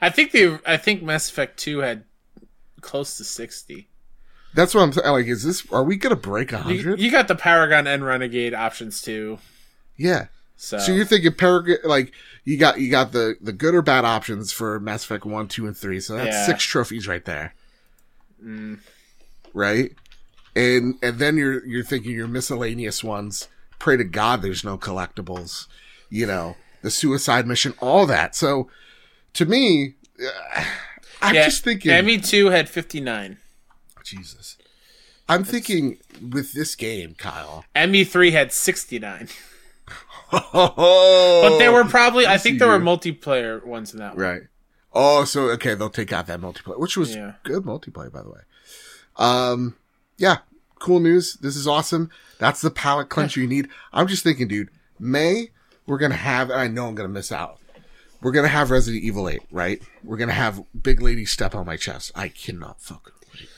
I 0.00 0.08
think 0.08 0.30
they 0.32 0.58
I 0.66 0.76
think 0.76 1.02
Mass 1.02 1.28
Effect 1.28 1.58
2 1.58 1.78
had 1.78 2.04
close 2.80 3.16
to 3.18 3.24
60. 3.24 3.88
That's 4.54 4.74
what 4.74 4.82
I'm 4.82 4.92
saying. 4.92 5.10
Like, 5.10 5.26
is 5.26 5.42
this, 5.44 5.64
are 5.72 5.82
we 5.84 5.96
going 5.96 6.14
to 6.14 6.20
break 6.20 6.52
a 6.52 6.56
You, 6.58 6.62
hundred? 6.62 7.00
you 7.00 7.10
got 7.10 7.26
the 7.28 7.34
Paragon 7.34 7.86
and 7.86 8.04
Renegade 8.04 8.54
options 8.54 9.00
too. 9.02 9.38
Yeah. 9.96 10.26
So, 10.56 10.78
So 10.78 10.92
you're 10.92 11.04
thinking 11.06 11.32
Paragon, 11.32 11.78
like, 11.84 12.12
you 12.44 12.56
got, 12.58 12.78
you 12.78 12.90
got 12.90 13.12
the, 13.12 13.36
the 13.40 13.52
good 13.52 13.74
or 13.74 13.82
bad 13.82 14.04
options 14.04 14.52
for 14.52 14.78
Mass 14.78 15.04
Effect 15.04 15.24
1, 15.24 15.48
2, 15.48 15.66
and 15.66 15.76
3. 15.76 16.00
So 16.00 16.14
that's 16.16 16.28
Yeah. 16.28 16.46
six 16.46 16.64
trophies 16.64 17.08
right 17.08 17.24
there. 17.24 17.54
Mm. 18.44 18.78
Right? 19.54 19.92
And, 20.54 20.96
and 21.02 21.18
then 21.18 21.36
you're, 21.36 21.64
you're 21.66 21.84
thinking 21.84 22.12
your 22.12 22.28
miscellaneous 22.28 23.02
ones. 23.02 23.48
Pray 23.78 23.96
to 23.96 24.04
God 24.04 24.42
there's 24.42 24.64
no 24.64 24.76
collectibles. 24.78 25.66
You 26.10 26.26
know, 26.26 26.56
the 26.82 26.90
suicide 26.90 27.46
mission, 27.46 27.74
all 27.80 28.06
that. 28.06 28.34
So 28.36 28.68
to 29.34 29.46
me, 29.46 29.94
uh, 30.22 30.64
I'm 31.22 31.34
yeah, 31.34 31.44
just 31.46 31.64
thinking. 31.64 31.90
Emmy 31.90 32.18
2 32.18 32.46
had 32.50 32.68
59. 32.68 33.38
Jesus. 34.04 34.58
I'm 35.28 35.44
thinking 35.44 35.98
with 36.20 36.52
this 36.52 36.74
game, 36.74 37.14
Kyle. 37.14 37.64
ME3 37.74 38.32
had 38.32 38.52
69. 38.52 39.28
Oh, 40.32 41.40
But 41.48 41.58
there 41.58 41.72
were 41.72 41.84
probably 41.84 42.26
I 42.26 42.38
think 42.38 42.58
there 42.58 42.68
were 42.68 42.78
multiplayer 42.80 43.64
ones 43.64 43.92
in 43.92 44.00
that 44.00 44.14
one. 44.16 44.22
right. 44.24 44.42
Oh, 44.94 45.24
so 45.24 45.48
okay, 45.50 45.74
they'll 45.74 45.88
take 45.88 46.12
out 46.12 46.26
that 46.26 46.40
multiplayer, 46.40 46.78
which 46.78 46.96
was 46.98 47.14
Yeah. 47.14 47.34
good 47.44 47.62
multiplayer, 47.62 48.12
by 48.12 48.22
the 48.22 48.28
way. 48.30 48.40
Um, 49.16 49.76
yeah, 50.22 50.38
cool 50.78 51.00
news. 51.00 51.34
This 51.34 51.56
is 51.56 51.66
awesome. 51.66 52.08
That's 52.38 52.60
the 52.62 52.70
palate 52.70 53.08
cleanser 53.08 53.40
you 53.40 53.46
need. 53.48 53.68
I'm 53.92 54.06
just 54.06 54.22
thinking, 54.22 54.48
dude. 54.48 54.70
May 54.98 55.50
we're 55.86 55.98
gonna 55.98 56.14
have, 56.14 56.48
and 56.50 56.60
I 56.60 56.68
know 56.68 56.86
I'm 56.86 56.94
gonna 56.94 57.08
miss 57.08 57.32
out. 57.32 57.58
We're 58.22 58.30
gonna 58.30 58.46
have 58.48 58.70
Resident 58.70 59.02
Evil 59.02 59.28
8, 59.28 59.40
right? 59.50 59.82
We're 60.04 60.16
gonna 60.16 60.32
have 60.32 60.62
Big 60.80 61.02
Lady 61.02 61.24
step 61.24 61.54
on 61.56 61.66
my 61.66 61.76
chest. 61.76 62.12
I 62.14 62.28
cannot 62.28 62.80
fucking 62.80 63.12
wait. 63.34 63.48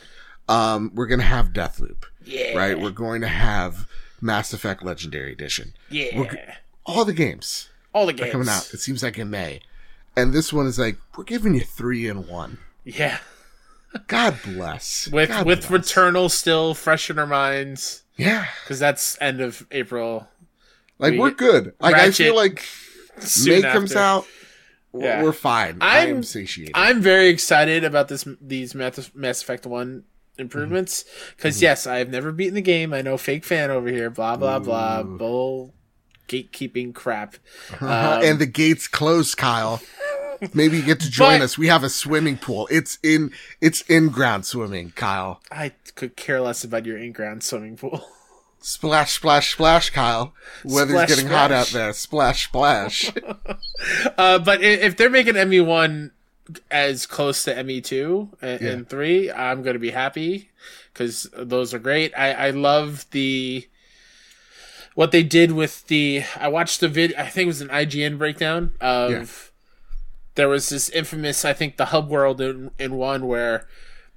Um, 0.48 0.90
we're 0.94 1.06
gonna 1.06 1.22
have 1.22 1.48
Deathloop, 1.52 2.04
Yeah. 2.24 2.56
right? 2.56 2.80
We're 2.80 2.90
going 2.90 3.20
to 3.20 3.28
have 3.28 3.86
Mass 4.22 4.54
Effect 4.54 4.82
Legendary 4.82 5.32
Edition. 5.32 5.74
Yeah. 5.90 6.18
We're- 6.18 6.38
all 6.86 7.04
the 7.04 7.12
games 7.12 7.68
All 7.92 8.06
the 8.06 8.12
are 8.12 8.16
games 8.16 8.32
coming 8.32 8.48
out. 8.48 8.72
It 8.72 8.80
seems 8.80 9.02
like 9.02 9.18
in 9.18 9.28
May, 9.30 9.60
and 10.16 10.32
this 10.32 10.50
one 10.52 10.66
is 10.66 10.78
like 10.78 10.96
we're 11.16 11.24
giving 11.24 11.54
you 11.54 11.60
three 11.60 12.06
in 12.06 12.26
one. 12.26 12.56
Yeah. 12.84 13.18
God 14.06 14.38
bless. 14.44 15.08
with 15.08 15.28
God 15.28 15.46
with 15.46 15.68
bless. 15.68 15.86
Returnal 15.92 16.30
still 16.30 16.74
fresh 16.74 17.10
in 17.10 17.18
our 17.18 17.26
minds 17.26 18.02
Yeah, 18.16 18.46
because 18.62 18.78
that's 18.78 19.16
end 19.20 19.40
of 19.40 19.66
April. 19.70 20.28
like 20.98 21.12
We- 21.12 21.20
are 21.20 21.30
good. 21.30 21.72
Like 21.80 21.94
I 21.96 22.10
feel 22.10 22.34
like 22.36 22.64
May 23.46 23.62
comes 23.62 23.94
out, 23.94 24.26
we're- 24.92 25.06
Yeah. 25.06 25.22
we're 25.22 25.32
fine. 25.32 25.78
I 25.80 26.06
I'm- 26.06 26.22
satiated. 26.22 26.72
I'm 26.74 27.00
very 27.00 27.28
excited 27.28 27.84
about 27.84 28.08
this 28.08 28.26
these 28.40 28.74
Mass 28.74 29.42
Effect 29.42 29.66
One 29.66 30.04
improvements 30.36 31.04
because 31.36 31.62
yes, 31.62 31.86
I 31.86 31.98
have 31.98 32.08
never 32.10 32.32
beaten 32.32 32.54
the 32.54 32.60
game. 32.60 32.92
I 32.92 33.02
know 33.02 33.16
fake 33.16 33.44
fan 33.44 33.70
over 33.70 33.88
here. 33.88 34.10
Blah 34.10 34.36
blah 34.36 34.58
blah. 34.58 35.02
Bull 35.04 35.74
gatekeeping 36.28 36.94
crap. 36.94 37.36
Um, 37.80 37.88
and 37.88 38.38
the 38.38 38.46
gates 38.46 38.88
closed, 38.88 39.36
Kyle. 39.36 39.80
Maybe 40.52 40.76
you 40.78 40.82
get 40.82 41.00
to 41.00 41.10
join 41.10 41.38
But- 41.38 41.44
us. 41.44 41.58
We 41.58 41.68
have 41.68 41.84
a 41.84 41.88
swimming 41.90 42.36
pool. 42.38 42.68
It's 42.70 42.98
in 43.02 43.32
it's 43.60 43.82
in 43.82 44.08
ground 44.08 44.44
swimming, 44.46 44.92
Kyle. 44.96 45.40
I 45.50 45.72
could 45.94 46.16
care 46.16 46.40
less 46.40 46.64
about 46.64 46.84
your 46.86 46.98
in-ground 46.98 47.42
swimming 47.42 47.76
pool. 47.76 48.06
Splash, 48.60 49.12
splash, 49.12 49.52
splash, 49.52 49.90
Kyle. 49.90 50.32
Weather's 50.64 50.92
Splash, 50.92 51.08
getting 51.10 51.26
hot 51.26 51.52
out 51.52 51.66
there. 51.66 51.92
Splash, 51.92 52.46
splash. 52.46 53.12
Uh, 54.16 54.38
but 54.38 54.62
if 54.62 54.96
they're 54.96 55.10
making 55.10 55.34
ME 55.48 55.60
one 55.60 56.12
as 56.70 57.04
close 57.04 57.42
to 57.44 57.62
ME 57.62 57.80
two 57.82 58.30
and, 58.40 58.60
Yeah. 58.62 58.70
and 58.70 58.88
three, 58.88 59.30
I'm 59.30 59.62
going 59.62 59.74
to 59.74 59.80
be 59.80 59.90
happy 59.90 60.50
because 60.92 61.28
those 61.36 61.74
are 61.74 61.78
great. 61.78 62.12
I, 62.16 62.32
I 62.32 62.50
love 62.50 63.04
the 63.10 63.68
what 64.94 65.10
they 65.12 65.22
did 65.22 65.52
with 65.52 65.86
the. 65.88 66.22
I 66.36 66.48
watched 66.48 66.80
the 66.80 66.88
vid. 66.88 67.14
I 67.16 67.26
think 67.26 67.44
it 67.44 67.48
was 67.48 67.60
an 67.60 67.68
IGN 67.68 68.16
breakdown 68.16 68.72
of. 68.80 69.10
Yeah. 69.10 69.24
There 70.34 70.48
was 70.48 70.68
this 70.68 70.88
infamous, 70.90 71.44
I 71.44 71.52
think, 71.52 71.76
the 71.76 71.86
hub 71.86 72.08
world 72.08 72.40
in, 72.40 72.70
in 72.78 72.94
one 72.96 73.26
where 73.26 73.66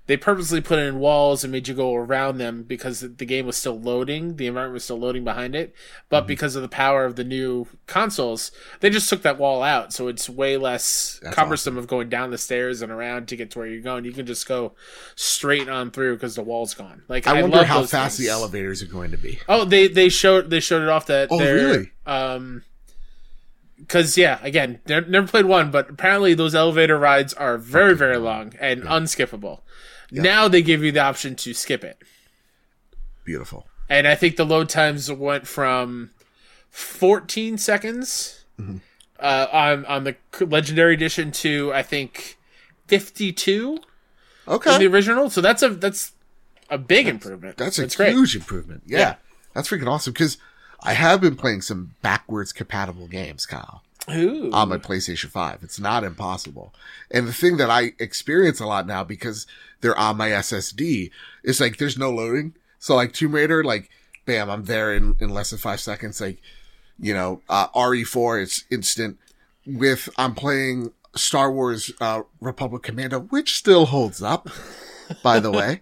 they 0.07 0.15
purposely 0.15 0.61
put 0.61 0.79
in 0.79 0.99
walls 0.99 1.43
and 1.43 1.51
made 1.51 1.67
you 1.67 1.73
go 1.73 1.93
around 1.93 2.37
them 2.37 2.63
because 2.63 3.01
the 3.01 3.25
game 3.25 3.45
was 3.45 3.57
still 3.57 3.77
loading, 3.77 4.37
the 4.37 4.47
environment 4.47 4.75
was 4.75 4.85
still 4.85 4.97
loading 4.97 5.25
behind 5.25 5.53
it. 5.53 5.75
But 6.07 6.19
Mm-hmm. 6.21 6.27
because 6.27 6.55
of 6.55 6.61
the 6.61 6.69
power 6.69 7.03
of 7.03 7.17
the 7.17 7.25
new 7.25 7.67
consoles, 7.87 8.51
they 8.79 8.89
just 8.89 9.09
took 9.09 9.21
that 9.23 9.37
wall 9.37 9.61
out, 9.61 9.91
so 9.91 10.07
it's 10.07 10.29
way 10.29 10.55
less 10.55 11.19
That's 11.21 11.35
cumbersome 11.35 11.77
of 11.77 11.87
going 11.87 12.07
down 12.07 12.31
the 12.31 12.37
stairs 12.37 12.81
and 12.81 12.89
around 12.89 13.27
to 13.27 13.35
get 13.35 13.51
to 13.51 13.59
where 13.59 13.67
you're 13.67 13.81
going. 13.81 14.05
You 14.05 14.13
can 14.13 14.25
just 14.25 14.47
go 14.47 14.73
straight 15.17 15.67
on 15.67 15.91
through 15.91 16.15
because 16.15 16.35
the 16.35 16.41
wall's 16.41 16.73
gone. 16.73 17.03
Like 17.09 17.27
I 17.27 17.39
I, 17.39 17.41
wonder 17.41 17.57
love 17.57 17.65
how 17.67 17.83
fast 17.83 18.17
things. 18.17 18.27
the 18.29 18.31
elevators 18.33 18.81
are 18.81 18.85
going 18.87 19.11
to 19.11 19.17
be. 19.17 19.39
Oh, 19.49 19.65
they 19.65 19.89
they 19.89 20.07
showed 20.07 20.49
they 20.49 20.61
showed 20.61 20.83
it 20.83 20.89
off 20.89 21.07
that. 21.07 21.27
Oh, 21.31 21.37
they're, 21.37 21.55
really? 21.55 21.91
Um, 22.05 22.63
because 23.77 24.17
yeah, 24.17 24.39
again, 24.41 24.79
never 24.87 25.27
played 25.27 25.45
one, 25.45 25.71
but 25.71 25.89
apparently 25.89 26.33
those 26.33 26.55
elevator 26.55 26.97
rides 26.97 27.33
are 27.33 27.57
very 27.57 27.95
very 27.95 28.17
long 28.17 28.53
and 28.59 28.83
unskippable. 28.83 29.61
Now 30.11 30.47
they 30.47 30.61
give 30.61 30.83
you 30.83 30.91
the 30.91 31.01
option 31.01 31.35
to 31.37 31.53
skip 31.53 31.83
it, 31.83 32.01
Beautiful. 33.25 33.67
and 33.89 34.07
I 34.07 34.15
think 34.15 34.35
the 34.37 34.45
load 34.45 34.69
times 34.69 35.11
went 35.11 35.47
from 35.47 36.11
14 36.69 37.57
seconds 37.57 38.33
Mm-hmm. 38.59 38.77
uh, 39.19 39.45
on 39.51 39.85
on 39.85 40.03
the 40.03 40.15
legendary 40.43 40.95
edition 40.95 41.31
to 41.31 41.71
I 41.73 41.83
think 41.83 42.39
52 42.87 43.77
Okay. 44.47 44.73
in 44.73 44.79
the 44.79 44.87
original. 44.87 45.29
So 45.29 45.41
that's 45.41 45.61
a 45.61 45.69
that's 45.69 46.13
a 46.69 46.79
big 46.79 47.07
improvement. 47.07 47.57
That's 47.57 47.77
a 47.77 47.81
That's 47.81 47.95
great. 47.95 48.13
huge 48.13 48.35
improvement. 48.35 48.81
Yeah. 48.87 48.97
Yeah. 48.99 49.15
That's 49.53 49.69
freaking 49.69 49.87
awesome 49.87 50.13
because 50.13 50.37
I 50.81 50.93
have 50.93 51.21
been 51.21 51.35
playing 51.35 51.61
some 51.61 51.95
backwards 52.01 52.53
compatible 52.53 53.07
games, 53.07 53.45
Kyle. 53.45 53.81
Ooh. 54.09 54.49
on 54.53 54.69
my 54.69 54.77
PlayStation 54.77 55.29
5. 55.29 55.63
It's 55.63 55.81
not 55.81 56.05
impossible. 56.05 56.73
And 57.11 57.27
the 57.27 57.33
thing 57.33 57.57
that 57.57 57.69
I 57.69 57.91
experience 57.99 58.61
a 58.61 58.65
lot 58.65 58.87
now 58.87 59.03
because 59.03 59.45
they're 59.81 59.97
on 59.97 60.15
my 60.15 60.29
SSD 60.29 61.11
is 61.43 61.59
like 61.59 61.75
there's 61.75 61.97
no 61.97 62.09
loading. 62.09 62.53
So 62.79 62.95
like 62.95 63.11
Tomb 63.11 63.35
Raider, 63.35 63.65
like 63.65 63.89
bam, 64.27 64.51
I'm 64.51 64.65
there 64.65 64.93
in, 64.93 65.15
in 65.19 65.29
less 65.29 65.49
than 65.49 65.57
five 65.57 65.79
seconds. 65.79 66.21
Like, 66.21 66.37
you 66.99 67.15
know, 67.15 67.41
uh, 67.49 67.69
RE4, 67.69 68.43
it's 68.43 68.65
instant 68.69 69.17
with, 69.65 70.07
I'm 70.17 70.35
playing 70.35 70.91
Star 71.15 71.51
Wars, 71.51 71.91
uh, 71.99 72.21
Republic 72.39 72.83
Commando, 72.83 73.21
which 73.21 73.55
still 73.57 73.87
holds 73.87 74.21
up, 74.21 74.49
by 75.23 75.39
the 75.39 75.51
way. 75.51 75.81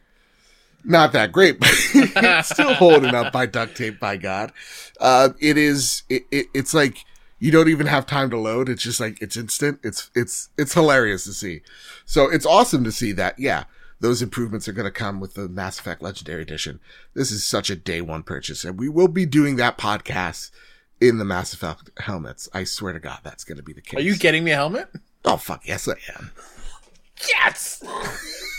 Not 0.86 1.14
that 1.14 1.32
great, 1.32 1.60
but 1.60 1.70
it's 1.94 2.50
still 2.50 2.74
holding 2.76 3.16
up 3.16 3.34
by 3.34 3.46
duct 3.46 3.76
tape, 3.76 4.00
by 4.00 4.18
God. 4.18 4.52
Uh, 5.00 5.30
it 5.40 5.58
is, 5.58 6.04
it, 6.10 6.24
it, 6.32 6.48
it's 6.54 6.74
like, 6.74 7.06
you 7.40 7.52
don't 7.52 7.70
even 7.70 7.88
have 7.88 8.06
time 8.06 8.30
to 8.30 8.38
load. 8.38 8.70
It's 8.70 8.84
just 8.84 9.00
like, 9.00 9.22
it's 9.22 9.36
instant. 9.36 9.80
It's, 9.84 10.10
it's, 10.16 10.50
it's 10.58 10.74
hilarious 10.74 11.26
to 11.26 11.34
see. 11.34 11.62
So 12.06 12.30
it's 12.32 12.46
awesome 12.46 12.84
to 12.84 12.92
see 12.92 13.12
that. 13.14 13.38
Yeah. 13.38 13.66
Those 14.00 14.22
improvements 14.22 14.68
are 14.68 14.74
going 14.74 14.86
to 14.86 14.92
come 14.92 15.20
with 15.20 15.34
the 15.34 15.50
Mass 15.50 15.80
Effect 15.80 16.02
Legendary 16.02 16.42
Edition. 16.42 16.80
This 17.14 17.32
is 17.32 17.46
such 17.46 17.70
a 17.70 17.76
day 17.76 18.02
one 18.02 18.24
purchase 18.24 18.64
and 18.64 18.80
we 18.80 18.90
will 18.90 19.08
be 19.08 19.26
doing 19.26 19.56
that 19.56 19.78
podcast 19.78 20.52
in 21.02 21.18
the 21.18 21.26
Mass 21.26 21.54
Effect 21.54 21.92
helmets. 21.98 22.48
I 22.54 22.66
swear 22.66 22.94
to 22.94 23.00
God, 23.00 23.20
that's 23.24 23.44
going 23.44 23.58
to 23.58 23.64
be 23.64 23.74
the 23.74 23.82
case. 23.82 24.00
Are 24.00 24.04
you 24.04 24.18
getting 24.18 24.44
me 24.44 24.52
a 24.52 24.56
helmet? 24.56 24.90
Oh, 25.24 25.38
fuck. 25.38 25.68
Yes, 25.68 25.88
I 25.88 25.96
am. 26.18 26.32
Yes. 27.28 27.84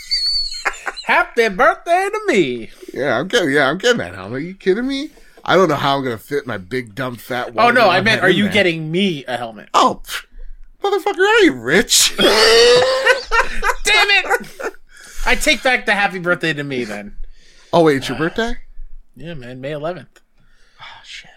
Happy 1.07 1.47
birthday 1.47 2.09
to 2.11 2.21
me. 2.27 2.69
Yeah, 2.93 3.17
I'm 3.17 3.29
getting, 3.29 3.51
yeah, 3.51 3.69
I'm 3.69 3.77
getting 3.77 3.99
that 3.99 4.13
helmet. 4.13 4.39
Are 4.39 4.39
you 4.41 4.53
kidding 4.53 4.85
me? 4.85 5.09
I 5.45 5.55
don't 5.55 5.69
know 5.69 5.75
how 5.75 5.95
I'm 5.95 6.03
going 6.03 6.17
to 6.17 6.21
fit 6.21 6.45
my 6.45 6.57
big, 6.57 6.95
dumb, 6.95 7.15
fat 7.15 7.53
Oh 7.57 7.71
no, 7.71 7.89
I 7.89 8.01
meant 8.01 8.23
are 8.23 8.29
you 8.29 8.49
getting 8.49 8.91
me 8.91 9.23
a 9.23 9.37
helmet? 9.37 9.69
Oh, 9.73 10.01
pff, 10.03 10.25
motherfucker, 10.83 11.19
are 11.19 11.43
you 11.45 11.53
rich? 11.53 12.09
Damn 12.17 12.27
it! 13.85 14.73
I 15.25 15.35
take 15.35 15.63
back 15.63 15.85
the 15.85 15.93
happy 15.93 16.19
birthday 16.19 16.51
to 16.51 16.65
me 16.65 16.83
then. 16.83 17.15
oh, 17.71 17.83
wait, 17.83 17.95
it's 17.95 18.09
your 18.09 18.17
uh, 18.17 18.19
birthday? 18.19 18.55
Yeah, 19.15 19.33
man, 19.33 19.61
May 19.61 19.71
11th. 19.71 20.07
Oh, 20.17 20.81
ah, 20.81 21.01
shit. 21.05 21.31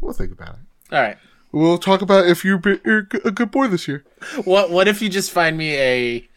We'll 0.00 0.12
think 0.12 0.30
about 0.30 0.50
it. 0.50 0.94
All 0.94 1.02
right. 1.02 1.18
We'll 1.52 1.78
talk 1.78 2.00
about 2.00 2.26
if 2.26 2.44
you're 2.44 2.60
you're 2.84 3.06
a 3.24 3.30
good 3.30 3.50
boy 3.50 3.68
this 3.68 3.86
year. 3.86 4.04
What 4.44 4.70
what 4.70 4.88
if 4.88 5.02
you 5.02 5.08
just 5.10 5.30
find 5.30 5.56
me 5.56 5.76
a 5.76 6.28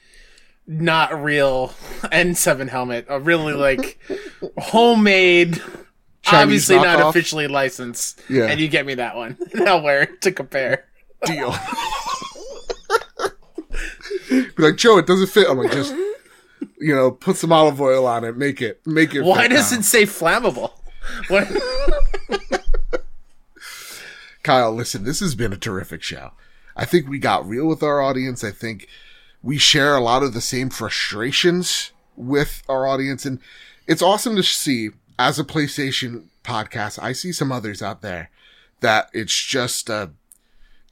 not 0.67 1.23
real 1.23 1.69
N7 2.03 2.67
helmet, 2.67 3.05
a 3.07 3.19
really 3.19 3.53
like 3.53 3.99
homemade 4.57 5.61
Chinese 6.21 6.69
obviously 6.69 6.75
not 6.77 6.99
knockoff? 6.99 7.09
officially 7.09 7.47
licensed. 7.47 8.21
Yeah. 8.29 8.45
And 8.45 8.59
you 8.59 8.67
get 8.67 8.85
me 8.85 8.95
that 8.95 9.15
one. 9.15 9.37
And 9.53 9.69
I'll 9.69 9.81
wear 9.81 10.03
it 10.03 10.21
to 10.21 10.31
compare. 10.31 10.85
Deal. 11.25 11.55
Be 14.29 14.63
like, 14.63 14.75
Joe, 14.75 14.97
it 14.97 15.07
doesn't 15.07 15.27
fit. 15.27 15.47
I'm 15.49 15.57
like, 15.57 15.71
just, 15.71 15.93
you 16.79 16.93
know, 16.95 17.11
put 17.11 17.37
some 17.37 17.51
olive 17.51 17.79
oil 17.79 18.05
on 18.07 18.23
it, 18.23 18.35
make 18.37 18.61
it, 18.61 18.81
make 18.85 19.13
it. 19.13 19.21
Why 19.21 19.47
does 19.47 19.71
now. 19.71 19.79
it 19.79 19.83
say 19.83 20.03
flammable? 20.03 20.71
What? 21.27 21.47
Kyle, 24.45 24.71
listen, 24.71 25.03
this 25.03 25.21
has 25.21 25.33
been 25.33 25.53
a 25.53 25.57
terrific 25.57 26.03
show. 26.03 26.29
I 26.77 26.85
think 26.85 27.09
we 27.09 27.17
got 27.17 27.49
real 27.49 27.65
with 27.65 27.81
our 27.81 27.99
audience. 27.99 28.43
I 28.43 28.51
think 28.51 28.87
we 29.41 29.57
share 29.57 29.95
a 29.95 30.01
lot 30.01 30.21
of 30.21 30.35
the 30.35 30.39
same 30.39 30.69
frustrations 30.69 31.91
with 32.15 32.61
our 32.69 32.85
audience. 32.85 33.25
And 33.25 33.39
it's 33.87 34.03
awesome 34.03 34.35
to 34.35 34.43
see 34.43 34.91
as 35.17 35.39
a 35.39 35.43
PlayStation 35.43 36.25
podcast, 36.43 37.01
I 37.01 37.11
see 37.11 37.31
some 37.31 37.51
others 37.51 37.81
out 37.81 38.03
there 38.03 38.29
that 38.81 39.09
it's 39.13 39.35
just, 39.43 39.89
uh, 39.89 40.09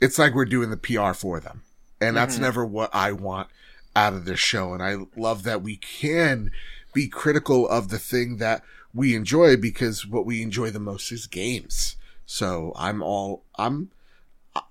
it's 0.01 0.17
like 0.17 0.33
we're 0.33 0.45
doing 0.45 0.71
the 0.71 0.75
PR 0.75 1.13
for 1.13 1.39
them. 1.39 1.61
And 2.01 2.17
that's 2.17 2.39
never 2.39 2.65
what 2.65 2.89
I 2.91 3.11
want 3.11 3.49
out 3.95 4.13
of 4.13 4.25
this 4.25 4.39
show. 4.39 4.73
And 4.73 4.81
I 4.81 4.95
love 5.15 5.43
that 5.43 5.61
we 5.61 5.77
can 5.77 6.49
be 6.91 7.07
critical 7.07 7.69
of 7.69 7.89
the 7.89 7.99
thing 7.99 8.37
that 8.37 8.63
we 8.95 9.15
enjoy 9.15 9.57
because 9.57 10.07
what 10.07 10.25
we 10.25 10.41
enjoy 10.41 10.71
the 10.71 10.79
most 10.79 11.11
is 11.11 11.27
games. 11.27 11.97
So 12.25 12.73
I'm 12.75 13.01
all, 13.01 13.43
I'm, 13.55 13.91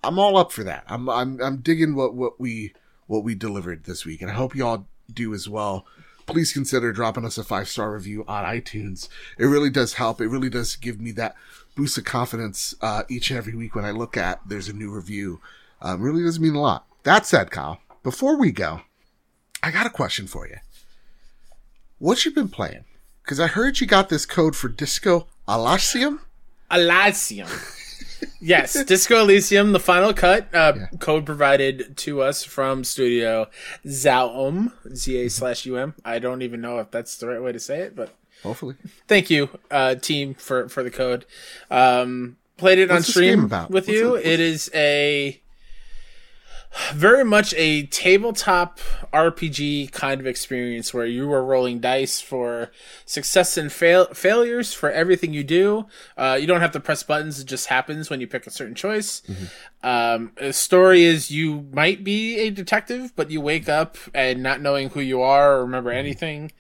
I'm 0.03 0.19
all 0.19 0.37
up 0.37 0.53
for 0.53 0.65
that. 0.65 0.85
I'm, 0.87 1.09
I'm, 1.09 1.41
I'm 1.41 1.59
digging 1.59 1.95
what, 1.95 2.15
what 2.15 2.41
we, 2.41 2.73
what 3.07 3.24
we 3.24 3.35
delivered 3.35 3.85
this 3.85 4.05
week. 4.05 4.23
And 4.23 4.31
I 4.31 4.35
hope 4.35 4.55
y'all 4.55 4.87
do 5.12 5.35
as 5.35 5.49
well. 5.49 5.87
Please 6.27 6.53
consider 6.53 6.93
dropping 6.93 7.24
us 7.24 7.37
a 7.37 7.45
five 7.45 7.69
star 7.69 7.93
review 7.93 8.24
on 8.29 8.45
iTunes. 8.45 9.09
It 9.39 9.47
really 9.47 9.70
does 9.70 9.95
help. 9.95 10.20
It 10.20 10.29
really 10.29 10.49
does 10.49 10.77
give 10.77 11.01
me 11.01 11.11
that 11.12 11.35
boost 11.74 11.99
of 11.99 12.05
confidence, 12.05 12.74
uh, 12.81 13.03
each 13.09 13.31
and 13.31 13.39
every 13.39 13.55
week 13.55 13.74
when 13.74 13.85
I 13.85 13.91
look 13.91 14.16
at 14.16 14.41
there's 14.47 14.69
a 14.69 14.73
new 14.73 14.91
review. 14.91 15.41
Um, 15.81 16.01
really 16.01 16.23
does 16.23 16.39
mean 16.39 16.55
a 16.55 16.61
lot. 16.61 16.87
That 17.03 17.27
said, 17.27 17.51
Kyle, 17.51 17.81
before 18.03 18.39
we 18.39 18.53
go, 18.53 18.83
I 19.62 19.70
got 19.70 19.87
a 19.87 19.91
question 19.91 20.27
for 20.27 20.47
you. 20.47 20.57
What 21.99 22.24
you 22.24 22.31
been 22.31 22.49
playing? 22.49 22.85
Cause 23.24 23.39
I 23.39 23.47
heard 23.47 23.81
you 23.81 23.87
got 23.87 24.09
this 24.09 24.27
code 24.27 24.57
for 24.57 24.69
Disco 24.69 25.29
Elysium. 25.49 26.20
Elysium. 26.73 27.49
Yes, 28.40 28.82
Disco 28.86 29.20
Elysium, 29.23 29.73
the 29.73 29.81
final 29.81 30.12
cut, 30.12 30.53
uh, 30.55 30.73
Yeah. 30.77 30.86
code 30.99 31.27
provided 31.27 31.97
to 31.99 32.23
us 32.23 32.44
from 32.44 32.85
Studio 32.85 33.49
Zaum, 33.89 34.73
Z 34.94 35.16
A 35.16 35.28
slash 35.31 35.66
U 35.66 35.77
M. 35.77 35.94
I 36.05 36.19
don't 36.19 36.43
even 36.43 36.61
know 36.61 36.78
if 36.78 36.90
that's 36.90 37.16
the 37.19 37.28
right 37.28 37.43
way 37.43 37.53
to 37.53 37.61
say 37.61 37.81
it, 37.81 37.94
but 37.97 38.15
Hopefully. 38.43 38.77
thank 39.09 39.31
you, 39.31 39.49
uh, 39.70 39.94
team, 39.97 40.35
for, 40.35 40.69
for 40.69 40.82
the 40.82 40.90
code. 40.90 41.27
Um, 41.70 42.36
played 42.57 42.78
it 42.78 42.90
on 42.90 42.97
What's 42.99 43.07
game 43.09 43.12
stream 43.12 43.44
about? 43.44 43.70
with 43.70 43.86
What's 43.89 43.99
you. 43.99 44.15
it- 44.16 44.27
It 44.27 44.40
is 44.40 44.70
a 44.74 45.40
very 46.94 47.24
much 47.24 47.53
a 47.57 47.86
tabletop 47.86 48.78
RPG 49.12 49.93
kind 49.93 50.20
of 50.20 50.27
experience 50.27 50.94
where 50.94 51.07
you 51.07 51.31
are 51.32 51.44
rolling 51.44 51.81
dice 51.81 52.20
for 52.20 52.70
success 53.05 53.57
and 53.57 53.70
fail- 53.70 54.07
failures 54.15 54.73
for 54.73 54.90
everything 54.90 55.35
you 55.35 55.44
do. 55.44 55.86
Uh, 56.16 56.39
you 56.40 56.47
don't 56.47 56.61
have 56.61 56.73
to 56.73 56.81
press 56.81 57.03
buttons; 57.03 57.40
it 57.40 57.44
just 57.44 57.66
happens 57.66 58.09
when 58.09 58.20
you 58.20 58.27
pick 58.27 58.47
a 58.47 58.51
certain 58.51 58.74
choice. 58.74 59.23
Um, 59.82 60.32
the 60.36 60.53
story 60.53 61.05
is 61.05 61.31
you 61.31 61.69
might 61.73 62.05
be 62.05 62.39
a 62.39 62.51
detective, 62.51 63.12
but 63.16 63.31
you 63.31 63.40
wake 63.40 63.69
up 63.69 63.97
and 64.15 64.43
not 64.43 64.61
knowing 64.61 64.90
who 64.90 65.01
you 65.01 65.20
are 65.20 65.57
or 65.57 65.62
remember 65.62 65.90
anything. 65.90 66.53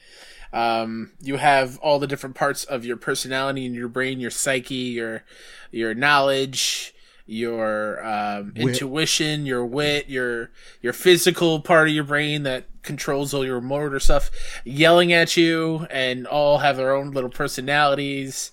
Um, 0.52 1.12
you 1.22 1.38
have 1.38 1.78
all 1.78 1.98
the 1.98 2.06
different 2.06 2.36
parts 2.36 2.64
of 2.64 2.84
your 2.84 2.98
personality 2.98 3.64
in 3.64 3.72
your 3.72 3.88
brain, 3.88 4.20
your 4.20 4.30
psyche, 4.30 4.74
your 4.74 5.24
your 5.70 5.94
knowledge, 5.94 6.94
your 7.26 8.04
um, 8.04 8.52
intuition, 8.56 9.46
your 9.46 9.64
wit, 9.64 10.08
your 10.08 10.50
your 10.80 10.92
physical 10.92 11.60
part 11.60 11.88
of 11.88 11.94
your 11.94 12.04
brain 12.04 12.42
that 12.42 12.66
controls 12.82 13.32
all 13.32 13.44
your 13.44 13.60
motor 13.60 14.00
stuff, 14.00 14.30
yelling 14.64 15.12
at 15.12 15.36
you, 15.36 15.86
and 15.90 16.26
all 16.26 16.58
have 16.58 16.76
their 16.76 16.94
own 16.94 17.12
little 17.12 17.30
personalities. 17.30 18.50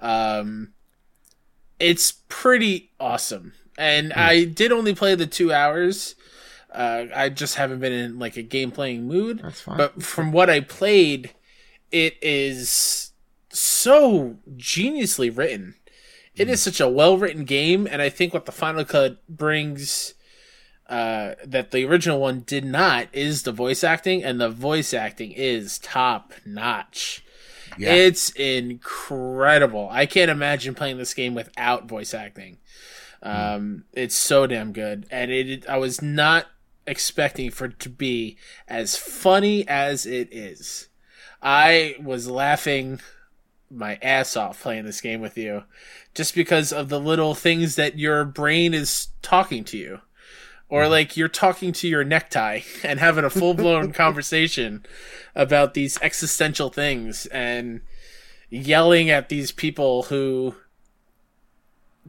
Um, 0.00 0.72
it's 1.78 2.12
pretty 2.28 2.90
awesome, 2.98 3.52
and 3.76 4.12
I 4.12 4.44
did 4.44 4.72
only 4.72 4.94
play 4.94 5.14
the 5.14 5.26
two 5.26 5.52
hours. 5.52 6.14
Uh, 6.72 7.06
I 7.14 7.28
just 7.30 7.54
haven't 7.54 7.80
been 7.80 7.92
in 7.92 8.18
like 8.18 8.36
a 8.36 8.42
game 8.42 8.70
playing 8.70 9.06
mood. 9.06 9.40
That's 9.42 9.60
fine. 9.60 9.76
But 9.76 10.02
from 10.02 10.32
what 10.32 10.50
I 10.50 10.60
played, 10.60 11.34
it 11.90 12.16
is 12.20 13.12
so 13.50 14.36
geniusly 14.56 15.34
written. 15.34 15.74
It 16.36 16.48
is 16.48 16.62
such 16.62 16.80
a 16.80 16.88
well 16.88 17.16
written 17.16 17.44
game, 17.44 17.86
and 17.90 18.02
I 18.02 18.08
think 18.08 18.34
what 18.34 18.46
the 18.46 18.52
Final 18.52 18.84
Cut 18.84 19.26
brings 19.28 20.14
uh, 20.88 21.34
that 21.44 21.70
the 21.70 21.84
original 21.84 22.20
one 22.20 22.40
did 22.40 22.64
not 22.64 23.08
is 23.12 23.42
the 23.42 23.52
voice 23.52 23.82
acting, 23.82 24.22
and 24.22 24.40
the 24.40 24.50
voice 24.50 24.94
acting 24.94 25.32
is 25.32 25.78
top 25.78 26.32
notch. 26.44 27.24
Yeah. 27.78 27.92
It's 27.92 28.30
incredible. 28.30 29.88
I 29.90 30.06
can't 30.06 30.30
imagine 30.30 30.74
playing 30.74 30.98
this 30.98 31.14
game 31.14 31.34
without 31.34 31.86
voice 31.86 32.14
acting. 32.14 32.58
Um, 33.22 33.84
It's 33.92 34.14
so 34.14 34.46
damn 34.46 34.72
good, 34.72 35.06
and 35.10 35.30
it. 35.30 35.68
I 35.68 35.78
was 35.78 36.00
not 36.00 36.46
expecting 36.86 37.50
for 37.50 37.64
it 37.66 37.80
to 37.80 37.88
be 37.88 38.36
as 38.68 38.96
funny 38.96 39.66
as 39.66 40.06
it 40.06 40.28
is. 40.32 40.88
I 41.42 41.96
was 42.00 42.28
laughing 42.28 43.00
my 43.70 43.98
ass 44.00 44.36
off 44.36 44.62
playing 44.62 44.84
this 44.84 45.00
game 45.00 45.20
with 45.20 45.36
you, 45.36 45.64
just 46.16 46.34
because 46.34 46.72
of 46.72 46.88
the 46.88 46.98
little 46.98 47.34
things 47.34 47.76
that 47.76 47.98
your 47.98 48.24
brain 48.24 48.72
is 48.72 49.08
talking 49.20 49.62
to 49.64 49.76
you. 49.76 50.00
Or 50.68 50.82
mm-hmm. 50.82 50.90
like 50.90 51.16
you're 51.16 51.28
talking 51.28 51.72
to 51.74 51.86
your 51.86 52.02
necktie 52.02 52.60
and 52.82 52.98
having 52.98 53.24
a 53.24 53.30
full 53.30 53.54
blown 53.54 53.92
conversation 53.92 54.84
about 55.34 55.74
these 55.74 56.00
existential 56.00 56.70
things 56.70 57.26
and 57.26 57.82
yelling 58.48 59.10
at 59.10 59.28
these 59.28 59.52
people 59.52 60.04
who 60.04 60.54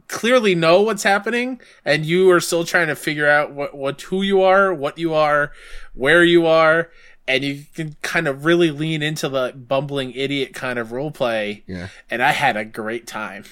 clearly 0.06 0.54
know 0.54 0.80
what's 0.80 1.02
happening 1.02 1.60
and 1.84 2.06
you 2.06 2.30
are 2.30 2.40
still 2.40 2.64
trying 2.64 2.86
to 2.86 2.96
figure 2.96 3.28
out 3.28 3.52
what, 3.52 3.76
what 3.76 4.00
who 4.02 4.22
you 4.22 4.40
are, 4.40 4.72
what 4.72 4.96
you 4.96 5.12
are, 5.12 5.52
where 5.92 6.24
you 6.24 6.46
are, 6.46 6.90
and 7.26 7.44
you 7.44 7.64
can 7.74 7.94
kind 8.00 8.26
of 8.26 8.46
really 8.46 8.70
lean 8.70 9.02
into 9.02 9.28
the 9.28 9.52
bumbling 9.54 10.12
idiot 10.12 10.54
kind 10.54 10.78
of 10.78 10.92
role 10.92 11.10
play. 11.10 11.62
Yeah. 11.66 11.88
And 12.08 12.22
I 12.22 12.32
had 12.32 12.56
a 12.56 12.64
great 12.64 13.06
time. 13.06 13.44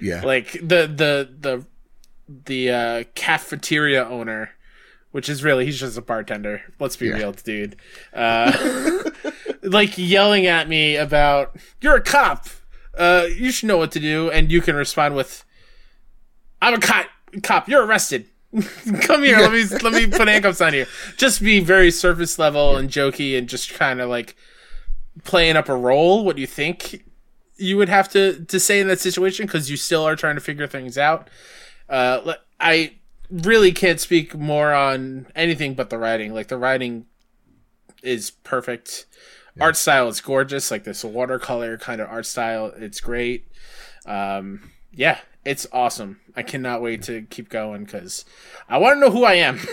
Yeah. 0.00 0.22
Like 0.22 0.52
the 0.52 0.86
the 0.86 1.28
the 1.40 1.66
the 2.44 2.70
uh, 2.70 3.04
cafeteria 3.14 4.04
owner, 4.06 4.50
which 5.12 5.28
is 5.28 5.42
really 5.42 5.64
he's 5.64 5.80
just 5.80 5.96
a 5.98 6.02
bartender. 6.02 6.62
Let's 6.78 6.96
be 6.96 7.06
Yeah. 7.08 7.14
real, 7.14 7.32
dude. 7.32 7.76
Uh, 8.12 8.52
like 9.62 9.96
yelling 9.96 10.46
at 10.46 10.68
me 10.68 10.96
about 10.96 11.56
you're 11.80 11.96
a 11.96 12.00
cop. 12.02 12.46
Uh, 12.96 13.26
you 13.36 13.50
should 13.52 13.68
know 13.68 13.76
what 13.78 13.92
to 13.92 14.00
do, 14.00 14.30
and 14.30 14.50
you 14.50 14.60
can 14.60 14.74
respond 14.76 15.14
with, 15.14 15.44
"I'm 16.60 16.74
a 16.74 16.78
cop. 16.80 17.06
Cop, 17.42 17.68
you're 17.68 17.84
arrested. 17.86 18.26
Come 19.02 19.22
here. 19.22 19.38
Let 19.38 19.52
me 19.52 19.64
let 19.82 19.92
me 19.92 20.06
put 20.06 20.26
handcuffs 20.28 20.60
on 20.60 20.74
you." 20.74 20.86
Just 21.16 21.42
be 21.42 21.60
very 21.60 21.90
surface 21.90 22.38
level 22.38 22.76
and 22.76 22.88
jokey, 22.90 23.38
and 23.38 23.48
just 23.48 23.72
kind 23.74 24.00
of 24.00 24.08
like 24.10 24.34
playing 25.24 25.56
up 25.56 25.68
a 25.68 25.76
role. 25.76 26.24
What 26.24 26.36
do 26.36 26.40
you 26.40 26.46
think 26.48 27.04
you 27.58 27.76
would 27.76 27.88
have 27.88 28.08
to 28.10 28.44
to 28.44 28.60
say 28.60 28.80
in 28.80 28.88
that 28.88 29.00
situation 29.00 29.46
because 29.46 29.70
you 29.70 29.76
still 29.76 30.04
are 30.04 30.16
trying 30.16 30.36
to 30.36 30.40
figure 30.40 30.66
things 30.66 30.96
out. 30.96 31.28
Uh, 31.88 32.34
I 32.60 32.94
really 33.30 33.72
can't 33.72 34.00
speak 34.00 34.34
more 34.34 34.72
on 34.72 35.26
anything 35.34 35.74
but 35.74 35.90
the 35.90 35.98
writing. 35.98 36.32
Like 36.32 36.48
the 36.48 36.56
writing 36.56 37.06
is 38.02 38.30
perfect. 38.30 39.06
Art 39.60 39.76
style 39.76 40.06
is 40.08 40.20
gorgeous, 40.20 40.70
like 40.70 40.84
this 40.84 41.02
watercolor 41.02 41.78
kind 41.78 42.00
of 42.00 42.08
art 42.08 42.26
style. 42.26 42.72
It's 42.76 43.00
great. 43.00 43.48
Um, 44.06 44.70
yeah, 44.92 45.18
it's 45.44 45.66
awesome. 45.72 46.20
I 46.36 46.42
cannot 46.42 46.80
wait 46.80 47.02
to 47.04 47.22
keep 47.22 47.48
going 47.48 47.84
because 47.84 48.24
I 48.68 48.78
want 48.78 48.96
to 48.96 49.00
know 49.00 49.10
who 49.10 49.24
I 49.24 49.34
am. 49.34 49.58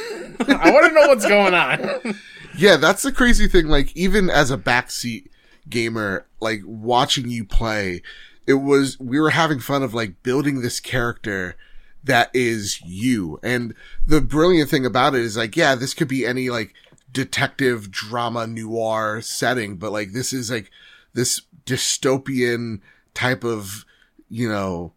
I 0.48 0.72
want 0.72 0.88
to 0.88 0.92
know 0.92 1.08
what's 1.08 1.28
going 1.28 1.54
on. 1.54 2.16
Yeah, 2.58 2.78
that's 2.78 3.04
the 3.04 3.12
crazy 3.12 3.50
thing. 3.50 3.68
Like, 3.68 3.94
even 3.98 4.30
as 4.30 4.50
a 4.50 4.58
backseat 4.58 5.28
gamer, 5.70 6.26
like 6.40 6.62
watching 6.66 7.30
you 7.30 7.46
play, 7.46 8.02
it 8.48 8.56
was, 8.56 9.00
we 9.00 9.20
were 9.20 9.32
having 9.32 9.60
fun 9.60 9.84
of 9.84 9.94
like 9.94 10.22
building 10.24 10.62
this 10.62 10.80
character 10.80 11.56
that 12.04 12.30
is 12.34 12.80
you. 12.82 13.40
And 13.44 13.74
the 14.06 14.22
brilliant 14.22 14.70
thing 14.70 14.86
about 14.86 15.16
it 15.16 15.22
is 15.22 15.36
like, 15.36 15.58
yeah, 15.58 15.76
this 15.76 15.94
could 15.94 16.08
be 16.08 16.26
any 16.26 16.50
like 16.50 16.74
detective 17.12 17.90
drama 17.90 18.46
noir 18.46 19.22
setting, 19.22 19.78
but 19.78 19.92
like 19.92 20.12
this 20.12 20.32
is 20.32 20.52
like 20.52 20.70
this 21.14 21.42
dystopian 21.66 22.82
type 23.14 23.44
of, 23.44 23.86
you 24.30 24.48
know, 24.48 24.94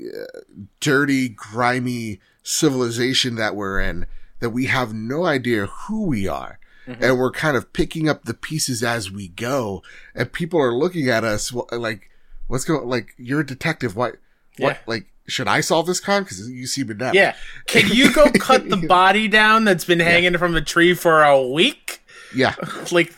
uh, 0.00 0.40
dirty, 0.80 1.28
grimy 1.28 2.20
civilization 2.42 3.34
that 3.36 3.54
we're 3.54 3.80
in 3.80 4.06
that 4.40 4.50
we 4.50 4.66
have 4.66 4.94
no 4.94 5.24
idea 5.24 5.66
who 5.66 6.06
we 6.06 6.26
are. 6.26 6.58
Mm-hmm. 6.88 7.04
And 7.04 7.18
we're 7.18 7.30
kind 7.32 7.56
of 7.56 7.72
picking 7.72 8.08
up 8.08 8.24
the 8.24 8.34
pieces 8.34 8.82
as 8.82 9.10
we 9.10 9.28
go. 9.28 9.82
And 10.14 10.32
people 10.32 10.58
are 10.60 10.74
looking 10.74 11.08
at 11.10 11.22
us 11.24 11.52
like, 11.70 12.08
what's 12.46 12.64
going, 12.64 12.88
like, 12.88 13.14
you're 13.18 13.40
a 13.40 13.46
detective. 13.46 13.94
What, 13.94 14.16
what, 14.58 14.76
Yeah. 14.76 14.78
like, 14.86 15.06
should 15.26 15.48
I 15.48 15.60
solve 15.60 15.86
this 15.86 16.00
crime? 16.00 16.24
Cause 16.24 16.48
you 16.48 16.66
seem 16.66 16.90
inept. 16.90 17.14
yeah, 17.14 17.34
can 17.66 17.88
you 17.88 18.12
go 18.14 18.30
cut 18.32 18.68
the 18.70 18.76
body 18.88 19.28
down 19.28 19.64
that's 19.64 19.84
been 19.84 20.00
hanging 20.00 20.38
from 20.38 20.56
a 20.56 20.62
tree 20.62 20.94
for 20.94 21.22
a 21.22 21.42
week? 21.46 22.00
Yeah. 22.34 22.54
Like 22.90 23.12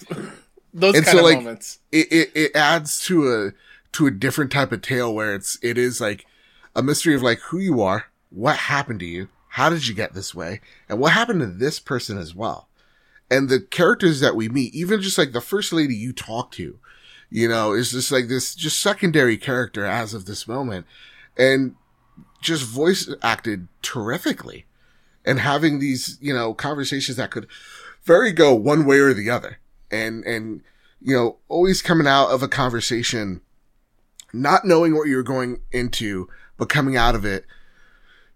those 0.75 0.97
And 0.97 1.05
kind 1.05 1.17
so, 1.17 1.19
of 1.19 1.25
like, 1.25 1.39
moments. 1.39 1.79
it, 1.93 2.09
it, 2.13 2.31
it 2.35 2.57
adds 2.57 3.05
to 3.07 3.29
a, 3.33 3.53
to 3.93 4.07
a 4.07 4.11
different 4.11 4.51
type 4.51 4.73
of 4.73 4.83
tale 4.83 5.15
where 5.15 5.35
it's, 5.35 5.59
it 5.63 5.79
is 5.79 6.01
like 6.01 6.27
a 6.75 6.83
mystery 6.83 7.15
of 7.15 7.23
like 7.23 7.39
who 7.39 7.59
you 7.59 7.81
are, 7.83 8.07
what 8.31 8.57
happened 8.57 8.99
to 9.01 9.07
you, 9.07 9.29
how 9.49 9.69
did 9.71 9.87
you 9.87 9.95
get 9.95 10.13
this 10.15 10.35
way, 10.35 10.61
and 10.89 10.99
what 11.01 11.13
happened 11.13 11.41
to 11.41 11.47
this 11.47 11.79
person 11.81 12.19
as 12.19 12.35
well. 12.35 12.69
And 13.31 13.49
the 13.49 13.61
characters 13.61 14.21
that 14.21 14.35
we 14.35 14.49
meet, 14.49 14.75
even 14.75 15.01
just 15.01 15.17
like 15.17 15.33
the 15.33 15.41
first 15.41 15.73
lady 15.73 15.95
you 15.95 16.13
talk 16.13 16.51
to, 16.53 16.79
you 17.31 17.49
know, 17.49 17.73
is 17.73 17.93
just 17.93 18.11
like 18.11 18.29
this 18.29 18.55
just 18.55 18.81
secondary 18.81 19.37
character 19.37 19.85
as 19.85 20.13
of 20.15 20.27
this 20.27 20.49
moment. 20.49 20.85
And 21.39 21.77
just 22.43 22.65
voice 22.65 23.09
acted 23.23 23.69
terrifically. 23.83 24.67
And 25.25 25.39
having 25.39 25.79
these, 25.79 26.19
you 26.21 26.35
know, 26.35 26.55
conversations 26.55 27.17
that 27.19 27.31
could 27.31 27.47
very 28.03 28.33
go 28.33 28.55
one 28.55 28.85
way 28.85 28.99
or 28.99 29.15
the 29.15 29.31
other. 29.31 29.59
And, 29.91 30.25
and, 30.25 30.63
you 31.01 31.15
know, 31.15 31.37
always 31.49 31.83
coming 31.83 32.07
out 32.07 32.31
of 32.31 32.43
a 32.43 32.49
conversation, 32.49 33.43
not 34.33 34.65
knowing 34.65 34.97
what 34.97 35.09
you're 35.09 35.23
going 35.23 35.61
into, 35.73 36.29
but 36.57 36.69
coming 36.69 36.97
out 36.97 37.15
of 37.15 37.25
it, 37.25 37.45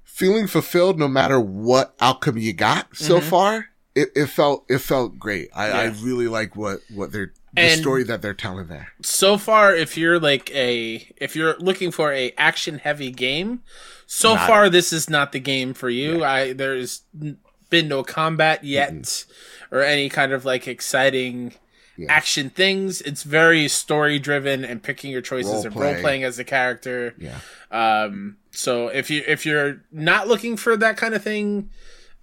feeling 0.03 0.47
fulfilled 0.47 0.99
no 0.99 1.09
matter 1.09 1.41
what 1.41 1.95
outcome 2.01 2.39
you 2.39 2.53
got 2.53 2.97
so 2.97 3.19
mm-hmm. 3.19 3.29
far. 3.29 3.71
It, 3.95 4.11
it 4.17 4.27
felt, 4.27 4.65
it 4.69 4.79
felt 4.79 5.19
great. 5.19 5.51
I, 5.55 5.71
I 5.71 5.85
really 6.03 6.27
like 6.29 6.57
what, 6.57 6.81
what 6.93 7.13
they're, 7.13 7.33
the 7.55 7.61
And- 7.63 7.81
story 7.81 8.03
that 8.05 8.21
they're 8.23 8.35
telling 8.35 8.67
there. 8.67 8.89
so 9.03 9.39
far 9.39 9.73
if 9.75 9.97
you're 9.97 10.19
like 10.19 10.51
a 10.53 11.07
if 11.17 11.37
you're 11.37 11.57
looking 11.59 11.93
for 11.93 12.13
a 12.13 12.33
action 12.37 12.79
heavy 12.81 13.13
game 13.13 13.63
so 14.07 14.35
Not 14.35 14.47
far 14.49 14.69
this 14.69 14.93
is 14.93 15.09
not 15.09 15.31
the 15.31 15.39
game 15.39 15.73
for 15.73 15.89
you 15.89 16.25
i 16.25 16.53
there's 16.53 17.03
been 17.71 17.87
no 17.87 18.03
combat 18.03 18.65
yet 18.65 19.25
or 19.71 19.83
any 19.83 20.09
kind 20.09 20.33
of 20.33 20.45
like 20.45 20.67
exciting 20.67 21.55
Yeah. 21.97 22.11
action 22.11 22.51
things 22.51 23.01
it's 23.03 23.23
very 23.23 23.69
story 23.69 24.19
driven 24.19 24.65
and 24.65 24.83
picking 24.83 25.13
your 25.13 25.23
choices 25.23 25.65
and 25.65 25.77
Role-play. 25.77 25.93
role 25.93 26.01
playing 26.03 26.25
as 26.25 26.41
a 26.41 26.45
character 26.45 27.15
Yeah. 27.19 27.39
um 27.71 28.37
so 28.51 28.89
if 28.89 29.11
you 29.11 29.23
if 29.29 29.47
you're 29.47 29.81
not 29.93 30.27
looking 30.27 30.57
for 30.57 30.77
that 30.77 30.97
kind 30.97 31.15
of 31.15 31.23
thing 31.23 31.71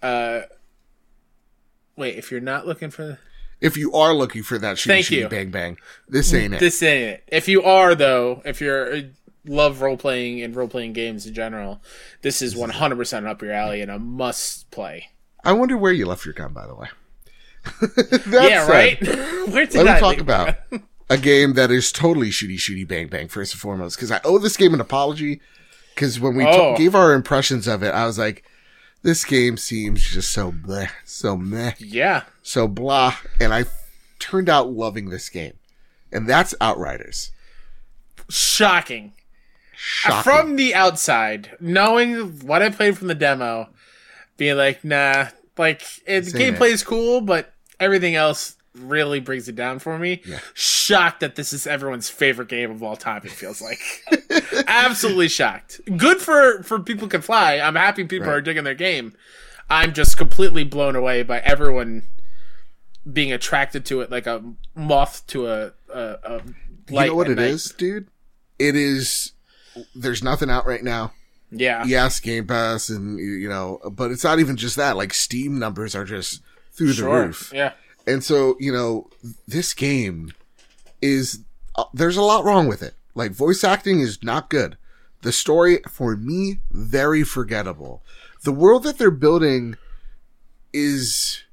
uh 0.01 0.41
wait 1.95 2.15
if 2.17 2.31
you're 2.31 2.39
not 2.39 2.65
looking 2.67 2.89
for 2.89 3.19
If 3.59 3.77
you 3.77 3.91
are 3.93 4.13
looking 4.13 4.43
for 4.43 4.57
that 4.57 4.77
shooty 4.77 4.87
Thank 4.87 5.05
shooty 5.07 5.17
you. 5.19 5.29
bang 5.29 5.51
bang, 5.51 5.77
this 6.07 6.33
ain't 6.33 6.53
it. 6.55 6.59
This 6.59 6.81
ain't 6.83 7.03
it. 7.15 7.23
If 7.27 7.47
you 7.47 7.61
are 7.63 7.93
though, 7.95 8.41
if 8.45 8.59
you're 8.61 8.93
uh, 8.95 9.01
love 9.45 9.81
role 9.81 9.97
playing 9.97 10.41
and 10.41 10.55
role 10.55 10.67
playing 10.67 10.93
games 10.93 11.25
in 11.25 11.33
general, 11.33 11.81
this 12.21 12.41
is 12.41 12.55
one 12.55 12.69
hundred 12.71 12.97
percent 12.97 13.27
up 13.27 13.41
your 13.41 13.53
alley 13.53 13.81
and 13.81 13.91
a 13.91 13.99
must 13.99 14.69
play. 14.71 15.09
I 15.43 15.53
wonder 15.53 15.75
where 15.77 15.91
you 15.91 16.05
left 16.05 16.25
your 16.25 16.33
gun, 16.35 16.53
by 16.53 16.67
the 16.67 16.75
way. 16.75 16.87
yeah, 18.31 18.67
right. 18.67 18.99
Where 19.49 19.65
did 19.65 19.75
Let 19.75 19.95
me 19.95 19.99
talk 19.99 20.17
about 20.17 20.55
a 21.09 21.17
game 21.17 21.53
that 21.53 21.69
is 21.71 21.91
totally 21.91 22.29
shooty 22.29 22.55
shooty 22.55 22.87
bang 22.87 23.07
bang 23.07 23.27
first 23.27 23.53
and 23.53 23.61
foremost 23.61 23.97
because 23.97 24.11
I 24.11 24.19
owe 24.23 24.37
this 24.39 24.57
game 24.57 24.73
an 24.73 24.81
apology 24.81 25.41
because 25.93 26.19
when 26.19 26.35
we 26.35 26.45
Oh. 26.45 26.75
t- 26.75 26.83
gave 26.83 26.95
our 26.95 27.13
impressions 27.13 27.67
of 27.67 27.83
it, 27.83 27.93
I 27.93 28.05
was 28.05 28.17
like, 28.17 28.43
this 29.03 29.25
game 29.25 29.57
seems 29.57 30.03
just 30.03 30.31
so 30.31 30.51
bleh, 30.51 30.89
so 31.05 31.35
meh, 31.37 31.73
Yeah, 31.79 32.23
so 32.43 32.67
blah, 32.67 33.15
and 33.39 33.53
I 33.53 33.65
turned 34.19 34.49
out 34.49 34.71
loving 34.71 35.09
this 35.09 35.29
game, 35.29 35.53
and 36.11 36.27
that's 36.27 36.53
Outriders. 36.61 37.31
shocking. 38.29 39.13
Shocking. 39.75 40.21
From 40.31 40.55
the 40.57 40.75
outside, 40.75 41.57
knowing 41.59 42.39
what 42.45 42.61
I 42.61 42.69
played 42.69 42.97
from 42.97 43.07
the 43.07 43.15
demo, 43.15 43.69
being 44.37 44.55
like, 44.57 44.83
nah, 44.85 45.29
like 45.57 45.81
it, 46.05 46.21
the 46.21 46.31
gameplay 46.31 46.69
is 46.69 46.83
cool, 46.83 47.21
but 47.21 47.53
everything 47.79 48.13
else 48.15 48.55
really 48.75 49.19
brings 49.19 49.47
it 49.49 49.55
down 49.55 49.79
for 49.79 49.97
me. 49.99 50.21
Yeah. 50.25 50.39
Shocked 50.53 51.19
that 51.21 51.35
this 51.35 51.51
is 51.53 51.67
everyone's 51.67 52.09
favorite 52.09 52.47
game 52.47 52.71
of 52.71 52.81
all 52.83 52.95
time. 52.95 53.21
It 53.25 53.31
feels 53.31 53.61
like 53.61 53.79
absolutely 54.67 55.27
shocked. 55.27 55.81
Good 55.97 56.19
for 56.19 56.63
for 56.63 56.79
people 56.79 57.07
can 57.07 57.21
fly. 57.21 57.59
I'm 57.59 57.75
happy 57.75 58.03
people 58.05 58.27
Right. 58.27 58.35
are 58.37 58.41
digging 58.41 58.63
their 58.63 58.73
game. 58.75 59.13
I'm 59.69 59.93
just 59.93 60.17
completely 60.17 60.63
blown 60.63 60.95
away 60.95 61.23
by 61.23 61.39
everyone 61.39 62.03
being 63.11 63.31
attracted 63.31 63.85
to 63.85 64.01
it 64.01 64.11
like 64.11 64.27
a 64.27 64.43
moth 64.75 65.25
to 65.27 65.47
a 65.47 65.71
a, 65.93 65.99
a 66.23 66.41
you 66.89 67.05
know 67.07 67.15
what 67.15 67.27
at 67.27 67.33
it 67.33 67.35
night. 67.41 67.49
is, 67.49 67.65
dude? 67.77 68.07
It 68.59 68.75
is. 68.75 69.31
There's 69.95 70.23
nothing 70.23 70.49
out 70.49 70.65
right 70.67 70.83
now. 70.83 71.13
Yeah. 71.51 71.83
Yes, 71.85 72.19
Game 72.19 72.47
Pass, 72.47 72.89
and 72.89 73.17
you 73.19 73.31
you 73.33 73.49
know, 73.49 73.79
but 73.91 74.11
it's 74.11 74.23
not 74.23 74.39
even 74.39 74.55
just 74.57 74.75
that. 74.77 74.97
Like 74.97 75.13
Steam 75.13 75.59
numbers 75.59 75.95
are 75.95 76.05
just 76.05 76.41
through 76.73 76.87
the 76.87 76.93
Sure. 76.93 77.25
roof. 77.27 77.51
Yeah. 77.53 77.73
And 78.07 78.23
so, 78.23 78.55
you 78.59 78.71
know, 78.71 79.09
this 79.47 79.73
game 79.73 80.33
is 81.01 81.39
uh, 81.75 81.85
there's 81.93 82.17
a 82.17 82.21
lot 82.21 82.43
wrong 82.43 82.67
with 82.67 82.81
it. 82.81 82.95
Like 83.15 83.31
voice 83.31 83.63
acting 83.63 83.99
is 83.99 84.23
not 84.23 84.49
good. 84.49 84.77
The 85.21 85.31
story 85.31 85.79
for 85.89 86.15
me 86.15 86.59
very 86.71 87.23
forgettable. 87.23 88.03
The 88.43 88.51
world 88.51 88.83
that 88.83 88.97
they're 88.97 89.11
building 89.11 89.75
is 90.73 91.43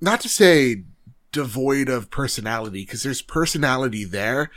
not 0.00 0.20
to 0.20 0.28
say 0.28 0.84
devoid 1.32 1.88
of 1.88 2.10
personality 2.10 2.82
because 2.82 3.02
there's 3.02 3.22
personality 3.22 4.04
there, 4.04 4.50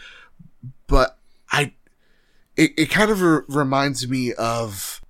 but 0.87 1.17
I 1.51 1.73
it, 2.57 2.71
it 2.77 2.89
kind 2.89 3.09
of 3.09 3.21
re- 3.21 3.41
reminds 3.47 4.07
me 4.07 4.33
of 4.33 5.01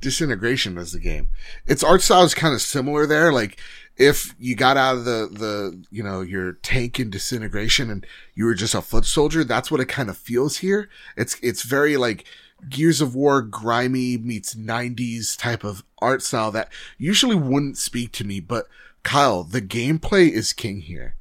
disintegration 0.00 0.78
as 0.78 0.92
the 0.92 1.00
game. 1.00 1.28
Its 1.66 1.82
art 1.82 2.02
style 2.02 2.24
is 2.24 2.34
kind 2.34 2.54
of 2.54 2.60
similar 2.60 3.06
there. 3.06 3.32
Like 3.32 3.58
if 3.96 4.34
you 4.38 4.56
got 4.56 4.76
out 4.76 4.96
of 4.96 5.04
the, 5.04 5.28
the, 5.30 5.84
you 5.90 6.02
know, 6.02 6.20
your 6.20 6.54
tank 6.54 6.98
in 6.98 7.10
disintegration 7.10 7.90
and 7.90 8.06
you 8.34 8.44
were 8.44 8.54
just 8.54 8.74
a 8.74 8.82
foot 8.82 9.04
soldier, 9.04 9.44
that's 9.44 9.70
what 9.70 9.80
it 9.80 9.88
kind 9.88 10.08
of 10.08 10.16
feels 10.16 10.58
here. 10.58 10.88
It's, 11.16 11.36
it's 11.42 11.62
very 11.62 11.96
like 11.96 12.24
Gears 12.68 13.00
of 13.00 13.14
War 13.14 13.42
grimy 13.42 14.16
meets 14.16 14.54
90s 14.54 15.36
type 15.36 15.64
of 15.64 15.84
art 16.00 16.22
style 16.22 16.50
that 16.52 16.72
usually 16.98 17.36
wouldn't 17.36 17.76
speak 17.76 18.12
to 18.12 18.24
me, 18.24 18.40
but 18.40 18.66
Kyle, 19.02 19.42
the 19.42 19.62
gameplay 19.62 20.30
is 20.30 20.52
king 20.52 20.80
here. 20.80 21.16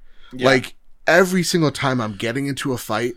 Like 0.45 0.76
every 1.07 1.43
single 1.43 1.72
time 1.72 1.99
I'm 1.99 2.15
getting 2.15 2.45
into 2.45 2.73
a 2.73 2.77
fight, 2.77 3.15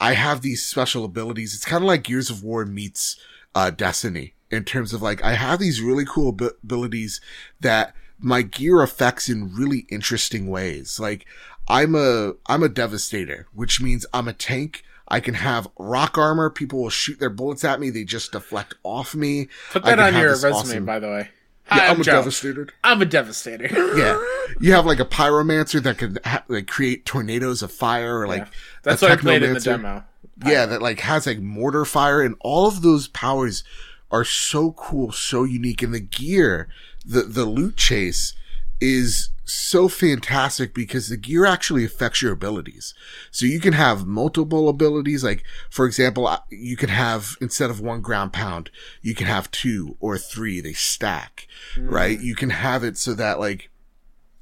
I 0.00 0.14
have 0.14 0.40
these 0.40 0.64
special 0.64 1.04
abilities. 1.04 1.54
It's 1.54 1.64
kind 1.64 1.82
of 1.82 1.88
like 1.88 2.02
Gears 2.02 2.30
of 2.30 2.42
War 2.42 2.64
meets 2.64 3.18
uh, 3.54 3.70
Destiny 3.70 4.34
in 4.50 4.64
terms 4.64 4.92
of 4.92 5.02
like 5.02 5.22
I 5.22 5.34
have 5.34 5.58
these 5.58 5.80
really 5.80 6.04
cool 6.04 6.28
ab- 6.28 6.56
abilities 6.62 7.20
that 7.60 7.94
my 8.18 8.42
gear 8.42 8.82
affects 8.82 9.28
in 9.28 9.54
really 9.54 9.86
interesting 9.90 10.48
ways. 10.48 10.98
Like 11.00 11.26
I'm 11.68 11.94
a 11.94 12.32
I'm 12.46 12.62
a 12.62 12.68
devastator, 12.68 13.46
which 13.52 13.80
means 13.80 14.06
I'm 14.12 14.28
a 14.28 14.32
tank. 14.32 14.82
I 15.08 15.20
can 15.20 15.34
have 15.34 15.68
rock 15.78 16.18
armor. 16.18 16.50
People 16.50 16.82
will 16.82 16.90
shoot 16.90 17.20
their 17.20 17.30
bullets 17.30 17.62
at 17.64 17.78
me. 17.78 17.90
They 17.90 18.02
just 18.04 18.32
deflect 18.32 18.74
off 18.82 19.14
me. 19.14 19.48
Put 19.70 19.84
that 19.84 20.00
on 20.00 20.14
your 20.14 20.30
resume, 20.30 20.52
awesome- 20.52 20.84
by 20.84 20.98
the 20.98 21.08
way. 21.08 21.28
Yeah, 21.68 21.78
Hi, 21.80 21.86
I'm, 21.88 22.00
a 22.00 22.04
Joe. 22.04 22.12
devastator. 22.12 22.68
I'm 22.84 23.02
a 23.02 23.04
devastator. 23.06 23.66
Yeah, 23.96 24.22
you 24.60 24.72
have 24.72 24.86
like 24.86 25.00
a 25.00 25.04
pyromancer 25.04 25.82
that 25.82 25.98
can 25.98 26.16
ha- 26.24 26.44
like 26.46 26.68
create 26.68 27.04
tornadoes 27.04 27.60
of 27.60 27.72
fire, 27.72 28.20
or 28.20 28.28
like 28.28 28.42
Yeah. 28.42 28.48
That's 28.84 29.02
what 29.02 29.10
I 29.10 29.16
played 29.16 29.42
in 29.42 29.52
the 29.54 29.58
demo. 29.60 30.04
Yeah, 30.44 30.66
that 30.66 30.80
like 30.80 31.00
has 31.00 31.26
like 31.26 31.40
mortar 31.40 31.84
fire, 31.84 32.22
and 32.22 32.36
all 32.40 32.68
of 32.68 32.82
those 32.82 33.08
powers 33.08 33.64
are 34.12 34.24
so 34.24 34.72
cool, 34.72 35.10
so 35.10 35.42
unique. 35.42 35.82
And 35.82 35.92
the 35.92 35.98
gear, 35.98 36.68
the 37.06 37.22
the 37.22 37.44
loot 37.44 37.76
chase 37.76 38.34
is 38.80 39.30
so 39.48 39.88
fantastic 39.88 40.74
because 40.74 41.08
the 41.08 41.16
gear 41.16 41.46
actually 41.46 41.84
affects 41.84 42.20
your 42.20 42.32
abilities. 42.32 42.94
So 43.30 43.46
you 43.46 43.60
can 43.60 43.74
have 43.74 44.06
multiple 44.06 44.68
abilities. 44.68 45.22
Like, 45.22 45.44
for 45.70 45.86
example, 45.86 46.36
you 46.50 46.76
can 46.76 46.88
have, 46.88 47.36
instead 47.40 47.70
of 47.70 47.80
one 47.80 48.00
ground 48.00 48.32
pound, 48.32 48.70
you 49.02 49.14
can 49.14 49.28
have 49.28 49.50
two 49.52 49.96
or 50.00 50.18
three. 50.18 50.60
They 50.60 50.72
stack, 50.72 51.46
mm. 51.76 51.90
right? 51.90 52.18
You 52.18 52.34
can 52.34 52.50
have 52.50 52.82
it 52.82 52.98
so 52.98 53.14
that 53.14 53.38
like, 53.38 53.70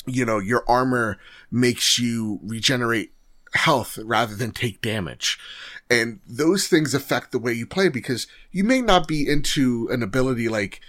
you 0.07 0.25
know, 0.25 0.39
your 0.39 0.65
armor 0.67 1.19
makes 1.51 1.99
you 1.99 2.41
regenerate 2.43 3.13
health 3.53 3.99
rather 4.03 4.35
than 4.35 4.53
take 4.53 4.81
damage. 4.81 5.39
And 5.91 6.21
those 6.27 6.67
things 6.67 6.95
affect 6.95 7.31
the 7.31 7.39
way 7.39 7.53
you 7.53 7.67
play 7.67 7.91
because 7.91 8.27
you 8.51 8.65
may 8.65 8.81
not 8.81 9.07
be 9.07 9.29
into 9.29 9.87
an 9.93 10.03
ability 10.03 10.49
like, 10.49 10.81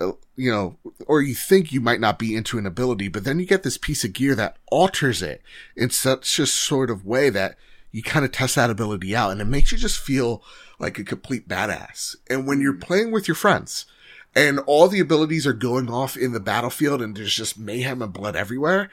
Uh, 0.00 0.12
you 0.34 0.50
know, 0.50 0.76
or 1.06 1.20
you 1.20 1.34
think 1.34 1.72
you 1.72 1.80
might 1.80 2.00
not 2.00 2.18
be 2.18 2.34
into 2.34 2.56
an 2.56 2.66
ability, 2.66 3.08
but 3.08 3.24
then 3.24 3.38
you 3.38 3.44
get 3.44 3.62
this 3.62 3.76
piece 3.76 4.02
of 4.04 4.14
gear 4.14 4.34
that 4.34 4.56
alters 4.70 5.20
it 5.20 5.42
in 5.76 5.90
such 5.90 6.38
a 6.38 6.46
sort 6.46 6.90
of 6.90 7.04
way 7.04 7.28
that 7.28 7.56
you 7.92 8.02
kind 8.02 8.24
of 8.24 8.32
test 8.32 8.54
that 8.54 8.70
ability 8.70 9.14
out 9.14 9.32
and 9.32 9.40
it 9.40 9.46
makes 9.46 9.72
you 9.72 9.78
just 9.78 9.98
feel 9.98 10.42
like 10.78 10.98
a 10.98 11.04
complete 11.04 11.48
badass. 11.48 12.16
And 12.28 12.46
when 12.46 12.60
you're 12.60 12.72
playing 12.72 13.10
with 13.10 13.28
your 13.28 13.34
friends 13.34 13.86
and 14.34 14.60
all 14.60 14.88
the 14.88 15.00
abilities 15.00 15.46
are 15.46 15.52
going 15.52 15.90
off 15.90 16.16
in 16.16 16.32
the 16.32 16.40
battlefield 16.40 17.02
and 17.02 17.16
there's 17.16 17.34
just 17.34 17.58
mayhem 17.58 18.00
and 18.00 18.12
blood 18.12 18.36
everywhere, 18.36 18.90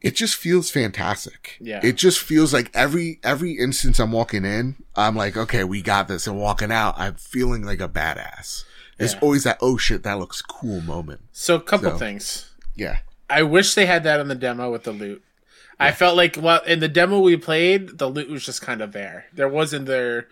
it 0.00 0.14
just 0.14 0.34
feels 0.34 0.70
fantastic. 0.70 1.56
Yeah. 1.60 1.80
It 1.82 1.96
just 1.96 2.18
feels 2.18 2.52
like 2.52 2.70
every 2.74 3.20
every 3.22 3.52
instance 3.52 3.98
I'm 3.98 4.12
walking 4.12 4.44
in, 4.44 4.76
I'm 4.94 5.16
like, 5.16 5.34
okay, 5.34 5.64
we 5.64 5.80
got 5.80 6.08
this, 6.08 6.26
and 6.26 6.38
walking 6.38 6.70
out, 6.70 6.94
I'm 6.98 7.14
feeling 7.14 7.62
like 7.62 7.80
a 7.80 7.88
badass. 7.88 8.64
There's 8.98 9.14
Yeah. 9.14 9.18
always 9.20 9.44
that 9.44 9.58
oh 9.60 9.76
shit, 9.76 10.02
that 10.04 10.18
looks 10.18 10.42
cool 10.42 10.80
moment. 10.80 11.20
So, 11.32 11.56
a 11.56 11.60
couple 11.60 11.90
So- 11.90 11.98
things. 11.98 12.50
Yeah. 12.74 12.98
I 13.30 13.42
wish 13.42 13.74
they 13.74 13.86
had 13.86 14.04
that 14.04 14.20
in 14.20 14.28
the 14.28 14.34
demo 14.34 14.70
with 14.70 14.84
the 14.84 14.92
loot. 14.92 15.22
I 15.80 15.90
felt 15.92 16.16
like 16.16 16.36
well 16.40 16.62
in 16.64 16.78
the 16.80 16.88
demo 16.88 17.18
we 17.20 17.36
played, 17.36 17.98
the 17.98 18.08
loot 18.08 18.28
was 18.30 18.44
just 18.46 18.62
kind 18.62 18.80
of 18.80 18.92
there. 18.92 19.26
There 19.32 19.48
wasn't 19.48 19.86
there 19.86 20.28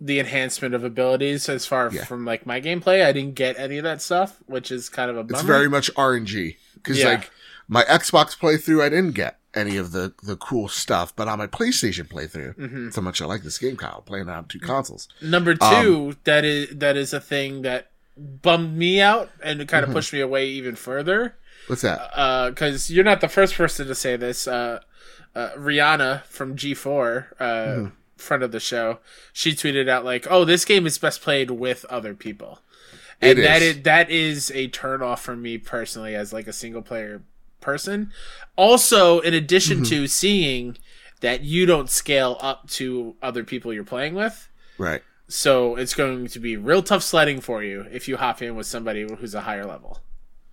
the 0.00 0.18
enhancement 0.18 0.74
of 0.74 0.82
abilities 0.82 1.48
as 1.48 1.64
far 1.66 1.88
Yeah. 1.92 2.04
from 2.04 2.24
like 2.24 2.44
my 2.46 2.60
gameplay. 2.60 3.04
I 3.06 3.12
didn't 3.12 3.36
get 3.36 3.56
any 3.58 3.78
of 3.78 3.84
that 3.84 4.02
stuff, 4.02 4.38
which 4.46 4.72
is 4.72 4.88
kind 4.88 5.08
of 5.10 5.16
a 5.16 5.22
bummer. 5.22 5.38
It's 5.38 5.46
very 5.46 5.68
much 5.68 5.88
RNG 5.96 6.56
because 6.74 6.98
Yeah. 6.98 7.10
like 7.10 7.30
my 7.68 7.84
Xbox 7.84 8.36
playthrough, 8.36 8.82
I 8.82 8.88
didn't 8.88 9.12
get 9.12 9.38
any 9.54 9.76
of 9.76 9.92
the 9.92 10.12
the 10.24 10.34
cool 10.36 10.66
stuff, 10.66 11.14
but 11.14 11.28
on 11.28 11.38
my 11.38 11.46
PlayStation 11.46 12.08
playthrough, 12.08 12.56
Mm-hmm. 12.56 12.88
how 12.92 13.02
much 13.02 13.22
I 13.22 13.26
like 13.26 13.44
this 13.44 13.58
game, 13.58 13.76
Kyle, 13.76 14.02
playing 14.04 14.28
on 14.28 14.46
two 14.46 14.58
consoles. 14.58 15.06
Number 15.20 15.54
Um, 15.60 15.84
two, 15.84 16.16
that 16.24 16.44
is 16.44 16.70
that 16.76 16.96
is 16.96 17.12
a 17.12 17.20
thing 17.20 17.62
that 17.62 17.91
bummed 18.16 18.76
me 18.76 19.00
out 19.00 19.30
and 19.42 19.60
it 19.60 19.64
Mm-hmm. 19.66 19.70
kind 19.70 19.84
of 19.84 19.92
pushed 19.92 20.12
me 20.12 20.20
away 20.20 20.48
even 20.48 20.76
further. 20.76 21.36
What's 21.68 21.82
that? 21.82 22.50
Because 22.54 22.90
you're 22.90 23.04
not 23.04 23.20
the 23.20 23.28
first 23.28 23.54
person 23.54 23.86
to 23.86 23.94
say 23.94 24.16
this. 24.16 24.46
Uh, 24.48 24.80
uh, 25.34 25.50
Rihanna 25.56 26.24
from 26.24 26.56
G4, 26.56 27.26
uh, 27.40 27.44
Mm-hmm. 27.44 27.86
friend 28.16 28.42
of 28.42 28.52
the 28.52 28.60
show, 28.60 28.98
she 29.32 29.52
tweeted 29.52 29.88
out 29.88 30.04
like, 30.04 30.26
"Oh, 30.30 30.44
this 30.44 30.64
game 30.64 30.86
is 30.86 30.98
best 30.98 31.22
played 31.22 31.50
with 31.52 31.84
other 31.86 32.12
people," 32.14 32.60
and 33.20 33.38
It 33.38 33.42
that 33.42 33.62
is. 33.62 33.76
is 33.76 33.82
that 33.84 34.10
is 34.10 34.50
a 34.54 34.68
turn 34.68 35.02
off 35.02 35.22
for 35.22 35.34
me 35.36 35.56
personally 35.58 36.14
as 36.14 36.32
like 36.32 36.46
a 36.46 36.52
single 36.52 36.82
player 36.82 37.22
person. 37.60 38.12
Also, 38.56 39.20
in 39.20 39.32
addition 39.32 39.78
Mm-hmm. 39.78 39.84
to 40.02 40.06
seeing 40.08 40.76
that 41.20 41.42
you 41.42 41.64
don't 41.64 41.88
scale 41.88 42.36
up 42.40 42.68
to 42.70 43.14
other 43.22 43.44
people 43.44 43.72
you're 43.72 43.84
playing 43.84 44.14
with. 44.14 44.48
right. 44.76 45.02
So 45.32 45.76
it's 45.76 45.94
going 45.94 46.26
to 46.28 46.38
be 46.38 46.56
real 46.56 46.82
tough 46.82 47.02
sledding 47.02 47.40
for 47.40 47.62
you 47.62 47.86
if 47.90 48.06
you 48.06 48.18
hop 48.18 48.42
in 48.42 48.54
with 48.54 48.66
somebody 48.66 49.06
who's 49.18 49.34
a 49.34 49.40
higher 49.40 49.64
level 49.64 49.98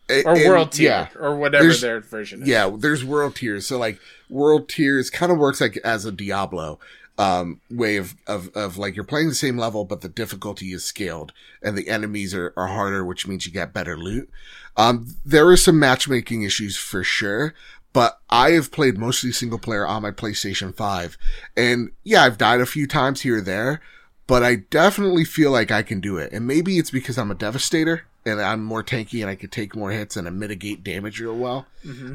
or 0.10 0.36
and- 0.36 0.48
world 0.50 0.72
tier 0.72 0.90
Yeah. 0.90 1.08
or 1.20 1.36
whatever 1.36 1.64
There's- 1.66 1.82
their 1.82 2.00
version 2.00 2.44
is. 2.44 2.48
Yeah, 2.48 2.72
there's 2.78 3.04
world 3.04 3.36
tiers. 3.36 3.68
So 3.68 3.78
like 3.78 4.00
world 4.30 4.70
tiers 4.70 5.10
kind 5.10 5.32
of 5.32 5.38
works 5.38 5.60
like 5.62 5.78
as 5.84 6.06
a 6.06 6.12
Diablo 6.12 6.80
um 7.18 7.60
way 7.70 7.98
of, 7.98 8.16
of 8.28 8.48
of 8.56 8.78
like 8.78 8.96
you're 8.96 9.04
playing 9.04 9.28
the 9.28 9.36
same 9.36 9.58
level 9.58 9.84
but 9.84 10.00
the 10.00 10.08
difficulty 10.08 10.72
is 10.72 10.86
scaled 10.86 11.34
and 11.62 11.78
the 11.78 11.90
enemies 11.90 12.34
are, 12.34 12.54
are 12.56 12.68
harder 12.68 13.04
which 13.04 13.28
means 13.28 13.46
you 13.46 13.52
get 13.52 13.74
better 13.74 13.98
loot 13.98 14.30
um 14.78 15.06
there 15.26 15.46
are 15.50 15.58
some 15.58 15.78
matchmaking 15.78 16.44
issues 16.44 16.78
for 16.78 17.04
sure 17.04 17.54
but 17.92 18.22
i 18.30 18.52
have 18.52 18.72
played 18.72 18.98
mostly 18.98 19.34
single 19.34 19.60
player 19.60 19.86
on 19.86 20.02
my 20.02 20.12
playstation 20.12 20.74
5 20.74 21.18
and 21.58 21.92
yeah 22.06 22.24
i've 22.24 22.38
died 22.38 22.62
a 22.62 22.66
few 22.66 22.88
times 22.88 23.20
here 23.20 23.40
or 23.40 23.42
there 23.42 23.82
but 24.30 24.44
i 24.44 24.56
definitely 24.56 25.26
feel 25.26 25.52
like 25.52 25.72
i 25.72 25.82
can 25.82 26.00
do 26.00 26.16
it 26.18 26.32
and 26.32 26.48
maybe 26.48 26.78
it's 26.78 26.92
because 26.92 27.18
i'm 27.18 27.30
a 27.32 27.36
devastator 27.36 28.04
and 28.26 28.42
I'm 28.42 28.64
more 28.64 28.84
tanky 28.84 29.22
and 29.22 29.30
I 29.30 29.36
can 29.36 29.50
take 29.50 29.76
more 29.76 29.92
hits 29.92 30.18
and 30.18 30.28
I 30.28 30.30
mitigate 30.30 30.84
damage 30.84 31.22
real 31.22 31.38
well. 31.38 31.66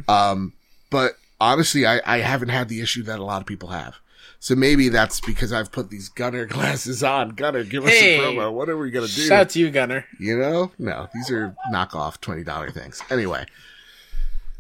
Um, 0.07 0.53
but 0.91 1.13
honestly, 1.41 1.87
I, 1.87 2.01
I 2.05 2.19
haven't 2.19 2.51
had 2.51 2.69
the 2.69 2.83
issue 2.83 3.03
that 3.05 3.19
a 3.19 3.25
lot 3.25 3.41
of 3.41 3.47
people 3.47 3.71
have. 3.71 3.97
So 4.39 4.55
maybe 4.55 4.91
that's 4.91 5.21
because 5.21 5.51
I've 5.51 5.73
put 5.73 5.89
these 5.89 6.11
Gunnar 6.11 6.45
glasses 6.57 7.03
on. 7.03 7.31
Gunnar, 7.31 7.65
give 7.65 7.85
us 7.87 7.91
Hey. 7.91 8.19
a 8.19 8.21
promo. 8.21 8.53
What 8.53 8.69
are 8.69 8.77
we 8.77 8.91
gonna 8.91 9.07
do? 9.07 9.13
Shout 9.13 9.41
out 9.41 9.49
to 9.51 9.59
you, 9.61 9.71
Gunnar. 9.71 10.05
You 10.21 10.39
know? 10.39 10.73
No, 10.79 11.09
these 11.15 11.31
are 11.31 11.57
knockoff 11.73 12.19
$20 12.21 12.75
things. 12.75 13.03
Anyway, 13.11 13.47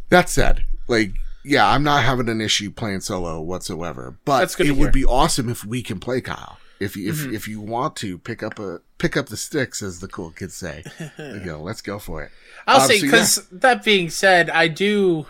that 0.08 0.30
said, 0.30 0.64
like, 0.88 1.12
yeah, 1.44 1.68
I'm 1.68 1.82
not 1.82 2.04
having 2.04 2.30
an 2.30 2.40
issue 2.40 2.70
playing 2.70 3.00
solo 3.00 3.40
whatsoever, 3.42 4.16
but 4.24 4.58
it 4.58 4.72
would. 4.72 4.76
Mm-hmm. 4.78 4.90
be 4.92 5.04
awesome 5.04 5.50
if 5.50 5.62
we 5.64 5.82
can 5.82 6.00
play 6.00 6.22
Kyle. 6.22 6.56
If 6.80 6.96
you, 6.96 7.10
if, 7.10 7.24
if 7.32 7.48
you 7.48 7.60
want 7.60 7.96
to 7.96 8.18
pick 8.18 8.42
up 8.42 8.58
a, 8.58 8.80
pick 8.98 9.16
up 9.16 9.26
the 9.26 9.36
sticks, 9.36 9.82
as 9.82 10.00
the 10.00 10.08
cool 10.08 10.30
kids 10.30 10.54
say, 10.54 10.84
you 11.18 11.40
know, 11.44 11.62
let's 11.62 11.80
go 11.80 11.98
for 11.98 12.22
it. 12.22 12.30
I'll 12.66 12.80
Um, 12.80 12.88
say 12.88 12.98
so 12.98 13.06
yeah. 13.06 13.10
because 13.12 13.48
that 13.50 13.84
being 13.84 14.10
said, 14.10 14.50
I 14.50 14.68
do. 14.68 15.26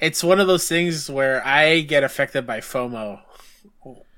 It's 0.00 0.24
one 0.24 0.40
of 0.40 0.46
those 0.46 0.66
things 0.68 1.10
where 1.10 1.46
I 1.46 1.80
get 1.80 2.02
affected 2.02 2.46
by 2.46 2.60
FOMO 2.60 3.20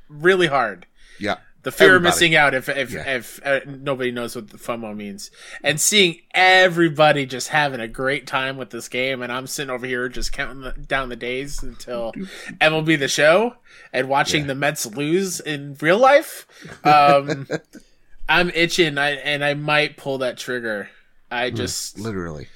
really 0.08 0.46
hard. 0.46 0.86
Yeah. 1.18 1.38
The 1.64 1.70
fear 1.70 1.88
Everybody. 1.94 2.08
of 2.08 2.14
missing 2.14 2.34
out 2.34 2.54
if 2.54 2.68
if 2.68 2.90
Yeah. 2.92 3.14
if 3.16 3.40
uh, 3.44 3.60
nobody 3.66 4.10
knows 4.10 4.34
what 4.34 4.50
the 4.50 4.58
FOMO 4.58 4.96
means, 4.96 5.30
and 5.62 5.80
seeing 5.80 6.18
everybody 6.34 7.24
just 7.24 7.48
having 7.48 7.78
a 7.80 7.86
great 7.86 8.26
time 8.26 8.56
with 8.56 8.70
this 8.70 8.88
game, 8.88 9.22
and 9.22 9.30
I'm 9.32 9.46
sitting 9.46 9.70
over 9.70 9.86
here 9.86 10.08
just 10.08 10.32
counting 10.32 10.62
the, 10.62 10.72
down 10.72 11.08
the 11.08 11.14
days 11.16 11.62
until 11.62 12.12
MLB 12.60 12.98
the 12.98 13.06
Show, 13.06 13.54
and 13.92 14.08
watching 14.08 14.48
the 14.48 14.54
Mets 14.56 14.86
lose 14.86 15.38
in 15.38 15.76
real 15.80 15.98
life. 15.98 16.46
Um, 16.84 17.46
I'm 18.28 18.50
itching, 18.50 18.98
I, 18.98 19.10
and 19.12 19.44
I 19.44 19.54
might 19.54 19.96
pull 19.96 20.18
that 20.18 20.38
trigger. 20.38 20.90
I 21.30 21.50
just 21.50 21.98
Literally. 21.98 22.48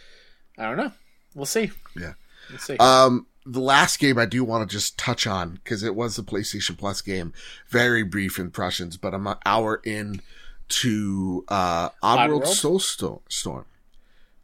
I 0.58 0.64
don't 0.64 0.76
know. 0.78 0.92
We'll 1.34 1.46
see. 1.46 1.70
Yeah. 1.96 2.14
We'll 2.50 2.58
see. 2.58 2.76
Um, 2.78 3.26
the 3.46 3.60
last 3.60 3.98
game 3.98 4.18
I 4.18 4.26
do 4.26 4.42
want 4.44 4.68
to 4.68 4.74
just 4.74 4.98
touch 4.98 5.26
on 5.26 5.60
because 5.62 5.82
it 5.82 5.94
was 5.94 6.18
a 6.18 6.22
PlayStation 6.22 6.76
Plus 6.76 7.00
game. 7.00 7.32
Very 7.68 8.02
brief 8.02 8.38
impressions, 8.38 8.96
but 8.96 9.14
I'm 9.14 9.26
an 9.26 9.36
hour 9.46 9.80
in 9.84 10.20
to 10.68 11.44
uh, 11.48 11.90
Oddworld 12.02 12.42
Oddworld? 12.42 12.46
Soul 12.46 13.22
Storm. 13.28 13.64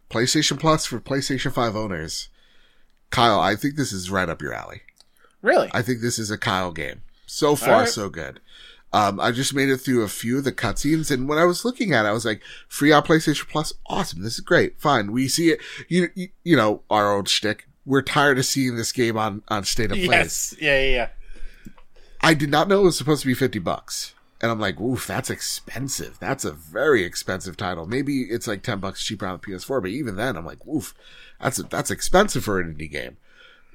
PlayStation 0.09 0.59
Plus 0.59 0.87
for 0.87 1.01
PlayStation 1.01 1.53
5 1.53 1.75
owners. 1.75 2.29
Kyle, 3.11 3.41
I 3.41 3.57
think 3.57 3.77
this 3.77 3.93
is 3.93 4.11
right 4.11 4.29
up 4.29 4.41
your 4.41 4.55
alley. 4.55 4.83
really? 5.43 5.71
I 5.75 5.83
think 5.83 6.01
this 6.01 6.19
is 6.19 6.31
a 6.31 6.39
Kyle 6.39 6.71
game. 6.73 7.03
So 7.27 7.57
far, 7.57 7.75
Alright. 7.75 7.89
so 7.89 8.09
good. 8.09 8.41
Um, 8.93 9.19
I 9.19 9.33
just 9.33 9.55
made 9.55 9.71
it 9.71 9.79
through 9.79 10.03
a 10.03 10.09
few 10.09 10.39
of 10.39 10.45
the 10.45 10.53
cutscenes, 10.53 11.11
and 11.11 11.27
when 11.27 11.39
I 11.39 11.45
was 11.47 11.65
looking 11.65 11.95
at 11.95 12.05
it, 12.05 12.09
I 12.09 12.13
was 12.13 12.27
like, 12.27 12.43
"Free 12.69 12.93
on 12.93 13.03
PlayStation 13.03 13.49
Plus, 13.49 13.73
awesome! 13.87 14.23
This 14.23 14.35
is 14.35 14.41
great. 14.41 14.79
Fine, 14.79 15.13
we 15.13 15.29
see 15.29 15.49
it. 15.49 15.61
You, 15.89 16.09
you, 16.15 16.29
you 16.45 16.57
know, 16.57 16.83
our 16.91 17.11
old 17.15 17.27
shtick. 17.27 17.67
We're 17.85 18.03
tired 18.03 18.39
of 18.39 18.47
seeing 18.47 18.77
this 18.77 18.93
game 18.93 19.17
on 19.17 19.43
on 19.49 19.65
State 19.65 19.91
of 19.91 19.97
Play. 19.97 20.05
yes. 20.05 20.55
Yeah. 20.61 20.81
Yeah. 20.83 20.91
Yeah. 20.91 21.09
I 22.21 22.35
did 22.35 22.51
not 22.51 22.69
know 22.69 22.81
it 22.83 22.85
was 22.85 22.99
supposed 22.99 23.23
to 23.23 23.27
be 23.27 23.35
fifty 23.35 23.59
bucks, 23.59 24.15
and 24.41 24.51
I'm 24.51 24.61
like, 24.61 24.81
"Oof, 24.81 25.07
that's 25.07 25.31
expensive. 25.31 26.19
That's 26.21 26.45
a 26.45 26.53
very 26.53 27.03
expensive 27.05 27.57
title. 27.57 27.87
Maybe 27.87 28.23
it's 28.23 28.47
like 28.47 28.63
ten 28.63 28.79
bucks 28.79 29.05
cheaper 29.05 29.27
on 29.27 29.41
the 29.41 29.47
PS4, 29.53 29.83
but 29.83 29.91
even 29.91 30.15
then, 30.17 30.37
I'm 30.37 30.47
like, 30.47 30.65
oof, 30.67 30.95
that's 31.41 31.57
that's 31.65 31.91
expensive 31.91 32.45
for 32.45 32.61
an 32.61 32.75
indie 32.75 32.91
game." 32.91 33.17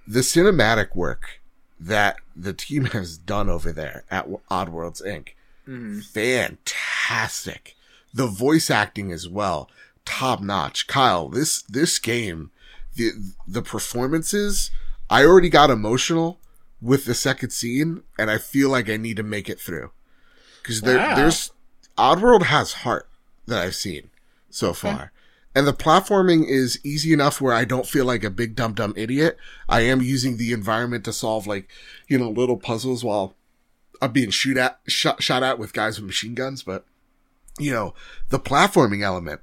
The 0.08 0.22
cinematic 0.22 0.96
work 0.96 1.42
that 1.78 2.16
the 2.36 2.54
team 2.54 2.86
has 2.96 3.18
done 3.18 3.50
over 3.50 3.74
there 3.74 4.06
at 4.10 4.28
Oddworlds 4.50 5.06
Inc. 5.06 5.30
Mm-hmm. 5.68 6.00
Fantastic. 6.00 7.76
The 8.14 8.28
voice 8.28 8.70
acting 8.70 9.12
as 9.12 9.28
well, 9.28 9.70
top 10.06 10.42
notch. 10.42 10.88
Kyle, 10.88 11.28
this 11.28 11.62
this 11.64 12.00
game, 12.00 12.52
the 12.98 13.12
the 13.48 13.62
performances, 13.62 14.72
I 15.10 15.24
already 15.26 15.50
got 15.50 15.70
emotional 15.70 16.40
with 16.82 17.06
the 17.06 17.16
second 17.16 17.52
scene, 17.52 18.04
and 18.20 18.30
I 18.30 18.38
feel 18.38 18.70
like 18.70 18.90
I 18.90 18.98
need 18.98 19.18
to 19.18 19.24
make 19.24 19.50
it 19.50 19.60
through 19.60 19.92
because 20.62 20.82
there 20.82 20.98
Wow. 20.98 21.16
there's 21.16 21.52
Oddworld 21.98 22.44
has 22.44 22.74
heart 22.74 23.10
that 23.48 23.64
I've 23.64 23.76
seen 23.76 24.10
so 24.50 24.74
far. 24.74 25.12
And 25.56 25.66
the 25.66 25.74
platforming 25.74 26.48
is 26.48 26.80
easy 26.84 27.12
enough 27.14 27.42
where 27.42 27.54
I 27.54 27.66
don't 27.66 27.88
feel 27.88 28.06
like 28.06 28.24
a 28.24 28.30
big 28.30 28.56
dumb 28.56 28.74
dumb 28.74 28.94
idiot. 28.96 29.38
I 29.68 29.82
am 29.82 30.02
using 30.02 30.38
the 30.38 30.52
environment 30.54 31.04
to 31.06 31.14
solve 31.14 31.48
like, 31.48 31.68
you 32.08 32.20
know, 32.20 32.30
little 32.30 32.58
puzzles 32.58 33.04
while 33.04 33.34
I'm 34.00 34.12
being 34.12 34.30
shoot 34.30 34.58
at 34.58 34.80
shot 34.88 35.24
shot 35.24 35.42
at 35.42 35.58
with 35.58 35.74
guys 35.74 35.98
with 35.98 36.06
machine 36.06 36.36
guns, 36.36 36.62
but 36.62 36.86
you 37.58 37.72
know, 37.72 37.96
the 38.30 38.38
platforming 38.40 39.02
element 39.02 39.42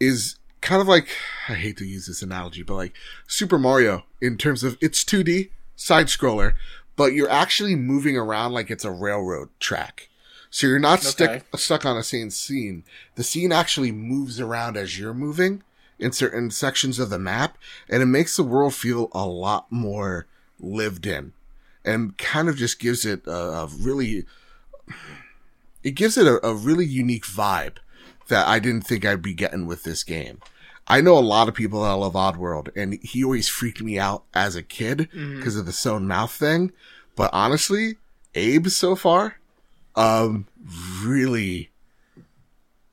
is 0.00 0.36
kind 0.60 0.80
of 0.80 0.88
like 0.88 1.08
I 1.48 1.54
hate 1.54 1.76
to 1.78 1.84
use 1.86 2.06
this 2.06 2.22
analogy, 2.22 2.62
but 2.62 2.74
like 2.74 2.94
Super 3.26 3.58
Mario 3.58 4.04
in 4.20 4.36
terms 4.36 4.62
of 4.64 4.76
it's 4.80 5.04
2D 5.04 5.50
side 5.76 6.06
scroller, 6.06 6.54
but 6.96 7.12
you're 7.12 7.30
actually 7.30 7.76
moving 7.76 8.16
around 8.16 8.52
like 8.52 8.70
it's 8.70 8.84
a 8.84 8.90
railroad 8.90 9.48
track. 9.60 10.08
So 10.50 10.66
you're 10.66 10.78
not 10.78 11.00
Okay. 11.00 11.08
stuck 11.42 11.58
stuck 11.58 11.84
on 11.84 11.96
a 11.96 12.02
same 12.02 12.30
scene. 12.30 12.84
The 13.16 13.24
scene 13.24 13.52
actually 13.52 13.92
moves 13.92 14.40
around 14.40 14.76
as 14.76 14.98
you're 14.98 15.14
moving 15.14 15.62
in 15.98 16.12
certain 16.12 16.50
sections 16.50 16.98
of 16.98 17.10
the 17.10 17.18
map, 17.18 17.56
and 17.88 18.02
it 18.02 18.06
makes 18.06 18.36
the 18.36 18.42
world 18.42 18.74
feel 18.74 19.08
a 19.12 19.26
lot 19.26 19.70
more 19.70 20.26
lived 20.60 21.06
in, 21.06 21.32
and 21.84 22.16
kind 22.18 22.48
of 22.48 22.56
just 22.56 22.78
gives 22.78 23.04
it 23.04 23.26
a, 23.26 23.30
a 23.32 23.66
really, 23.66 24.24
it 25.82 25.92
gives 25.92 26.16
it 26.16 26.26
a, 26.26 26.44
a 26.46 26.54
really 26.54 26.84
unique 26.86 27.24
vibe 27.26 27.76
that 28.28 28.46
I 28.46 28.58
didn't 28.58 28.82
think 28.82 29.04
I'd 29.04 29.22
be 29.22 29.34
getting 29.34 29.66
with 29.66 29.82
this 29.82 30.02
game. 30.04 30.40
I 30.88 31.00
know 31.00 31.18
a 31.18 31.20
lot 31.20 31.48
of 31.48 31.54
people 31.54 31.82
that 31.82 31.92
love 31.94 32.12
Oddworld, 32.14 32.68
and 32.76 32.94
he 33.02 33.24
always 33.24 33.48
freaked 33.48 33.82
me 33.82 33.98
out 33.98 34.24
as 34.34 34.54
a 34.54 34.62
kid 34.62 35.08
because 35.12 35.56
of 35.56 35.66
the 35.66 35.72
sewn 35.72 36.06
mouth 36.06 36.32
thing. 36.32 36.72
But 37.16 37.30
honestly, 37.32 37.96
Abe 38.34 38.68
so 38.68 38.94
far, 38.94 39.38
um, 39.96 40.46
really 41.02 41.70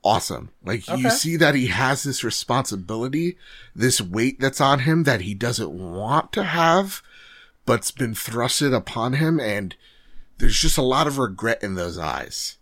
awesome. 0.02 0.50
Like 0.64 0.88
you 0.88 1.10
see 1.10 1.36
that 1.36 1.54
he 1.54 1.66
has 1.68 2.02
this 2.02 2.24
responsibility, 2.24 3.36
this 3.76 4.00
weight 4.00 4.40
that's 4.40 4.60
on 4.60 4.80
him 4.80 5.04
that 5.04 5.20
he 5.22 5.34
doesn't 5.34 5.70
want 5.70 6.32
to 6.32 6.44
have, 6.44 7.02
but's 7.64 7.90
been 7.90 8.14
thrusted 8.14 8.74
upon 8.74 9.14
him, 9.14 9.38
and 9.38 9.76
there's 10.38 10.58
just 10.58 10.78
a 10.78 10.82
lot 10.82 11.06
of 11.06 11.18
regret 11.18 11.62
in 11.62 11.74
those 11.74 11.96
eyes. 11.98 12.58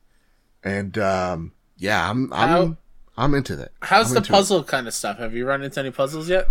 And 0.63 0.97
um, 0.99 1.53
yeah, 1.83 2.09
I'm 2.11 2.33
I'm 2.33 2.49
How- 2.49 2.77
I'm 3.17 3.35
into 3.35 3.57
that. 3.57 3.73
How's 3.83 4.09
I'm 4.09 4.15
the 4.15 4.19
into 4.21 4.33
it. 4.33 4.37
puzzle 4.37 4.65
kind 4.65 4.87
of 4.89 4.95
stuff? 4.95 5.19
Have 5.19 5.35
you 5.35 5.45
run 5.47 5.63
into 5.63 5.79
any 5.81 5.91
puzzles 5.91 6.29
yet? 6.31 6.49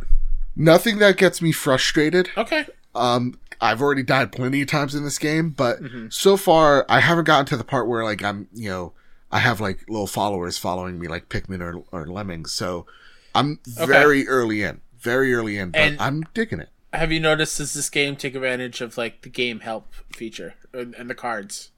Nothing 0.56 1.00
that 1.00 1.18
gets 1.18 1.42
me 1.42 1.52
frustrated. 1.52 2.30
Okay. 2.38 2.66
Um, 2.94 3.40
I've 3.60 3.82
already 3.82 4.04
died 4.04 4.32
plenty 4.32 4.62
of 4.62 4.68
times 4.68 4.94
in 4.94 5.04
this 5.04 5.18
game, 5.18 5.50
but 5.52 5.82
Mm-hmm. 5.82 6.08
so 6.10 6.38
far 6.38 6.86
I 6.90 7.00
haven't 7.00 7.24
gotten 7.26 7.46
to 7.48 7.58
the 7.58 7.64
part 7.64 7.88
where 7.88 8.04
like 8.04 8.24
I'm, 8.24 8.48
you 8.54 8.70
know, 8.70 8.94
I 9.32 9.40
have 9.40 9.60
like 9.62 9.86
little 9.90 10.08
followers 10.08 10.58
following 10.58 11.00
me 11.00 11.08
like 11.08 11.30
Pikmin 11.30 11.62
or, 11.62 11.84
or 11.92 12.06
Lemmings. 12.08 12.52
So 12.52 12.86
I'm 13.34 13.60
very 13.66 14.28
early 14.28 14.62
in, 14.62 14.82
very 15.00 15.34
early 15.34 15.58
in, 15.58 15.72
but 15.72 15.80
And- 15.80 16.02
I'm 16.02 16.24
digging 16.34 16.60
it. 16.60 16.70
Have 16.94 17.12
you 17.14 17.22
noticed 17.22 17.58
does 17.58 17.74
this 17.74 17.90
game 17.90 18.18
take 18.18 18.36
advantage 18.36 18.82
of 18.82 18.98
like 18.98 19.22
the 19.22 19.30
game 19.30 19.62
help 19.62 19.94
feature 20.14 20.56
and, 20.74 20.94
and 20.96 21.10
the 21.10 21.16
cards? 21.16 21.71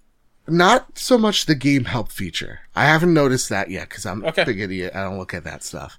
Not 0.47 0.97
so 0.97 1.17
much 1.17 1.45
the 1.45 1.55
game 1.55 1.85
help 1.85 2.11
feature. 2.11 2.61
I 2.75 2.85
haven't 2.85 3.13
noticed 3.13 3.49
that 3.49 3.69
yet 3.69 3.89
because 3.89 4.05
I'm 4.05 4.25
Okay. 4.25 4.41
a 4.41 4.45
big 4.45 4.59
idiot. 4.59 4.93
I 4.95 5.03
don't 5.03 5.17
look 5.17 5.33
at 5.33 5.43
that 5.45 5.63
stuff. 5.63 5.97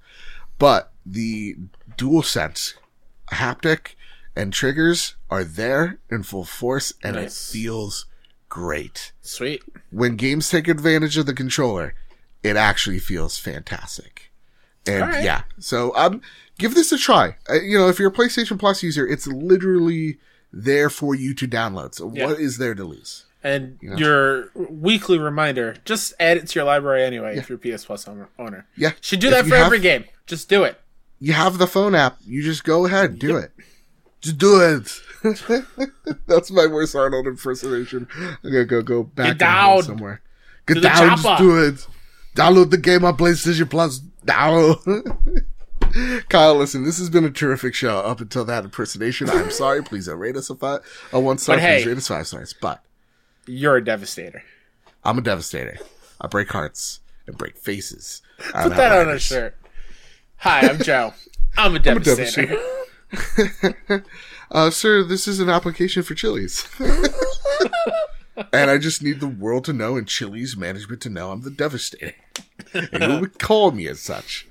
But 0.59 0.93
the 1.07 1.57
dual 1.97 2.23
sense 2.23 2.75
haptic 3.33 3.95
and 4.37 4.53
triggers 4.53 5.15
are 5.31 5.45
there 5.45 5.99
in 6.11 6.23
full 6.23 6.45
force 6.45 6.93
and 7.03 7.17
Nice. 7.17 7.49
it 7.49 7.53
feels 7.53 8.07
great. 8.49 9.13
Sweet. 9.23 9.63
when 9.91 10.17
games 10.17 10.49
take 10.51 10.69
advantage 10.69 11.17
of 11.17 11.27
the 11.27 11.35
controller, 11.35 11.95
it 12.43 12.57
actually 12.57 12.99
feels 12.99 13.39
fantastic. 13.39 14.31
And 14.87 15.03
Alright. 15.05 15.25
yeah, 15.25 15.43
so 15.59 15.97
um, 15.97 16.21
give 16.59 16.75
this 16.75 16.93
a 16.93 16.99
try. 16.99 17.37
Uh, 17.49 17.55
you 17.55 17.79
know, 17.79 17.89
if 17.89 17.99
you're 17.99 18.11
a 18.11 18.13
PlayStation 18.13 18.59
Plus 18.59 18.83
user, 18.83 19.07
it's 19.07 19.27
literally 19.27 20.19
there 20.53 20.91
for 20.91 21.15
you 21.15 21.33
to 21.35 21.49
download. 21.49 21.95
So 21.95 22.13
Yeah. 22.15 22.27
what 22.27 22.39
is 22.39 22.59
there 22.59 22.75
to 22.75 22.85
lose? 22.85 23.25
And 23.45 23.79
your 23.83 24.51
weekly 24.55 25.19
reminder, 25.19 25.77
just 25.85 26.15
add 26.19 26.39
it 26.39 26.49
to 26.49 26.59
your 26.59 26.65
library 26.65 27.05
anyway 27.05 27.37
if 27.37 27.49
you're 27.51 27.59
PS 27.59 27.85
Plus 27.85 28.09
owner-. 28.39 28.67
Yeah, 28.75 28.93
Should 29.03 29.21
do 29.21 29.29
if 29.29 29.35
that 29.35 29.47
for 29.47 29.55
have- 29.57 29.67
every 29.67 29.81
game. 29.81 30.05
Just 30.27 30.49
do 30.49 30.65
it. 30.65 30.81
You 31.21 31.35
have 31.35 31.59
the 31.59 31.67
phone 31.67 31.95
app. 31.95 32.17
You 32.25 32.43
just 32.43 32.65
go 32.65 32.87
ahead, 32.87 33.19
do 33.19 33.37
it. 33.37 33.53
Just 34.23 34.39
do 34.39 34.61
it. 34.61 35.01
That's 36.27 36.51
my 36.51 36.67
worst 36.67 36.97
Arnold 36.97 37.27
impersonation. 37.27 38.09
I'm 38.19 38.39
gonna 38.51 38.65
go 38.65 38.81
go 38.83 39.03
back 39.05 39.37
down 39.37 39.83
somewhere. 39.83 40.23
Get 40.67 40.75
to 40.75 40.81
down, 40.81 41.17
just 41.19 41.39
do 41.39 41.63
it. 41.63 41.87
Download 42.35 42.71
the 42.71 42.79
game 42.79 43.05
on 43.05 43.17
PlayStation 43.19 43.69
Plus 43.69 44.01
now. 44.25 44.77
Kyle, 46.29 46.57
listen, 46.57 46.85
this 46.85 46.99
has 46.99 47.09
been 47.11 47.25
a 47.25 47.31
terrific 47.31 47.75
show 47.75 47.99
up 47.99 48.21
until 48.21 48.45
that 48.47 48.65
impersonation. 48.65 49.29
I'm 49.31 49.51
sorry. 49.51 49.83
Please 49.83 50.07
don't 50.07 50.19
rate 50.19 50.37
us 50.37 50.51
a 50.51 50.55
five, 50.57 50.81
a 51.13 51.21
one 51.21 51.39
star. 51.39 51.59
Hey- 51.59 51.77
Please 51.83 51.87
rate 51.87 51.97
us 51.99 52.09
five 52.09 52.27
stars. 52.27 52.55
But 52.61 52.83
You're 53.47 53.77
a 53.77 53.85
devastator. 53.85 54.43
I'm 55.05 55.19
a 55.19 55.23
devastator. 55.23 55.79
I 56.21 56.27
break 56.29 56.51
hearts 56.51 57.01
and 57.27 57.37
break 57.37 57.57
faces. 57.57 58.23
Put 58.39 58.77
that 58.77 58.93
on 59.07 59.13
a 59.13 59.19
shirt. 59.19 59.57
Hi, 60.39 60.61
I'm 60.61 60.79
Joe. 60.79 61.13
I'm 61.57 61.77
a 61.77 61.79
devastator. 61.79 62.59
uh, 64.51 64.71
sir, 64.71 65.05
this 65.05 65.29
is 65.29 65.41
an 65.41 65.49
application 65.49 66.03
for 66.03 66.15
Chili's. 66.15 66.67
and 68.53 68.71
I 68.71 68.79
just 68.79 69.03
need 69.03 69.21
the 69.21 69.29
world 69.29 69.65
to 69.67 69.73
know 69.73 69.97
and 69.97 70.09
Chili's 70.09 70.57
management 70.57 71.01
to 71.03 71.11
know 71.11 71.31
I'm 71.31 71.43
the 71.43 71.51
Devastator. 71.51 72.15
and 72.73 73.13
you 73.15 73.21
would 73.21 73.39
call 73.39 73.71
me 73.71 73.87
as 73.87 74.01
such. 74.01 74.49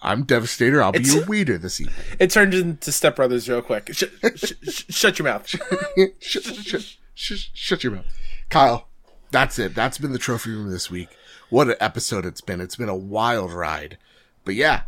I'm 0.00 0.22
Devastator. 0.22 0.82
I'll 0.82 0.92
be 0.92 1.00
It's- 1.00 1.14
your 1.14 1.26
waiter 1.26 1.58
this 1.58 1.80
evening. 1.80 1.96
It 2.18 2.30
turned 2.30 2.54
into 2.54 2.92
Step 2.92 3.16
Brothers 3.16 3.48
real 3.48 3.60
quick. 3.62 3.90
Sh- 3.92 4.04
sh- 4.36 4.52
sh- 4.68 4.84
shut 4.88 5.18
your 5.18 5.24
mouth. 5.24 5.46
shut, 5.48 6.44
shut, 6.44 6.96
shut, 7.14 7.38
shut 7.52 7.84
your 7.84 7.92
mouth. 7.94 8.06
Kyle, 8.48 8.88
that's 9.30 9.58
it. 9.58 9.74
That's 9.74 9.98
been 9.98 10.12
the 10.12 10.18
trophy 10.18 10.50
room 10.50 10.70
this 10.70 10.90
week. 10.90 11.08
What 11.50 11.68
an 11.68 11.76
episode 11.80 12.24
it's 12.24 12.40
been. 12.40 12.60
It's 12.60 12.76
been 12.76 12.88
a 12.88 12.96
wild 12.96 13.52
ride. 13.52 13.98
But 14.44 14.54
yeah, 14.54 14.82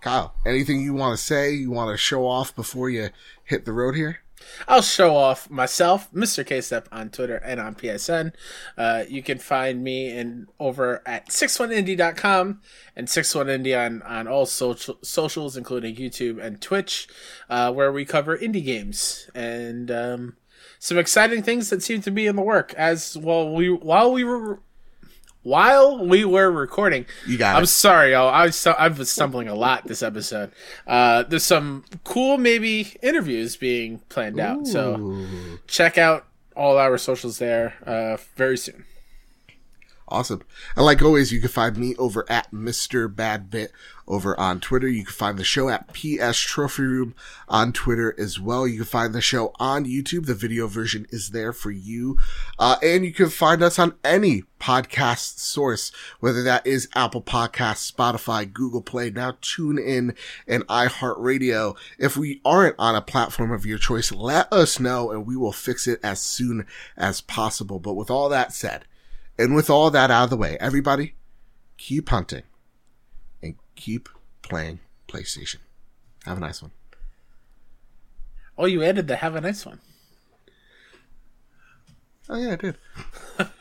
Kyle, 0.00 0.34
anything 0.46 0.82
you 0.82 0.94
want 0.94 1.16
to 1.16 1.22
say, 1.22 1.52
you 1.52 1.70
want 1.70 1.90
to 1.90 1.96
show 1.96 2.26
off 2.26 2.54
before 2.54 2.90
you 2.90 3.10
hit 3.44 3.64
the 3.64 3.72
road 3.72 3.94
here? 3.94 4.20
I'll 4.66 4.82
show 4.82 5.16
off 5.16 5.50
myself, 5.50 6.12
Mr. 6.12 6.44
K 6.44 6.60
Step, 6.60 6.88
on 6.90 7.10
Twitter 7.10 7.36
and 7.36 7.60
on 7.60 7.74
PSN. 7.74 8.32
Uh, 8.76 9.04
you 9.08 9.22
can 9.22 9.38
find 9.38 9.82
me 9.82 10.10
in 10.10 10.48
over 10.58 11.02
at 11.06 11.28
61indie.com 11.28 12.60
and 12.96 13.08
61indie 13.08 13.78
on, 13.78 14.02
on 14.02 14.26
all 14.26 14.46
social, 14.46 14.98
socials, 15.02 15.56
including 15.56 15.96
YouTube 15.96 16.42
and 16.42 16.60
Twitch, 16.60 17.08
uh, 17.48 17.72
where 17.72 17.92
we 17.92 18.04
cover 18.04 18.36
indie 18.36 18.64
games 18.64 19.30
and 19.34 19.90
um, 19.90 20.36
some 20.84 20.98
exciting 20.98 21.44
things 21.44 21.70
that 21.70 21.80
seem 21.80 22.02
to 22.02 22.10
be 22.10 22.26
in 22.26 22.34
the 22.34 22.42
work. 22.42 22.74
As 22.74 23.16
well, 23.16 23.54
we 23.54 23.70
while 23.70 24.12
we 24.12 24.24
were 24.24 24.58
while 25.44 26.04
we 26.04 26.24
were 26.24 26.50
recording, 26.50 27.06
You 27.26 27.38
got 27.38 27.54
I'm 27.56 27.62
it. 27.64 27.66
sorry, 27.68 28.12
y'all. 28.12 28.28
I 28.28 28.46
was, 28.46 28.66
I've 28.66 28.96
been 28.96 29.06
stumbling 29.06 29.46
a 29.48 29.54
lot 29.54 29.86
this 29.86 30.02
episode. 30.02 30.50
Uh, 30.86 31.22
there's 31.22 31.44
some 31.44 31.84
cool, 32.04 32.36
maybe 32.36 32.94
interviews 33.02 33.56
being 33.56 34.00
planned 34.08 34.38
out. 34.40 34.66
So 34.66 35.24
check 35.66 35.98
out 35.98 36.26
all 36.56 36.78
our 36.78 36.98
socials 36.98 37.38
there 37.38 37.74
uh, 37.86 38.16
very 38.36 38.56
soon. 38.58 38.84
Awesome. 40.12 40.42
And 40.76 40.84
like 40.84 41.00
always, 41.00 41.32
you 41.32 41.40
can 41.40 41.48
find 41.48 41.74
me 41.78 41.96
over 41.96 42.30
at 42.30 42.52
Mr. 42.52 43.08
Badbit 43.08 43.68
over 44.06 44.38
on 44.38 44.60
Twitter. 44.60 44.86
You 44.86 45.04
can 45.04 45.14
find 45.14 45.38
the 45.38 45.42
show 45.42 45.70
at 45.70 45.94
PS 45.94 46.38
Trophy 46.38 46.82
Room 46.82 47.14
on 47.48 47.72
Twitter 47.72 48.14
as 48.18 48.38
well. 48.38 48.66
You 48.66 48.80
can 48.80 48.84
find 48.84 49.14
the 49.14 49.22
show 49.22 49.54
on 49.58 49.86
YouTube. 49.86 50.26
The 50.26 50.34
video 50.34 50.66
version 50.66 51.06
is 51.08 51.30
there 51.30 51.54
for 51.54 51.70
you. 51.70 52.18
Uh, 52.58 52.76
and 52.82 53.06
you 53.06 53.12
can 53.14 53.30
find 53.30 53.62
us 53.62 53.78
on 53.78 53.94
any 54.04 54.42
podcast 54.60 55.38
source, 55.38 55.90
whether 56.20 56.42
that 56.42 56.66
is 56.66 56.90
Apple 56.94 57.22
Podcasts, 57.22 57.90
Spotify, 57.90 58.52
Google 58.52 58.82
Play, 58.82 59.08
now 59.08 59.32
TuneIn 59.40 60.14
and 60.46 60.66
iHeartRadio. 60.66 61.74
If 61.98 62.18
we 62.18 62.42
aren't 62.44 62.76
on 62.78 62.94
a 62.94 63.00
platform 63.00 63.50
of 63.50 63.64
your 63.64 63.78
choice, 63.78 64.12
let 64.12 64.52
us 64.52 64.78
know 64.78 65.10
and 65.10 65.24
we 65.24 65.38
will 65.38 65.52
fix 65.52 65.88
it 65.88 66.00
as 66.02 66.20
soon 66.20 66.66
as 66.98 67.22
possible. 67.22 67.78
But 67.78 67.94
with 67.94 68.10
all 68.10 68.28
that 68.28 68.52
said, 68.52 68.84
and 69.38 69.54
with 69.54 69.70
all 69.70 69.90
that 69.90 70.10
out 70.10 70.24
of 70.24 70.30
the 70.30 70.36
way, 70.36 70.56
everybody 70.60 71.14
keep 71.76 72.08
hunting 72.08 72.42
and 73.42 73.56
keep 73.74 74.08
playing 74.42 74.80
PlayStation. 75.08 75.58
Have 76.24 76.36
a 76.36 76.40
nice 76.40 76.62
one. 76.62 76.72
Oh, 78.56 78.66
you 78.66 78.82
added 78.82 79.08
the 79.08 79.16
have 79.16 79.34
a 79.34 79.40
nice 79.40 79.64
one. 79.66 79.80
Oh 82.28 82.36
yeah, 82.36 82.52
I 82.52 82.56
did. 82.56 82.78